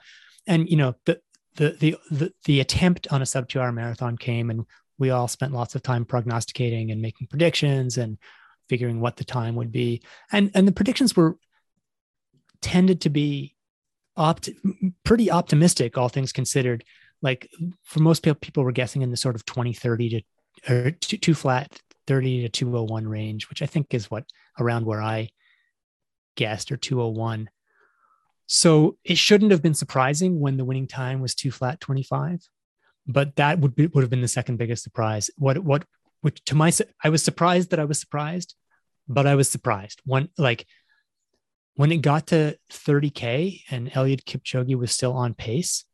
And 0.47 0.69
you 0.69 0.77
know 0.77 0.95
the 1.05 1.21
the 1.57 1.71
the 1.81 1.97
the, 2.11 2.33
the 2.45 2.61
attempt 2.61 3.09
on 3.13 3.23
a 3.23 3.27
sub 3.27 3.49
two 3.49 3.61
hour 3.61 3.73
marathon 3.73 4.17
came 4.17 4.51
and 4.51 4.65
we 4.99 5.11
all 5.11 5.29
spent 5.29 5.53
lots 5.53 5.75
of 5.75 5.83
time 5.83 6.05
prognosticating 6.05 6.91
and 6.91 7.01
making 7.01 7.29
predictions 7.29 7.99
and 7.99 8.19
figuring 8.69 9.01
what 9.01 9.17
the 9.17 9.25
time 9.25 9.55
would 9.57 9.71
be. 9.73 10.03
And 10.33 10.51
and 10.55 10.67
the 10.67 10.73
predictions 10.73 11.17
were 11.17 11.37
tended 12.61 13.03
to 13.03 13.11
be 13.11 13.55
opt 14.17 14.51
pretty 15.05 15.31
optimistic 15.31 15.97
all 15.97 16.09
things 16.09 16.33
considered 16.33 16.83
like 17.23 17.49
for 17.85 18.01
most 18.01 18.23
people 18.23 18.39
people 18.41 18.65
were 18.65 18.73
guessing 18.73 19.03
in 19.03 19.11
the 19.11 19.17
sort 19.17 19.35
of 19.35 19.45
2030 19.45 20.09
to 20.11 20.23
or 20.69 20.91
two, 20.91 21.17
two 21.17 21.35
flat 21.35 21.81
30 22.07 22.43
to 22.43 22.49
201 22.49 23.07
range 23.07 23.49
which 23.49 23.63
i 23.63 23.67
think 23.67 23.93
is 23.93 24.11
what 24.11 24.25
around 24.59 24.87
where 24.87 25.03
i 25.03 25.29
guessed 26.37 26.71
or 26.73 26.77
201 26.77 27.49
so 28.47 28.97
it 29.05 29.19
shouldn't 29.19 29.51
have 29.51 29.63
been 29.63 29.75
surprising 29.75 30.41
when 30.41 30.57
the 30.57 30.65
winning 30.65 30.87
time 30.87 31.21
was 31.21 31.35
two 31.35 31.51
flat 31.51 31.81
25 31.81 32.41
but 33.09 33.35
that 33.37 33.59
would 33.59 33.75
be, 33.75 33.87
would 33.87 34.03
have 34.03 34.11
been 34.11 34.21
the 34.21 34.29
second 34.29 34.59
biggest 34.59 34.85
surprise. 34.85 35.31
What 35.37 35.59
what 35.59 35.85
which 36.21 36.45
to 36.45 36.55
my 36.55 36.71
i 37.03 37.09
was 37.09 37.23
surprised 37.23 37.71
that 37.71 37.81
i 37.81 37.85
was 37.85 37.99
surprised 37.99 38.55
but 39.09 39.27
i 39.27 39.35
was 39.35 39.49
surprised. 39.51 40.01
One 40.05 40.29
like 40.37 40.67
when 41.75 41.91
it 41.91 42.03
got 42.03 42.29
to 42.29 42.57
30k 42.71 43.63
and 43.71 43.91
Eliud 43.91 44.25
Kipchoge 44.25 44.77
was 44.77 44.93
still 44.93 45.15
on 45.15 45.35
pace 45.35 45.85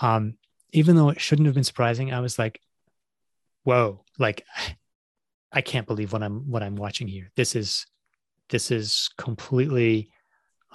um 0.00 0.34
even 0.72 0.96
though 0.96 1.08
it 1.08 1.20
shouldn't 1.20 1.46
have 1.46 1.54
been 1.54 1.64
surprising 1.64 2.12
i 2.12 2.20
was 2.20 2.38
like 2.38 2.60
whoa 3.64 4.04
like 4.18 4.44
i 5.52 5.60
can't 5.60 5.86
believe 5.86 6.12
what 6.12 6.22
i'm 6.22 6.50
what 6.50 6.62
i'm 6.62 6.76
watching 6.76 7.08
here. 7.08 7.30
This 7.34 7.56
is 7.56 7.86
this 8.50 8.70
is 8.70 9.10
completely 9.16 10.10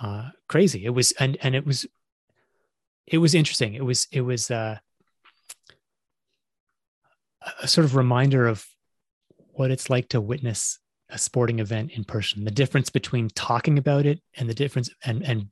uh 0.01 0.29
crazy. 0.49 0.83
It 0.83 0.89
was 0.89 1.11
and 1.13 1.37
and 1.41 1.55
it 1.55 1.65
was 1.65 1.85
it 3.07 3.19
was 3.19 3.35
interesting. 3.35 3.75
It 3.75 3.85
was 3.85 4.07
it 4.11 4.21
was 4.21 4.49
uh 4.51 4.77
a 7.61 7.67
sort 7.67 7.85
of 7.85 7.95
reminder 7.95 8.47
of 8.47 8.65
what 9.53 9.71
it's 9.71 9.89
like 9.89 10.09
to 10.09 10.21
witness 10.21 10.79
a 11.09 11.17
sporting 11.17 11.59
event 11.59 11.91
in 11.91 12.03
person. 12.03 12.43
The 12.43 12.51
difference 12.51 12.89
between 12.89 13.29
talking 13.29 13.77
about 13.77 14.05
it 14.05 14.19
and 14.35 14.49
the 14.49 14.53
difference 14.53 14.89
and 15.05 15.23
and 15.23 15.47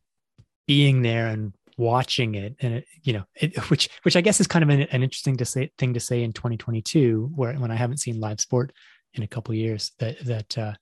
being 0.67 1.01
there 1.01 1.27
and 1.27 1.53
watching 1.79 2.35
it 2.35 2.55
and 2.61 2.73
it, 2.75 2.85
you 3.03 3.13
know 3.13 3.23
it, 3.35 3.57
which 3.71 3.89
which 4.03 4.15
i 4.15 4.21
guess 4.21 4.39
is 4.39 4.47
kind 4.47 4.63
of 4.63 4.69
an, 4.69 4.81
an, 4.81 5.01
interesting 5.01 5.37
to 5.37 5.45
say 5.45 5.71
thing 5.77 5.93
to 5.93 5.99
say 5.99 6.23
in 6.23 6.33
2022 6.33 7.31
where 7.33 7.53
when 7.53 7.71
i 7.71 7.75
haven't 7.75 7.97
seen 7.97 8.19
live 8.19 8.39
sport 8.39 8.73
in 9.13 9.23
a 9.23 9.27
couple 9.27 9.53
years 9.55 9.91
that 9.99 10.19
that 10.25 10.57
uh, 10.57 10.73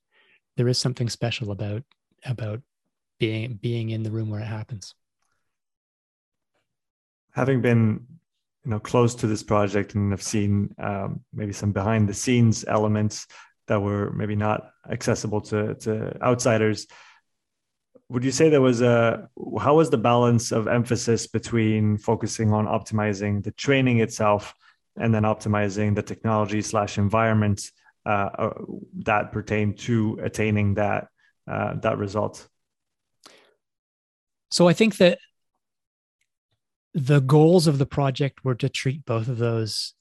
there 0.56 0.68
is 0.68 0.78
something 0.78 1.08
special 1.08 1.50
about 1.50 1.82
about 2.24 2.60
being 3.18 3.58
being 3.60 3.90
in 3.90 4.02
the 4.02 4.10
room 4.10 4.30
where 4.30 4.40
it 4.40 4.46
happens. 4.46 4.94
Having 7.32 7.62
been 7.62 8.06
you 8.64 8.70
know 8.70 8.80
close 8.80 9.14
to 9.16 9.26
this 9.26 9.42
project 9.42 9.94
and 9.94 10.10
have 10.10 10.22
seen 10.22 10.74
um, 10.78 11.20
maybe 11.32 11.52
some 11.52 11.72
behind 11.72 12.08
the 12.08 12.14
scenes 12.14 12.64
elements 12.66 13.26
that 13.66 13.80
were 13.80 14.12
maybe 14.12 14.36
not 14.36 14.70
accessible 14.90 15.40
to 15.40 15.74
to 15.76 16.22
outsiders 16.22 16.86
would 18.08 18.24
you 18.24 18.30
say 18.30 18.48
there 18.48 18.62
was 18.62 18.80
a 18.80 19.28
how 19.60 19.76
was 19.76 19.90
the 19.90 19.98
balance 19.98 20.50
of 20.52 20.66
emphasis 20.66 21.26
between 21.26 21.98
focusing 21.98 22.52
on 22.52 22.66
optimizing 22.66 23.42
the 23.42 23.52
training 23.52 24.00
itself 24.00 24.54
and 24.96 25.14
then 25.14 25.22
optimizing 25.22 25.94
the 25.94 26.02
technology 26.02 26.62
slash 26.62 26.98
environment 26.98 27.70
uh, 28.06 28.30
uh, 28.38 28.54
that 28.94 29.30
pertain 29.30 29.74
to 29.74 30.18
attaining 30.22 30.74
that 30.74 31.08
uh, 31.50 31.74
that 31.80 31.98
result? 31.98 32.48
So 34.50 34.66
i 34.66 34.72
think 34.72 34.96
that 34.96 35.18
the 36.94 37.20
goals 37.20 37.66
of 37.66 37.78
the 37.78 37.86
project 37.86 38.44
were 38.44 38.54
to 38.54 38.68
treat 38.68 39.04
both 39.04 39.28
of 39.28 39.38
those 39.38 39.94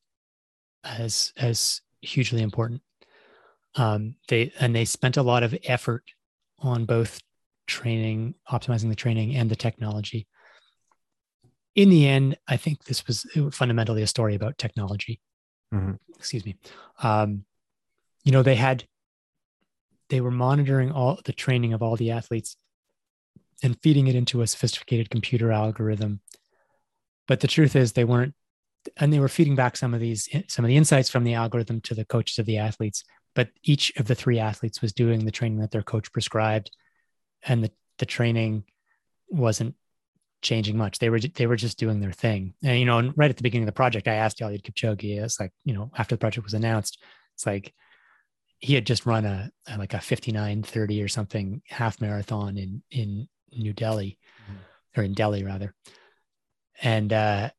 as 0.84 1.34
as 1.38 1.82
hugely 2.02 2.42
important. 2.42 2.82
Um, 3.76 4.16
they 4.30 4.52
and 4.60 4.76
they 4.76 4.86
spent 4.86 5.18
a 5.18 5.24
lot 5.24 5.44
of 5.44 5.56
effort 5.66 6.04
on 6.60 6.86
both 6.86 7.22
training, 7.68 8.35
optimizing 8.49 8.89
the 8.89 8.95
training 8.95 9.35
and 9.35 9.49
the 9.52 9.56
technology. 9.56 10.27
In 11.76 11.89
the 11.89 12.07
end, 12.07 12.38
I 12.48 12.57
think 12.57 12.85
this 12.85 13.06
was 13.06 13.27
fundamentally 13.52 14.02
a 14.02 14.07
story 14.07 14.34
about 14.34 14.57
technology. 14.57 15.22
Mm-hmm. 15.73 15.94
Excuse 16.15 16.45
me. 16.45 16.56
Um, 17.03 17.45
you 18.23 18.31
know, 18.31 18.41
they 18.41 18.56
had, 18.56 18.85
they 20.10 20.22
were 20.22 20.31
monitoring 20.31 20.91
all 20.91 21.19
the 21.23 21.34
training 21.34 21.73
of 21.73 21.84
all 21.84 21.95
the 21.95 22.11
athletes 22.11 22.57
and 23.61 23.77
feeding 23.84 24.07
it 24.07 24.15
into 24.15 24.41
a 24.41 24.48
sophisticated 24.48 25.10
computer 25.10 25.52
algorithm. 25.52 26.22
But 27.27 27.41
the 27.41 27.48
truth 27.48 27.76
is, 27.76 27.94
they 27.94 28.06
weren't, 28.06 28.34
and 28.95 29.11
they 29.11 29.19
were 29.19 29.27
feeding 29.27 29.56
back 29.56 29.76
some 29.76 29.94
of 29.94 29.99
these, 29.99 30.30
some 30.48 30.64
of 30.64 30.69
the 30.69 30.77
insights 30.77 31.10
from 31.10 31.26
the 31.26 31.34
algorithm 31.34 31.81
to 31.81 31.94
the 31.94 32.06
coaches 32.06 32.39
of 32.39 32.45
the 32.45 32.57
athletes. 32.57 33.03
But 33.35 33.49
each 33.64 33.91
of 33.98 34.07
the 34.07 34.15
three 34.15 34.39
athletes 34.39 34.81
was 34.81 34.94
doing 34.94 35.26
the 35.26 35.31
training 35.31 35.60
that 35.60 35.72
their 35.72 35.84
coach 35.84 36.11
prescribed 36.11 36.72
and 37.48 37.64
the, 37.64 37.72
the 37.98 38.06
training 38.06 38.64
wasn't 39.30 39.76
changing 40.41 40.78
much. 40.78 40.99
They 40.99 41.10
were 41.10 41.19
they 41.19 41.48
were 41.48 41.56
just 41.56 41.80
doing 41.80 41.99
their 41.99 42.11
thing. 42.11 42.53
And 42.64 42.80
you 42.80 42.86
know, 42.86 42.99
and 42.99 43.14
right 43.15 43.30
at 43.30 43.38
the 43.38 43.44
beginning 43.44 43.64
of 43.64 43.74
the 43.74 43.78
project, 43.78 44.07
I 44.07 44.15
asked 44.15 44.40
Eliud 44.40 44.61
Kipchoge. 44.61 45.24
It's 45.24 45.40
like 45.40 45.52
you 45.65 45.74
know, 45.74 45.91
after 45.98 46.15
the 46.15 46.19
project 46.19 46.45
was 46.45 46.53
announced, 46.53 47.02
it's 47.36 47.45
like 47.45 47.74
he 48.60 48.74
had 48.74 48.86
just 48.86 49.06
run 49.06 49.26
a, 49.26 49.52
a 49.68 49.78
like 49.78 49.94
a 49.94 50.02
59 50.02 50.64
30 50.64 51.03
or 51.03 51.07
something 51.07 51.61
half 51.68 52.02
marathon 52.02 52.57
in 52.57 52.84
in 52.91 53.28
New 53.52 53.74
Delhi 53.74 54.18
mm-hmm. 54.44 54.99
or 54.99 55.03
in 55.03 55.14
Delhi 55.14 55.44
rather. 55.44 55.74
And 56.82 57.11
uh 57.14 57.49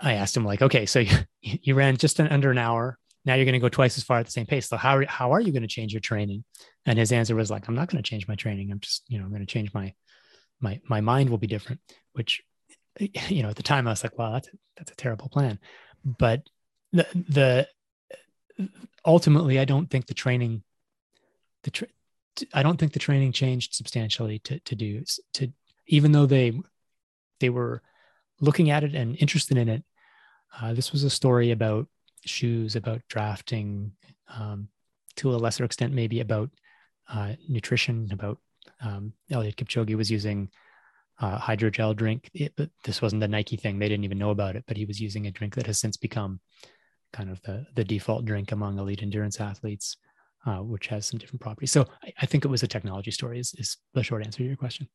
I 0.00 0.14
asked 0.14 0.36
him 0.36 0.44
like, 0.44 0.60
okay, 0.60 0.86
so 0.86 0.98
you, 1.00 1.16
you 1.40 1.74
ran 1.74 1.96
just 1.96 2.18
an, 2.18 2.28
under 2.28 2.50
an 2.50 2.58
hour 2.58 2.98
now 3.24 3.34
you're 3.34 3.44
going 3.44 3.54
to 3.54 3.58
go 3.58 3.68
twice 3.68 3.96
as 3.96 4.04
far 4.04 4.18
at 4.18 4.26
the 4.26 4.32
same 4.32 4.46
pace. 4.46 4.68
So 4.68 4.76
how 4.76 4.98
are, 4.98 5.06
how 5.06 5.32
are 5.32 5.40
you 5.40 5.52
going 5.52 5.62
to 5.62 5.68
change 5.68 5.92
your 5.92 6.00
training? 6.00 6.44
And 6.86 6.98
his 6.98 7.12
answer 7.12 7.34
was 7.34 7.50
like, 7.50 7.68
I'm 7.68 7.74
not 7.74 7.88
going 7.88 8.02
to 8.02 8.08
change 8.08 8.28
my 8.28 8.34
training. 8.34 8.70
I'm 8.70 8.80
just, 8.80 9.02
you 9.08 9.18
know, 9.18 9.24
I'm 9.24 9.30
going 9.30 9.40
to 9.40 9.46
change 9.46 9.72
my, 9.72 9.94
my, 10.60 10.80
my 10.88 11.00
mind 11.00 11.30
will 11.30 11.38
be 11.38 11.46
different, 11.46 11.80
which, 12.12 12.42
you 12.98 13.42
know, 13.42 13.48
at 13.48 13.56
the 13.56 13.62
time 13.62 13.86
I 13.86 13.90
was 13.90 14.02
like, 14.02 14.18
well, 14.18 14.32
that's, 14.32 14.48
that's 14.76 14.92
a 14.92 14.96
terrible 14.96 15.28
plan. 15.28 15.58
But 16.04 16.42
the, 16.92 17.06
the, 17.14 17.68
ultimately, 19.04 19.58
I 19.58 19.64
don't 19.64 19.90
think 19.90 20.06
the 20.06 20.14
training, 20.14 20.62
the, 21.62 21.70
tra- 21.70 21.88
I 22.52 22.62
don't 22.62 22.78
think 22.78 22.92
the 22.92 22.98
training 22.98 23.32
changed 23.32 23.74
substantially 23.74 24.38
to, 24.40 24.60
to 24.60 24.74
do, 24.74 25.02
to, 25.34 25.52
even 25.86 26.12
though 26.12 26.26
they, 26.26 26.52
they 27.40 27.48
were 27.50 27.82
looking 28.40 28.70
at 28.70 28.84
it 28.84 28.94
and 28.94 29.16
interested 29.18 29.56
in 29.56 29.68
it. 29.68 29.82
Uh, 30.60 30.72
this 30.72 30.92
was 30.92 31.02
a 31.04 31.10
story 31.10 31.50
about 31.50 31.88
shoes, 32.26 32.76
about 32.76 33.02
drafting, 33.08 33.92
um, 34.28 34.68
to 35.16 35.34
a 35.34 35.36
lesser 35.36 35.64
extent, 35.64 35.92
maybe 35.92 36.20
about 36.20 36.50
uh, 37.08 37.32
nutrition, 37.48 38.08
about 38.12 38.38
um, 38.80 39.12
Eliud 39.30 39.56
Kipchoge 39.56 39.94
was 39.96 40.10
using 40.10 40.48
uh, 41.20 41.38
hydrogel 41.38 41.94
drink. 41.94 42.30
It, 42.34 42.52
but 42.56 42.70
this 42.84 43.00
wasn't 43.00 43.20
the 43.20 43.28
Nike 43.28 43.56
thing. 43.56 43.78
They 43.78 43.88
didn't 43.88 44.04
even 44.04 44.18
know 44.18 44.30
about 44.30 44.56
it, 44.56 44.64
but 44.66 44.76
he 44.76 44.84
was 44.84 45.00
using 45.00 45.26
a 45.26 45.30
drink 45.30 45.54
that 45.54 45.66
has 45.66 45.78
since 45.78 45.96
become 45.96 46.40
kind 47.12 47.30
of 47.30 47.40
the, 47.42 47.64
the 47.76 47.84
default 47.84 48.24
drink 48.24 48.52
among 48.52 48.78
elite 48.78 49.02
endurance 49.02 49.40
athletes, 49.40 49.96
uh, 50.46 50.56
which 50.56 50.88
has 50.88 51.06
some 51.06 51.18
different 51.18 51.40
properties. 51.40 51.70
So 51.70 51.86
I, 52.02 52.12
I, 52.22 52.26
think 52.26 52.44
it 52.44 52.48
was 52.48 52.62
a 52.62 52.68
technology 52.68 53.12
story 53.12 53.38
is, 53.38 53.54
is 53.56 53.76
the 53.94 54.02
short 54.02 54.24
answer 54.24 54.38
to 54.38 54.44
your 54.44 54.56
question. 54.56 54.88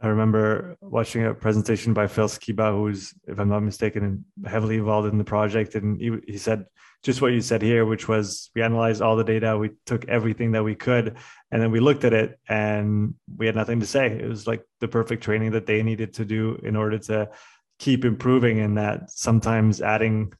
I 0.00 0.08
remember 0.08 0.76
watching 0.80 1.24
a 1.24 1.34
presentation 1.34 1.92
by 1.92 2.06
Phil 2.06 2.28
Skiba, 2.28 2.72
who's, 2.72 3.12
if 3.26 3.38
I'm 3.40 3.48
not 3.48 3.62
mistaken, 3.62 4.24
heavily 4.46 4.76
involved 4.76 5.08
in 5.08 5.18
the 5.18 5.24
project. 5.24 5.74
And 5.74 6.00
he, 6.00 6.12
he 6.26 6.38
said 6.38 6.66
just 7.02 7.20
what 7.20 7.32
you 7.32 7.40
said 7.40 7.62
here, 7.62 7.84
which 7.84 8.08
was 8.08 8.50
we 8.54 8.62
analyzed 8.62 9.02
all 9.02 9.16
the 9.16 9.24
data, 9.24 9.56
we 9.56 9.70
took 9.86 10.08
everything 10.08 10.52
that 10.52 10.64
we 10.64 10.74
could, 10.74 11.16
and 11.50 11.62
then 11.62 11.70
we 11.70 11.80
looked 11.80 12.04
at 12.04 12.12
it 12.12 12.38
and 12.48 13.14
we 13.36 13.46
had 13.46 13.56
nothing 13.56 13.80
to 13.80 13.86
say. 13.86 14.06
It 14.06 14.28
was 14.28 14.46
like 14.46 14.64
the 14.80 14.88
perfect 14.88 15.22
training 15.22 15.52
that 15.52 15.66
they 15.66 15.82
needed 15.82 16.14
to 16.14 16.24
do 16.24 16.60
in 16.62 16.76
order 16.76 16.98
to 16.98 17.30
keep 17.78 18.04
improving. 18.04 18.60
And 18.60 18.78
that 18.78 19.10
sometimes 19.10 19.80
adding 19.80 20.32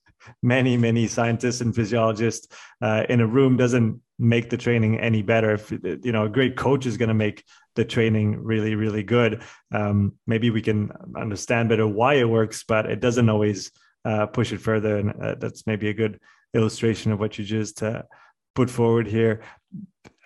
many, 0.42 0.76
many 0.76 1.06
scientists 1.06 1.60
and 1.60 1.74
physiologists 1.74 2.48
uh, 2.82 3.04
in 3.08 3.20
a 3.20 3.26
room 3.26 3.56
doesn't 3.56 4.00
make 4.18 4.50
the 4.50 4.56
training 4.56 4.98
any 4.98 5.22
better. 5.22 5.52
If 5.52 5.70
you 5.70 6.12
know, 6.12 6.24
a 6.24 6.28
great 6.28 6.56
coach 6.56 6.86
is 6.86 6.96
going 6.96 7.08
to 7.08 7.14
make 7.14 7.44
the 7.78 7.84
training 7.84 8.42
really, 8.42 8.74
really 8.74 9.04
good. 9.04 9.40
Um, 9.72 10.14
maybe 10.26 10.50
we 10.50 10.60
can 10.60 10.90
understand 11.16 11.68
better 11.68 11.86
why 11.86 12.14
it 12.14 12.28
works, 12.28 12.64
but 12.64 12.90
it 12.90 12.98
doesn't 12.98 13.28
always 13.28 13.70
uh, 14.04 14.26
push 14.26 14.52
it 14.52 14.60
further. 14.60 14.96
And 14.98 15.10
uh, 15.22 15.36
that's 15.38 15.64
maybe 15.64 15.88
a 15.88 15.94
good 15.94 16.18
illustration 16.54 17.12
of 17.12 17.20
what 17.20 17.38
you 17.38 17.44
just 17.44 17.80
uh, 17.84 18.02
put 18.56 18.68
forward 18.68 19.06
here. 19.06 19.42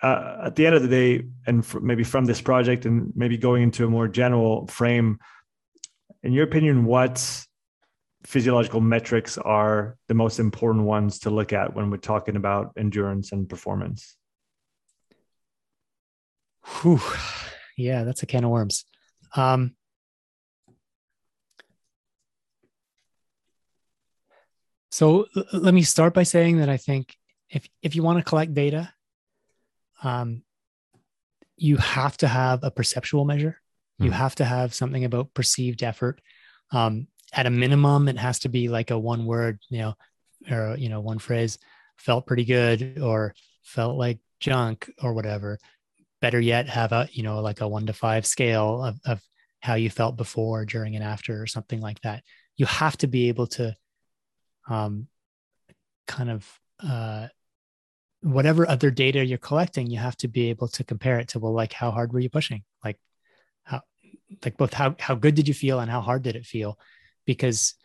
Uh, 0.01 0.45
at 0.45 0.55
the 0.55 0.65
end 0.65 0.75
of 0.75 0.81
the 0.81 0.87
day, 0.87 1.25
and 1.45 1.63
maybe 1.79 2.03
from 2.03 2.25
this 2.25 2.41
project, 2.41 2.87
and 2.87 3.13
maybe 3.15 3.37
going 3.37 3.61
into 3.61 3.85
a 3.85 3.89
more 3.89 4.07
general 4.07 4.65
frame, 4.65 5.19
in 6.23 6.33
your 6.33 6.45
opinion, 6.45 6.85
what 6.85 7.45
physiological 8.23 8.81
metrics 8.81 9.37
are 9.37 9.95
the 10.07 10.15
most 10.15 10.39
important 10.39 10.85
ones 10.85 11.19
to 11.19 11.29
look 11.29 11.53
at 11.53 11.75
when 11.75 11.91
we're 11.91 11.97
talking 11.97 12.35
about 12.35 12.71
endurance 12.77 13.31
and 13.31 13.47
performance? 13.47 14.17
Whew. 16.65 17.01
Yeah, 17.77 18.03
that's 18.03 18.23
a 18.23 18.25
can 18.25 18.43
of 18.43 18.51
worms. 18.51 18.85
Um, 19.35 19.75
so 24.91 25.25
l- 25.35 25.45
let 25.53 25.73
me 25.73 25.81
start 25.81 26.13
by 26.13 26.23
saying 26.23 26.57
that 26.57 26.69
I 26.69 26.77
think 26.77 27.15
if 27.49 27.67
if 27.81 27.95
you 27.95 28.03
want 28.03 28.19
to 28.19 28.23
collect 28.23 28.53
data, 28.53 28.93
um, 30.03 30.43
you 31.57 31.77
have 31.77 32.17
to 32.17 32.27
have 32.27 32.63
a 32.63 32.71
perceptual 32.71 33.25
measure. 33.25 33.59
You 33.99 34.11
Mhm. 34.11 34.15
have 34.15 34.35
to 34.35 34.45
have 34.45 34.73
something 34.73 35.05
about 35.05 35.33
perceived 35.33 35.83
effort. 35.83 36.19
Um, 36.71 37.07
at 37.31 37.45
a 37.45 37.49
minimum, 37.49 38.07
it 38.07 38.17
has 38.17 38.39
to 38.39 38.49
be 38.49 38.67
like 38.69 38.91
a 38.91 38.97
one 38.99 39.25
word, 39.25 39.59
you 39.69 39.79
know, 39.79 39.95
or 40.49 40.75
you 40.77 40.89
know, 40.89 40.99
one 41.01 41.19
phrase. 41.19 41.57
Felt 41.97 42.25
pretty 42.25 42.43
good, 42.45 42.99
or 42.99 43.33
felt 43.63 43.97
like 43.97 44.19
junk, 44.39 44.91
or 45.01 45.13
whatever. 45.13 45.59
Better 46.23 46.39
yet, 46.39 46.69
have 46.69 46.93
a 46.93 47.09
you 47.11 47.21
know 47.21 47.41
like 47.41 47.59
a 47.59 47.67
one 47.67 47.85
to 47.87 47.91
five 47.91 48.25
scale 48.25 48.81
of, 48.81 48.97
of 49.05 49.21
how 49.59 49.73
you 49.73 49.89
felt 49.89 50.15
before, 50.15 50.63
during, 50.63 50.95
and 50.95 51.03
after, 51.03 51.41
or 51.41 51.47
something 51.47 51.81
like 51.81 51.99
that. 52.03 52.23
You 52.55 52.65
have 52.65 52.95
to 52.99 53.07
be 53.07 53.27
able 53.27 53.47
to, 53.47 53.75
um, 54.69 55.09
kind 56.07 56.29
of 56.29 56.59
uh, 56.79 57.27
whatever 58.21 58.65
other 58.65 58.89
data 58.89 59.25
you're 59.25 59.37
collecting, 59.37 59.87
you 59.87 59.99
have 59.99 60.15
to 60.17 60.29
be 60.29 60.49
able 60.49 60.69
to 60.69 60.85
compare 60.85 61.19
it 61.19 61.27
to 61.29 61.39
well, 61.39 61.51
like 61.51 61.73
how 61.73 61.91
hard 61.91 62.13
were 62.13 62.21
you 62.21 62.29
pushing? 62.29 62.63
Like 62.85 62.97
how 63.63 63.81
like 64.45 64.55
both 64.55 64.73
how 64.73 64.95
how 64.99 65.15
good 65.15 65.35
did 65.35 65.49
you 65.49 65.53
feel 65.53 65.81
and 65.81 65.91
how 65.91 65.99
hard 65.99 66.23
did 66.23 66.37
it 66.37 66.45
feel? 66.45 66.79
Because 67.25 67.75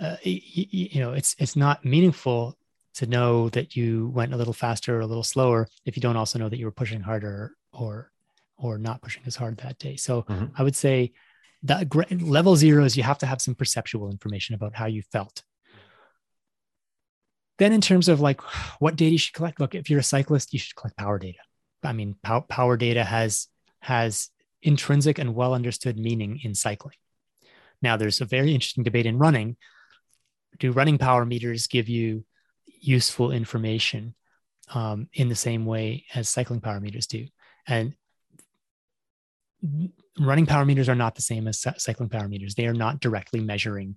uh, 0.00 0.16
you 0.22 1.00
know 1.00 1.14
it's 1.14 1.34
it's 1.38 1.56
not 1.56 1.82
meaningful 1.82 2.58
to 2.94 3.06
know 3.06 3.48
that 3.50 3.76
you 3.76 4.08
went 4.08 4.32
a 4.32 4.36
little 4.36 4.52
faster 4.52 4.96
or 4.96 5.00
a 5.00 5.06
little 5.06 5.22
slower 5.24 5.66
if 5.84 5.96
you 5.96 6.00
don't 6.00 6.16
also 6.16 6.38
know 6.38 6.48
that 6.48 6.58
you 6.58 6.64
were 6.66 6.72
pushing 6.72 7.00
harder 7.00 7.54
or 7.72 8.10
or 8.56 8.78
not 8.78 9.02
pushing 9.02 9.22
as 9.26 9.34
hard 9.36 9.56
that 9.58 9.78
day. 9.78 9.96
So 9.96 10.22
Mhm. 10.22 10.52
I 10.56 10.62
would 10.62 10.76
say 10.76 11.12
that 11.64 11.92
level 12.22 12.54
zero 12.56 12.84
is 12.84 12.96
you 12.96 13.02
have 13.02 13.18
to 13.18 13.26
have 13.26 13.40
some 13.42 13.54
perceptual 13.56 14.10
information 14.10 14.54
about 14.54 14.74
how 14.76 14.86
you 14.86 15.02
felt 15.10 15.42
then 17.58 17.72
in 17.72 17.80
terms 17.80 18.08
of 18.08 18.20
like 18.20 18.40
what 18.80 18.96
data 18.96 19.12
you 19.12 19.18
should 19.18 19.34
collect 19.34 19.60
look 19.60 19.74
if 19.74 19.88
you're 19.88 20.00
a 20.00 20.02
cyclist 20.02 20.52
you 20.52 20.58
should 20.58 20.74
collect 20.76 20.96
power 20.96 21.18
data 21.18 21.38
i 21.82 21.92
mean 21.92 22.16
pow- 22.22 22.40
power 22.40 22.76
data 22.76 23.04
has 23.04 23.48
has 23.80 24.30
intrinsic 24.62 25.18
and 25.18 25.34
well 25.34 25.54
understood 25.54 25.98
meaning 25.98 26.40
in 26.42 26.54
cycling 26.54 26.96
now 27.80 27.96
there's 27.96 28.20
a 28.20 28.24
very 28.24 28.52
interesting 28.54 28.84
debate 28.84 29.06
in 29.06 29.18
running 29.18 29.56
do 30.58 30.72
running 30.72 30.98
power 30.98 31.24
meters 31.24 31.66
give 31.66 31.88
you 31.88 32.24
useful 32.86 33.32
information 33.32 34.14
um, 34.74 35.08
in 35.12 35.28
the 35.28 35.34
same 35.34 35.66
way 35.66 36.04
as 36.14 36.28
cycling 36.28 36.60
power 36.60 36.80
meters 36.80 37.06
do 37.06 37.26
and 37.66 37.94
running 40.20 40.46
power 40.46 40.64
meters 40.64 40.88
are 40.88 40.94
not 40.94 41.14
the 41.14 41.22
same 41.22 41.48
as 41.48 41.64
cycling 41.78 42.08
power 42.08 42.28
meters 42.28 42.54
they 42.54 42.66
are 42.66 42.74
not 42.74 43.00
directly 43.00 43.40
measuring 43.40 43.96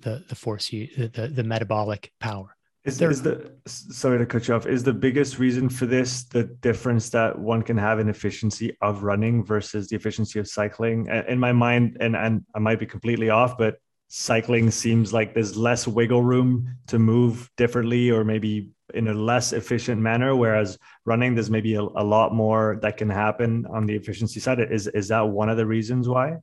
the 0.00 0.24
the 0.28 0.34
force 0.34 0.72
you 0.72 0.88
the, 0.96 1.08
the, 1.08 1.28
the 1.28 1.42
metabolic 1.44 2.12
power 2.20 2.54
Is, 2.84 2.98
There- 2.98 3.10
is 3.10 3.22
the 3.22 3.34
sorry 3.66 4.18
to 4.18 4.26
cut 4.26 4.46
you 4.46 4.54
off? 4.54 4.66
Is 4.66 4.82
the 4.84 4.98
biggest 5.06 5.38
reason 5.38 5.68
for 5.68 5.86
this 5.86 6.10
the 6.36 6.44
difference 6.68 7.10
that 7.10 7.30
one 7.36 7.62
can 7.68 7.76
have 7.76 7.98
in 8.02 8.08
efficiency 8.08 8.68
of 8.80 9.02
running 9.02 9.44
versus 9.44 9.88
the 9.88 9.96
efficiency 9.96 10.38
of 10.38 10.46
cycling? 10.46 10.98
In 11.28 11.38
my 11.38 11.52
mind, 11.52 11.96
and 12.00 12.14
and 12.24 12.32
I 12.56 12.60
might 12.60 12.78
be 12.78 12.86
completely 12.86 13.28
off, 13.40 13.58
but 13.58 13.74
cycling 14.08 14.70
seems 14.70 15.12
like 15.12 15.34
there's 15.34 15.56
less 15.56 15.86
wiggle 15.86 16.22
room 16.22 16.76
to 16.88 16.98
move 16.98 17.50
differently 17.56 18.10
or 18.10 18.24
maybe 18.24 18.70
in 18.94 19.08
a 19.08 19.14
less 19.14 19.52
efficient 19.52 20.00
manner, 20.00 20.34
whereas 20.34 20.78
running 21.04 21.34
there's 21.34 21.50
maybe 21.50 21.74
a, 21.74 21.82
a 21.82 22.04
lot 22.04 22.34
more 22.34 22.78
that 22.80 22.96
can 22.96 23.10
happen 23.10 23.66
on 23.70 23.84
the 23.86 23.94
efficiency 23.94 24.40
side. 24.40 24.60
Is 24.60 24.86
is 24.88 25.08
that 25.08 25.20
one 25.20 25.50
of 25.50 25.58
the 25.58 25.66
reasons 25.66 26.08
why? 26.08 26.38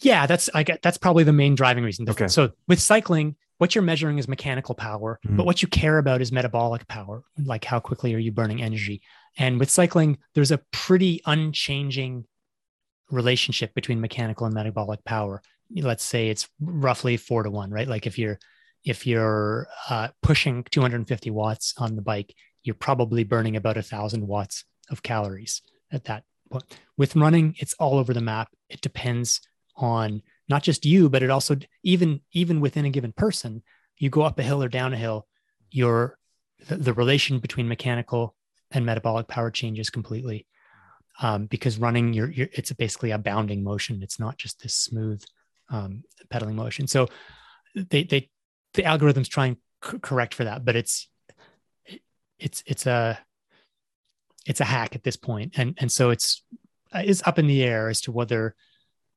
Yeah, 0.00 0.26
that's 0.26 0.50
I 0.54 0.62
get 0.62 0.82
that's 0.82 0.98
probably 0.98 1.24
the 1.24 1.32
main 1.32 1.54
driving 1.54 1.84
reason. 1.84 2.08
Okay. 2.08 2.28
So 2.28 2.52
with 2.68 2.80
cycling, 2.80 3.36
what 3.56 3.74
you're 3.74 3.82
measuring 3.82 4.18
is 4.18 4.28
mechanical 4.28 4.74
power, 4.74 5.18
Mhm. 5.26 5.36
but 5.38 5.46
what 5.46 5.62
you 5.62 5.68
care 5.68 5.96
about 5.98 6.20
is 6.20 6.30
metabolic 6.32 6.86
power, 6.86 7.22
like 7.42 7.64
how 7.64 7.80
quickly 7.80 8.14
are 8.14 8.18
you 8.18 8.32
burning 8.32 8.62
energy. 8.62 9.00
And 9.38 9.58
with 9.58 9.70
cycling, 9.70 10.18
there's 10.34 10.50
a 10.50 10.60
pretty 10.70 11.22
unchanging 11.24 12.24
relationship 13.10 13.74
between 13.74 14.00
mechanical 14.00 14.44
and 14.46 14.54
metabolic 14.54 15.02
power. 15.04 15.42
Let's 15.74 16.04
say 16.04 16.28
it's 16.28 16.48
roughly 16.60 17.16
four 17.16 17.42
to 17.42 17.50
one, 17.50 17.70
right? 17.70 17.88
Like 17.88 18.06
if 18.06 18.18
you're 18.18 18.38
if 18.84 19.06
you're 19.06 19.68
uh, 19.88 20.08
pushing 20.22 20.64
250 20.70 21.30
watts 21.30 21.74
on 21.76 21.96
the 21.96 22.02
bike, 22.02 22.34
you're 22.62 22.74
probably 22.74 23.24
burning 23.24 23.56
about 23.56 23.76
a 23.76 23.82
thousand 23.82 24.26
watts 24.26 24.64
of 24.90 25.02
calories 25.02 25.62
at 25.92 26.04
that 26.04 26.24
point. 26.50 26.64
With 26.96 27.16
running, 27.16 27.54
it's 27.58 27.74
all 27.74 27.98
over 27.98 28.12
the 28.14 28.20
map. 28.20 28.48
It 28.68 28.80
depends 28.80 29.40
on 29.76 30.22
not 30.48 30.62
just 30.62 30.84
you, 30.84 31.08
but 31.08 31.22
it 31.22 31.30
also 31.30 31.56
even 31.82 32.20
even 32.32 32.60
within 32.60 32.84
a 32.84 32.90
given 32.90 33.12
person. 33.12 33.62
You 33.98 34.10
go 34.10 34.22
up 34.22 34.38
a 34.38 34.42
hill 34.42 34.62
or 34.62 34.68
down 34.68 34.94
a 34.94 34.96
hill, 34.96 35.26
your 35.70 36.18
the, 36.68 36.76
the 36.76 36.92
relation 36.94 37.38
between 37.38 37.68
mechanical 37.68 38.34
and 38.70 38.86
metabolic 38.86 39.28
power 39.28 39.50
changes 39.50 39.90
completely. 39.90 40.46
Um, 41.22 41.46
because 41.46 41.78
running, 41.78 42.14
you're, 42.14 42.30
you're 42.30 42.48
it's 42.52 42.72
basically 42.72 43.10
a 43.10 43.18
bounding 43.18 43.62
motion. 43.62 44.02
It's 44.02 44.18
not 44.18 44.38
just 44.38 44.62
this 44.62 44.74
smooth 44.74 45.22
um, 45.70 46.02
pedaling 46.28 46.56
motion. 46.56 46.86
So 46.86 47.08
they 47.74 48.04
they 48.04 48.30
the 48.74 48.82
algorithms 48.82 49.28
try 49.28 49.46
and 49.46 49.56
correct 49.80 50.34
for 50.34 50.44
that, 50.44 50.64
but 50.64 50.76
it's 50.76 51.08
it's 52.38 52.62
it's 52.66 52.86
a 52.86 53.18
it's 54.46 54.60
a 54.60 54.64
hack 54.64 54.94
at 54.94 55.02
this 55.02 55.16
point, 55.16 55.54
and 55.56 55.76
and 55.78 55.90
so 55.90 56.10
it's 56.10 56.42
it's 56.94 57.22
up 57.26 57.38
in 57.38 57.46
the 57.46 57.62
air 57.62 57.88
as 57.88 58.00
to 58.02 58.12
whether 58.12 58.54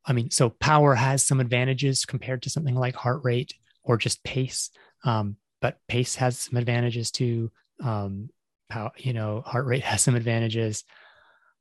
I 0.06 0.14
mean, 0.14 0.32
so 0.32 0.50
power 0.50 0.96
has 0.96 1.26
some 1.26 1.40
advantages 1.40 2.06
compared 2.06 2.44
to 2.44 2.50
something 2.50 2.76
like 2.76 2.96
heart 2.96 3.22
rate 3.24 3.54
or 3.84 3.98
just 3.98 4.24
pace. 4.24 4.70
Um, 5.06 5.38
but 5.62 5.80
pace 5.88 6.16
has 6.16 6.38
some 6.40 6.58
advantages 6.58 7.12
to 7.12 7.52
Um, 7.80 8.30
you 8.98 9.14
know, 9.14 9.42
heart 9.46 9.66
rate 9.66 9.84
has 9.92 10.02
some 10.02 10.16
advantages. 10.16 10.84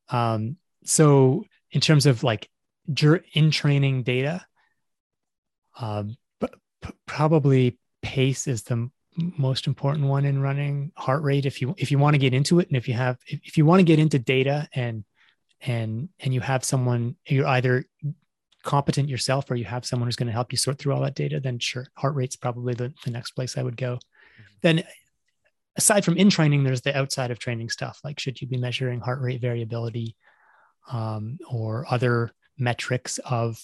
Um, 0.08 0.56
so 0.84 1.44
in 1.70 1.80
terms 1.80 2.06
of 2.06 2.22
like 2.22 2.48
in 3.34 3.50
training 3.50 4.02
data, 4.02 4.44
um, 5.78 6.16
p- 6.40 6.48
p- 6.82 6.92
probably 7.06 7.78
pace 8.02 8.46
is 8.46 8.62
the 8.62 8.74
m- 8.74 8.92
most 9.16 9.66
important 9.66 10.06
one 10.06 10.24
in 10.24 10.40
running. 10.40 10.92
Heart 10.96 11.22
rate, 11.22 11.46
if 11.46 11.60
you 11.60 11.74
if 11.78 11.90
you 11.90 11.98
want 11.98 12.14
to 12.14 12.18
get 12.18 12.34
into 12.34 12.58
it, 12.60 12.68
and 12.68 12.76
if 12.76 12.88
you 12.88 12.94
have 12.94 13.18
if, 13.26 13.40
if 13.44 13.56
you 13.56 13.66
want 13.66 13.80
to 13.80 13.84
get 13.84 13.98
into 13.98 14.18
data 14.18 14.68
and 14.74 15.04
and 15.60 16.08
and 16.20 16.34
you 16.34 16.40
have 16.40 16.64
someone 16.64 17.16
you're 17.26 17.46
either 17.46 17.84
competent 18.62 19.08
yourself 19.08 19.50
or 19.50 19.56
you 19.56 19.64
have 19.64 19.84
someone 19.84 20.06
who's 20.06 20.16
going 20.16 20.28
to 20.28 20.32
help 20.32 20.52
you 20.52 20.58
sort 20.58 20.78
through 20.78 20.92
all 20.92 21.02
that 21.02 21.14
data, 21.14 21.40
then 21.40 21.58
sure, 21.58 21.86
heart 21.94 22.14
rate's 22.14 22.36
probably 22.36 22.74
the, 22.74 22.92
the 23.04 23.10
next 23.10 23.32
place 23.32 23.58
I 23.58 23.62
would 23.62 23.76
go. 23.76 23.98
Then, 24.62 24.84
aside 25.76 26.04
from 26.04 26.16
in 26.16 26.30
training, 26.30 26.64
there's 26.64 26.82
the 26.82 26.96
outside 26.96 27.30
of 27.30 27.38
training 27.38 27.70
stuff. 27.70 27.98
Like, 28.04 28.20
should 28.20 28.40
you 28.40 28.46
be 28.46 28.56
measuring 28.56 29.00
heart 29.00 29.20
rate 29.20 29.40
variability 29.40 30.16
um, 30.90 31.38
or 31.50 31.86
other 31.90 32.32
metrics 32.58 33.18
of 33.18 33.60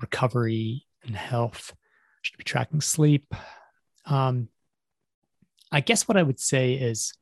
recovery 0.00 0.86
and 1.04 1.16
health? 1.16 1.74
Should 2.22 2.38
be 2.38 2.44
tracking 2.44 2.80
sleep? 2.80 3.34
Um, 4.04 4.48
I 5.70 5.80
guess 5.80 6.06
what 6.06 6.16
I 6.16 6.22
would 6.22 6.38
say 6.38 6.74
is 6.74 7.14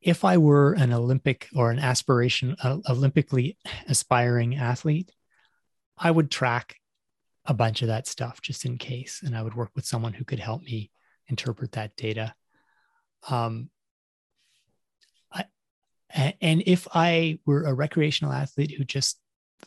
if 0.00 0.24
I 0.24 0.38
were 0.38 0.72
an 0.72 0.92
Olympic 0.92 1.48
or 1.54 1.70
an 1.70 1.78
aspiration, 1.78 2.56
uh, 2.62 2.78
Olympically 2.88 3.56
aspiring 3.88 4.56
athlete, 4.56 5.12
I 5.96 6.10
would 6.10 6.30
track 6.30 6.76
a 7.44 7.54
bunch 7.54 7.82
of 7.82 7.88
that 7.88 8.06
stuff 8.06 8.40
just 8.40 8.64
in 8.64 8.78
case, 8.78 9.22
and 9.24 9.36
I 9.36 9.42
would 9.42 9.54
work 9.54 9.70
with 9.74 9.84
someone 9.84 10.12
who 10.12 10.24
could 10.24 10.38
help 10.38 10.62
me 10.62 10.90
interpret 11.28 11.72
that 11.72 11.96
data. 11.96 12.34
Um, 13.28 13.70
I, 15.32 15.44
and 16.40 16.62
if 16.66 16.88
I 16.94 17.38
were 17.44 17.64
a 17.64 17.74
recreational 17.74 18.32
athlete 18.32 18.74
who 18.76 18.84
just 18.84 19.18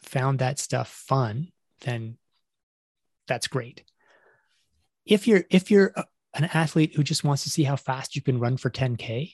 found 0.01 0.39
that 0.39 0.59
stuff 0.59 0.89
fun, 0.89 1.51
then 1.81 2.17
that's 3.27 3.47
great. 3.47 3.83
If 5.05 5.27
you're 5.27 5.43
if 5.49 5.69
you're 5.69 5.93
an 6.33 6.45
athlete 6.53 6.95
who 6.95 7.03
just 7.03 7.23
wants 7.23 7.43
to 7.43 7.49
see 7.49 7.63
how 7.63 7.75
fast 7.75 8.15
you 8.15 8.21
can 8.21 8.39
run 8.39 8.57
for 8.57 8.69
10k, 8.69 9.33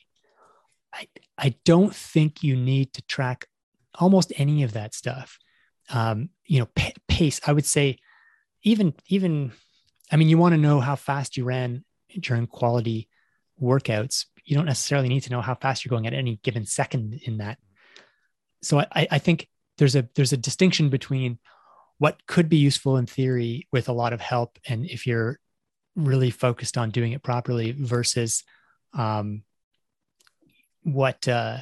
I 0.93 1.07
I 1.37 1.55
don't 1.65 1.95
think 1.95 2.43
you 2.43 2.55
need 2.55 2.93
to 2.93 3.01
track 3.03 3.47
almost 3.95 4.33
any 4.37 4.63
of 4.63 4.73
that 4.73 4.93
stuff 4.93 5.39
um, 5.89 6.29
you 6.45 6.59
know, 6.59 6.67
pa- 6.75 6.91
pace. 7.07 7.41
I 7.45 7.53
would 7.53 7.65
say, 7.65 7.97
even 8.63 8.93
even, 9.07 9.51
I 10.11 10.17
mean, 10.17 10.29
you 10.29 10.37
want 10.37 10.53
to 10.53 10.57
know 10.57 10.79
how 10.79 10.95
fast 10.95 11.37
you 11.37 11.43
ran 11.43 11.83
during 12.19 12.47
quality 12.47 13.09
workouts. 13.61 14.25
You 14.43 14.55
don't 14.55 14.65
necessarily 14.65 15.09
need 15.09 15.21
to 15.21 15.31
know 15.31 15.41
how 15.41 15.55
fast 15.55 15.83
you're 15.83 15.89
going 15.89 16.07
at 16.07 16.13
any 16.13 16.39
given 16.43 16.65
second 16.65 17.19
in 17.23 17.37
that. 17.37 17.57
So 18.61 18.79
I, 18.79 19.07
I 19.11 19.19
think 19.19 19.47
there's 19.77 19.95
a 19.95 20.07
there's 20.15 20.33
a 20.33 20.37
distinction 20.37 20.89
between 20.89 21.39
what 21.99 22.25
could 22.25 22.49
be 22.49 22.57
useful 22.57 22.97
in 22.97 23.05
theory 23.05 23.67
with 23.71 23.89
a 23.89 23.93
lot 23.93 24.13
of 24.13 24.21
help, 24.21 24.57
and 24.67 24.85
if 24.85 25.05
you're 25.05 25.39
really 25.95 26.31
focused 26.31 26.77
on 26.77 26.91
doing 26.91 27.11
it 27.11 27.21
properly, 27.21 27.71
versus 27.71 28.43
um, 28.93 29.43
what 30.83 31.27
uh, 31.27 31.57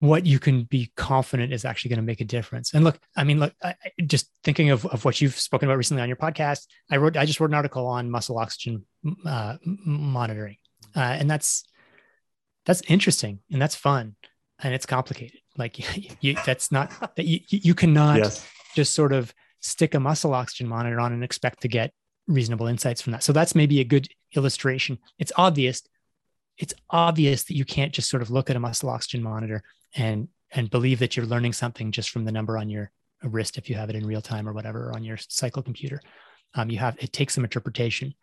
what 0.00 0.26
you 0.26 0.38
can 0.38 0.64
be 0.64 0.92
confident 0.96 1.52
is 1.52 1.64
actually 1.64 1.88
going 1.90 1.98
to 1.98 2.04
make 2.04 2.20
a 2.20 2.24
difference. 2.24 2.74
And 2.74 2.84
look, 2.84 2.98
I 3.16 3.24
mean, 3.24 3.40
look, 3.40 3.52
I, 3.62 3.74
just 4.06 4.30
thinking 4.44 4.70
of, 4.70 4.86
of 4.86 5.04
what 5.04 5.20
you've 5.20 5.38
spoken 5.38 5.68
about 5.68 5.76
recently 5.76 6.02
on 6.02 6.08
your 6.08 6.16
podcast, 6.16 6.66
I 6.90 6.98
wrote, 6.98 7.16
I 7.16 7.26
just 7.26 7.40
wrote 7.40 7.50
an 7.50 7.54
article 7.54 7.86
on 7.86 8.10
muscle 8.10 8.38
oxygen 8.38 8.84
uh, 9.24 9.56
monitoring, 9.64 10.56
uh, 10.94 11.00
and 11.00 11.30
that's 11.30 11.64
that's 12.66 12.82
interesting 12.88 13.38
and 13.50 13.62
that's 13.62 13.74
fun 13.74 14.14
and 14.62 14.74
it's 14.74 14.86
complicated. 14.86 15.40
Like 15.56 15.78
you, 16.22 16.36
that's 16.44 16.72
not 16.72 17.16
that 17.16 17.26
you 17.26 17.40
you 17.48 17.74
cannot 17.74 18.18
yes. 18.18 18.46
just 18.74 18.94
sort 18.94 19.12
of 19.12 19.32
stick 19.60 19.94
a 19.94 20.00
muscle 20.00 20.34
oxygen 20.34 20.68
monitor 20.68 21.00
on 21.00 21.12
and 21.12 21.24
expect 21.24 21.62
to 21.62 21.68
get 21.68 21.92
reasonable 22.26 22.66
insights 22.66 23.00
from 23.00 23.12
that. 23.12 23.22
So 23.22 23.32
that's 23.32 23.54
maybe 23.54 23.80
a 23.80 23.84
good 23.84 24.08
illustration. 24.36 24.98
It's 25.18 25.32
obvious. 25.36 25.82
It's 26.58 26.74
obvious 26.90 27.44
that 27.44 27.56
you 27.56 27.64
can't 27.64 27.92
just 27.92 28.10
sort 28.10 28.22
of 28.22 28.30
look 28.30 28.50
at 28.50 28.56
a 28.56 28.60
muscle 28.60 28.90
oxygen 28.90 29.22
monitor 29.22 29.62
and 29.94 30.28
and 30.52 30.70
believe 30.70 30.98
that 31.00 31.16
you're 31.16 31.26
learning 31.26 31.52
something 31.52 31.92
just 31.92 32.10
from 32.10 32.24
the 32.24 32.32
number 32.32 32.56
on 32.56 32.70
your 32.70 32.90
wrist 33.22 33.58
if 33.58 33.68
you 33.68 33.76
have 33.76 33.90
it 33.90 33.96
in 33.96 34.06
real 34.06 34.22
time 34.22 34.48
or 34.48 34.52
whatever 34.52 34.88
or 34.88 34.94
on 34.94 35.04
your 35.04 35.16
cycle 35.16 35.62
computer. 35.62 36.00
Um, 36.54 36.70
you 36.70 36.78
have 36.78 36.96
it 37.00 37.12
takes 37.12 37.34
some 37.34 37.44
interpretation. 37.44 38.14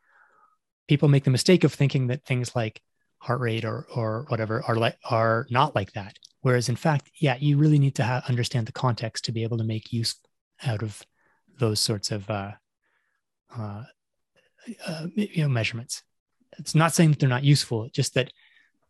People 0.87 1.09
make 1.09 1.23
the 1.23 1.31
mistake 1.31 1.63
of 1.63 1.73
thinking 1.73 2.07
that 2.07 2.25
things 2.25 2.55
like 2.55 2.81
heart 3.19 3.39
rate 3.39 3.65
or 3.65 3.87
or 3.93 4.25
whatever 4.27 4.63
are 4.67 4.75
like 4.75 4.97
are 5.09 5.47
not 5.49 5.75
like 5.75 5.93
that. 5.93 6.17
Whereas 6.45 6.69
in 6.69 6.75
fact, 6.75 7.09
yeah, 7.19 7.37
you 7.39 7.57
really 7.57 7.79
need 7.79 7.95
to 7.95 8.03
ha- 8.03 8.21
understand 8.29 8.67
the 8.67 8.71
context 8.71 9.25
to 9.25 9.31
be 9.31 9.41
able 9.41 9.57
to 9.57 9.63
make 9.63 9.91
use 9.91 10.13
out 10.63 10.83
of 10.83 11.01
those 11.57 11.79
sorts 11.79 12.11
of 12.11 12.29
uh, 12.29 12.51
uh, 13.57 13.81
uh, 14.85 15.07
you 15.15 15.41
know 15.41 15.49
measurements. 15.49 16.03
It's 16.59 16.75
not 16.75 16.93
saying 16.93 17.09
that 17.09 17.19
they're 17.19 17.27
not 17.27 17.43
useful, 17.43 17.89
just 17.91 18.13
that 18.13 18.31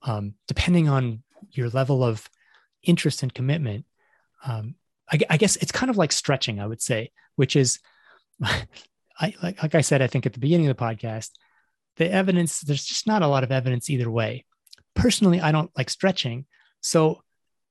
um, 0.01 0.33
depending 0.49 0.89
on 0.89 1.23
your 1.51 1.69
level 1.69 2.03
of 2.03 2.29
interest 2.83 3.23
and 3.23 3.33
commitment, 3.33 3.85
um, 4.45 4.75
I, 5.09 5.19
I, 5.29 5.37
guess 5.37 5.55
it's 5.55 5.71
kind 5.71 5.89
of 5.89 5.95
like 5.95 6.11
stretching. 6.11 6.59
I 6.59 6.67
would 6.67 6.81
say, 6.81 7.13
which 7.37 7.55
is, 7.55 7.79
I 8.43 9.33
like, 9.41 9.63
like 9.63 9.75
I 9.75 9.81
said, 9.81 10.01
I 10.01 10.07
think 10.07 10.25
at 10.25 10.33
the 10.33 10.41
beginning 10.41 10.67
of 10.67 10.75
the 10.75 10.83
podcast, 10.83 11.29
the 11.95 12.11
evidence 12.11 12.59
there's 12.59 12.83
just 12.83 13.07
not 13.07 13.21
a 13.21 13.27
lot 13.27 13.45
of 13.45 13.53
evidence 13.53 13.89
either 13.89 14.11
way. 14.11 14.43
Personally, 14.93 15.39
I 15.39 15.53
don't 15.53 15.71
like 15.77 15.89
stretching, 15.89 16.47
so 16.81 17.21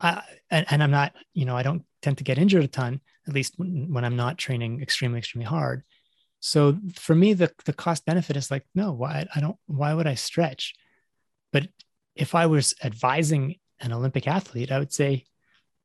I 0.05 0.22
and, 0.51 0.66
and 0.68 0.82
I'm 0.82 0.90
not, 0.90 1.14
you 1.32 1.47
know, 1.47 1.56
I 1.56 1.62
don't 1.62 1.82
tend 2.02 2.18
to 2.18 2.24
get 2.24 2.39
injured 2.39 2.64
a 2.64 2.68
ton, 2.68 3.01
at 3.26 3.35
least 3.35 3.55
when, 3.56 3.93
when 3.93 4.05
I'm 4.05 4.16
not 4.16 4.39
training 4.39 4.82
extremely, 4.82 5.18
extremely 5.18 5.47
hard. 5.47 5.82
So 6.40 6.78
for 6.94 7.14
me, 7.14 7.32
the 7.32 7.51
the 7.64 7.72
cost 7.72 8.05
benefit 8.05 8.36
is 8.36 8.51
like, 8.51 8.66
no, 8.74 8.93
why 8.93 9.26
I 9.35 9.40
don't 9.40 9.56
why 9.66 9.94
would 9.94 10.06
I 10.06 10.14
stretch? 10.14 10.74
But 11.52 11.68
if 12.14 12.35
I 12.35 12.47
was 12.47 12.74
advising 12.85 13.56
an 13.81 13.93
Olympic 13.93 14.28
athlete, 14.28 14.70
I 14.70 14.78
would 14.78 14.93
say, 14.93 15.24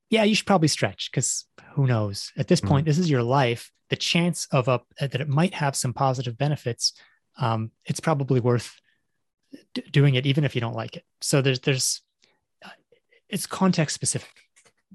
yeah, 0.10 0.24
you 0.24 0.36
should 0.36 0.46
probably 0.46 0.68
stretch 0.68 1.10
because 1.10 1.46
who 1.74 1.88
knows? 1.88 2.34
At 2.36 2.48
this 2.48 2.60
mm-hmm. 2.60 2.70
point, 2.70 2.86
this 2.86 3.00
is 3.00 3.10
your 3.10 3.24
life. 3.24 3.72
The 3.90 3.96
chance 3.96 4.48
of 4.52 4.68
a 4.68 4.82
that 5.00 5.22
it 5.22 5.30
might 5.30 5.54
have 5.54 5.76
some 5.76 5.94
positive 5.94 6.38
benefits, 6.38 6.94
um, 7.40 7.72
it's 7.86 8.02
probably 8.02 8.42
worth 8.42 8.82
d- 9.74 9.84
doing 9.92 10.16
it, 10.16 10.26
even 10.26 10.44
if 10.44 10.56
you 10.56 10.62
don't 10.62 10.76
like 10.76 10.98
it. 10.98 11.06
So 11.22 11.42
there's 11.42 11.62
there's 11.62 12.02
uh, 12.02 12.09
it's 13.30 13.46
context 13.46 13.94
specific. 13.94 14.30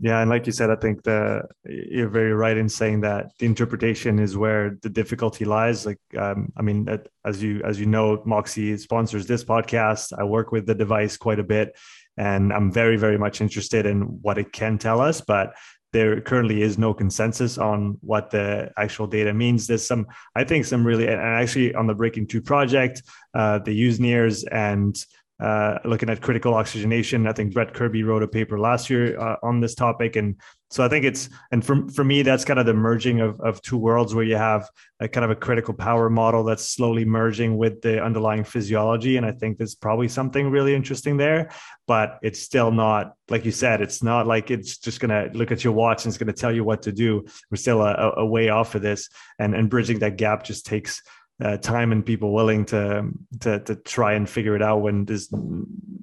Yeah, 0.01 0.21
and 0.21 0.29
like 0.29 0.45
you 0.47 0.53
said, 0.53 0.71
I 0.71 0.77
think 0.77 1.05
the 1.05 1.43
you're 1.65 2.09
very 2.09 2.33
right 2.33 2.57
in 2.57 2.69
saying 2.69 3.03
that 3.03 3.31
the 3.39 3.47
interpretation 3.47 4.19
is 4.19 4.37
where 4.37 4.77
the 4.83 4.89
difficulty 4.89 5.45
lies. 5.45 5.87
Like, 5.87 6.01
um, 6.19 6.53
I 6.57 6.63
mean, 6.63 6.89
as 7.25 7.41
you 7.41 7.63
as 7.65 7.79
you 7.79 7.87
know, 7.87 8.21
Moxy 8.27 8.77
sponsors 8.77 9.27
this 9.27 9.45
podcast. 9.45 10.13
I 10.19 10.25
work 10.25 10.51
with 10.51 10.67
the 10.67 10.75
device 10.75 11.17
quite 11.17 11.39
a 11.39 11.45
bit, 11.45 11.77
and 12.17 12.53
I'm 12.53 12.73
very 12.73 12.97
very 12.97 13.19
much 13.19 13.41
interested 13.41 13.87
in 13.87 14.03
what 14.21 14.37
it 14.37 14.53
can 14.53 14.79
tell 14.79 15.01
us. 15.01 15.21
But 15.21 15.55
there 15.93 16.21
currently 16.21 16.61
is 16.63 16.77
no 16.77 16.93
consensus 16.93 17.57
on 17.57 17.97
what 18.01 18.31
the 18.31 18.73
actual 18.77 19.07
data 19.07 19.33
means. 19.33 19.69
There's 19.69 19.87
some, 19.87 20.09
I 20.35 20.43
think, 20.43 20.65
some 20.65 20.85
really, 20.85 21.07
and 21.07 21.21
actually 21.21 21.73
on 21.73 21.87
the 21.87 21.95
Breaking 21.95 22.27
Two 22.27 22.43
project, 22.43 23.01
uh, 23.33 23.61
they 23.61 23.71
use 23.71 24.01
NIRS 24.01 24.45
and 24.51 24.97
uh, 25.41 25.79
looking 25.85 26.09
at 26.09 26.21
critical 26.21 26.55
oxygenation. 26.55 27.27
I 27.27 27.33
think 27.33 27.53
Brett 27.53 27.75
Kirby 27.75 28.05
wrote 28.05 28.23
a 28.23 28.29
paper 28.29 28.59
last 28.59 28.89
year 28.89 29.19
uh, 29.19 29.37
on 29.43 29.61
this 29.61 29.75
topic, 29.75 30.15
and 30.15 30.37
so 30.71 30.85
I 30.85 30.89
think 30.89 31.05
it's 31.05 31.29
and 31.51 31.65
for 31.65 31.89
for 31.89 32.05
me 32.05 32.23
that's 32.23 32.45
kind 32.45 32.61
of 32.61 32.67
the 32.67 32.75
merging 32.75 33.21
of 33.21 33.41
of 33.41 33.61
two 33.61 33.77
worlds 33.77 34.15
where 34.15 34.25
you 34.25 34.37
have 34.37 34.69
a 35.01 35.09
kind 35.09 35.25
of 35.25 35.31
a 35.31 35.37
critical 35.37 35.75
power 35.75 36.09
model 36.09 36.45
that's 36.45 36.69
slowly 36.69 37.05
merging 37.05 37.57
with 37.57 37.81
the 37.83 38.03
underlying 38.03 38.45
physiology, 38.45 39.17
and 39.17 39.27
I 39.27 39.33
think 39.33 39.59
there's 39.59 39.75
probably 39.75 40.09
something 40.09 40.51
really 40.51 40.75
interesting 40.75 41.17
there. 41.17 41.51
But 41.89 42.19
it's 42.23 42.41
still 42.41 42.71
not 42.71 43.15
like 43.29 43.45
you 43.45 43.53
said. 43.53 43.81
It's 43.81 44.05
not 44.05 44.29
like 44.29 44.53
it's 44.53 44.79
just 44.79 45.01
gonna 45.01 45.31
look 45.35 45.51
at 45.51 45.65
your 45.65 45.73
watch 45.73 46.05
and 46.05 46.13
it's 46.13 46.19
gonna 46.19 46.33
tell 46.33 46.55
you 46.55 46.63
what 46.63 46.83
to 46.83 46.93
do. 46.93 47.25
We're 47.51 47.57
still 47.57 47.83
a, 47.83 48.13
a 48.19 48.27
way 48.27 48.51
off 48.51 48.77
of 48.77 48.83
this, 48.83 49.09
and 49.41 49.55
and 49.55 49.69
bridging 49.69 49.99
that 49.99 50.17
gap 50.17 50.45
just 50.45 50.65
takes 50.65 51.03
uh, 51.43 51.57
time 51.57 51.93
and 51.93 52.07
people 52.07 52.33
willing 52.33 52.65
to, 52.65 53.11
to 53.41 53.59
to 53.61 53.75
try 53.77 54.15
and 54.15 54.29
figure 54.29 54.55
it 54.55 54.63
out 54.63 54.83
when 54.83 55.05
there's 55.05 55.29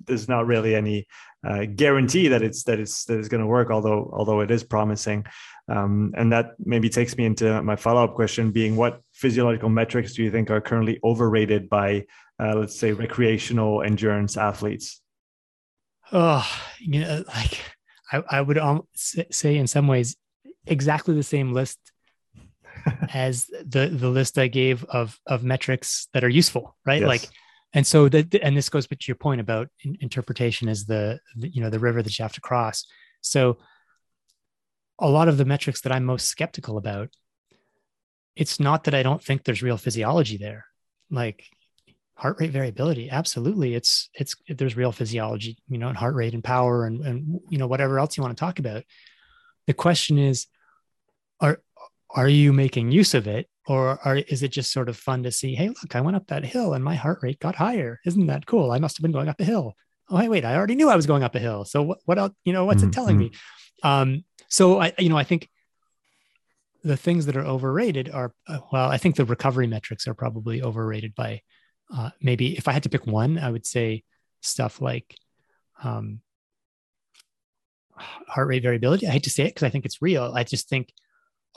there's 0.05 0.27
not 0.27 0.45
really 0.45 0.75
any 0.75 1.07
uh, 1.47 1.65
guarantee 1.73 2.27
that 2.27 2.41
it's 2.41 2.63
that 2.63 2.79
it's 2.79 3.05
that 3.05 3.17
it's 3.17 3.29
going 3.29 3.41
to 3.41 3.47
work 3.47 3.71
although 3.71 4.09
although 4.13 4.41
it 4.41 4.51
is 4.51 4.63
promising. 4.63 5.25
Um, 5.69 6.13
and 6.17 6.33
that 6.33 6.55
maybe 6.59 6.89
takes 6.89 7.15
me 7.15 7.25
into 7.25 7.61
my 7.61 7.77
follow-up 7.77 8.13
question 8.13 8.51
being 8.51 8.75
what 8.75 9.01
physiological 9.13 9.69
metrics 9.69 10.13
do 10.13 10.23
you 10.23 10.31
think 10.31 10.51
are 10.51 10.59
currently 10.59 10.99
overrated 11.03 11.69
by 11.69 12.05
uh, 12.41 12.55
let's 12.55 12.77
say 12.77 12.91
recreational 12.91 13.83
endurance 13.83 14.35
athletes? 14.35 15.01
Oh 16.11 16.45
you 16.79 16.99
know 16.99 17.23
like 17.27 17.57
i, 18.11 18.23
I 18.29 18.41
would 18.41 18.57
um, 18.57 18.81
say 18.95 19.55
in 19.55 19.67
some 19.67 19.87
ways 19.87 20.17
exactly 20.65 21.15
the 21.15 21.23
same 21.23 21.53
list 21.53 21.79
as 23.13 23.45
the 23.45 23.87
the 23.87 24.09
list 24.09 24.37
I 24.37 24.47
gave 24.47 24.83
of 24.85 25.19
of 25.25 25.43
metrics 25.43 26.07
that 26.13 26.23
are 26.23 26.29
useful, 26.29 26.75
right? 26.85 27.01
Yes. 27.01 27.07
Like, 27.07 27.29
and 27.73 27.85
so 27.85 28.09
that 28.09 28.33
and 28.35 28.55
this 28.55 28.69
goes 28.69 28.87
back 28.87 28.99
to 28.99 29.07
your 29.07 29.15
point 29.15 29.41
about 29.41 29.69
interpretation 29.99 30.67
is 30.67 30.85
the, 30.85 31.19
the 31.35 31.49
you 31.49 31.61
know 31.61 31.69
the 31.69 31.79
river 31.79 32.01
that 32.01 32.17
you 32.17 32.23
have 32.23 32.33
to 32.33 32.41
cross. 32.41 32.85
So 33.21 33.57
a 34.99 35.09
lot 35.09 35.27
of 35.27 35.37
the 35.37 35.45
metrics 35.45 35.81
that 35.81 35.91
I'm 35.91 36.05
most 36.05 36.27
skeptical 36.27 36.77
about, 36.77 37.09
it's 38.35 38.59
not 38.59 38.83
that 38.85 38.93
I 38.93 39.03
don't 39.03 39.23
think 39.23 39.43
there's 39.43 39.63
real 39.63 39.77
physiology 39.77 40.37
there, 40.37 40.65
like 41.09 41.43
heart 42.15 42.39
rate 42.39 42.51
variability. 42.51 43.09
Absolutely, 43.09 43.73
it's 43.73 44.09
it's 44.13 44.35
there's 44.47 44.77
real 44.77 44.91
physiology, 44.91 45.57
you 45.67 45.77
know, 45.77 45.87
and 45.87 45.97
heart 45.97 46.15
rate 46.15 46.33
and 46.33 46.43
power 46.43 46.85
and 46.85 47.01
and 47.05 47.39
you 47.49 47.57
know 47.57 47.67
whatever 47.67 47.99
else 47.99 48.15
you 48.15 48.23
want 48.23 48.35
to 48.35 48.39
talk 48.39 48.59
about. 48.59 48.83
The 49.67 49.73
question 49.73 50.17
is, 50.17 50.47
are 52.15 52.27
you 52.27 52.53
making 52.53 52.91
use 52.91 53.13
of 53.13 53.27
it? 53.27 53.47
Or 53.67 53.99
are, 54.03 54.17
is 54.17 54.43
it 54.43 54.51
just 54.51 54.71
sort 54.71 54.89
of 54.89 54.97
fun 54.97 55.23
to 55.23 55.31
see 55.31 55.53
hey 55.53 55.69
look 55.69 55.95
i 55.95 56.01
went 56.01 56.15
up 56.15 56.25
that 56.27 56.43
hill 56.43 56.73
and 56.73 56.83
my 56.83 56.95
heart 56.95 57.19
rate 57.21 57.39
got 57.39 57.55
higher. 57.55 57.99
Isn't 58.05 58.25
that 58.27 58.47
cool? 58.47 58.71
I 58.71 58.79
must 58.79 58.97
have 58.97 59.03
been 59.03 59.11
going 59.11 59.29
up 59.29 59.39
a 59.39 59.43
hill. 59.43 59.75
Oh 60.09 60.17
hey 60.17 60.29
wait 60.29 60.45
i 60.45 60.55
already 60.55 60.75
knew 60.75 60.89
i 60.89 60.95
was 60.95 61.05
going 61.05 61.23
up 61.23 61.35
a 61.35 61.39
hill. 61.39 61.63
So 61.63 61.83
what, 61.83 61.99
what 62.05 62.17
else 62.17 62.33
you 62.43 62.53
know 62.53 62.65
what's 62.65 62.81
mm-hmm. 62.81 62.89
it 62.89 62.93
telling 62.93 63.17
me? 63.17 63.29
Mm-hmm. 63.29 63.87
um, 63.87 64.25
so 64.49 64.81
i 64.81 64.93
you 64.97 65.09
know 65.09 65.17
i 65.17 65.23
think 65.23 65.47
the 66.83 66.97
things 66.97 67.27
that 67.27 67.37
are 67.37 67.45
overrated 67.45 68.09
are 68.09 68.33
uh, 68.47 68.59
well 68.71 68.89
i 68.89 68.97
think 68.97 69.15
the 69.15 69.25
recovery 69.25 69.67
metrics 69.67 70.07
are 70.07 70.15
probably 70.15 70.63
overrated 70.63 71.13
by 71.13 71.41
uh, 71.95 72.09
maybe 72.19 72.57
if 72.57 72.67
i 72.67 72.71
had 72.71 72.83
to 72.83 72.89
pick 72.89 73.05
one 73.05 73.37
i 73.37 73.49
would 73.49 73.65
say 73.65 74.03
stuff 74.41 74.81
like 74.81 75.15
um, 75.83 76.21
heart 77.95 78.47
rate 78.47 78.63
variability. 78.63 79.07
I 79.07 79.11
hate 79.11 79.23
to 79.23 79.29
say 79.29 79.43
it 79.43 79.49
because 79.49 79.63
i 79.63 79.69
think 79.69 79.85
it's 79.85 80.01
real. 80.01 80.31
I 80.35 80.43
just 80.43 80.69
think 80.69 80.91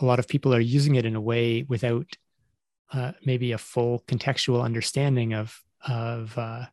a 0.01 0.05
lot 0.05 0.19
of 0.19 0.29
people 0.29 0.55
are 0.55 0.61
using 0.61 0.97
it 0.97 1.05
in 1.05 1.17
a 1.17 1.21
way 1.21 1.65
without 1.69 2.07
uh, 2.93 3.13
maybe 3.25 3.53
a 3.53 3.59
full 3.59 4.03
contextual 4.07 4.63
understanding 4.63 5.35
of 5.35 5.61
of 5.87 6.37
uh, 6.39 6.65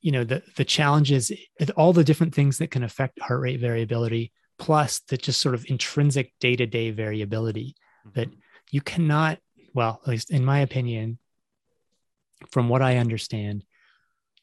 you 0.00 0.12
know 0.12 0.24
the 0.24 0.42
the 0.56 0.64
challenges, 0.64 1.32
all 1.76 1.92
the 1.92 2.04
different 2.04 2.34
things 2.34 2.58
that 2.58 2.70
can 2.70 2.84
affect 2.84 3.20
heart 3.20 3.40
rate 3.40 3.60
variability, 3.60 4.32
plus 4.58 5.00
the 5.00 5.16
just 5.16 5.40
sort 5.40 5.54
of 5.54 5.66
intrinsic 5.68 6.32
day 6.40 6.56
to 6.56 6.66
day 6.66 6.90
variability 6.90 7.74
mm-hmm. 8.06 8.20
that 8.20 8.28
you 8.70 8.80
cannot. 8.80 9.38
Well, 9.74 10.00
at 10.02 10.08
least 10.08 10.30
in 10.30 10.44
my 10.44 10.60
opinion, 10.60 11.18
from 12.50 12.68
what 12.68 12.82
I 12.82 12.96
understand, 12.96 13.64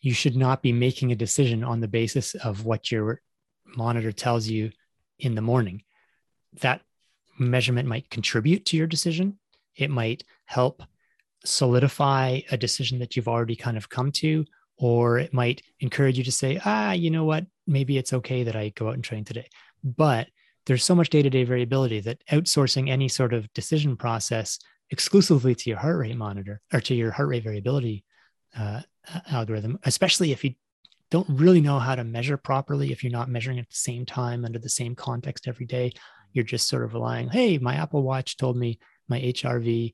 you 0.01 0.13
should 0.13 0.35
not 0.35 0.61
be 0.61 0.71
making 0.71 1.11
a 1.11 1.15
decision 1.15 1.63
on 1.63 1.79
the 1.79 1.87
basis 1.87 2.35
of 2.35 2.65
what 2.65 2.91
your 2.91 3.21
monitor 3.65 4.11
tells 4.11 4.47
you 4.47 4.71
in 5.17 5.35
the 5.35 5.41
morning. 5.41 5.83
That 6.61 6.81
measurement 7.37 7.87
might 7.87 8.09
contribute 8.09 8.65
to 8.65 8.77
your 8.77 8.87
decision. 8.87 9.37
It 9.75 9.89
might 9.89 10.23
help 10.45 10.83
solidify 11.45 12.41
a 12.51 12.57
decision 12.57 12.99
that 12.99 13.15
you've 13.15 13.27
already 13.27 13.55
kind 13.55 13.77
of 13.77 13.89
come 13.89 14.11
to, 14.13 14.45
or 14.77 15.19
it 15.19 15.33
might 15.33 15.61
encourage 15.79 16.17
you 16.17 16.23
to 16.23 16.31
say, 16.31 16.59
ah, 16.65 16.91
you 16.91 17.09
know 17.09 17.25
what, 17.25 17.45
maybe 17.67 17.97
it's 17.97 18.13
okay 18.13 18.43
that 18.43 18.55
I 18.55 18.69
go 18.69 18.87
out 18.87 18.95
and 18.95 19.03
train 19.03 19.23
today. 19.23 19.47
But 19.83 20.27
there's 20.65 20.83
so 20.83 20.95
much 20.95 21.09
day 21.09 21.21
to 21.21 21.29
day 21.29 21.43
variability 21.43 21.99
that 22.01 22.25
outsourcing 22.31 22.89
any 22.89 23.09
sort 23.09 23.33
of 23.33 23.51
decision 23.53 23.97
process 23.97 24.59
exclusively 24.89 25.55
to 25.55 25.69
your 25.69 25.79
heart 25.79 25.97
rate 25.97 26.15
monitor 26.15 26.61
or 26.71 26.79
to 26.81 26.95
your 26.95 27.11
heart 27.11 27.29
rate 27.29 27.43
variability 27.43 28.05
uh, 28.57 28.81
algorithm, 29.29 29.79
especially 29.83 30.31
if 30.31 30.43
you 30.43 30.53
don't 31.11 31.27
really 31.29 31.61
know 31.61 31.79
how 31.79 31.95
to 31.95 32.03
measure 32.03 32.37
properly 32.37 32.91
if 32.91 33.03
you're 33.03 33.11
not 33.11 33.29
measuring 33.29 33.59
at 33.59 33.69
the 33.69 33.75
same 33.75 34.05
time 34.05 34.45
under 34.45 34.59
the 34.59 34.69
same 34.69 34.95
context 34.95 35.47
every 35.47 35.65
day. 35.65 35.91
You're 36.33 36.43
just 36.43 36.67
sort 36.67 36.83
of 36.83 36.93
relying, 36.93 37.29
hey, 37.29 37.57
my 37.57 37.75
Apple 37.75 38.03
Watch 38.03 38.37
told 38.37 38.57
me 38.57 38.79
my 39.07 39.19
HRV 39.19 39.93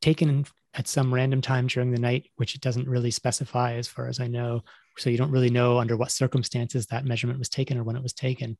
taken 0.00 0.44
at 0.74 0.86
some 0.86 1.12
random 1.12 1.40
time 1.40 1.66
during 1.66 1.90
the 1.90 1.98
night, 1.98 2.30
which 2.36 2.54
it 2.54 2.60
doesn't 2.60 2.88
really 2.88 3.10
specify 3.10 3.74
as 3.74 3.88
far 3.88 4.06
as 4.08 4.20
I 4.20 4.26
know. 4.26 4.62
So 4.98 5.10
you 5.10 5.16
don't 5.16 5.30
really 5.30 5.50
know 5.50 5.78
under 5.78 5.96
what 5.96 6.10
circumstances 6.10 6.86
that 6.86 7.04
measurement 7.04 7.38
was 7.38 7.48
taken 7.48 7.78
or 7.78 7.82
when 7.82 7.96
it 7.96 8.02
was 8.02 8.12
taken. 8.12 8.58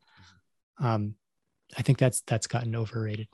Um, 0.78 1.14
I 1.76 1.82
think 1.82 1.98
that's 1.98 2.22
that's 2.26 2.46
gotten 2.46 2.74
overrated. 2.74 3.28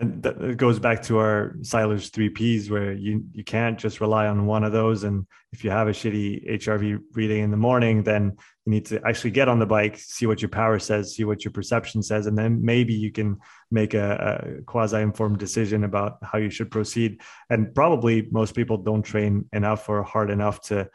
And 0.00 0.22
that 0.22 0.56
goes 0.56 0.78
back 0.78 1.02
to 1.04 1.18
our 1.18 1.56
Seiler's 1.60 2.08
three 2.08 2.30
Ps, 2.30 2.70
where 2.70 2.94
you 2.94 3.22
you 3.32 3.44
can't 3.44 3.78
just 3.78 4.00
rely 4.00 4.28
on 4.28 4.46
one 4.46 4.64
of 4.64 4.72
those. 4.72 5.04
And 5.04 5.26
if 5.52 5.62
you 5.62 5.70
have 5.70 5.88
a 5.88 5.92
shitty 5.92 6.50
HRV 6.52 7.00
reading 7.12 7.44
in 7.44 7.50
the 7.50 7.58
morning, 7.58 8.02
then 8.02 8.38
you 8.64 8.70
need 8.70 8.86
to 8.86 9.02
actually 9.06 9.32
get 9.32 9.48
on 9.48 9.58
the 9.58 9.66
bike, 9.66 9.98
see 9.98 10.24
what 10.24 10.40
your 10.40 10.48
power 10.48 10.78
says, 10.78 11.14
see 11.14 11.24
what 11.24 11.44
your 11.44 11.52
perception 11.52 12.02
says, 12.02 12.26
and 12.26 12.36
then 12.36 12.64
maybe 12.64 12.94
you 12.94 13.12
can 13.12 13.36
make 13.70 13.92
a, 13.92 14.58
a 14.58 14.62
quasi-informed 14.62 15.38
decision 15.38 15.84
about 15.84 16.16
how 16.22 16.38
you 16.38 16.48
should 16.48 16.70
proceed. 16.70 17.20
And 17.50 17.74
probably 17.74 18.26
most 18.30 18.54
people 18.54 18.78
don't 18.78 19.02
train 19.02 19.50
enough 19.52 19.86
or 19.90 20.02
hard 20.02 20.30
enough 20.30 20.62
to 20.68 20.88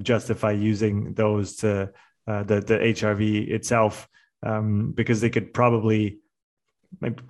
justify 0.00 0.52
using 0.52 1.14
those 1.14 1.56
to 1.56 1.90
uh, 2.28 2.44
the 2.44 2.60
the 2.60 2.78
HRV 2.78 3.50
itself, 3.50 4.06
um, 4.44 4.92
because 4.92 5.20
they 5.20 5.30
could 5.30 5.52
probably 5.52 6.21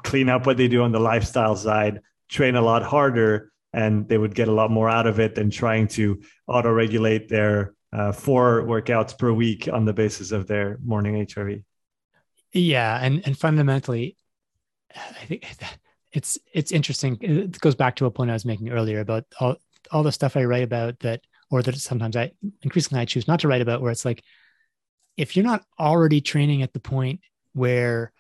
clean 0.03 0.29
up 0.29 0.47
what 0.47 0.57
they 0.57 0.69
do 0.69 0.83
on 0.83 0.93
the 0.93 1.01
lifestyle 1.01 1.57
side, 1.57 2.01
train 2.29 2.57
a 2.57 2.63
lot 2.63 2.83
harder, 2.83 3.53
and 3.73 4.09
they 4.09 4.19
would 4.19 4.35
get 4.35 4.49
a 4.49 4.53
lot 4.53 4.71
more 4.71 4.89
out 4.89 5.07
of 5.07 5.21
it 5.21 5.35
than 5.35 5.51
trying 5.51 5.89
to 5.89 6.23
auto 6.47 6.71
regulate 6.71 7.29
their 7.29 7.75
uh, 7.93 8.13
four 8.13 8.63
workouts 8.63 9.17
per 9.17 9.33
week 9.33 9.69
on 9.73 9.85
the 9.85 9.93
basis 9.93 10.33
of 10.33 10.47
their 10.47 10.79
morning 10.85 11.15
HRV. 11.27 11.63
Yeah, 12.53 12.99
and 13.01 13.23
and 13.25 13.37
fundamentally, 13.37 14.17
I 14.95 15.25
think 15.27 15.47
it's 16.13 16.39
it's 16.53 16.73
interesting. 16.73 17.19
It 17.21 17.59
goes 17.61 17.75
back 17.75 17.97
to 17.97 18.07
a 18.07 18.11
point 18.11 18.31
I 18.31 18.35
was 18.35 18.45
making 18.45 18.71
earlier 18.71 19.01
about 19.01 19.25
all 19.41 19.57
all 19.91 20.03
the 20.03 20.13
stuff 20.13 20.37
I 20.37 20.45
write 20.45 20.63
about 20.63 20.99
that, 21.01 21.23
or 21.51 21.63
that 21.63 21.77
sometimes 21.77 22.17
I 22.17 22.33
increasingly 22.63 23.01
I 23.01 23.07
choose 23.07 23.27
not 23.27 23.41
to 23.41 23.49
write 23.49 23.63
about, 23.63 23.81
where 23.81 23.91
it's 23.91 24.05
like 24.05 24.23
if 25.17 25.37
you're 25.37 25.45
not 25.45 25.65
already 25.79 26.21
training 26.21 26.63
at 26.63 26.73
the 26.73 26.81
point 26.81 27.21
where 27.55 28.13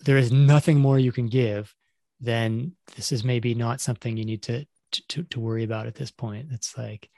there 0.00 0.16
is 0.16 0.32
nothing 0.32 0.78
more 0.78 0.98
you 0.98 1.12
can 1.12 1.26
give, 1.26 1.74
then 2.20 2.72
this 2.96 3.12
is 3.12 3.24
maybe 3.24 3.54
not 3.54 3.80
something 3.80 4.16
you 4.16 4.24
need 4.24 4.42
to 4.44 4.66
to 4.90 5.22
to 5.24 5.40
worry 5.40 5.64
about 5.64 5.86
at 5.86 5.94
this 5.94 6.10
point. 6.10 6.48
It's 6.52 6.76
like, 6.76 7.08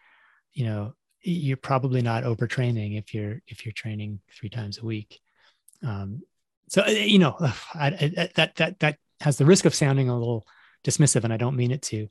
you 0.52 0.64
know, 0.64 0.94
you're 1.22 1.56
probably 1.56 2.02
not 2.02 2.24
overtraining 2.24 2.98
if 2.98 3.14
you're 3.14 3.40
if 3.46 3.64
you're 3.64 3.72
training 3.72 4.20
three 4.38 4.48
times 4.48 4.78
a 4.78 4.84
week. 4.84 5.20
Um, 5.82 6.22
so 6.68 6.82
uh, 6.82 6.90
you 6.90 7.18
know, 7.18 7.36
I, 7.74 7.86
I, 7.86 8.30
that 8.36 8.56
that 8.56 8.78
that 8.80 8.96
has 9.20 9.36
the 9.36 9.46
risk 9.46 9.64
of 9.64 9.74
sounding 9.74 10.08
a 10.08 10.18
little 10.18 10.46
dismissive, 10.84 11.24
and 11.24 11.32
I 11.32 11.36
don't 11.36 11.56
mean 11.56 11.70
it 11.70 11.82
to, 11.82 12.08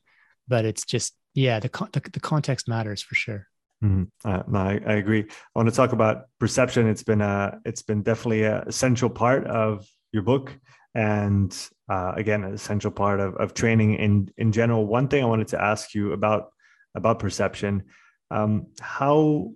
but 0.48 0.66
it's 0.66 0.86
just 0.86 1.14
yeah, 1.34 1.60
the 1.60 1.70
the, 1.92 2.02
the 2.12 2.20
context 2.20 2.68
matters 2.68 3.02
for 3.02 3.16
sure. 3.16 3.48
Mm-hmm. 3.84 4.30
Uh, 4.30 4.44
no, 4.48 4.60
I, 4.60 4.80
I, 4.86 4.94
agree. 4.96 5.22
I 5.22 5.34
want 5.56 5.70
to 5.70 5.76
talk 5.76 5.94
about 5.94 6.26
perception. 6.38 6.86
It's 6.88 7.04
been 7.04 7.22
a, 7.22 7.62
it's 7.64 7.82
been 7.82 8.02
definitely 8.02 8.44
a 8.44 8.64
essential 8.64 9.10
part 9.10 9.48
of 9.48 9.88
your 10.12 10.24
book. 10.24 10.58
And 10.96 11.56
uh, 11.90 12.14
again 12.16 12.44
an 12.44 12.54
essential 12.54 12.92
part 12.92 13.20
of, 13.20 13.36
of 13.36 13.54
training 13.54 13.96
in 13.96 14.32
in 14.38 14.52
general. 14.52 14.86
One 14.86 15.08
thing 15.08 15.24
i 15.24 15.28
wanted 15.28 15.50
to 15.50 15.62
ask 15.62 15.94
you 15.94 16.14
about 16.14 16.50
about 16.96 17.20
perception 17.20 17.84
um, 18.32 18.68
how 18.80 19.52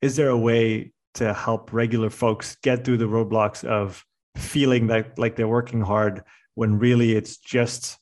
is 0.00 0.16
there 0.16 0.28
a 0.28 0.36
way 0.36 0.92
to 1.14 1.32
help 1.32 1.72
regular 1.72 2.10
folks 2.10 2.56
get 2.62 2.84
through 2.84 2.96
the 2.96 3.04
roadblocks 3.04 3.64
of 3.64 4.04
feeling 4.36 4.88
that 4.88 5.18
like 5.18 5.36
they're 5.36 5.48
working 5.48 5.80
hard 5.80 6.22
when 6.54 6.78
really 6.78 7.14
it's 7.14 7.36
just 7.36 7.98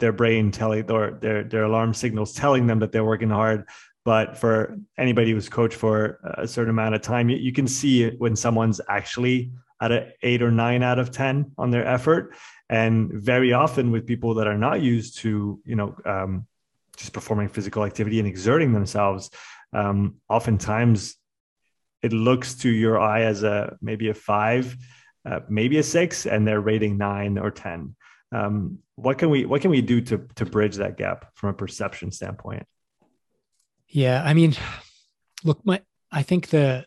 their 0.00 0.12
brain 0.12 0.50
telling 0.50 0.90
or 0.90 1.18
their 1.20 1.44
their 1.44 1.64
alarm 1.64 1.92
signals 1.94 2.32
telling 2.32 2.66
them 2.66 2.78
that 2.80 2.92
they're 2.92 3.04
working 3.04 3.30
hard? 3.30 3.64
But 4.04 4.38
for 4.38 4.78
anybody 4.96 5.32
who's 5.32 5.50
coached 5.50 5.76
for 5.76 6.18
a 6.38 6.48
certain 6.48 6.70
amount 6.70 6.94
of 6.94 7.02
time 7.02 7.28
you, 7.28 7.36
you 7.36 7.52
can 7.52 7.66
see 7.66 8.10
when 8.16 8.36
someone's 8.36 8.80
actually 8.88 9.50
at 9.80 9.92
an 9.92 10.12
eight 10.22 10.42
or 10.42 10.50
nine 10.50 10.82
out 10.82 10.98
of 10.98 11.10
10 11.10 11.52
on 11.56 11.70
their 11.70 11.86
effort. 11.86 12.34
And 12.68 13.10
very 13.12 13.52
often 13.52 13.90
with 13.90 14.06
people 14.06 14.34
that 14.34 14.46
are 14.46 14.58
not 14.58 14.82
used 14.82 15.18
to, 15.18 15.60
you 15.64 15.76
know, 15.76 15.96
um, 16.04 16.46
just 16.96 17.12
performing 17.12 17.48
physical 17.48 17.84
activity 17.84 18.18
and 18.18 18.28
exerting 18.28 18.72
themselves, 18.72 19.30
um, 19.72 20.16
oftentimes 20.28 21.16
it 22.02 22.12
looks 22.12 22.54
to 22.56 22.68
your 22.68 22.98
eye 22.98 23.22
as 23.22 23.42
a 23.42 23.76
maybe 23.80 24.08
a 24.08 24.14
five, 24.14 24.76
uh, 25.24 25.40
maybe 25.48 25.78
a 25.78 25.82
six, 25.82 26.26
and 26.26 26.46
they're 26.46 26.60
rating 26.60 26.98
nine 26.98 27.38
or 27.38 27.50
10. 27.50 27.94
Um, 28.30 28.78
what 28.96 29.18
can 29.18 29.30
we 29.30 29.46
what 29.46 29.62
can 29.62 29.70
we 29.70 29.80
do 29.80 30.00
to 30.02 30.26
to 30.34 30.44
bridge 30.44 30.76
that 30.76 30.96
gap 30.96 31.30
from 31.34 31.50
a 31.50 31.54
perception 31.54 32.10
standpoint? 32.10 32.66
Yeah, 33.88 34.22
I 34.22 34.34
mean, 34.34 34.54
look, 35.44 35.64
my 35.64 35.80
I 36.12 36.22
think 36.22 36.48
the 36.48 36.84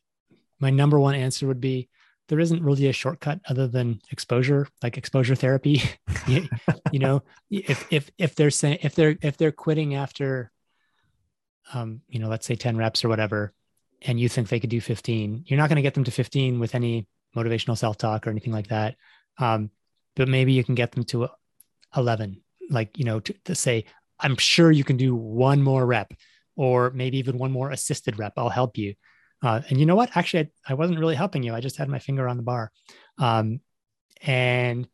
my 0.59 0.69
number 0.69 0.99
one 0.99 1.15
answer 1.15 1.47
would 1.47 1.61
be 1.61 1.89
there 2.31 2.39
isn't 2.39 2.63
really 2.63 2.87
a 2.87 2.93
shortcut 2.93 3.41
other 3.49 3.67
than 3.67 3.99
exposure, 4.09 4.65
like 4.81 4.97
exposure 4.97 5.35
therapy. 5.35 5.81
you, 6.27 6.47
you, 6.93 6.99
know, 6.99 7.23
if 7.49 7.85
if 7.91 8.09
if 8.17 8.35
they're 8.35 8.49
saying 8.49 8.77
if 8.83 8.95
they're 8.95 9.17
if 9.21 9.35
they're 9.35 9.51
quitting 9.51 9.95
after, 9.95 10.49
um, 11.73 11.99
you 12.07 12.19
know, 12.19 12.29
let's 12.29 12.45
say 12.45 12.55
ten 12.55 12.77
reps 12.77 13.03
or 13.03 13.09
whatever, 13.09 13.51
and 14.03 14.17
you 14.17 14.29
think 14.29 14.47
they 14.47 14.61
could 14.61 14.69
do 14.69 14.79
fifteen, 14.79 15.43
you're 15.45 15.57
not 15.57 15.67
going 15.67 15.75
to 15.75 15.81
get 15.81 15.93
them 15.93 16.05
to 16.05 16.11
fifteen 16.11 16.57
with 16.57 16.73
any 16.73 17.05
motivational 17.35 17.77
self 17.77 17.97
talk 17.97 18.25
or 18.25 18.29
anything 18.29 18.53
like 18.53 18.67
that. 18.67 18.95
Um, 19.37 19.69
but 20.15 20.29
maybe 20.29 20.53
you 20.53 20.63
can 20.63 20.75
get 20.75 20.93
them 20.93 21.03
to 21.03 21.27
eleven, 21.97 22.41
like 22.69 22.97
you 22.97 23.03
know, 23.03 23.19
to, 23.19 23.35
to 23.43 23.55
say, 23.55 23.83
I'm 24.21 24.37
sure 24.37 24.71
you 24.71 24.85
can 24.85 24.95
do 24.95 25.13
one 25.13 25.61
more 25.61 25.85
rep, 25.85 26.13
or 26.55 26.91
maybe 26.91 27.17
even 27.17 27.37
one 27.37 27.51
more 27.51 27.71
assisted 27.71 28.17
rep. 28.17 28.31
I'll 28.37 28.47
help 28.47 28.77
you 28.77 28.95
uh, 29.41 29.61
and 29.69 29.79
you 29.79 29.85
know 29.85 29.95
what? 29.95 30.15
Actually, 30.15 30.51
I, 30.67 30.71
I, 30.71 30.73
wasn't 30.75 30.99
really 30.99 31.15
helping 31.15 31.43
you. 31.43 31.53
I 31.53 31.61
just 31.61 31.77
had 31.77 31.89
my 31.89 31.99
finger 31.99 32.27
on 32.27 32.37
the 32.37 32.43
bar. 32.43 32.71
Um, 33.17 33.61
and 34.21 34.87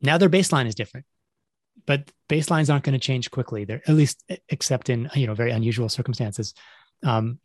now 0.00 0.18
their 0.18 0.30
baseline 0.30 0.66
is 0.66 0.74
different, 0.74 1.04
but 1.84 2.10
baselines 2.28 2.70
aren't 2.70 2.84
going 2.84 2.98
to 2.98 3.04
change 3.04 3.30
quickly. 3.30 3.64
They're 3.64 3.82
at 3.86 3.94
least 3.94 4.24
except 4.48 4.88
in 4.88 5.10
you 5.14 5.26
know 5.26 5.34
very 5.34 5.50
unusual 5.50 5.88
circumstances. 5.88 6.54
Um, 7.04 7.38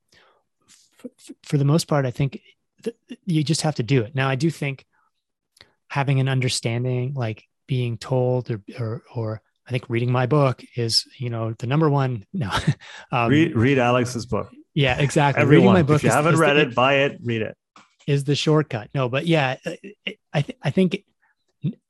f- 0.68 1.36
for 1.44 1.58
the 1.58 1.66
most 1.66 1.88
part, 1.88 2.06
I 2.06 2.12
think 2.12 2.42
th- 2.84 2.96
you 3.26 3.44
just 3.44 3.62
have 3.62 3.76
to 3.76 3.84
do 3.84 4.04
it. 4.04 4.16
Now, 4.16 4.30
I 4.30 4.36
do 4.36 4.50
think 4.50 4.86
having 5.90 6.22
an 6.22 6.30
understanding, 6.30 7.14
like 7.14 7.44
being 7.68 7.98
told 7.98 8.50
or 8.50 8.62
or, 8.80 9.02
or 9.14 9.42
I 9.68 9.72
think 9.72 9.90
reading 9.90 10.12
my 10.12 10.26
book 10.26 10.64
is, 10.76 11.06
you 11.18 11.30
know, 11.30 11.54
the 11.60 11.68
number 11.68 11.90
one. 11.90 12.26
No, 12.34 12.50
um, 13.12 13.30
read 13.30 13.56
read 13.56 13.78
Alex's 13.80 14.26
book. 14.26 14.50
Yeah, 14.74 14.98
exactly. 15.00 15.42
Everyone, 15.42 15.74
Reading 15.74 15.74
my 15.74 15.84
book 15.84 15.98
if 15.98 16.04
you 16.04 16.10
is, 16.10 16.16
haven't 16.16 16.36
is 16.36 16.40
read 16.40 16.54
the, 16.54 16.62
it, 16.62 16.76
buy 16.76 16.94
it, 16.96 17.20
read 17.24 17.42
it. 17.42 17.58
Is 18.08 18.24
the 18.24 18.36
shortcut. 18.36 18.90
No, 18.96 19.10
but 19.10 19.28
yeah, 19.28 19.58
I, 20.34 20.42
th- 20.42 20.58
I 20.62 20.70
think 20.72 21.04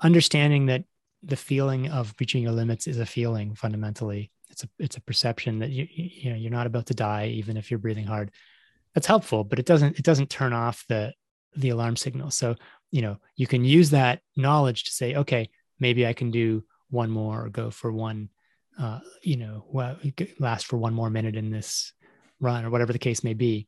understanding 0.02 0.66
that 0.66 0.84
the 1.24 1.36
feeling 1.36 1.90
of 1.90 2.14
reaching 2.20 2.44
your 2.44 2.52
limits 2.52 2.88
is 2.88 2.98
a 2.98 3.06
feeling 3.06 3.56
fundamentally. 3.56 4.32
It's 4.50 4.64
a, 4.64 4.70
it's 4.80 4.98
a 4.98 5.02
perception 5.02 5.60
that 5.60 5.70
you, 5.70 5.88
you 5.92 6.32
know, 6.32 6.36
you're 6.36 6.52
not 6.52 6.68
about 6.68 6.88
to 6.88 6.94
die, 6.94 7.28
even 7.28 7.56
if 7.56 7.72
you're 7.72 7.78
breathing 7.78 8.06
hard. 8.06 8.32
That's 8.94 9.08
helpful, 9.08 9.44
but 9.44 9.60
it 9.60 9.66
doesn't, 9.66 9.98
it 9.98 10.04
doesn't 10.04 10.30
turn 10.30 10.52
off 10.52 10.84
the, 10.90 11.14
the 11.56 11.70
alarm 11.70 11.96
signal. 11.96 12.32
So, 12.32 12.56
you 12.92 13.02
know, 13.02 13.18
you 13.38 13.48
can 13.48 13.64
use 13.64 13.92
that 13.92 14.20
knowledge 14.36 14.86
to 14.86 14.92
say, 14.92 15.16
okay, 15.16 15.50
maybe 15.80 16.06
I 16.06 16.14
can 16.14 16.32
do 16.32 16.64
one 16.90 17.10
more 17.10 17.46
or 17.46 17.50
go 17.50 17.70
for 17.70 17.92
one, 17.94 18.30
uh, 18.78 19.00
you 19.22 19.38
know, 19.38 19.66
well, 19.70 19.98
last 20.40 20.66
for 20.66 20.78
one 20.78 20.94
more 20.94 21.10
minute 21.10 21.36
in 21.38 21.52
this 21.52 21.94
run 22.42 22.66
or 22.66 22.70
whatever 22.70 22.92
the 22.92 23.00
case 23.00 23.24
may 23.24 23.34
be. 23.34 23.68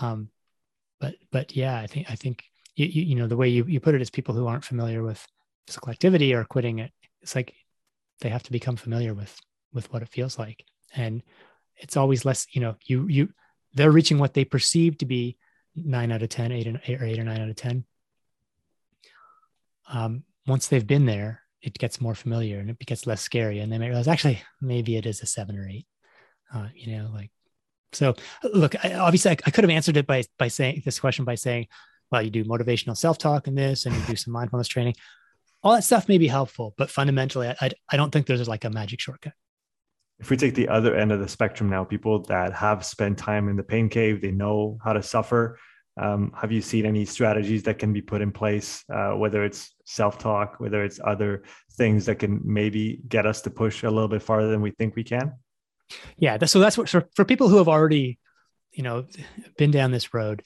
Um, 0.00 0.28
but 1.00 1.16
but 1.32 1.56
yeah, 1.56 1.76
I 1.76 1.86
think 1.86 2.10
I 2.10 2.14
think 2.14 2.44
you, 2.76 2.86
you, 2.86 3.02
you 3.02 3.14
know 3.16 3.26
the 3.26 3.36
way 3.36 3.48
you, 3.48 3.64
you 3.64 3.80
put 3.80 3.94
it 3.94 4.02
is 4.02 4.10
people 4.10 4.34
who 4.34 4.46
aren't 4.46 4.64
familiar 4.64 5.02
with 5.02 5.26
physical 5.66 5.90
activity 5.90 6.34
or 6.34 6.44
quitting 6.44 6.78
it. 6.78 6.92
It's 7.22 7.34
like 7.34 7.54
they 8.20 8.28
have 8.28 8.42
to 8.44 8.52
become 8.52 8.76
familiar 8.76 9.14
with 9.14 9.36
with 9.72 9.92
what 9.92 10.02
it 10.02 10.08
feels 10.08 10.38
like, 10.38 10.64
and 10.94 11.22
it's 11.76 11.96
always 11.96 12.24
less. 12.24 12.46
You 12.52 12.60
know, 12.60 12.76
you 12.84 13.08
you 13.08 13.28
they're 13.74 13.90
reaching 13.90 14.18
what 14.18 14.34
they 14.34 14.44
perceive 14.44 14.98
to 14.98 15.06
be 15.06 15.36
nine 15.76 16.10
out 16.10 16.22
of 16.22 16.28
10, 16.28 16.50
eight, 16.50 16.66
or 16.66 16.80
eight 17.04 17.18
or 17.18 17.24
nine 17.24 17.40
out 17.40 17.48
of 17.48 17.56
ten. 17.56 17.84
Um, 19.88 20.24
once 20.46 20.66
they've 20.68 20.86
been 20.86 21.06
there, 21.06 21.42
it 21.62 21.78
gets 21.78 22.00
more 22.00 22.14
familiar 22.14 22.58
and 22.58 22.70
it 22.70 22.78
gets 22.86 23.06
less 23.06 23.22
scary, 23.22 23.60
and 23.60 23.72
they 23.72 23.78
may 23.78 23.88
realize 23.88 24.08
actually 24.08 24.42
maybe 24.60 24.96
it 24.96 25.06
is 25.06 25.22
a 25.22 25.26
seven 25.26 25.58
or 25.58 25.68
eight. 25.68 25.86
Uh, 26.52 26.68
you 26.74 26.96
know, 26.96 27.10
like 27.12 27.30
so 27.92 28.14
look, 28.42 28.82
I, 28.84 28.94
obviously 28.94 29.32
I, 29.32 29.36
I, 29.46 29.50
could 29.50 29.64
have 29.64 29.70
answered 29.70 29.96
it 29.96 30.06
by, 30.06 30.24
by 30.38 30.48
saying 30.48 30.82
this 30.84 31.00
question 31.00 31.24
by 31.24 31.34
saying, 31.34 31.66
well, 32.10 32.22
you 32.22 32.30
do 32.30 32.44
motivational 32.44 32.96
self-talk 32.96 33.46
in 33.46 33.54
this 33.54 33.86
and 33.86 33.94
you 33.94 34.02
do 34.02 34.16
some 34.16 34.32
mindfulness 34.32 34.68
training. 34.68 34.94
All 35.62 35.74
that 35.74 35.84
stuff 35.84 36.08
may 36.08 36.18
be 36.18 36.26
helpful, 36.26 36.74
but 36.78 36.90
fundamentally, 36.90 37.48
I, 37.48 37.70
I 37.90 37.96
don't 37.96 38.10
think 38.10 38.26
there's 38.26 38.48
like 38.48 38.64
a 38.64 38.70
magic 38.70 39.00
shortcut. 39.00 39.34
If 40.18 40.30
we 40.30 40.36
take 40.36 40.54
the 40.54 40.68
other 40.68 40.94
end 40.94 41.12
of 41.12 41.20
the 41.20 41.28
spectrum 41.28 41.70
now, 41.70 41.84
people 41.84 42.22
that 42.24 42.52
have 42.52 42.84
spent 42.84 43.18
time 43.18 43.48
in 43.48 43.56
the 43.56 43.62
pain 43.62 43.88
cave, 43.88 44.20
they 44.20 44.30
know 44.30 44.78
how 44.84 44.92
to 44.92 45.02
suffer. 45.02 45.58
Um, 46.00 46.32
have 46.36 46.52
you 46.52 46.62
seen 46.62 46.86
any 46.86 47.04
strategies 47.04 47.62
that 47.64 47.78
can 47.78 47.92
be 47.92 48.00
put 48.02 48.22
in 48.22 48.32
place, 48.32 48.84
uh, 48.92 49.12
whether 49.12 49.44
it's 49.44 49.74
self 49.84 50.18
talk, 50.18 50.58
whether 50.58 50.84
it's 50.84 51.00
other 51.04 51.42
things 51.72 52.06
that 52.06 52.16
can 52.18 52.40
maybe 52.44 53.00
get 53.08 53.26
us 53.26 53.40
to 53.42 53.50
push 53.50 53.82
a 53.82 53.90
little 53.90 54.08
bit 54.08 54.22
farther 54.22 54.50
than 54.50 54.60
we 54.60 54.70
think 54.72 54.94
we 54.94 55.04
can? 55.04 55.32
Yeah. 56.18 56.38
So 56.44 56.58
that's 56.60 56.78
what 56.78 56.88
for, 56.88 57.08
for 57.14 57.24
people 57.24 57.48
who 57.48 57.58
have 57.58 57.68
already, 57.68 58.18
you 58.72 58.82
know, 58.82 59.06
been 59.56 59.70
down 59.70 59.90
this 59.90 60.14
road, 60.14 60.42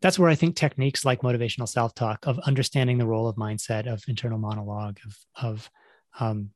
that's 0.00 0.18
where 0.18 0.30
I 0.30 0.34
think 0.34 0.56
techniques 0.56 1.04
like 1.04 1.22
motivational 1.22 1.68
self 1.68 1.94
talk, 1.94 2.26
of 2.26 2.38
understanding 2.40 2.98
the 2.98 3.06
role 3.06 3.28
of 3.28 3.36
mindset, 3.36 3.86
of 3.86 4.02
internal 4.08 4.38
monologue, 4.38 4.98
of 5.04 5.18
of 5.42 5.70
um, 6.18 6.50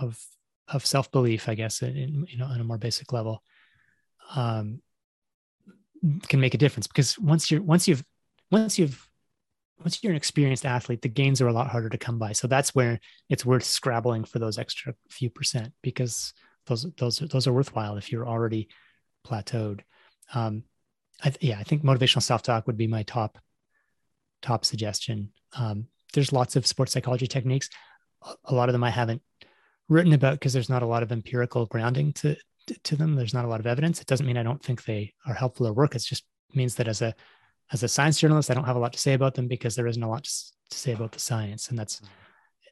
of 0.00 0.18
of 0.68 0.86
self 0.86 1.10
belief, 1.10 1.48
I 1.48 1.54
guess, 1.54 1.82
in, 1.82 2.26
you 2.28 2.38
know, 2.38 2.46
on 2.46 2.60
a 2.60 2.64
more 2.64 2.78
basic 2.78 3.12
level, 3.12 3.42
um, 4.34 4.80
can 6.28 6.40
make 6.40 6.54
a 6.54 6.58
difference. 6.58 6.86
Because 6.86 7.18
once 7.18 7.50
you're 7.50 7.62
once 7.62 7.88
you've 7.88 8.04
once 8.50 8.78
you've 8.78 9.08
once 9.78 10.02
you're 10.02 10.12
an 10.12 10.16
experienced 10.16 10.64
athlete, 10.64 11.02
the 11.02 11.08
gains 11.08 11.40
are 11.40 11.48
a 11.48 11.52
lot 11.52 11.68
harder 11.68 11.88
to 11.88 11.98
come 11.98 12.18
by. 12.18 12.32
So 12.32 12.46
that's 12.46 12.74
where 12.74 13.00
it's 13.28 13.44
worth 13.44 13.64
scrabbling 13.64 14.24
for 14.24 14.38
those 14.38 14.58
extra 14.58 14.94
few 15.10 15.28
percent 15.28 15.72
because 15.82 16.32
those 16.66 16.86
those 16.96 17.18
those 17.18 17.46
are 17.46 17.52
worthwhile 17.52 17.96
if 17.96 18.10
you're 18.10 18.26
already 18.26 18.68
plateaued. 19.26 19.80
Um, 20.34 20.64
I, 21.22 21.32
yeah, 21.40 21.58
I 21.58 21.62
think 21.62 21.82
motivational 21.82 22.22
self 22.22 22.42
talk 22.42 22.66
would 22.66 22.76
be 22.76 22.86
my 22.86 23.02
top 23.02 23.38
top 24.42 24.64
suggestion. 24.64 25.30
Um, 25.56 25.86
there's 26.12 26.32
lots 26.32 26.56
of 26.56 26.66
sports 26.66 26.92
psychology 26.92 27.26
techniques. 27.26 27.70
A 28.44 28.54
lot 28.54 28.68
of 28.68 28.72
them 28.72 28.84
I 28.84 28.90
haven't 28.90 29.22
written 29.88 30.12
about 30.12 30.34
because 30.34 30.52
there's 30.52 30.70
not 30.70 30.82
a 30.82 30.86
lot 30.86 31.02
of 31.02 31.12
empirical 31.12 31.66
grounding 31.66 32.12
to 32.14 32.36
to 32.84 32.96
them. 32.96 33.14
There's 33.14 33.34
not 33.34 33.44
a 33.44 33.48
lot 33.48 33.60
of 33.60 33.66
evidence. 33.66 34.00
It 34.00 34.06
doesn't 34.06 34.26
mean 34.26 34.38
I 34.38 34.42
don't 34.42 34.62
think 34.62 34.84
they 34.84 35.12
are 35.26 35.34
helpful 35.34 35.66
or 35.66 35.72
work. 35.72 35.94
It 35.94 36.02
just 36.02 36.24
means 36.54 36.74
that 36.76 36.88
as 36.88 37.02
a 37.02 37.14
as 37.72 37.82
a 37.82 37.88
science 37.88 38.18
journalist, 38.18 38.50
I 38.50 38.54
don't 38.54 38.64
have 38.64 38.76
a 38.76 38.80
lot 38.80 38.92
to 38.92 38.98
say 38.98 39.14
about 39.14 39.34
them 39.34 39.48
because 39.48 39.74
there 39.74 39.86
isn't 39.86 40.02
a 40.02 40.08
lot 40.08 40.24
to 40.24 40.78
say 40.78 40.92
about 40.92 41.12
the 41.12 41.20
science, 41.20 41.68
and 41.68 41.78
that's 41.78 42.00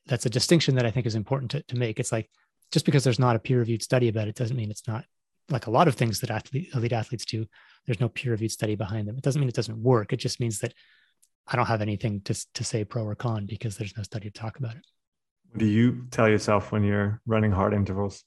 that's 0.07 0.27
a 0.27 0.31
distinction 0.31 0.75
that 0.77 0.87
I 0.87 0.91
think 0.91 1.07
is 1.07 1.15
important 1.15 1.51
to, 1.53 1.63
to 1.63 1.77
make. 1.77 2.01
It's 2.01 2.13
like 2.13 2.29
just 2.73 2.87
because 2.87 3.05
there's 3.05 3.19
not 3.19 3.37
a 3.37 3.39
peer 3.39 3.59
reviewed 3.59 3.83
study 3.83 4.09
about 4.09 4.29
it 4.29 4.35
doesn't 4.35 4.57
mean 4.57 4.71
it's 4.71 4.89
not 4.89 5.05
like 5.51 5.67
a 5.67 5.71
lot 5.71 5.89
of 5.89 5.95
things 5.95 6.21
that 6.21 6.31
athlete, 6.31 6.71
elite 6.75 6.93
athletes 6.93 7.25
do. 7.25 7.47
There's 7.87 8.01
no 8.01 8.09
peer 8.09 8.33
reviewed 8.33 8.51
study 8.51 8.75
behind 8.75 9.07
them. 9.07 9.17
It 9.17 9.23
doesn't 9.23 9.41
mean 9.41 9.49
it 9.49 9.55
doesn't 9.55 9.83
work. 9.83 10.13
It 10.13 10.19
just 10.19 10.41
means 10.41 10.61
that 10.61 10.73
I 11.47 11.57
don't 11.57 11.67
have 11.67 11.83
anything 11.83 12.21
to 12.23 12.35
to 12.55 12.65
say 12.65 12.85
pro 12.85 13.05
or 13.05 13.15
con 13.15 13.47
because 13.47 13.77
there's 13.77 13.97
no 13.97 14.03
study 14.03 14.31
to 14.31 14.41
talk 14.41 14.59
about 14.59 14.77
it. 14.77 14.85
What 15.51 15.59
do 15.59 15.67
you 15.67 16.07
tell 16.11 16.29
yourself 16.29 16.73
when 16.73 16.85
you're 16.85 17.21
running 17.27 17.51
hard 17.51 17.75
intervals? 17.75 18.25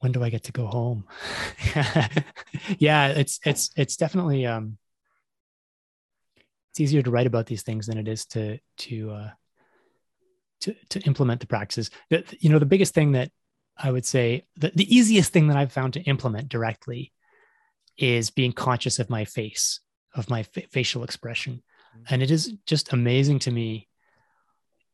When 0.00 0.12
do 0.12 0.22
I 0.22 0.30
get 0.30 0.44
to 0.44 0.52
go 0.52 0.66
home? 0.66 1.04
yeah, 2.78 3.08
it's 3.08 3.40
it's 3.44 3.70
it's 3.76 3.96
definitely 3.96 4.46
um 4.46 4.78
it's 6.70 6.80
easier 6.80 7.02
to 7.02 7.10
write 7.10 7.26
about 7.26 7.46
these 7.46 7.62
things 7.62 7.88
than 7.88 7.98
it 7.98 8.06
is 8.06 8.24
to 8.26 8.58
to 8.78 9.10
uh 9.10 9.30
to 10.60 10.74
to 10.90 11.00
implement 11.00 11.40
the 11.40 11.46
practices. 11.46 11.90
The, 12.10 12.24
you 12.40 12.50
know, 12.50 12.58
the 12.58 12.66
biggest 12.66 12.94
thing 12.94 13.12
that 13.12 13.30
I 13.76 13.90
would 13.90 14.06
say 14.06 14.44
the, 14.56 14.72
the 14.74 14.94
easiest 14.94 15.32
thing 15.32 15.48
that 15.48 15.56
I've 15.56 15.72
found 15.72 15.94
to 15.94 16.02
implement 16.02 16.48
directly 16.48 17.12
is 17.96 18.30
being 18.30 18.52
conscious 18.52 18.98
of 18.98 19.10
my 19.10 19.24
face, 19.24 19.80
of 20.14 20.30
my 20.30 20.44
fa- 20.44 20.68
facial 20.70 21.04
expression. 21.04 21.62
Mm-hmm. 21.96 22.14
And 22.14 22.22
it 22.22 22.30
is 22.30 22.52
just 22.66 22.92
amazing 22.92 23.40
to 23.40 23.50
me 23.50 23.88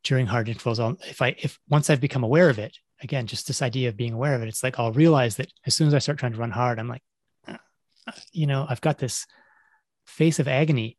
during 0.03 0.25
hard 0.25 0.49
intervals. 0.49 0.79
I'll, 0.79 0.97
if 1.07 1.21
I, 1.21 1.35
if 1.39 1.59
once 1.69 1.89
I've 1.89 2.01
become 2.01 2.23
aware 2.23 2.49
of 2.49 2.59
it, 2.59 2.77
again, 3.01 3.27
just 3.27 3.47
this 3.47 3.61
idea 3.61 3.89
of 3.89 3.97
being 3.97 4.13
aware 4.13 4.35
of 4.35 4.41
it, 4.41 4.47
it's 4.47 4.63
like 4.63 4.79
I'll 4.79 4.91
realize 4.91 5.35
that 5.37 5.51
as 5.65 5.75
soon 5.75 5.87
as 5.87 5.93
I 5.93 5.99
start 5.99 6.17
trying 6.17 6.33
to 6.33 6.39
run 6.39 6.51
hard, 6.51 6.79
I'm 6.79 6.87
like, 6.87 7.03
uh, 7.47 7.57
you 8.31 8.47
know, 8.47 8.65
I've 8.67 8.81
got 8.81 8.97
this 8.97 9.25
face 10.05 10.39
of 10.39 10.47
agony. 10.47 10.97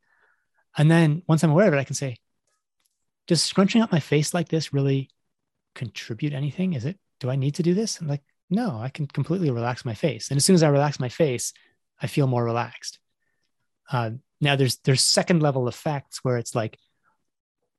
And 0.76 0.90
then 0.90 1.22
once 1.26 1.42
I'm 1.42 1.50
aware 1.50 1.68
of 1.68 1.74
it, 1.74 1.78
I 1.78 1.84
can 1.84 1.94
say, 1.94 2.18
does 3.26 3.42
scrunching 3.42 3.82
up 3.82 3.92
my 3.92 4.00
face 4.00 4.34
like 4.34 4.48
this 4.48 4.72
really 4.72 5.10
contribute 5.74 6.32
anything? 6.32 6.74
Is 6.74 6.84
it, 6.84 6.98
do 7.20 7.30
I 7.30 7.36
need 7.36 7.56
to 7.56 7.62
do 7.62 7.74
this? 7.74 8.00
I'm 8.00 8.08
like, 8.08 8.22
no, 8.50 8.78
I 8.78 8.88
can 8.88 9.06
completely 9.06 9.50
relax 9.50 9.84
my 9.84 9.94
face. 9.94 10.30
And 10.30 10.36
as 10.36 10.44
soon 10.44 10.54
as 10.54 10.62
I 10.62 10.68
relax 10.68 11.00
my 11.00 11.08
face, 11.08 11.52
I 12.00 12.06
feel 12.06 12.26
more 12.26 12.44
relaxed. 12.44 12.98
Uh, 13.90 14.10
now 14.40 14.56
there's 14.56 14.76
there's 14.84 15.00
second 15.02 15.42
level 15.42 15.68
effects 15.68 16.20
where 16.22 16.36
it's 16.36 16.54
like, 16.54 16.78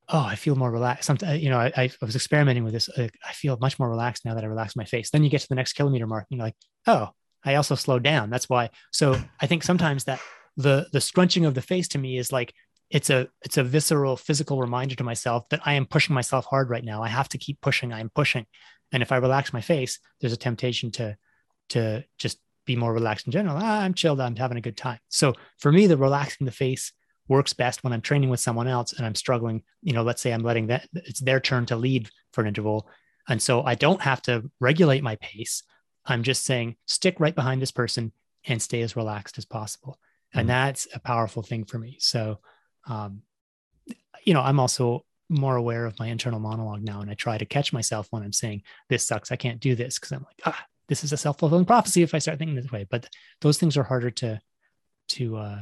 oh, 0.10 0.26
I 0.26 0.36
feel 0.36 0.56
more 0.56 0.72
relaxed. 0.72 1.06
Sometimes, 1.06 1.42
you 1.42 1.50
know, 1.50 1.60
I, 1.60 1.72
I 1.76 1.92
was 2.02 2.16
experimenting 2.16 2.64
with 2.64 2.74
this. 2.74 2.90
I 2.98 3.34
feel 3.34 3.58
much 3.60 3.78
more 3.78 3.90
relaxed 3.90 4.26
now 4.26 4.34
that 4.34 4.44
I 4.44 4.48
relax 4.48 4.76
my 4.76 4.86
face. 4.86 5.10
Then 5.10 5.24
you 5.24 5.30
get 5.30 5.42
to 5.42 5.50
the 5.50 5.56
next 5.56 5.74
kilometer 5.74 6.08
mark, 6.08 6.26
and 6.30 6.38
you're 6.38 6.48
like, 6.48 6.56
oh, 6.88 7.10
I 7.44 7.56
also 7.56 7.76
slowed 7.76 8.04
down. 8.04 8.30
That's 8.30 8.50
why. 8.50 8.70
So 8.92 9.20
I 9.40 9.48
think 9.48 9.64
sometimes 9.64 10.06
that 10.06 10.20
the 10.56 10.88
the 10.92 11.02
scrunching 11.02 11.46
of 11.46 11.54
the 11.54 11.62
face 11.62 11.88
to 11.90 11.98
me 11.98 12.18
is 12.18 12.32
like 12.32 12.54
it's 12.90 13.10
a 13.10 13.28
it's 13.42 13.58
a 13.58 13.64
visceral 13.64 14.16
physical 14.16 14.60
reminder 14.60 14.96
to 14.96 15.04
myself 15.04 15.50
that 15.50 15.62
I 15.66 15.74
am 15.74 15.86
pushing 15.86 16.14
myself 16.14 16.46
hard 16.46 16.70
right 16.70 16.84
now. 16.84 17.04
I 17.04 17.10
have 17.10 17.30
to 17.30 17.38
keep 17.38 17.60
pushing. 17.62 17.92
I 17.92 18.00
am 18.00 18.10
pushing. 18.10 18.46
And 18.92 19.04
if 19.04 19.12
I 19.12 19.18
relax 19.18 19.52
my 19.52 19.62
face, 19.62 20.00
there's 20.22 20.34
a 20.34 20.38
temptation 20.38 20.92
to 20.92 21.18
to 21.70 22.06
just 22.18 22.40
be 22.66 22.76
more 22.76 22.94
relaxed 22.94 23.28
in 23.28 23.32
general. 23.32 23.58
Ah, 23.60 23.82
I'm 23.82 23.94
chilled. 23.94 24.22
I'm 24.22 24.36
having 24.36 24.58
a 24.58 24.62
good 24.62 24.78
time. 24.78 25.00
So 25.10 25.34
for 25.60 25.72
me, 25.72 25.88
the 25.88 25.98
relaxing 25.98 26.46
the 26.46 26.52
face 26.52 26.94
works 27.28 27.54
best 27.54 27.84
when 27.84 27.94
I'm 27.94 28.02
training 28.02 28.30
with 28.30 28.40
someone 28.40 28.68
else 28.68 28.94
and 28.94 29.06
I'm 29.06 29.16
struggling. 29.16 29.64
You 29.82 29.94
know, 29.94 30.04
let's 30.04 30.22
say 30.22 30.32
I'm 30.32 30.44
letting 30.44 30.68
that 30.68 30.88
it's 30.94 31.20
their 31.20 31.40
turn 31.40 31.66
to 31.68 31.76
lead 31.76 32.10
for 32.32 32.42
an 32.42 32.48
interval. 32.48 32.88
And 33.28 33.42
so 33.42 33.64
I 33.64 33.76
don't 33.76 34.02
have 34.02 34.22
to 34.24 34.50
regulate 34.60 35.04
my 35.04 35.18
pace. 35.18 35.64
I'm 36.06 36.24
just 36.24 36.46
saying, 36.46 36.78
stick 36.86 37.20
right 37.20 37.36
behind 37.36 37.62
this 37.62 37.72
person 37.72 38.14
and 38.46 38.62
stay 38.62 38.82
as 38.82 38.96
relaxed 38.96 39.38
as 39.38 39.46
possible. 39.46 40.00
Mm-hmm. 40.30 40.40
And 40.40 40.50
that's 40.50 40.88
a 40.94 41.00
powerful 41.00 41.44
thing 41.44 41.66
for 41.66 41.78
me. 41.78 41.98
So 42.00 42.40
um, 42.88 43.22
you 44.24 44.34
know, 44.34 44.42
I'm 44.42 44.60
also 44.60 45.06
more 45.30 45.56
aware 45.56 45.86
of 45.86 46.00
my 46.00 46.08
internal 46.08 46.40
monologue 46.40 46.84
now, 46.84 47.02
and 47.02 47.10
I 47.10 47.14
try 47.14 47.38
to 47.38 47.46
catch 47.46 47.74
myself 47.74 48.08
when 48.12 48.24
I'm 48.24 48.34
saying, 48.34 48.64
"This 48.90 49.06
sucks. 49.06 49.32
I 49.32 49.36
can't 49.36 49.60
do 49.60 49.76
this," 49.76 50.00
because 50.00 50.12
I'm 50.12 50.24
like, 50.24 50.42
"Ah, 50.46 50.66
this 50.88 51.04
is 51.04 51.12
a 51.12 51.18
self 51.18 51.40
fulfilling 51.40 51.66
prophecy 51.66 52.04
if 52.04 52.14
I 52.14 52.20
start 52.20 52.40
thinking 52.40 52.56
this 52.56 52.72
way." 52.72 52.86
But 52.90 53.08
those 53.42 53.58
things 53.58 53.78
are 53.78 53.84
harder 53.84 54.12
to 54.12 54.40
to 55.10 55.38
uh, 55.38 55.62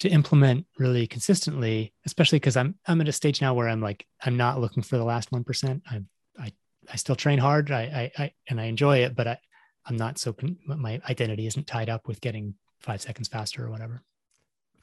to 0.00 0.08
implement 0.08 0.66
really 0.78 1.06
consistently, 1.06 1.92
especially 2.06 2.38
because 2.38 2.56
I'm 2.56 2.76
I'm 2.86 3.00
at 3.00 3.08
a 3.08 3.12
stage 3.12 3.40
now 3.40 3.54
where 3.54 3.68
I'm 3.68 3.80
like 3.80 4.06
I'm 4.22 4.36
not 4.36 4.60
looking 4.60 4.82
for 4.82 4.96
the 4.96 5.04
last 5.04 5.32
one 5.32 5.44
percent. 5.44 5.82
I 5.90 6.02
I 6.38 6.52
I 6.90 6.96
still 6.96 7.16
train 7.16 7.38
hard. 7.38 7.70
I 7.70 8.10
I, 8.16 8.22
I 8.24 8.32
and 8.48 8.60
I 8.60 8.64
enjoy 8.64 8.98
it, 8.98 9.16
but 9.16 9.26
I 9.26 9.38
I'm 9.86 9.96
not 9.96 10.18
so 10.18 10.34
my 10.66 11.00
identity 11.08 11.46
isn't 11.46 11.66
tied 11.66 11.88
up 11.88 12.06
with 12.06 12.20
getting 12.20 12.54
five 12.80 13.02
seconds 13.02 13.28
faster 13.28 13.64
or 13.64 13.70
whatever 13.70 14.02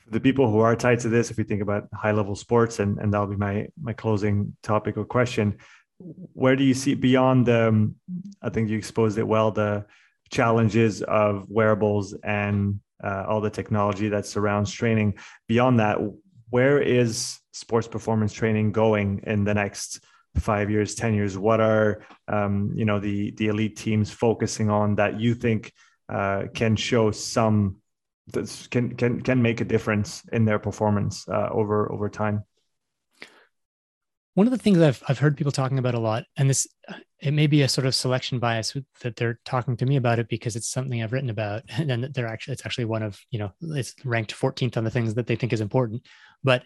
the 0.08 0.20
people 0.20 0.52
who 0.52 0.60
are 0.60 0.76
tied 0.76 1.00
to 1.00 1.10
this, 1.10 1.32
if 1.32 1.38
we 1.38 1.44
think 1.44 1.62
about 1.62 1.88
high 1.94 2.12
level 2.12 2.36
sports, 2.36 2.80
and, 2.80 3.00
and 3.00 3.14
that'll 3.14 3.28
be 3.28 3.36
my 3.36 3.68
my 3.82 3.94
closing 3.94 4.56
topic 4.62 4.98
or 4.98 5.06
question, 5.06 5.58
where 5.98 6.56
do 6.56 6.64
you 6.64 6.74
see 6.74 6.94
beyond 6.94 7.46
the? 7.46 7.70
Um, 7.70 7.96
I 8.42 8.50
think 8.50 8.70
you 8.70 8.78
exposed 8.78 9.18
it 9.18 9.28
well. 9.28 9.52
The 9.52 9.86
challenges 10.30 11.02
of 11.02 11.50
wearables 11.50 12.14
and 12.24 12.80
uh, 13.04 13.26
all 13.28 13.42
the 13.42 13.50
technology 13.50 14.10
that 14.10 14.26
surrounds 14.26 14.72
training. 14.72 15.16
Beyond 15.48 15.80
that, 15.80 15.98
where 16.50 16.80
is 16.82 17.40
sports 17.54 17.88
performance 17.88 18.34
training 18.34 18.72
going 18.72 19.22
in 19.26 19.44
the 19.44 19.54
next 19.54 20.04
five 20.38 20.70
years, 20.70 20.96
ten 20.96 21.14
years? 21.14 21.38
What 21.38 21.62
are 21.62 22.04
um, 22.28 22.72
you 22.76 22.86
know 22.86 23.00
the 23.00 23.32
the 23.32 23.48
elite 23.48 23.78
teams 23.78 24.12
focusing 24.12 24.70
on 24.70 24.96
that 24.96 25.20
you 25.20 25.34
think 25.34 25.74
uh, 26.10 26.44
can 26.54 26.76
show 26.76 27.12
some 27.12 27.78
that 28.34 28.68
can 28.72 28.96
can 28.96 29.22
can 29.22 29.42
make 29.42 29.62
a 29.62 29.66
difference 29.66 30.24
in 30.32 30.46
their 30.46 30.60
performance 30.60 31.28
uh, 31.28 31.50
over 31.52 31.92
over 31.92 32.10
time. 32.10 32.44
One 34.34 34.48
of 34.48 34.52
the 34.52 34.60
things 34.60 34.80
I've 34.80 35.02
I've 35.08 35.20
heard 35.20 35.38
people 35.38 35.52
talking 35.52 35.80
about 35.80 35.96
a 35.96 36.00
lot, 36.00 36.26
and 36.36 36.50
this 36.50 36.68
it 37.22 37.32
may 37.32 37.48
be 37.48 37.62
a 37.62 37.70
sort 37.70 37.88
of 37.88 37.96
selection 37.96 38.40
bias 38.40 38.76
that 39.02 39.16
they're 39.16 39.40
talking 39.46 39.78
to 39.78 39.86
me 39.86 39.96
about 39.96 40.20
it 40.20 40.28
because 40.28 40.56
it's 40.56 40.68
something 40.68 41.02
I've 41.02 41.14
written 41.14 41.30
about, 41.30 41.64
and 41.70 42.10
they're 42.14 42.28
actually 42.28 42.54
it's 42.54 42.66
actually 42.66 42.86
one 42.86 43.04
of 43.04 43.20
you 43.30 43.40
know 43.40 43.52
it's 43.62 43.94
ranked 44.04 44.36
14th 44.36 44.78
on 44.78 44.84
the 44.84 44.92
things 44.92 45.14
that 45.14 45.28
they 45.28 45.36
think 45.36 45.54
is 45.54 45.62
important. 45.62 46.06
But 46.44 46.64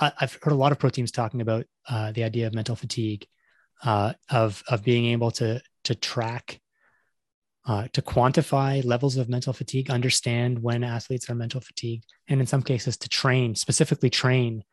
I've 0.00 0.38
heard 0.42 0.52
a 0.52 0.56
lot 0.56 0.72
of 0.72 0.78
pro 0.78 0.90
teams 0.90 1.10
talking 1.10 1.40
about 1.40 1.66
uh, 1.88 2.12
the 2.12 2.24
idea 2.24 2.46
of 2.46 2.54
mental 2.54 2.76
fatigue, 2.76 3.26
uh, 3.84 4.14
of 4.30 4.62
of 4.68 4.82
being 4.82 5.06
able 5.06 5.30
to 5.32 5.60
to 5.84 5.94
track 5.94 6.60
uh, 7.66 7.86
to 7.92 8.02
quantify 8.02 8.84
levels 8.84 9.16
of 9.16 9.28
mental 9.28 9.52
fatigue, 9.52 9.90
understand 9.90 10.62
when 10.62 10.82
athletes 10.82 11.30
are 11.30 11.34
mental 11.34 11.60
fatigue, 11.60 12.02
and 12.28 12.40
in 12.40 12.46
some 12.46 12.62
cases 12.62 12.96
to 12.96 13.08
train, 13.08 13.54
specifically 13.54 14.10
train 14.10 14.64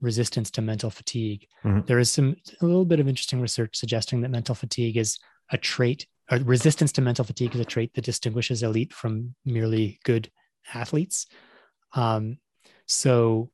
resistance 0.00 0.50
to 0.52 0.62
mental 0.62 0.90
fatigue. 0.90 1.46
Mm-hmm. 1.64 1.80
There 1.86 1.98
is 1.98 2.10
some 2.10 2.36
a 2.60 2.64
little 2.64 2.84
bit 2.84 3.00
of 3.00 3.08
interesting 3.08 3.40
research 3.40 3.76
suggesting 3.76 4.22
that 4.22 4.30
mental 4.30 4.54
fatigue 4.54 4.96
is 4.96 5.18
a 5.50 5.58
trait, 5.58 6.06
or 6.30 6.38
resistance 6.38 6.92
to 6.92 7.02
mental 7.02 7.24
fatigue 7.24 7.54
is 7.54 7.60
a 7.60 7.64
trait 7.64 7.92
that 7.94 8.04
distinguishes 8.04 8.62
elite 8.62 8.92
from 8.92 9.34
merely 9.44 9.98
good 10.04 10.30
athletes. 10.72 11.26
Um, 11.94 12.38
so, 12.86 13.50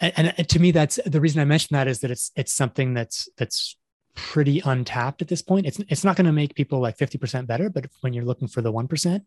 and, 0.00 0.34
and 0.36 0.48
to 0.48 0.58
me, 0.60 0.70
that's 0.70 1.00
the 1.04 1.20
reason 1.20 1.40
I 1.40 1.44
mentioned 1.44 1.76
that 1.76 1.88
is 1.88 2.00
that 2.00 2.10
it's 2.12 2.30
it's 2.36 2.52
something 2.52 2.94
that's 2.94 3.28
that's 3.36 3.76
pretty 4.18 4.60
untapped 4.64 5.22
at 5.22 5.28
this 5.28 5.42
point. 5.42 5.66
It's 5.66 5.78
it's 5.88 6.04
not 6.04 6.16
going 6.16 6.26
to 6.26 6.32
make 6.32 6.54
people 6.54 6.80
like 6.80 6.98
50% 6.98 7.46
better, 7.46 7.70
but 7.70 7.86
when 8.00 8.12
you're 8.12 8.24
looking 8.24 8.48
for 8.48 8.60
the 8.60 8.72
1%, 8.72 9.22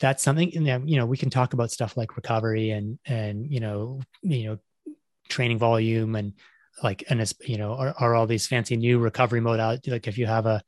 that's 0.00 0.22
something 0.22 0.68
and 0.68 0.88
you 0.88 0.96
know 0.96 1.06
we 1.06 1.18
can 1.18 1.30
talk 1.30 1.52
about 1.52 1.70
stuff 1.70 1.96
like 1.96 2.16
recovery 2.16 2.70
and 2.70 2.98
and 3.04 3.52
you 3.52 3.60
know 3.60 4.00
you 4.22 4.44
know 4.46 4.58
training 5.28 5.58
volume 5.58 6.16
and 6.16 6.32
like 6.82 7.04
and 7.10 7.20
it's 7.20 7.34
you 7.42 7.58
know 7.58 7.74
are, 7.74 7.94
are 7.98 8.14
all 8.14 8.26
these 8.26 8.46
fancy 8.46 8.78
new 8.78 8.98
recovery 8.98 9.42
modalities 9.42 9.90
like 9.90 10.08
if 10.08 10.16
you 10.16 10.24
have 10.24 10.46
a 10.46 10.62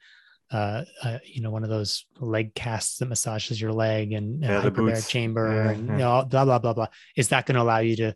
uh, 0.52 0.84
uh, 1.02 1.18
you 1.24 1.40
know, 1.40 1.50
one 1.50 1.64
of 1.64 1.70
those 1.70 2.04
leg 2.20 2.54
casts 2.54 2.98
that 2.98 3.06
massages 3.06 3.58
your 3.58 3.72
leg 3.72 4.12
and, 4.12 4.44
and 4.44 4.52
yeah, 4.52 4.62
hyperbaric 4.62 5.08
chamber 5.08 5.50
yeah, 5.50 5.70
and 5.70 5.86
yeah. 5.86 5.92
you 5.94 5.98
know, 5.98 6.26
blah 6.28 6.44
blah 6.44 6.58
blah 6.58 6.74
blah. 6.74 6.86
Is 7.16 7.28
that 7.28 7.46
going 7.46 7.56
to 7.56 7.62
allow 7.62 7.78
you 7.78 7.96
to 7.96 8.14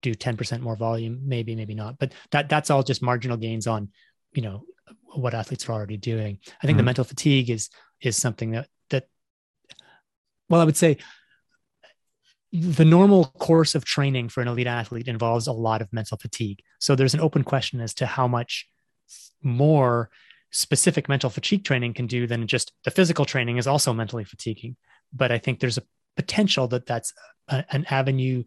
do 0.00 0.14
10% 0.14 0.60
more 0.60 0.76
volume? 0.76 1.22
Maybe, 1.24 1.56
maybe 1.56 1.74
not. 1.74 1.98
But 1.98 2.12
that 2.30 2.48
that's 2.48 2.70
all 2.70 2.84
just 2.84 3.02
marginal 3.02 3.36
gains 3.36 3.66
on, 3.66 3.88
you 4.36 4.42
know, 4.42 4.64
what 5.14 5.34
athletes 5.34 5.68
are 5.68 5.72
already 5.72 5.96
doing. 5.96 6.38
I 6.46 6.50
think 6.66 6.72
mm-hmm. 6.72 6.76
the 6.78 6.82
mental 6.84 7.04
fatigue 7.04 7.50
is 7.50 7.70
is 8.00 8.16
something 8.16 8.52
that 8.52 8.68
that 8.90 9.08
well, 10.48 10.60
I 10.60 10.64
would 10.64 10.76
say 10.76 10.98
the 12.52 12.84
normal 12.84 13.26
course 13.38 13.74
of 13.74 13.84
training 13.84 14.28
for 14.28 14.40
an 14.40 14.48
elite 14.48 14.66
athlete 14.66 15.08
involves 15.08 15.46
a 15.46 15.52
lot 15.52 15.82
of 15.82 15.92
mental 15.92 16.16
fatigue. 16.16 16.60
So 16.78 16.94
there's 16.94 17.14
an 17.14 17.20
open 17.20 17.44
question 17.44 17.80
as 17.80 17.94
to 17.94 18.06
how 18.06 18.28
much 18.28 18.68
more 19.42 20.10
specific 20.52 21.08
mental 21.08 21.28
fatigue 21.28 21.64
training 21.64 21.94
can 21.94 22.06
do 22.06 22.26
than 22.26 22.46
just 22.46 22.72
the 22.84 22.90
physical 22.90 23.24
training 23.24 23.58
is 23.58 23.66
also 23.66 23.92
mentally 23.92 24.24
fatiguing. 24.24 24.76
But 25.12 25.32
I 25.32 25.38
think 25.38 25.60
there's 25.60 25.78
a 25.78 25.82
potential 26.14 26.68
that 26.68 26.86
that's 26.86 27.12
a, 27.48 27.64
an 27.70 27.84
avenue 27.90 28.44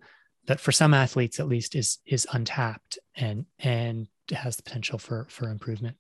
that 0.48 0.60
for 0.60 0.72
some 0.72 0.94
athletes 0.94 1.40
at 1.40 1.48
least 1.48 1.76
is 1.76 2.00
is 2.06 2.28
untapped 2.32 2.98
and 3.16 3.46
and 3.60 4.08
has 4.38 4.56
the 4.56 4.64
potential 4.64 5.00
for 5.00 5.28
for 5.30 5.50
improvement. 5.50 5.98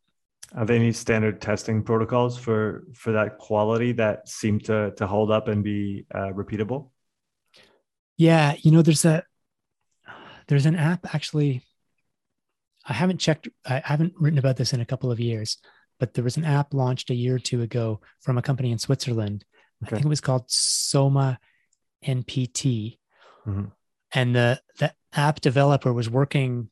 Are 0.56 0.66
there 0.66 0.76
any 0.76 0.92
standard 0.92 1.42
testing 1.42 1.84
protocols 1.84 2.38
for 2.38 2.86
for 2.94 3.12
that 3.12 3.38
quality 3.38 3.92
that 3.94 4.28
seem 4.28 4.60
to 4.62 4.92
to 4.92 5.08
hold 5.08 5.32
up 5.32 5.48
and 5.48 5.64
be 5.64 6.06
uh, 6.14 6.32
repeatable? 6.34 6.90
Yeah, 8.18 8.56
you 8.62 8.72
know, 8.72 8.82
there's 8.82 9.06
a 9.06 9.24
there's 10.48 10.66
an 10.66 10.76
app 10.76 11.14
actually. 11.14 11.64
I 12.86 12.94
haven't 12.94 13.20
checked. 13.20 13.48
I 13.66 13.82
haven't 13.86 14.14
written 14.18 14.40
about 14.40 14.58
this 14.58 14.74
in 14.74 14.82
a 14.82 14.86
couple 14.86 15.12
of 15.12 15.20
years, 15.20 15.58
but 16.00 16.14
there 16.14 16.24
was 16.24 16.38
an 16.38 16.46
app 16.46 16.74
launched 16.74 17.12
a 17.12 17.16
year 17.16 17.36
or 17.36 17.40
two 17.40 17.62
ago 17.62 18.02
from 18.22 18.38
a 18.38 18.42
company 18.42 18.72
in 18.72 18.80
Switzerland. 18.80 19.46
Okay. 19.84 19.96
I 19.96 19.98
think 19.98 20.06
it 20.06 20.10
was 20.10 20.22
called 20.22 20.46
Soma 20.48 21.40
NPT. 22.06 22.98
Mm-hmm. 23.48 23.66
And 24.14 24.36
the, 24.36 24.60
the 24.80 24.94
app 25.14 25.42
developer 25.42 25.94
was 25.94 26.10
working 26.10 26.70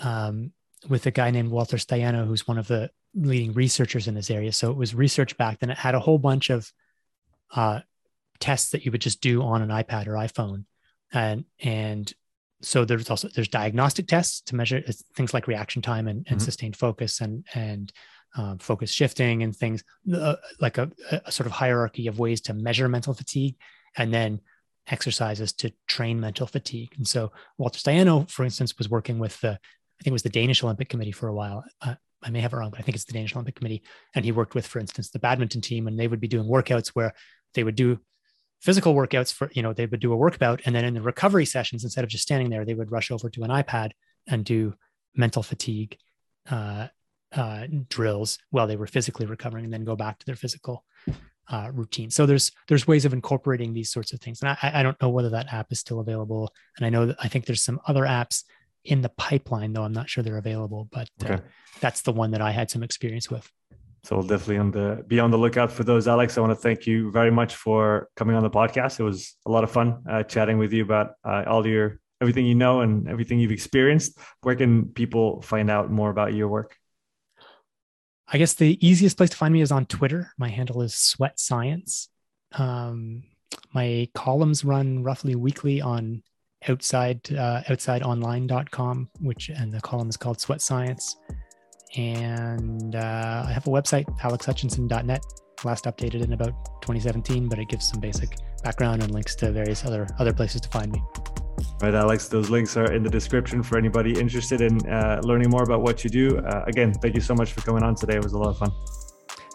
um, 0.00 0.52
with 0.88 1.06
a 1.06 1.10
guy 1.10 1.30
named 1.30 1.50
Walter 1.50 1.76
Staiano, 1.76 2.26
who's 2.26 2.46
one 2.46 2.58
of 2.58 2.68
the 2.68 2.90
leading 3.14 3.52
researchers 3.52 4.08
in 4.08 4.14
this 4.14 4.30
area. 4.30 4.52
So 4.52 4.70
it 4.70 4.76
was 4.76 4.94
research 4.94 5.36
backed 5.36 5.62
and 5.62 5.70
it 5.70 5.78
had 5.78 5.94
a 5.94 6.00
whole 6.00 6.18
bunch 6.18 6.50
of 6.50 6.70
uh, 7.54 7.80
tests 8.40 8.70
that 8.70 8.84
you 8.84 8.90
would 8.90 9.00
just 9.00 9.20
do 9.20 9.42
on 9.42 9.62
an 9.62 9.68
iPad 9.68 10.06
or 10.06 10.12
iPhone. 10.12 10.64
And, 11.12 11.44
and 11.60 12.12
so 12.62 12.84
there's 12.84 13.10
also 13.10 13.28
there's 13.34 13.48
diagnostic 13.48 14.06
tests 14.06 14.40
to 14.42 14.54
measure 14.54 14.82
things 15.16 15.34
like 15.34 15.48
reaction 15.48 15.82
time 15.82 16.06
and, 16.08 16.18
and 16.28 16.38
mm-hmm. 16.38 16.44
sustained 16.44 16.76
focus 16.76 17.20
and 17.20 17.44
and 17.54 17.92
um, 18.34 18.58
focus 18.58 18.90
shifting 18.90 19.42
and 19.42 19.54
things 19.54 19.84
uh, 20.14 20.36
like 20.60 20.78
a, 20.78 20.90
a, 21.10 21.30
sort 21.30 21.46
of 21.46 21.52
hierarchy 21.52 22.06
of 22.06 22.18
ways 22.18 22.40
to 22.42 22.54
measure 22.54 22.88
mental 22.88 23.12
fatigue 23.12 23.56
and 23.96 24.14
then 24.14 24.40
exercises 24.86 25.52
to 25.52 25.72
train 25.86 26.18
mental 26.18 26.46
fatigue. 26.46 26.94
And 26.96 27.06
so 27.06 27.32
Walter 27.58 27.78
Staiano, 27.78 28.30
for 28.30 28.44
instance, 28.44 28.78
was 28.78 28.88
working 28.88 29.18
with 29.18 29.38
the, 29.40 29.58
I 30.02 30.04
think 30.04 30.10
it 30.10 30.14
was 30.14 30.24
the 30.24 30.30
Danish 30.30 30.64
Olympic 30.64 30.88
Committee 30.88 31.12
for 31.12 31.28
a 31.28 31.32
while. 31.32 31.64
Uh, 31.80 31.94
I 32.24 32.30
may 32.30 32.40
have 32.40 32.52
it 32.52 32.56
wrong, 32.56 32.70
but 32.70 32.80
I 32.80 32.82
think 32.82 32.96
it's 32.96 33.04
the 33.04 33.12
Danish 33.12 33.36
Olympic 33.36 33.54
Committee. 33.54 33.84
And 34.16 34.24
he 34.24 34.32
worked 34.32 34.56
with, 34.56 34.66
for 34.66 34.80
instance, 34.80 35.10
the 35.10 35.20
badminton 35.20 35.60
team, 35.60 35.86
and 35.86 35.96
they 35.96 36.08
would 36.08 36.18
be 36.18 36.26
doing 36.26 36.48
workouts 36.48 36.88
where 36.88 37.14
they 37.54 37.62
would 37.62 37.76
do 37.76 38.00
physical 38.60 38.96
workouts 38.96 39.32
for, 39.32 39.48
you 39.54 39.62
know, 39.62 39.72
they 39.72 39.86
would 39.86 40.00
do 40.00 40.12
a 40.12 40.16
workout. 40.16 40.60
And 40.66 40.74
then 40.74 40.84
in 40.84 40.94
the 40.94 41.00
recovery 41.00 41.46
sessions, 41.46 41.84
instead 41.84 42.02
of 42.02 42.10
just 42.10 42.24
standing 42.24 42.50
there, 42.50 42.64
they 42.64 42.74
would 42.74 42.90
rush 42.90 43.12
over 43.12 43.30
to 43.30 43.44
an 43.44 43.50
iPad 43.50 43.90
and 44.26 44.44
do 44.44 44.74
mental 45.14 45.44
fatigue 45.44 45.96
uh, 46.50 46.88
uh, 47.30 47.68
drills 47.88 48.38
while 48.50 48.66
they 48.66 48.76
were 48.76 48.88
physically 48.88 49.26
recovering 49.26 49.64
and 49.64 49.72
then 49.72 49.84
go 49.84 49.94
back 49.94 50.18
to 50.18 50.26
their 50.26 50.34
physical 50.34 50.84
uh, 51.48 51.70
routine. 51.72 52.10
So 52.10 52.26
there's 52.26 52.50
there's 52.66 52.88
ways 52.88 53.04
of 53.04 53.12
incorporating 53.12 53.72
these 53.72 53.92
sorts 53.92 54.12
of 54.12 54.20
things. 54.20 54.42
And 54.42 54.50
I, 54.50 54.80
I 54.80 54.82
don't 54.82 55.00
know 55.00 55.10
whether 55.10 55.30
that 55.30 55.52
app 55.52 55.70
is 55.70 55.78
still 55.78 56.00
available. 56.00 56.52
And 56.76 56.84
I 56.84 56.90
know 56.90 57.06
that 57.06 57.16
I 57.22 57.28
think 57.28 57.46
there's 57.46 57.62
some 57.62 57.80
other 57.86 58.02
apps 58.02 58.42
in 58.84 59.02
the 59.02 59.08
pipeline, 59.10 59.72
though 59.72 59.84
I'm 59.84 59.92
not 59.92 60.08
sure 60.08 60.24
they're 60.24 60.38
available. 60.38 60.88
But 60.90 61.08
uh, 61.22 61.24
okay. 61.24 61.34
uh, 61.34 61.40
that's 61.80 62.02
the 62.02 62.12
one 62.12 62.32
that 62.32 62.40
I 62.40 62.50
had 62.50 62.70
some 62.70 62.82
experience 62.82 63.30
with. 63.30 63.50
So 64.04 64.16
we'll 64.16 64.26
definitely 64.26 64.58
on 64.58 64.70
the 64.72 65.04
be 65.06 65.20
on 65.20 65.30
the 65.30 65.38
lookout 65.38 65.70
for 65.70 65.84
those, 65.84 66.08
Alex. 66.08 66.36
I 66.36 66.40
want 66.40 66.50
to 66.50 66.56
thank 66.56 66.86
you 66.86 67.12
very 67.12 67.30
much 67.30 67.54
for 67.54 68.08
coming 68.16 68.34
on 68.34 68.42
the 68.42 68.50
podcast. 68.50 68.98
It 68.98 69.04
was 69.04 69.36
a 69.46 69.50
lot 69.50 69.62
of 69.62 69.70
fun 69.70 70.02
uh, 70.10 70.24
chatting 70.24 70.58
with 70.58 70.72
you 70.72 70.82
about 70.82 71.12
uh, 71.24 71.44
all 71.46 71.64
your 71.64 72.00
everything 72.20 72.46
you 72.46 72.56
know 72.56 72.80
and 72.80 73.08
everything 73.08 73.38
you've 73.38 73.52
experienced. 73.52 74.18
Where 74.42 74.56
can 74.56 74.86
people 74.86 75.40
find 75.42 75.70
out 75.70 75.90
more 75.90 76.10
about 76.10 76.34
your 76.34 76.48
work? 76.48 76.76
I 78.26 78.38
guess 78.38 78.54
the 78.54 78.78
easiest 78.84 79.16
place 79.16 79.30
to 79.30 79.36
find 79.36 79.52
me 79.52 79.60
is 79.60 79.70
on 79.70 79.86
Twitter. 79.86 80.32
My 80.38 80.48
handle 80.48 80.82
is 80.82 80.94
Sweat 80.94 81.38
Science. 81.38 82.08
Um, 82.52 83.24
my 83.72 84.08
columns 84.14 84.64
run 84.64 85.02
roughly 85.02 85.34
weekly 85.34 85.80
on 85.80 86.22
outside 86.68 87.20
uh, 87.32 87.62
outsideonline.com, 87.68 89.08
which 89.20 89.48
and 89.48 89.72
the 89.72 89.80
column 89.80 90.08
is 90.08 90.16
called 90.16 90.40
Sweat 90.40 90.60
Science. 90.60 91.16
And 91.96 92.94
uh, 92.94 93.44
I 93.46 93.52
have 93.52 93.66
a 93.66 93.70
website, 93.70 94.06
alexhutchinson.net, 94.20 95.22
last 95.64 95.84
updated 95.84 96.24
in 96.24 96.32
about 96.32 96.54
2017, 96.82 97.48
but 97.48 97.58
it 97.58 97.68
gives 97.68 97.88
some 97.88 98.00
basic 98.00 98.36
background 98.62 99.02
and 99.02 99.12
links 99.12 99.34
to 99.36 99.50
various 99.52 99.84
other 99.84 100.06
other 100.18 100.32
places 100.32 100.60
to 100.62 100.68
find 100.68 100.92
me. 100.92 101.02
Right, 101.80 101.94
Alex, 101.94 102.28
those 102.28 102.48
links 102.48 102.76
are 102.76 102.92
in 102.92 103.02
the 103.02 103.10
description 103.10 103.62
for 103.62 103.76
anybody 103.76 104.18
interested 104.18 104.60
in 104.60 104.86
uh, 104.88 105.20
learning 105.22 105.50
more 105.50 105.64
about 105.64 105.82
what 105.82 106.04
you 106.04 106.10
do. 106.10 106.38
Uh, 106.38 106.64
again, 106.66 106.94
thank 106.94 107.14
you 107.14 107.20
so 107.20 107.34
much 107.34 107.52
for 107.52 107.60
coming 107.60 107.82
on 107.82 107.94
today. 107.94 108.16
It 108.16 108.22
was 108.22 108.32
a 108.32 108.38
lot 108.38 108.50
of 108.50 108.58
fun. 108.58 108.70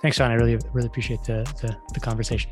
Thanks, 0.02 0.18
Sean. 0.18 0.30
I 0.30 0.36
really, 0.36 0.60
really 0.74 0.88
appreciate 0.88 1.24
the, 1.24 1.44
the, 1.62 1.76
the 1.94 2.00
conversation. 2.00 2.52